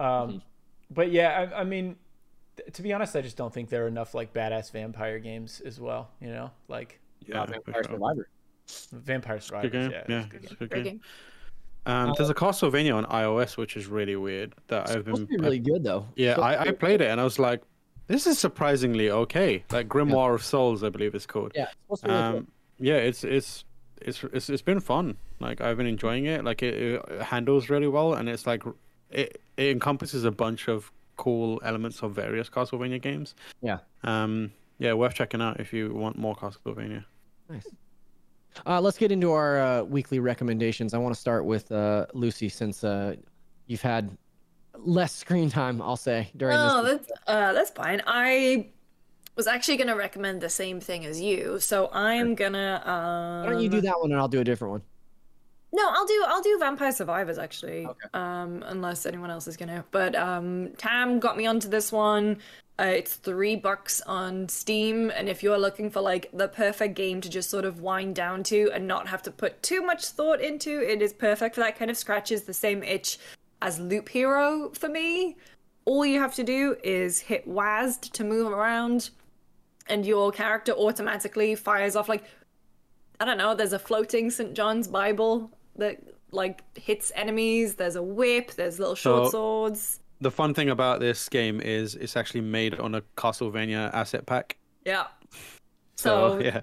Um, 0.00 0.06
Mm-hmm. 0.08 0.38
But 0.94 1.10
yeah, 1.10 1.48
I, 1.54 1.60
I 1.60 1.64
mean, 1.64 1.96
th- 2.58 2.70
to 2.74 2.82
be 2.82 2.92
honest, 2.92 3.16
I 3.16 3.22
just 3.22 3.36
don't 3.38 3.52
think 3.52 3.70
there 3.70 3.84
are 3.84 3.88
enough 3.88 4.12
like 4.14 4.34
badass 4.34 4.70
vampire 4.72 5.18
games 5.18 5.62
as 5.64 5.80
well. 5.80 6.10
You 6.20 6.28
know, 6.28 6.50
like 6.68 7.00
Yeah. 7.26 7.40
uh, 7.42 7.46
Vampire 7.46 7.74
sure. 7.82 7.84
Survivor. 7.84 8.28
Vampire 8.92 9.40
Survivor. 9.40 9.68
Good 9.70 9.72
game. 9.72 9.90
Yeah, 9.90 10.04
Yeah. 10.08 10.24
a 10.24 10.26
good 10.28 10.40
it's 10.44 10.48
game. 10.50 10.58
good 10.58 10.70
game. 10.70 10.84
game. 10.84 11.00
Um, 11.86 12.14
there's 12.16 12.28
a 12.30 12.34
Castlevania 12.34 12.94
on 12.94 13.06
iOS 13.06 13.56
which 13.56 13.76
is 13.76 13.86
really 13.86 14.16
weird 14.16 14.54
that 14.68 14.90
I've 14.90 15.04
been. 15.04 15.16
to 15.16 15.26
be 15.26 15.36
really 15.38 15.58
good 15.58 15.82
though. 15.82 16.06
Yeah, 16.14 16.34
Supposed 16.34 16.58
I, 16.58 16.62
I 16.66 16.72
played 16.72 17.00
it 17.00 17.10
and 17.10 17.20
I 17.20 17.24
was 17.24 17.38
like, 17.38 17.62
this 18.06 18.26
is 18.26 18.38
surprisingly 18.38 19.10
okay. 19.10 19.64
Like 19.70 19.88
Grimoire 19.88 20.34
of 20.34 20.44
Souls, 20.44 20.82
I 20.84 20.88
believe 20.88 21.14
it's 21.14 21.26
called. 21.26 21.52
Yeah, 21.54 21.64
it's 21.64 21.72
supposed 21.82 22.02
to 22.02 22.08
be 22.08 22.14
really. 22.14 22.38
Um, 22.38 22.48
yeah, 22.78 22.96
it's 22.96 23.24
it's 23.24 23.64
it's 24.00 24.24
it's 24.32 24.50
it's 24.50 24.62
been 24.62 24.80
fun. 24.80 25.16
Like 25.40 25.60
I've 25.60 25.76
been 25.76 25.86
enjoying 25.86 26.26
it. 26.26 26.44
Like 26.44 26.62
it, 26.62 26.74
it 26.74 27.22
handles 27.22 27.70
really 27.70 27.88
well, 27.88 28.14
and 28.14 28.28
it's 28.28 28.46
like 28.46 28.62
it 29.10 29.40
it 29.56 29.70
encompasses 29.70 30.24
a 30.24 30.30
bunch 30.30 30.68
of 30.68 30.90
cool 31.16 31.60
elements 31.64 32.02
of 32.02 32.12
various 32.12 32.48
Castlevania 32.48 33.00
games. 33.00 33.34
Yeah. 33.60 33.78
Um. 34.04 34.52
Yeah, 34.78 34.94
worth 34.94 35.14
checking 35.14 35.40
out 35.40 35.60
if 35.60 35.72
you 35.72 35.94
want 35.94 36.18
more 36.18 36.34
Castlevania. 36.34 37.04
Nice. 37.48 37.66
Uh, 38.66 38.80
let's 38.80 38.98
get 38.98 39.12
into 39.12 39.32
our 39.32 39.60
uh, 39.60 39.82
weekly 39.84 40.18
recommendations. 40.18 40.92
I 40.92 40.98
want 40.98 41.14
to 41.14 41.20
start 41.20 41.44
with 41.44 41.70
uh, 41.72 42.06
Lucy 42.14 42.48
since 42.48 42.84
uh, 42.84 43.14
you've 43.66 43.82
had 43.82 44.16
less 44.78 45.14
screen 45.14 45.50
time, 45.50 45.80
I'll 45.82 45.96
say, 45.96 46.30
during 46.36 46.56
Oh, 46.58 46.82
this. 46.82 47.06
that's 47.06 47.20
uh, 47.26 47.52
that's 47.52 47.70
fine. 47.70 48.02
I 48.06 48.68
was 49.36 49.46
actually 49.46 49.76
gonna 49.78 49.96
recommend 49.96 50.40
the 50.40 50.50
same 50.50 50.80
thing 50.80 51.04
as 51.06 51.20
you, 51.20 51.58
so 51.60 51.88
I'm 51.92 52.34
gonna. 52.34 52.82
Um, 52.84 53.46
Why 53.46 53.52
don't 53.52 53.62
you 53.62 53.68
do 53.68 53.80
that 53.82 54.00
one 54.00 54.12
and 54.12 54.20
I'll 54.20 54.28
do 54.28 54.40
a 54.40 54.44
different 54.44 54.72
one? 54.72 54.82
No, 55.74 55.88
I'll 55.88 56.06
do 56.06 56.24
I'll 56.28 56.42
do 56.42 56.58
Vampire 56.58 56.92
Survivors 56.92 57.38
actually. 57.38 57.86
Okay. 57.86 58.08
Um, 58.12 58.62
unless 58.66 59.06
anyone 59.06 59.30
else 59.30 59.46
is 59.48 59.56
gonna. 59.56 59.84
But 59.90 60.14
um, 60.14 60.70
Tam 60.76 61.18
got 61.18 61.36
me 61.36 61.46
onto 61.46 61.68
this 61.68 61.90
one. 61.90 62.38
Uh, 62.78 62.84
it's 62.84 63.14
three 63.16 63.54
bucks 63.54 64.00
on 64.02 64.48
Steam, 64.48 65.10
and 65.14 65.28
if 65.28 65.42
you're 65.42 65.58
looking 65.58 65.90
for 65.90 66.00
like 66.00 66.28
the 66.32 66.48
perfect 66.48 66.94
game 66.94 67.20
to 67.20 67.28
just 67.28 67.48
sort 67.50 67.64
of 67.64 67.80
wind 67.80 68.14
down 68.14 68.42
to 68.42 68.70
and 68.74 68.86
not 68.86 69.06
have 69.08 69.22
to 69.22 69.30
put 69.30 69.62
too 69.62 69.82
much 69.82 70.06
thought 70.06 70.40
into, 70.40 70.80
it 70.80 71.00
is 71.02 71.12
perfect 71.12 71.54
for 71.54 71.60
that. 71.60 71.78
Kind 71.78 71.90
of 71.90 71.96
scratches 71.96 72.42
the 72.42 72.54
same 72.54 72.82
itch 72.82 73.18
as 73.62 73.78
Loop 73.80 74.08
Hero 74.08 74.70
for 74.74 74.88
me. 74.88 75.36
All 75.84 76.06
you 76.06 76.20
have 76.20 76.34
to 76.34 76.44
do 76.44 76.76
is 76.84 77.18
hit 77.18 77.48
WASD 77.48 78.12
to 78.12 78.24
move 78.24 78.52
around, 78.52 79.10
and 79.88 80.06
your 80.06 80.30
character 80.30 80.72
automatically 80.72 81.54
fires 81.54 81.96
off 81.96 82.08
like 82.08 82.24
I 83.20 83.24
don't 83.24 83.38
know, 83.38 83.54
there's 83.54 83.72
a 83.72 83.78
floating 83.78 84.30
St. 84.30 84.52
John's 84.54 84.88
Bible 84.88 85.50
that 85.76 86.02
like 86.32 86.62
hits 86.76 87.12
enemies, 87.14 87.74
there's 87.76 87.96
a 87.96 88.02
whip, 88.02 88.52
there's 88.52 88.78
little 88.78 88.94
short 88.94 89.26
So- 89.26 89.30
swords. 89.30 89.98
The 90.20 90.30
fun 90.30 90.54
thing 90.54 90.70
about 90.70 91.00
this 91.00 91.28
game 91.28 91.60
is 91.60 91.96
it's 91.96 92.16
actually 92.16 92.42
made 92.42 92.78
on 92.78 92.94
a 92.94 93.00
Castlevania 93.16 93.92
asset 93.92 94.24
pack. 94.24 94.56
Yeah. 94.84 95.06
So, 95.96 96.38
So, 96.38 96.38
yeah, 96.44 96.60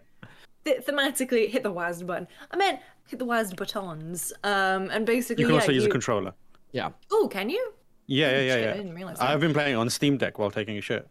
th- 0.64 0.86
thematically 0.86 1.50
hit 1.50 1.64
the 1.64 1.74
WASD 1.74 2.08
button. 2.08 2.28
I 2.52 2.56
meant 2.56 2.80
hit 3.08 3.20
the 3.20 3.26
WASD 3.26 3.58
buttons. 3.58 4.32
Um 4.46 4.90
and 4.92 5.06
basically 5.06 5.42
you 5.44 5.48
can 5.48 5.56
yeah, 5.56 5.62
also 5.62 5.74
use 5.74 5.86
a 5.86 5.90
controller. 5.90 6.34
Yeah. 6.72 6.90
Oh, 7.12 7.28
can 7.32 7.50
you? 7.50 7.74
Yeah, 8.08 8.32
yeah, 8.32 8.40
yeah, 8.40 8.54
Shit, 8.54 8.64
yeah. 8.64 8.74
I 8.74 8.78
didn't 8.78 8.96
realize 8.96 9.20
that. 9.20 9.30
I've 9.30 9.40
been 9.40 9.54
playing 9.54 9.76
on 9.76 9.90
Steam 9.90 10.18
Deck 10.18 10.40
while 10.40 10.52
taking 10.52 10.78
a 10.78 10.82
shit. 10.82 11.08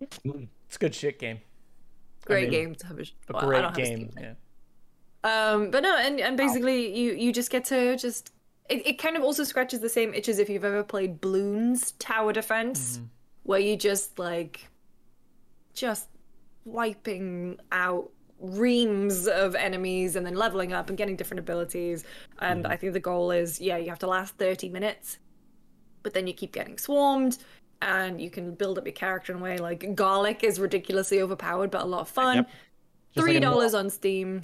It's 0.00 0.76
a 0.76 0.78
good 0.78 0.94
shit 0.94 1.18
game. 1.18 1.40
Great 2.24 2.50
mean, 2.50 2.50
game 2.50 2.74
to 2.74 2.86
have 2.86 2.98
a, 2.98 3.02
A 3.02 3.06
well, 3.30 3.42
I 3.42 3.46
great 3.46 3.62
don't 3.62 3.70
have 3.70 3.78
a 3.78 3.84
Steam 3.86 3.98
game. 3.98 4.08
Deck. 4.08 4.24
Yeah. 5.24 5.50
Um, 5.50 5.70
but 5.70 5.82
no, 5.82 5.96
and, 5.96 6.20
and 6.20 6.36
basically 6.36 6.96
you 6.96 7.12
you 7.12 7.32
just 7.32 7.50
get 7.50 7.64
to 7.66 7.96
just 7.96 8.32
it, 8.68 8.86
it 8.86 8.98
kind 8.98 9.16
of 9.16 9.22
also 9.22 9.44
scratches 9.44 9.80
the 9.80 9.88
same 9.88 10.14
itches 10.14 10.38
if 10.38 10.48
you've 10.48 10.64
ever 10.64 10.84
played 10.84 11.20
Bloons 11.20 11.94
Tower 11.98 12.32
Defense, 12.32 13.00
where 13.42 13.58
you 13.58 13.76
just 13.76 14.18
like 14.18 14.68
just 15.72 16.08
wiping 16.64 17.58
out 17.72 18.10
reams 18.40 19.26
of 19.26 19.54
enemies 19.54 20.16
and 20.16 20.24
then 20.24 20.34
leveling 20.34 20.72
up 20.72 20.88
and 20.88 20.98
getting 20.98 21.16
different 21.16 21.40
abilities. 21.40 22.04
And 22.40 22.66
I 22.66 22.76
think 22.76 22.92
the 22.92 23.00
goal 23.00 23.30
is 23.30 23.60
yeah, 23.60 23.76
you 23.76 23.88
have 23.88 23.98
to 24.00 24.06
last 24.06 24.34
30 24.36 24.68
minutes, 24.68 25.18
but 26.02 26.14
then 26.14 26.26
you 26.26 26.32
keep 26.32 26.52
getting 26.52 26.78
swarmed. 26.78 27.38
And 27.80 28.20
you 28.20 28.28
can 28.28 28.54
build 28.54 28.76
up 28.76 28.86
your 28.86 28.92
character 28.92 29.32
in 29.32 29.38
a 29.38 29.42
way 29.42 29.58
like 29.58 29.94
garlic 29.94 30.42
is 30.42 30.58
ridiculously 30.58 31.20
overpowered, 31.20 31.70
but 31.70 31.82
a 31.82 31.84
lot 31.84 32.00
of 32.00 32.08
fun. 32.08 32.36
Yep. 32.36 32.50
Three 33.14 33.36
in 33.36 33.42
dollars 33.42 33.72
on 33.74 33.88
Steam. 33.88 34.42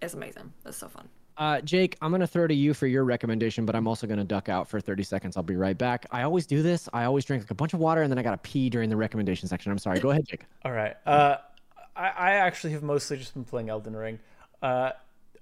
It's 0.00 0.14
amazing. 0.14 0.52
That's 0.64 0.78
so 0.78 0.88
fun. 0.88 1.08
Uh, 1.36 1.60
Jake, 1.60 1.96
I'm 2.02 2.10
gonna 2.10 2.26
throw 2.26 2.46
to 2.46 2.54
you 2.54 2.74
for 2.74 2.86
your 2.86 3.04
recommendation, 3.04 3.64
but 3.64 3.74
I'm 3.74 3.86
also 3.86 4.06
gonna 4.06 4.24
duck 4.24 4.48
out 4.48 4.68
for 4.68 4.80
30 4.80 5.02
seconds. 5.02 5.36
I'll 5.36 5.42
be 5.42 5.56
right 5.56 5.78
back. 5.78 6.06
I 6.10 6.22
always 6.22 6.46
do 6.46 6.62
this. 6.62 6.88
I 6.92 7.04
always 7.04 7.24
drink 7.24 7.44
like 7.44 7.50
a 7.50 7.54
bunch 7.54 7.72
of 7.72 7.80
water 7.80 8.02
and 8.02 8.10
then 8.10 8.18
I 8.18 8.22
gotta 8.22 8.38
pee 8.38 8.68
during 8.68 8.90
the 8.90 8.96
recommendation 8.96 9.48
section. 9.48 9.72
I'm 9.72 9.78
sorry. 9.78 10.00
Go 10.00 10.10
ahead, 10.10 10.26
Jake. 10.26 10.44
All 10.64 10.72
right. 10.72 10.96
Uh, 11.06 11.36
I, 11.96 12.08
I 12.08 12.30
actually 12.32 12.72
have 12.72 12.82
mostly 12.82 13.16
just 13.16 13.34
been 13.34 13.44
playing 13.44 13.68
Elden 13.68 13.96
Ring. 13.96 14.18
Uh, 14.62 14.92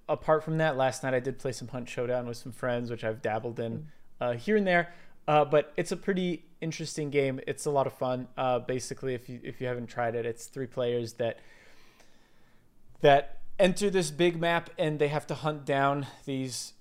apart 0.09 0.45
from 0.45 0.59
that, 0.59 0.77
last 0.77 1.03
night 1.03 1.15
I 1.15 1.21
did 1.21 1.39
play 1.39 1.53
some 1.53 1.69
Hunt 1.69 1.89
Showdown 1.89 2.27
with 2.27 2.37
some 2.37 2.53
friends, 2.53 2.91
which 2.91 3.05
I've 3.05 3.23
dabbled 3.23 3.61
in 3.61 3.89
uh, 4.21 4.33
here 4.33 4.57
and 4.57 4.67
there. 4.67 4.93
Uh, 5.29 5.45
but 5.45 5.73
it's 5.77 5.93
a 5.93 5.97
pretty 5.97 6.45
interesting 6.61 7.11
game. 7.11 7.41
It's 7.47 7.67
a 7.67 7.71
lot 7.71 7.87
of 7.87 7.93
fun. 7.93 8.27
Uh, 8.37 8.59
basically, 8.59 9.15
if 9.15 9.29
you 9.29 9.41
if 9.45 9.61
you 9.61 9.67
haven't 9.67 9.87
tried 9.87 10.15
it, 10.15 10.27
it's 10.27 10.47
three 10.47 10.67
players 10.67 11.15
that 11.15 11.39
that 13.01 13.39
enter 13.59 13.91
this 13.91 14.11
big 14.11 14.41
map 14.41 14.71
and 14.79 14.99
they 14.99 15.09
have 15.09 15.27
to 15.29 15.35
hunt 15.35 15.65
down 15.65 16.07
these 16.25 16.73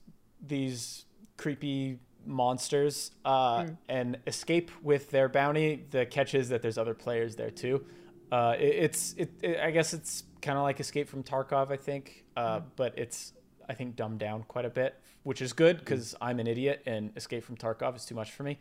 these 0.42 1.06
creepy 1.38 2.00
monsters 2.26 3.12
uh, 3.26 3.66
and 3.88 4.18
escape 4.26 4.72
with 4.82 5.12
their 5.12 5.30
bounty. 5.30 5.86
The 5.92 6.06
catch 6.06 6.34
is 6.34 6.50
that 6.50 6.62
there's 6.62 6.78
other 6.78 6.94
players 6.94 7.36
there 7.36 7.52
too. 7.52 7.86
Uh, 8.32 8.56
it, 8.60 8.64
it's 8.86 9.14
it, 9.18 9.32
it 9.42 9.60
I 9.60 9.72
guess 9.72 9.94
it's 9.94 10.24
kind 10.42 10.58
of 10.58 10.64
like 10.64 10.80
Escape 10.80 11.10
from 11.10 11.24
Tarkov, 11.24 11.72
I 11.72 11.78
think, 11.78 12.26
uh, 12.38 12.62
but 12.76 12.98
it's 12.98 13.34
I 13.68 13.74
think 13.74 13.96
dumbed 13.96 14.20
down 14.20 14.44
quite 14.48 14.66
a 14.66 14.70
bit, 14.70 14.96
which 15.24 15.42
is 15.42 15.54
good 15.54 15.80
because 15.80 16.16
I'm 16.22 16.40
an 16.40 16.48
idiot 16.48 16.84
and 16.86 17.12
Escape 17.16 17.44
from 17.44 17.58
Tarkov 17.58 17.96
is 17.96 18.06
too 18.06 18.16
much 18.16 18.32
for 18.32 18.44
me. 18.44 18.58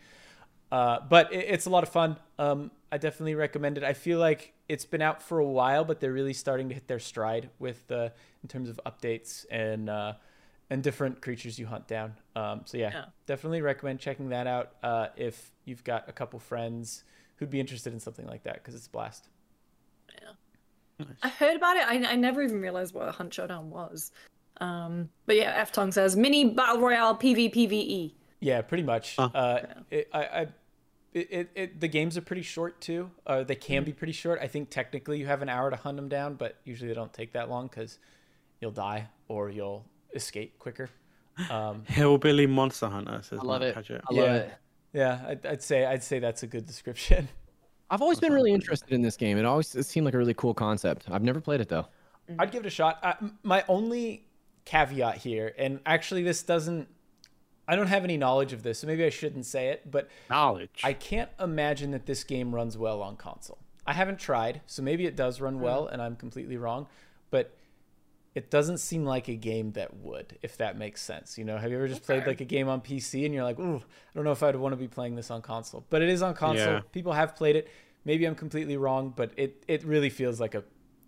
Uh, 0.70 0.98
but 1.08 1.32
it, 1.32 1.46
it's 1.48 1.66
a 1.66 1.70
lot 1.70 1.82
of 1.82 1.88
fun. 1.88 2.16
Um, 2.38 2.70
I 2.92 2.98
definitely 2.98 3.34
recommend 3.34 3.78
it. 3.78 3.84
I 3.84 3.94
feel 3.94 4.18
like 4.18 4.52
it's 4.68 4.84
been 4.84 5.00
out 5.02 5.22
for 5.22 5.38
a 5.38 5.46
while, 5.46 5.84
but 5.84 6.00
they're 6.00 6.12
really 6.12 6.34
starting 6.34 6.68
to 6.68 6.74
hit 6.74 6.88
their 6.88 6.98
stride 6.98 7.48
with 7.58 7.90
uh, 7.90 8.10
in 8.42 8.48
terms 8.48 8.68
of 8.68 8.78
updates 8.86 9.46
and 9.50 9.88
uh, 9.88 10.14
and 10.70 10.82
different 10.82 11.22
creatures 11.22 11.58
you 11.58 11.66
hunt 11.66 11.88
down. 11.88 12.14
Um, 12.36 12.62
so 12.66 12.76
yeah, 12.76 12.90
Yeah. 12.92 13.04
definitely 13.26 13.62
recommend 13.62 13.98
checking 14.00 14.28
that 14.30 14.46
out 14.46 14.72
uh, 14.82 15.06
if 15.16 15.52
you've 15.64 15.84
got 15.84 16.06
a 16.08 16.12
couple 16.12 16.38
friends 16.38 17.04
who'd 17.36 17.48
be 17.50 17.60
interested 17.60 17.92
in 17.94 18.00
something 18.00 18.26
like 18.26 18.42
that 18.42 18.54
because 18.54 18.74
it's 18.74 18.86
a 18.86 18.90
blast. 18.90 19.28
I 21.22 21.28
heard 21.28 21.56
about 21.56 21.76
it. 21.76 21.84
I, 21.86 22.12
I 22.12 22.16
never 22.16 22.42
even 22.42 22.60
realized 22.60 22.94
what 22.94 23.08
a 23.08 23.12
Hunt 23.12 23.32
Showdown 23.32 23.70
was. 23.70 24.10
Um, 24.60 25.08
but 25.26 25.36
yeah, 25.36 25.52
F 25.56 25.70
Tong 25.70 25.92
says 25.92 26.16
mini 26.16 26.46
battle 26.46 26.80
royale 26.80 27.16
PvPvE. 27.16 28.14
Yeah, 28.40 28.62
pretty 28.62 28.82
much. 28.82 29.14
Huh. 29.16 29.30
Uh, 29.34 29.60
it, 29.90 30.08
I, 30.12 30.18
I, 30.24 30.40
it, 31.12 31.28
it, 31.30 31.50
it, 31.54 31.80
the 31.80 31.88
games 31.88 32.16
are 32.16 32.20
pretty 32.20 32.42
short 32.42 32.80
too. 32.80 33.10
Uh, 33.26 33.44
they 33.44 33.54
can 33.54 33.82
Mm. 33.82 33.86
be 33.86 33.92
pretty 33.92 34.12
short. 34.12 34.40
I 34.42 34.48
think 34.48 34.70
technically 34.70 35.18
you 35.18 35.26
have 35.26 35.42
an 35.42 35.48
hour 35.48 35.70
to 35.70 35.76
hunt 35.76 35.96
them 35.96 36.08
down, 36.08 36.34
but 36.34 36.56
usually 36.64 36.88
they 36.88 36.94
don't 36.94 37.12
take 37.12 37.32
that 37.34 37.48
long 37.48 37.68
because 37.68 37.98
you'll 38.60 38.72
die 38.72 39.06
or 39.28 39.50
you'll 39.50 39.84
escape 40.14 40.58
quicker. 40.58 40.90
Um, 41.50 41.84
Hillbilly 41.86 42.46
Monster 42.48 42.88
Hunter 42.88 43.20
says 43.22 43.38
I 43.40 43.42
love 43.42 43.60
Mark 43.62 43.76
it. 43.76 43.84
Padgett. 43.84 44.00
I 44.10 44.14
love 44.14 44.24
Yeah. 44.26 44.34
it. 44.34 44.52
yeah, 44.92 45.24
I'd, 45.28 45.46
I'd 45.46 45.62
say 45.62 45.84
I'd 45.86 46.02
say 46.02 46.18
that's 46.18 46.42
a 46.42 46.48
good 46.48 46.66
description. 46.66 47.28
I've 47.90 48.02
always 48.02 48.20
been 48.20 48.32
really 48.32 48.52
interested 48.52 48.92
in 48.92 49.02
this 49.02 49.16
game. 49.16 49.38
It 49.38 49.44
always 49.44 49.74
it 49.74 49.84
seemed 49.84 50.04
like 50.04 50.14
a 50.14 50.18
really 50.18 50.34
cool 50.34 50.54
concept. 50.54 51.06
I've 51.10 51.22
never 51.22 51.40
played 51.40 51.60
it 51.60 51.68
though. 51.68 51.86
Mm-hmm. 52.30 52.40
I'd 52.40 52.50
give 52.50 52.64
it 52.64 52.66
a 52.66 52.70
shot. 52.70 52.98
I, 53.02 53.14
my 53.42 53.64
only 53.68 54.26
caveat 54.64 55.18
here, 55.18 55.54
and 55.56 55.80
actually, 55.86 56.22
this 56.22 56.42
doesn't. 56.42 56.88
I 57.66 57.76
don't 57.76 57.86
have 57.88 58.04
any 58.04 58.16
knowledge 58.16 58.52
of 58.52 58.62
this, 58.62 58.78
so 58.78 58.86
maybe 58.86 59.04
I 59.04 59.10
shouldn't 59.10 59.44
say 59.44 59.68
it, 59.68 59.90
but 59.90 60.08
Knowledge. 60.30 60.80
I 60.82 60.94
can't 60.94 61.28
imagine 61.38 61.90
that 61.90 62.06
this 62.06 62.24
game 62.24 62.54
runs 62.54 62.78
well 62.78 63.02
on 63.02 63.16
console. 63.16 63.58
I 63.86 63.92
haven't 63.92 64.18
tried, 64.18 64.62
so 64.66 64.82
maybe 64.82 65.04
it 65.04 65.16
does 65.16 65.40
run 65.40 65.56
hmm. 65.56 65.62
well, 65.62 65.86
and 65.86 66.00
I'm 66.00 66.16
completely 66.16 66.56
wrong. 66.56 66.86
But 67.30 67.54
it 68.38 68.50
doesn't 68.50 68.78
seem 68.78 69.04
like 69.04 69.26
a 69.28 69.34
game 69.34 69.72
that 69.72 69.90
would, 69.96 70.38
if 70.42 70.56
that 70.58 70.78
makes 70.78 71.00
sense. 71.02 71.36
You 71.38 71.44
know, 71.44 71.56
have 71.58 71.70
you 71.72 71.76
ever 71.76 71.88
just 71.88 72.04
played 72.04 72.24
like 72.26 72.40
a 72.40 72.44
game 72.56 72.68
on 72.68 72.80
PC 72.80 73.24
and 73.24 73.34
you're 73.34 73.42
like, 73.50 73.58
ooh, 73.58 73.76
I 73.78 74.10
don't 74.14 74.24
know 74.24 74.32
if 74.32 74.42
I'd 74.42 74.54
want 74.56 74.72
to 74.72 74.76
be 74.76 74.88
playing 74.88 75.16
this 75.16 75.30
on 75.30 75.42
console. 75.42 75.84
But 75.90 76.02
it 76.02 76.08
is 76.08 76.22
on 76.22 76.34
console. 76.34 76.74
Yeah. 76.74 76.80
People 76.92 77.12
have 77.12 77.34
played 77.34 77.56
it. 77.56 77.68
Maybe 78.04 78.24
I'm 78.26 78.36
completely 78.36 78.76
wrong, 78.76 79.12
but 79.14 79.32
it 79.36 79.64
it 79.66 79.84
really 79.84 80.10
feels 80.10 80.38
like 80.40 80.54
a 80.54 80.62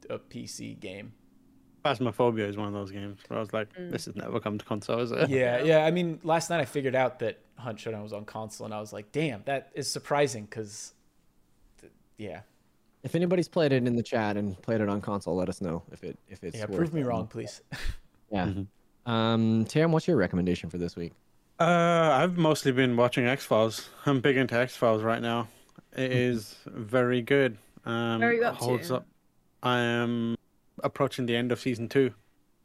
a 0.08 0.18
PC 0.18 0.78
game. 0.80 1.12
Phasmophobia 1.84 2.46
is 2.48 2.56
one 2.58 2.66
of 2.66 2.74
those 2.74 2.90
games 2.90 3.20
where 3.28 3.38
I 3.38 3.40
was 3.40 3.52
like, 3.54 3.72
Mm. 3.74 3.90
this 3.92 4.04
has 4.06 4.14
never 4.16 4.38
come 4.40 4.58
to 4.58 4.64
console, 4.64 4.98
is 5.00 5.12
it? 5.12 5.30
Yeah, 5.30 5.62
yeah. 5.62 5.86
I 5.86 5.90
mean, 5.92 6.18
last 6.24 6.50
night 6.50 6.60
I 6.60 6.64
figured 6.66 6.94
out 6.94 7.20
that 7.20 7.38
Hunt 7.56 7.78
Showdown 7.80 8.02
was 8.02 8.12
on 8.12 8.24
console, 8.26 8.66
and 8.66 8.74
I 8.74 8.80
was 8.80 8.92
like, 8.92 9.12
damn, 9.12 9.42
that 9.44 9.70
is 9.74 9.90
surprising 9.90 10.44
because, 10.44 10.92
yeah, 12.18 12.40
If 13.02 13.14
anybody's 13.14 13.48
played 13.48 13.72
it 13.72 13.86
in 13.86 13.96
the 13.96 14.02
chat 14.02 14.36
and 14.36 14.60
played 14.62 14.80
it 14.80 14.88
on 14.88 15.00
console, 15.00 15.34
let 15.34 15.48
us 15.48 15.60
know 15.60 15.82
if 15.90 16.04
it 16.04 16.18
if 16.28 16.44
it's 16.44 16.58
yeah. 16.58 16.66
Prove 16.66 16.92
me 16.92 17.02
wrong, 17.02 17.26
please. 17.26 17.62
Yeah. 18.32 18.46
Mm-hmm. 18.46 19.10
Um, 19.10 19.64
Tam, 19.64 19.90
what's 19.90 20.06
your 20.06 20.16
recommendation 20.16 20.70
for 20.70 20.78
this 20.78 20.94
week? 20.94 21.14
Uh, 21.58 21.64
I've 22.12 22.38
mostly 22.38 22.70
been 22.70 22.96
watching 22.96 23.26
X 23.26 23.44
Files. 23.44 23.88
I'm 24.06 24.20
big 24.20 24.36
into 24.36 24.54
X 24.54 24.76
Files 24.76 25.02
right 25.02 25.20
now. 25.20 25.48
It 25.96 26.12
is 26.12 26.54
very 26.64 27.22
good. 27.22 27.58
Um, 27.84 28.20
Where 28.20 28.28
are 28.28 28.32
you 28.32 28.44
up 28.44 28.54
holds 28.54 28.86
to? 28.86 28.98
up. 28.98 29.06
I 29.64 29.80
am 29.80 30.36
approaching 30.84 31.26
the 31.26 31.34
end 31.34 31.50
of 31.50 31.58
season 31.58 31.88
two. 31.88 32.14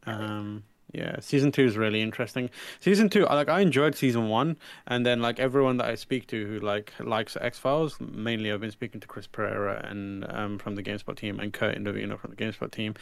Um, 0.05 0.63
yeah, 0.97 1.19
season 1.19 1.51
two 1.51 1.63
is 1.65 1.75
really 1.77 2.01
interesting. 2.01 2.49
Season 2.79 3.09
two, 3.09 3.27
I- 3.27 3.35
like 3.35 3.49
I 3.49 3.59
enjoyed 3.59 3.95
season 3.95 4.29
one, 4.29 4.57
and 4.87 5.05
then 5.05 5.21
like 5.21 5.39
everyone 5.39 5.77
that 5.77 5.87
I 5.87 5.95
speak 5.95 6.27
to 6.27 6.45
who 6.47 6.59
like 6.59 6.93
likes 6.99 7.37
X 7.39 7.59
Files, 7.59 7.97
mainly 7.99 8.51
I've 8.51 8.61
been 8.61 8.71
speaking 8.71 9.01
to 9.01 9.07
Chris 9.07 9.27
Pereira 9.27 9.85
and 9.89 10.25
um 10.29 10.57
from 10.57 10.75
the 10.75 10.83
GameSpot 10.83 11.15
team 11.15 11.39
and 11.39 11.51
Kurt 11.53 11.75
Indovina 11.77 12.17
from 12.19 12.31
the 12.31 12.37
GameSpot 12.37 12.71
team. 12.71 12.95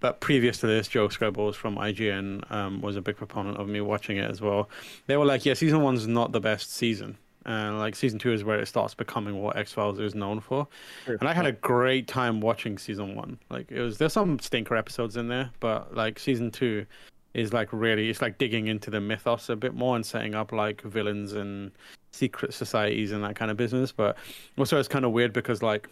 But 0.00 0.20
previous 0.20 0.58
to 0.58 0.66
this, 0.66 0.88
Joe 0.88 1.08
Skrebels 1.08 1.54
from 1.54 1.76
IGN 1.76 2.50
um, 2.50 2.80
was 2.80 2.96
a 2.96 3.00
big 3.02 3.16
proponent 3.16 3.56
of 3.58 3.68
me 3.68 3.80
watching 3.80 4.16
it 4.16 4.30
as 4.30 4.40
well. 4.40 4.68
They 5.06 5.16
were 5.16 5.24
like, 5.26 5.44
"Yeah, 5.44 5.54
season 5.54 5.82
one's 5.82 6.06
not 6.06 6.32
the 6.32 6.40
best 6.40 6.72
season." 6.72 7.18
Uh, 7.44 7.72
like 7.74 7.96
season 7.96 8.20
two 8.20 8.32
is 8.32 8.44
where 8.44 8.60
it 8.60 8.66
starts 8.66 8.94
becoming 8.94 9.42
what 9.42 9.56
X 9.56 9.72
Files 9.72 9.98
is 9.98 10.14
known 10.14 10.38
for, 10.38 10.68
and 11.20 11.28
I 11.28 11.32
had 11.32 11.44
a 11.44 11.50
great 11.52 12.06
time 12.06 12.40
watching 12.40 12.78
season 12.78 13.16
one. 13.16 13.36
Like 13.50 13.68
it 13.72 13.80
was, 13.80 13.98
there's 13.98 14.12
some 14.12 14.38
stinker 14.38 14.76
episodes 14.76 15.16
in 15.16 15.26
there, 15.26 15.50
but 15.58 15.92
like 15.96 16.20
season 16.20 16.52
two 16.52 16.86
is 17.34 17.52
like 17.52 17.68
really, 17.72 18.10
it's 18.10 18.22
like 18.22 18.38
digging 18.38 18.66
into 18.66 18.90
the 18.90 19.00
mythos 19.00 19.48
a 19.48 19.56
bit 19.56 19.74
more 19.74 19.96
and 19.96 20.04
setting 20.04 20.34
up 20.34 20.52
like 20.52 20.82
villains 20.82 21.32
and 21.32 21.72
secret 22.10 22.54
societies 22.54 23.12
and 23.12 23.24
that 23.24 23.36
kind 23.36 23.50
of 23.50 23.56
business. 23.56 23.92
But 23.92 24.16
also, 24.58 24.78
it's 24.78 24.88
kind 24.88 25.04
of 25.04 25.12
weird 25.12 25.32
because 25.32 25.62
like 25.62 25.88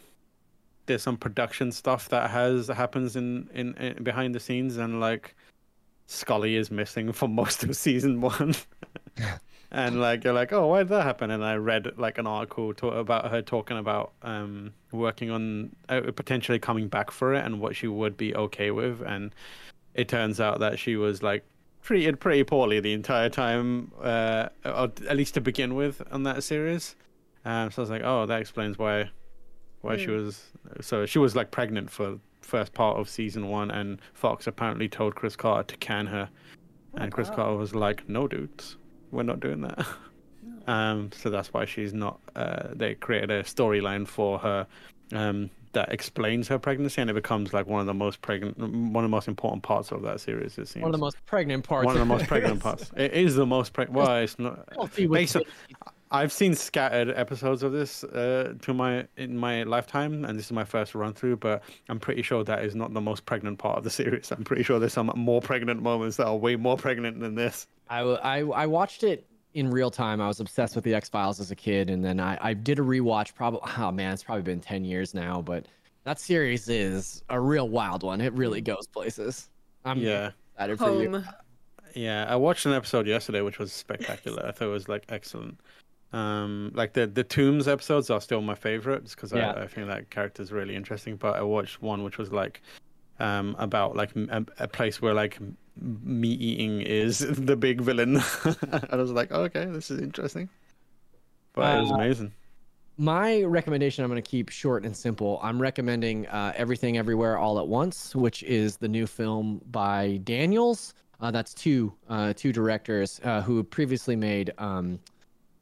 there's 0.86 1.02
some 1.02 1.16
production 1.16 1.72
stuff 1.72 2.08
that 2.08 2.30
has 2.30 2.66
that 2.66 2.74
happens 2.74 3.16
in, 3.16 3.48
in 3.54 3.74
in 3.74 4.02
behind 4.02 4.34
the 4.34 4.40
scenes 4.40 4.76
and 4.76 5.00
like 5.00 5.34
Scully 6.06 6.56
is 6.56 6.70
missing 6.70 7.12
for 7.20 7.28
most 7.28 7.62
of 7.62 7.76
season 7.76 8.20
one. 8.20 8.54
and 9.70 10.00
like 10.00 10.24
you're 10.24 10.32
like, 10.32 10.52
oh, 10.52 10.66
why 10.66 10.78
did 10.78 10.88
that 10.88 11.04
happen? 11.04 11.30
And 11.30 11.44
I 11.44 11.54
read 11.54 11.96
like 11.96 12.18
an 12.18 12.26
article 12.26 12.74
to, 12.74 12.88
about 12.88 13.30
her 13.30 13.42
talking 13.42 13.78
about 13.78 14.12
um 14.22 14.72
working 14.92 15.30
on 15.30 15.74
uh, 15.88 16.00
potentially 16.14 16.58
coming 16.58 16.88
back 16.88 17.10
for 17.10 17.34
it 17.34 17.44
and 17.44 17.60
what 17.60 17.76
she 17.76 17.86
would 17.86 18.16
be 18.16 18.34
okay 18.34 18.70
with. 18.72 19.00
And 19.02 19.32
it 19.94 20.08
turns 20.08 20.40
out 20.40 20.60
that 20.60 20.78
she 20.78 20.96
was 20.96 21.22
like 21.22 21.44
treated 21.82 22.20
pretty 22.20 22.44
poorly 22.44 22.80
the 22.80 22.92
entire 22.92 23.28
time, 23.28 23.92
uh, 24.02 24.48
or 24.64 24.90
at 25.08 25.16
least 25.16 25.34
to 25.34 25.40
begin 25.40 25.74
with 25.74 26.02
on 26.10 26.22
that 26.24 26.42
series. 26.44 26.96
Um, 27.44 27.70
so 27.70 27.80
I 27.80 27.84
was 27.84 27.90
like, 27.90 28.02
oh, 28.04 28.26
that 28.26 28.40
explains 28.40 28.78
why 28.78 29.10
why 29.82 29.96
she 29.96 30.10
was 30.10 30.44
so 30.80 31.06
she 31.06 31.18
was 31.18 31.34
like 31.34 31.50
pregnant 31.50 31.90
for 31.90 32.18
first 32.42 32.74
part 32.74 32.98
of 32.98 33.08
season 33.08 33.48
one 33.48 33.70
and 33.70 34.00
fox 34.12 34.46
apparently 34.46 34.88
told 34.88 35.14
chris 35.14 35.36
carter 35.36 35.62
to 35.62 35.76
can 35.78 36.06
her. 36.06 36.28
And 36.94 37.12
chris 37.12 37.30
carter 37.30 37.56
was 37.56 37.74
like 37.74 38.08
no 38.08 38.28
dudes 38.28 38.76
we're 39.10 39.22
not 39.22 39.40
doing 39.40 39.62
that. 39.62 39.86
Um 40.66 41.10
so 41.12 41.30
that's 41.30 41.52
why 41.54 41.64
she's 41.64 41.94
not 41.94 42.20
uh 42.36 42.68
they 42.74 42.94
created 42.94 43.30
a 43.30 43.42
storyline 43.42 44.06
for 44.06 44.38
her. 44.38 44.66
Um 45.12 45.50
that 45.72 45.92
explains 45.92 46.48
her 46.48 46.58
pregnancy 46.58 47.00
and 47.00 47.10
it 47.10 47.14
becomes 47.14 47.52
like 47.52 47.66
one 47.66 47.80
of 47.80 47.86
the 47.86 47.94
most 47.94 48.20
pregnant 48.22 48.58
one 48.58 49.04
of 49.04 49.08
the 49.10 49.14
most 49.16 49.28
important 49.28 49.62
parts 49.62 49.92
of 49.92 50.02
that 50.02 50.20
series 50.20 50.58
it 50.58 50.66
seems 50.68 50.82
One 50.82 50.92
of 50.94 50.98
the 51.00 51.04
most 51.04 51.16
pregnant 51.26 51.64
parts. 51.64 51.86
one 51.86 51.94
of 51.96 52.00
the 52.00 52.06
most 52.06 52.26
pregnant 52.28 52.60
parts 52.60 52.90
it 52.96 53.12
is 53.12 53.34
the 53.36 53.46
most 53.46 53.72
pregnant 53.72 53.96
well 53.96 54.16
it's 54.16 54.38
not 54.38 54.68
Healthy 54.74 55.06
with 55.06 55.18
Based 55.20 55.36
on- 55.36 55.44
I've 56.12 56.32
seen 56.32 56.56
scattered 56.56 57.08
episodes 57.16 57.62
of 57.62 57.70
this 57.70 58.02
uh, 58.02 58.54
to 58.62 58.74
my 58.74 59.06
in 59.16 59.36
my 59.38 59.62
lifetime, 59.62 60.24
and 60.24 60.36
this 60.36 60.46
is 60.46 60.50
my 60.52 60.64
first 60.64 60.96
run 60.96 61.14
through. 61.14 61.36
But 61.36 61.62
I'm 61.88 62.00
pretty 62.00 62.22
sure 62.22 62.42
that 62.42 62.64
is 62.64 62.74
not 62.74 62.92
the 62.92 63.00
most 63.00 63.26
pregnant 63.26 63.60
part 63.60 63.78
of 63.78 63.84
the 63.84 63.90
series. 63.90 64.32
I'm 64.32 64.42
pretty 64.42 64.64
sure 64.64 64.80
there's 64.80 64.92
some 64.92 65.12
more 65.14 65.40
pregnant 65.40 65.82
moments 65.82 66.16
that 66.16 66.26
are 66.26 66.34
way 66.36 66.56
more 66.56 66.76
pregnant 66.76 67.20
than 67.20 67.36
this. 67.36 67.68
I 67.88 68.00
I, 68.00 68.38
I 68.40 68.66
watched 68.66 69.04
it 69.04 69.24
in 69.54 69.70
real 69.70 69.90
time. 69.90 70.20
I 70.20 70.28
was 70.28 70.40
obsessed 70.40 70.74
with 70.74 70.84
the 70.84 70.94
X 70.94 71.08
Files 71.08 71.40
as 71.40 71.50
a 71.50 71.56
kid, 71.56 71.90
and 71.90 72.04
then 72.04 72.20
I, 72.20 72.38
I 72.40 72.54
did 72.54 72.78
a 72.78 72.82
rewatch. 72.82 73.34
Probably 73.34 73.60
oh 73.78 73.90
man, 73.90 74.12
it's 74.12 74.22
probably 74.22 74.42
been 74.42 74.60
ten 74.60 74.84
years 74.84 75.14
now, 75.14 75.42
but 75.42 75.66
that 76.04 76.18
series 76.18 76.68
is 76.68 77.22
a 77.28 77.38
real 77.40 77.68
wild 77.68 78.02
one. 78.02 78.20
It 78.20 78.32
really 78.32 78.60
goes 78.60 78.86
places. 78.86 79.48
I'm 79.84 79.98
Yeah, 79.98 80.30
excited 80.54 80.78
for 80.78 81.02
you. 81.02 81.22
Yeah. 81.94 82.26
I 82.28 82.36
watched 82.36 82.66
an 82.66 82.72
episode 82.72 83.06
yesterday, 83.06 83.40
which 83.40 83.58
was 83.58 83.72
spectacular. 83.72 84.46
I 84.46 84.52
thought 84.52 84.68
it 84.68 84.72
was 84.72 84.88
like 84.88 85.04
excellent. 85.08 85.58
Um, 86.12 86.72
like 86.74 86.92
the 86.92 87.06
the 87.06 87.22
Tooms 87.24 87.68
episodes 87.68 88.10
are 88.10 88.20
still 88.20 88.40
my 88.40 88.54
favorites 88.54 89.14
because 89.14 89.32
Yeah. 89.32 89.52
I, 89.52 89.62
I 89.62 89.66
think 89.66 89.86
that 89.88 90.10
character's 90.10 90.52
really 90.52 90.74
interesting. 90.74 91.16
But 91.16 91.36
I 91.36 91.42
watched 91.42 91.82
one 91.82 92.02
which 92.02 92.18
was 92.18 92.32
like 92.32 92.62
um 93.18 93.54
about 93.58 93.96
like 93.96 94.10
a 94.58 94.68
place 94.68 95.02
where 95.02 95.14
like 95.14 95.38
m- 95.80 96.00
meat 96.02 96.40
eating 96.40 96.80
is 96.82 97.18
the 97.46 97.56
big 97.56 97.80
villain. 97.80 98.16
and 98.44 98.84
I 98.90 98.96
was 98.96 99.12
like, 99.12 99.30
okay, 99.32 99.64
this 99.66 99.90
is 99.90 100.00
interesting. 100.00 100.48
But 101.54 101.78
it 101.78 101.80
was 101.82 101.90
Uh, 101.90 101.94
amazing. 101.94 102.32
My 102.96 103.42
recommendation 103.44 104.04
I'm 104.04 104.10
going 104.10 104.22
to 104.22 104.30
keep 104.30 104.50
short 104.50 104.84
and 104.84 104.94
simple. 104.94 105.40
I'm 105.42 105.60
recommending 105.60 106.26
uh, 106.26 106.52
Everything 106.54 106.98
Everywhere 106.98 107.38
All 107.38 107.58
at 107.58 107.66
Once, 107.66 108.14
which 108.14 108.42
is 108.42 108.76
the 108.76 108.88
new 108.88 109.06
film 109.06 109.62
by 109.70 110.20
Daniels. 110.24 110.92
Uh, 111.18 111.30
that's 111.30 111.54
two 111.54 111.92
uh, 112.08 112.32
two 112.36 112.52
directors 112.52 113.20
uh, 113.24 113.40
who 113.42 113.62
previously 113.64 114.16
made 114.16 114.52
um, 114.58 114.98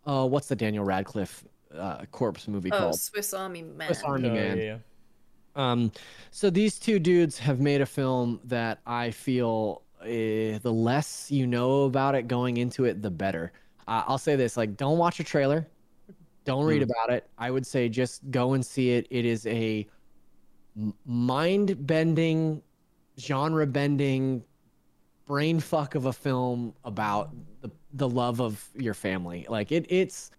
uh, 0.07 0.27
what's 0.27 0.49
the 0.49 0.57
Daniel 0.57 0.85
Radcliffe 0.85 1.45
uh, 1.77 2.05
corpse 2.11 2.49
movie 2.49 2.70
Oh, 2.73 2.78
called? 2.78 3.01
Swiss 3.01 3.32
Army 3.35 3.62
Man. 3.62 3.86
Swiss 3.89 4.03
Army 4.03 4.31
Oh, 4.31 4.35
yeah, 4.35 4.55
Man. 4.55 4.59
yeah. 4.59 4.78
Um, 5.55 5.93
so 6.31 6.51
these 6.51 6.78
two 6.78 6.99
dudes 6.99 7.39
have 7.39 7.61
made 7.61 7.81
a 7.81 7.86
film 7.86 8.40
that 8.45 8.78
I 8.86 9.11
feel 9.11 9.82
uh, 10.01 10.59
the 10.62 10.73
less 10.73 11.31
you 11.31 11.47
know 11.47 11.85
about 11.85 12.15
it 12.15 12.29
going 12.29 12.57
into 12.57 12.85
it, 12.85 13.03
the 13.03 13.11
better. 13.11 13.53
Uh, 13.87 14.05
I'll 14.07 14.19
say 14.19 14.37
this: 14.37 14.57
like, 14.57 14.77
don't 14.77 14.99
watch 14.99 15.20
a 15.20 15.25
trailer, 15.25 15.66
don't 16.45 16.65
read 16.65 16.83
about 16.83 17.11
it. 17.11 17.29
I 17.39 17.51
would 17.51 17.66
say 17.66 17.89
just 17.89 18.31
go 18.31 18.55
and 18.55 18.65
see 18.65 18.91
it. 18.93 19.07
It 19.11 19.25
is 19.25 19.47
a 19.47 19.87
mind-bending, 21.07 22.62
genre-bending, 23.19 24.45
brain 25.27 25.61
fuck 25.61 25.95
of 25.95 26.07
a 26.07 26.12
film 26.12 26.75
about 26.85 27.31
the 27.61 27.70
the 27.95 28.09
love 28.09 28.41
of 28.41 28.66
your 28.75 28.95
family. 28.95 29.47
Like 29.49 29.73
it, 29.73 29.87
it's 29.89 30.31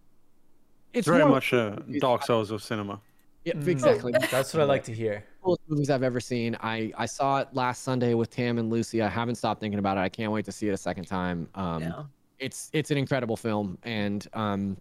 It's 0.93 0.99
it's 0.99 1.07
very 1.07 1.23
one 1.23 1.31
much 1.31 1.53
a 1.53 1.83
Dark 1.99 2.23
Souls 2.23 2.51
of 2.51 2.63
cinema. 2.63 3.01
yeah, 3.45 3.53
Mm. 3.53 3.67
exactly. 3.67 4.13
That's 4.31 4.53
what 4.53 4.61
I 4.61 4.65
like 4.65 4.83
to 4.85 4.93
hear. 4.93 5.25
Coolest 5.41 5.61
movies 5.67 5.89
I've 5.89 6.03
ever 6.03 6.19
seen. 6.19 6.55
I 6.61 6.91
I 6.97 7.05
saw 7.05 7.39
it 7.39 7.47
last 7.53 7.83
Sunday 7.83 8.13
with 8.13 8.29
Tam 8.29 8.57
and 8.57 8.69
Lucy. 8.69 9.01
I 9.01 9.07
haven't 9.07 9.35
stopped 9.35 9.59
thinking 9.61 9.79
about 9.79 9.97
it. 9.97 10.01
I 10.01 10.09
can't 10.09 10.31
wait 10.31 10.45
to 10.45 10.51
see 10.51 10.67
it 10.67 10.71
a 10.73 10.77
second 10.77 11.05
time. 11.05 11.47
Um, 11.55 11.81
Yeah. 11.83 12.03
it's 12.39 12.69
it's 12.73 12.91
an 12.91 12.97
incredible 12.97 13.37
film, 13.37 13.77
and 13.83 14.27
um, 14.33 14.77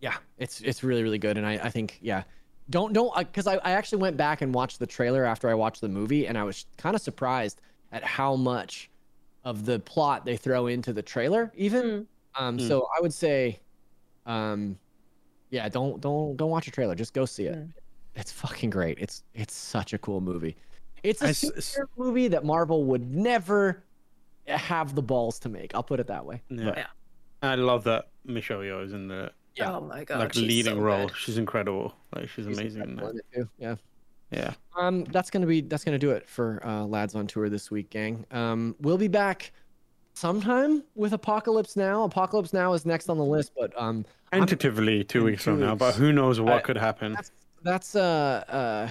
yeah, 0.00 0.16
it's 0.38 0.60
it's 0.60 0.82
really 0.82 1.02
really 1.02 1.18
good. 1.18 1.36
And 1.36 1.46
I 1.46 1.52
I 1.54 1.68
think 1.70 1.98
yeah, 2.02 2.22
don't 2.70 2.92
don't 2.92 3.16
because 3.18 3.46
I 3.46 3.56
I 3.56 3.72
actually 3.72 4.02
went 4.02 4.16
back 4.16 4.40
and 4.42 4.54
watched 4.54 4.78
the 4.78 4.86
trailer 4.86 5.24
after 5.24 5.48
I 5.48 5.54
watched 5.54 5.80
the 5.80 5.88
movie, 5.88 6.26
and 6.26 6.36
I 6.38 6.44
was 6.44 6.66
kind 6.76 6.94
of 6.96 7.02
surprised 7.02 7.60
at 7.92 8.02
how 8.04 8.36
much 8.36 8.90
of 9.44 9.64
the 9.64 9.78
plot 9.80 10.24
they 10.24 10.36
throw 10.36 10.66
into 10.68 10.92
the 10.92 11.02
trailer 11.02 11.52
even. 11.56 12.06
Um, 12.34 12.56
Mm. 12.56 12.66
so 12.68 12.88
I 12.96 13.00
would 13.02 13.12
say, 13.12 13.60
um, 14.24 14.78
yeah, 15.50 15.68
don't 15.68 16.00
don't 16.00 16.36
don't 16.36 16.50
watch 16.50 16.66
a 16.66 16.70
trailer. 16.70 16.94
Just 16.94 17.12
go 17.12 17.26
see 17.26 17.44
it. 17.46 17.56
Mm. 17.58 17.72
It's 18.16 18.30
fucking 18.32 18.70
great. 18.70 18.98
It's 18.98 19.22
it's 19.34 19.54
such 19.54 19.92
a 19.92 19.98
cool 19.98 20.20
movie. 20.20 20.56
It's 21.02 21.22
a 21.22 21.26
I 21.26 21.30
s- 21.30 21.44
s- 21.56 21.76
superhero 21.76 21.86
movie 21.96 22.28
that 22.28 22.44
Marvel 22.44 22.84
would 22.84 23.10
never 23.14 23.82
have 24.46 24.94
the 24.94 25.02
balls 25.02 25.38
to 25.40 25.48
make. 25.48 25.74
I'll 25.74 25.82
put 25.82 25.98
it 26.00 26.06
that 26.08 26.24
way. 26.24 26.42
Yeah. 26.48 26.72
Yeah. 26.76 26.86
I 27.42 27.54
love 27.56 27.84
that 27.84 28.08
Michelle 28.24 28.58
Yeoh 28.60 28.84
is 28.84 28.92
in 28.92 29.08
the 29.08 29.32
Yeah. 29.56 29.76
Oh 29.76 29.80
my 29.80 30.04
god. 30.04 30.18
like 30.20 30.34
leading 30.36 30.74
so 30.76 30.80
role. 30.80 31.06
good. 31.08 31.16
She's 31.16 31.38
incredible. 31.38 31.94
Like 32.14 32.28
she's 32.28 32.46
She's 32.46 32.58
amazing 32.58 32.82
in 32.82 32.96
that. 32.96 33.10
in 33.10 33.16
it 33.18 33.24
too, 33.34 33.48
Yeah. 33.58 33.74
Yeah. 34.30 34.54
Um, 34.78 35.04
that's 35.04 35.30
gonna 35.30 35.46
be 35.46 35.60
that's 35.62 35.84
gonna 35.84 35.98
do 35.98 36.10
it 36.10 36.28
for 36.28 36.60
uh, 36.66 36.84
lads 36.84 37.14
on 37.14 37.26
tour 37.26 37.48
this 37.48 37.70
week, 37.70 37.90
gang. 37.90 38.24
Um, 38.30 38.74
we'll 38.80 38.96
be 38.98 39.08
back 39.08 39.52
sometime 40.14 40.84
with 40.94 41.12
Apocalypse 41.14 41.76
Now. 41.76 42.04
Apocalypse 42.04 42.52
Now 42.52 42.72
is 42.74 42.86
next 42.86 43.08
on 43.08 43.16
the 43.18 43.24
list, 43.24 43.52
but 43.58 43.72
um, 43.80 44.04
I'm- 44.32 44.40
Tentatively 44.46 45.04
two 45.04 45.24
weeks 45.24 45.44
two 45.44 45.52
from 45.52 45.60
now, 45.60 45.74
but 45.74 45.94
who 45.94 46.12
knows 46.12 46.40
what 46.40 46.54
I- 46.54 46.60
could 46.60 46.76
happen. 46.76 47.16
That's 47.62 47.94
uh 47.96 48.44
uh, 48.48 48.90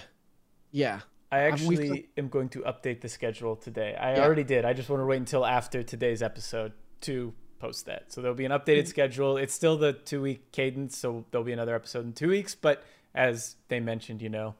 yeah. 0.72 1.02
I 1.32 1.46
we've 1.46 1.54
actually 1.54 2.10
am 2.18 2.28
going 2.28 2.50
to 2.50 2.60
update 2.62 3.00
the 3.02 3.08
schedule 3.08 3.56
today. 3.56 3.96
I 3.96 4.16
Yeah. 4.16 4.24
already 4.26 4.44
did. 4.44 4.66
I 4.66 4.74
just 4.74 4.90
want 4.90 5.02
to 5.02 5.06
wait 5.06 5.18
until 5.18 5.46
after 5.46 5.82
today's 5.82 6.22
episode 6.22 6.74
to 7.02 7.34
post 7.60 7.86
that. 7.86 8.12
So 8.12 8.22
there'll 8.22 8.36
be 8.36 8.44
an 8.46 8.52
updated 8.52 8.88
schedule. 8.88 9.38
It's 9.38 9.54
still 9.54 9.78
the 9.78 9.94
two 9.94 10.22
week 10.22 10.52
cadence, 10.52 10.98
so 10.98 11.26
there'll 11.32 11.46
be 11.46 11.54
another 11.54 11.74
episode 11.76 12.06
in 12.06 12.14
two 12.14 12.28
weeks. 12.30 12.54
But 12.54 12.84
as 13.16 13.56
they 13.70 13.80
mentioned, 13.80 14.22
you 14.22 14.30
know, 14.30 14.56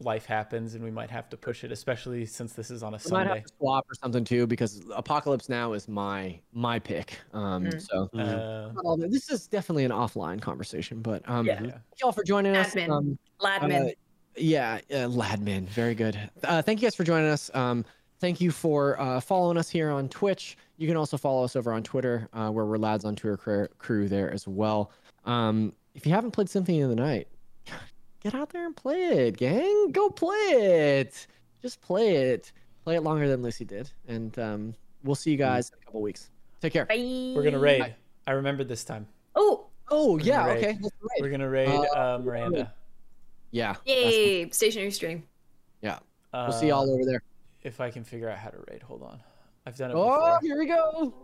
life 0.00 0.26
happens 0.26 0.74
and 0.74 0.82
we 0.82 0.90
might 0.90 1.10
have 1.10 1.28
to 1.30 1.36
push 1.36 1.64
it, 1.64 1.70
especially 1.72 2.26
since 2.26 2.52
this 2.52 2.70
is 2.70 2.82
on 2.82 2.94
a 2.94 2.98
We 3.04 3.10
might 3.12 3.24
Sunday. 3.24 3.34
have 3.34 3.44
to 3.44 3.52
swap 3.58 3.84
or 3.90 3.94
something 3.94 4.24
too 4.24 4.46
because 4.46 4.82
Apocalypse 4.94 5.48
Now 5.48 5.72
is 5.72 5.88
my 5.88 6.38
my 6.52 6.78
pick. 6.78 7.18
Um, 7.32 7.64
Mm. 7.64 7.80
so 7.80 8.08
Uh, 8.18 8.72
not 8.82 9.10
this 9.10 9.30
is 9.30 9.46
definitely 9.46 9.84
an 9.84 9.92
offline 9.92 10.40
conversation, 10.40 11.00
but 11.00 11.22
um, 11.28 11.46
Yeah. 11.46 11.60
thank 11.60 11.72
y'all 12.00 12.12
for 12.12 12.24
joining 12.24 12.56
us. 12.56 12.74
Admin. 12.74 12.90
Um, 12.90 13.18
Ladman. 13.40 13.88
Uh, 13.90 13.92
yeah, 14.36 14.80
uh, 14.90 15.06
Ladmin, 15.08 15.66
very 15.68 15.94
good. 15.94 16.18
Uh, 16.42 16.60
thank 16.60 16.80
you 16.82 16.86
guys 16.86 16.94
for 16.96 17.04
joining 17.04 17.28
us. 17.30 17.50
Um, 17.54 17.84
thank 18.20 18.40
you 18.40 18.50
for 18.50 18.98
uh, 19.00 19.20
following 19.20 19.56
us 19.56 19.70
here 19.70 19.90
on 19.90 20.08
Twitch. 20.08 20.56
You 20.76 20.88
can 20.88 20.96
also 20.96 21.16
follow 21.16 21.44
us 21.44 21.54
over 21.54 21.72
on 21.72 21.84
Twitter, 21.84 22.28
uh, 22.32 22.50
where 22.50 22.64
we're 22.66 22.78
Lads 22.78 23.04
on 23.04 23.14
Tour 23.14 23.36
crew, 23.36 23.68
crew 23.78 24.08
there 24.08 24.32
as 24.32 24.48
well. 24.48 24.90
Um, 25.24 25.72
if 25.94 26.04
you 26.04 26.12
haven't 26.12 26.32
played 26.32 26.48
Symphony 26.48 26.80
of 26.80 26.90
the 26.90 26.96
Night, 26.96 27.28
get 28.24 28.34
out 28.34 28.50
there 28.50 28.66
and 28.66 28.74
play 28.74 29.02
it, 29.04 29.36
gang. 29.36 29.90
Go 29.92 30.08
play 30.10 30.36
it. 30.36 31.26
Just 31.62 31.80
play 31.80 32.16
it. 32.16 32.52
Play 32.84 32.96
it 32.96 33.02
longer 33.02 33.28
than 33.28 33.42
Lucy 33.42 33.64
did, 33.64 33.90
and 34.08 34.36
um, 34.38 34.74
we'll 35.04 35.14
see 35.14 35.30
you 35.30 35.36
guys 35.36 35.70
in 35.70 35.76
a 35.80 35.84
couple 35.84 36.02
weeks. 36.02 36.30
Take 36.60 36.72
care. 36.72 36.84
Bye. 36.86 37.32
we're 37.36 37.42
gonna 37.42 37.58
raid. 37.58 37.94
I 38.26 38.32
remembered 38.32 38.68
this 38.68 38.84
time. 38.84 39.06
Oh, 39.36 39.66
Oh 39.90 40.18
yeah, 40.18 40.46
raid. 40.46 40.58
okay. 40.58 40.78
Raid. 40.80 40.90
We're 41.20 41.30
gonna 41.30 41.48
raid 41.48 41.68
Uh, 41.68 41.82
uh, 42.16 42.20
Miranda. 42.22 42.72
Yeah. 43.50 43.74
that's- 43.74 43.86
yay! 43.86 44.50
Stationary 44.50 44.90
stream. 44.90 45.22
Yeah. 45.82 45.98
We'll 46.32 46.52
see 46.52 46.68
y'all 46.68 46.88
Uh, 46.90 46.92
over 46.94 47.04
there. 47.04 47.22
If 47.62 47.80
I 47.80 47.90
can 47.90 48.02
figure 48.04 48.28
out 48.28 48.38
how 48.38 48.50
to 48.50 48.58
raid, 48.70 48.82
hold 48.82 49.02
on. 49.02 49.20
I've 49.66 49.76
done 49.76 49.90
it 49.90 49.94
Oh, 49.94 50.04
before. 50.04 50.38
here 50.42 50.58
we 50.58 50.66
go. 50.66 51.14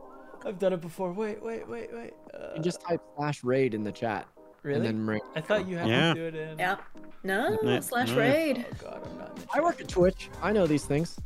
I've 0.46 0.58
done 0.58 0.72
it 0.72 0.80
before. 0.80 1.12
Wait, 1.12 1.42
wait, 1.42 1.68
wait, 1.68 1.92
wait. 1.92 2.12
Uh, 2.32 2.54
You 2.56 2.62
just 2.62 2.80
type 2.80 3.00
slash 3.16 3.42
raid 3.44 3.74
in 3.74 3.82
the 3.84 3.92
chat. 3.92 4.26
Really? 4.62 4.86
And 4.86 4.98
then 5.00 5.06
raid. 5.06 5.22
I 5.34 5.40
thought 5.40 5.66
you 5.66 5.76
had 5.78 5.88
Yeah. 5.88 6.14
to 6.14 6.20
do 6.20 6.26
it 6.26 6.34
in. 6.34 6.58
Yeah. 6.58 6.76
No, 7.22 7.58
Yeah, 7.62 7.80
slash 7.80 8.10
yeah. 8.10 8.16
raid. 8.18 8.66
Oh 8.70 8.76
god, 8.82 9.02
I'm 9.10 9.18
not. 9.18 9.30
In 9.36 9.42
the 9.42 9.48
I 9.54 9.60
work 9.60 9.80
at 9.80 9.88
Twitch. 9.88 10.30
I 10.42 10.52
know 10.52 10.66
these 10.66 10.84
things. 10.84 11.18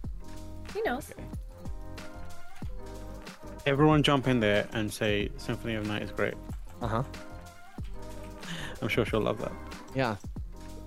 He 0.73 0.82
knows. 0.82 1.11
Okay. 1.12 1.23
Everyone 3.66 4.02
jump 4.02 4.28
in 4.28 4.40
there 4.40 4.69
and 4.73 4.93
say 4.93 5.31
Symphony 5.39 5.74
of 5.74 5.86
Night 5.86 6.02
is 6.02 6.11
great. 6.11 6.35
Uh 6.82 6.86
huh. 6.89 7.02
I'm 8.82 8.89
sure 8.89 9.06
she'll 9.06 9.20
love 9.20 9.39
that. 9.39 9.52
Yeah. 9.94 10.16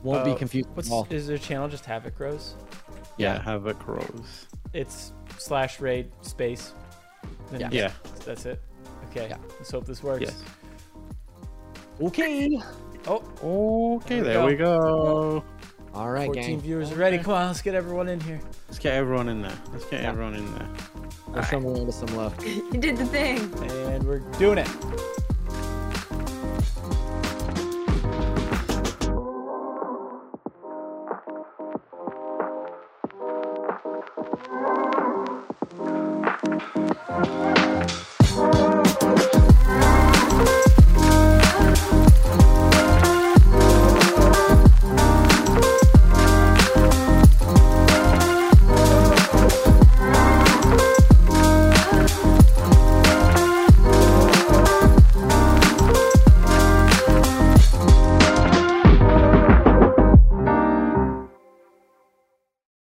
Won't 0.03 0.25
be 0.25 0.31
Uh, 0.31 0.35
confused 0.35 0.69
What's 0.75 0.89
at 0.89 0.93
all. 0.93 1.07
is 1.09 1.25
their 1.27 1.39
channel 1.39 1.67
just 1.67 1.85
Havoc 1.85 2.19
Rose? 2.19 2.53
Yeah. 3.17 3.41
Havoc 3.41 3.87
Rose. 3.87 4.45
It's 4.73 5.11
slash 5.39 5.79
raid 5.79 6.11
space. 6.21 6.73
Yeah. 7.57 7.69
Yeah. 7.71 7.91
That's 8.25 8.45
it. 8.45 8.61
Okay. 9.09 9.27
Yeah. 9.29 9.37
Let's 9.57 9.71
hope 9.71 9.85
this 9.85 10.03
works. 10.03 10.21
Yes. 10.21 10.43
Okay. 12.01 12.59
Oh, 13.07 13.23
Okay, 13.97 14.19
There 14.19 14.19
we 14.19 14.23
there 14.33 14.45
we 14.45 14.55
go. 14.55 15.43
All 15.93 16.11
right, 16.11 16.25
14 16.27 16.43
gang. 16.43 16.59
viewers 16.61 16.93
ready. 16.93 17.17
Come 17.17 17.33
on, 17.33 17.47
let's 17.47 17.61
get 17.61 17.73
everyone 17.73 18.07
in 18.07 18.19
here. 18.19 18.39
Let's 18.67 18.77
get 18.79 18.93
everyone 18.93 19.29
in 19.29 19.41
there. 19.41 19.53
Let's 19.71 19.85
get 19.85 20.01
Yeah. 20.01 20.09
everyone 20.09 20.35
in 20.35 20.53
there. 20.53 20.67
Let's 21.29 21.49
show 21.49 21.59
Miranda 21.59 21.91
some 21.91 22.15
love. 22.15 22.35
you 22.45 22.69
did 22.79 22.97
the 22.97 23.05
thing. 23.05 23.39
And 23.91 24.03
we're 24.03 24.19
doing 24.37 24.59
it. 24.59 24.67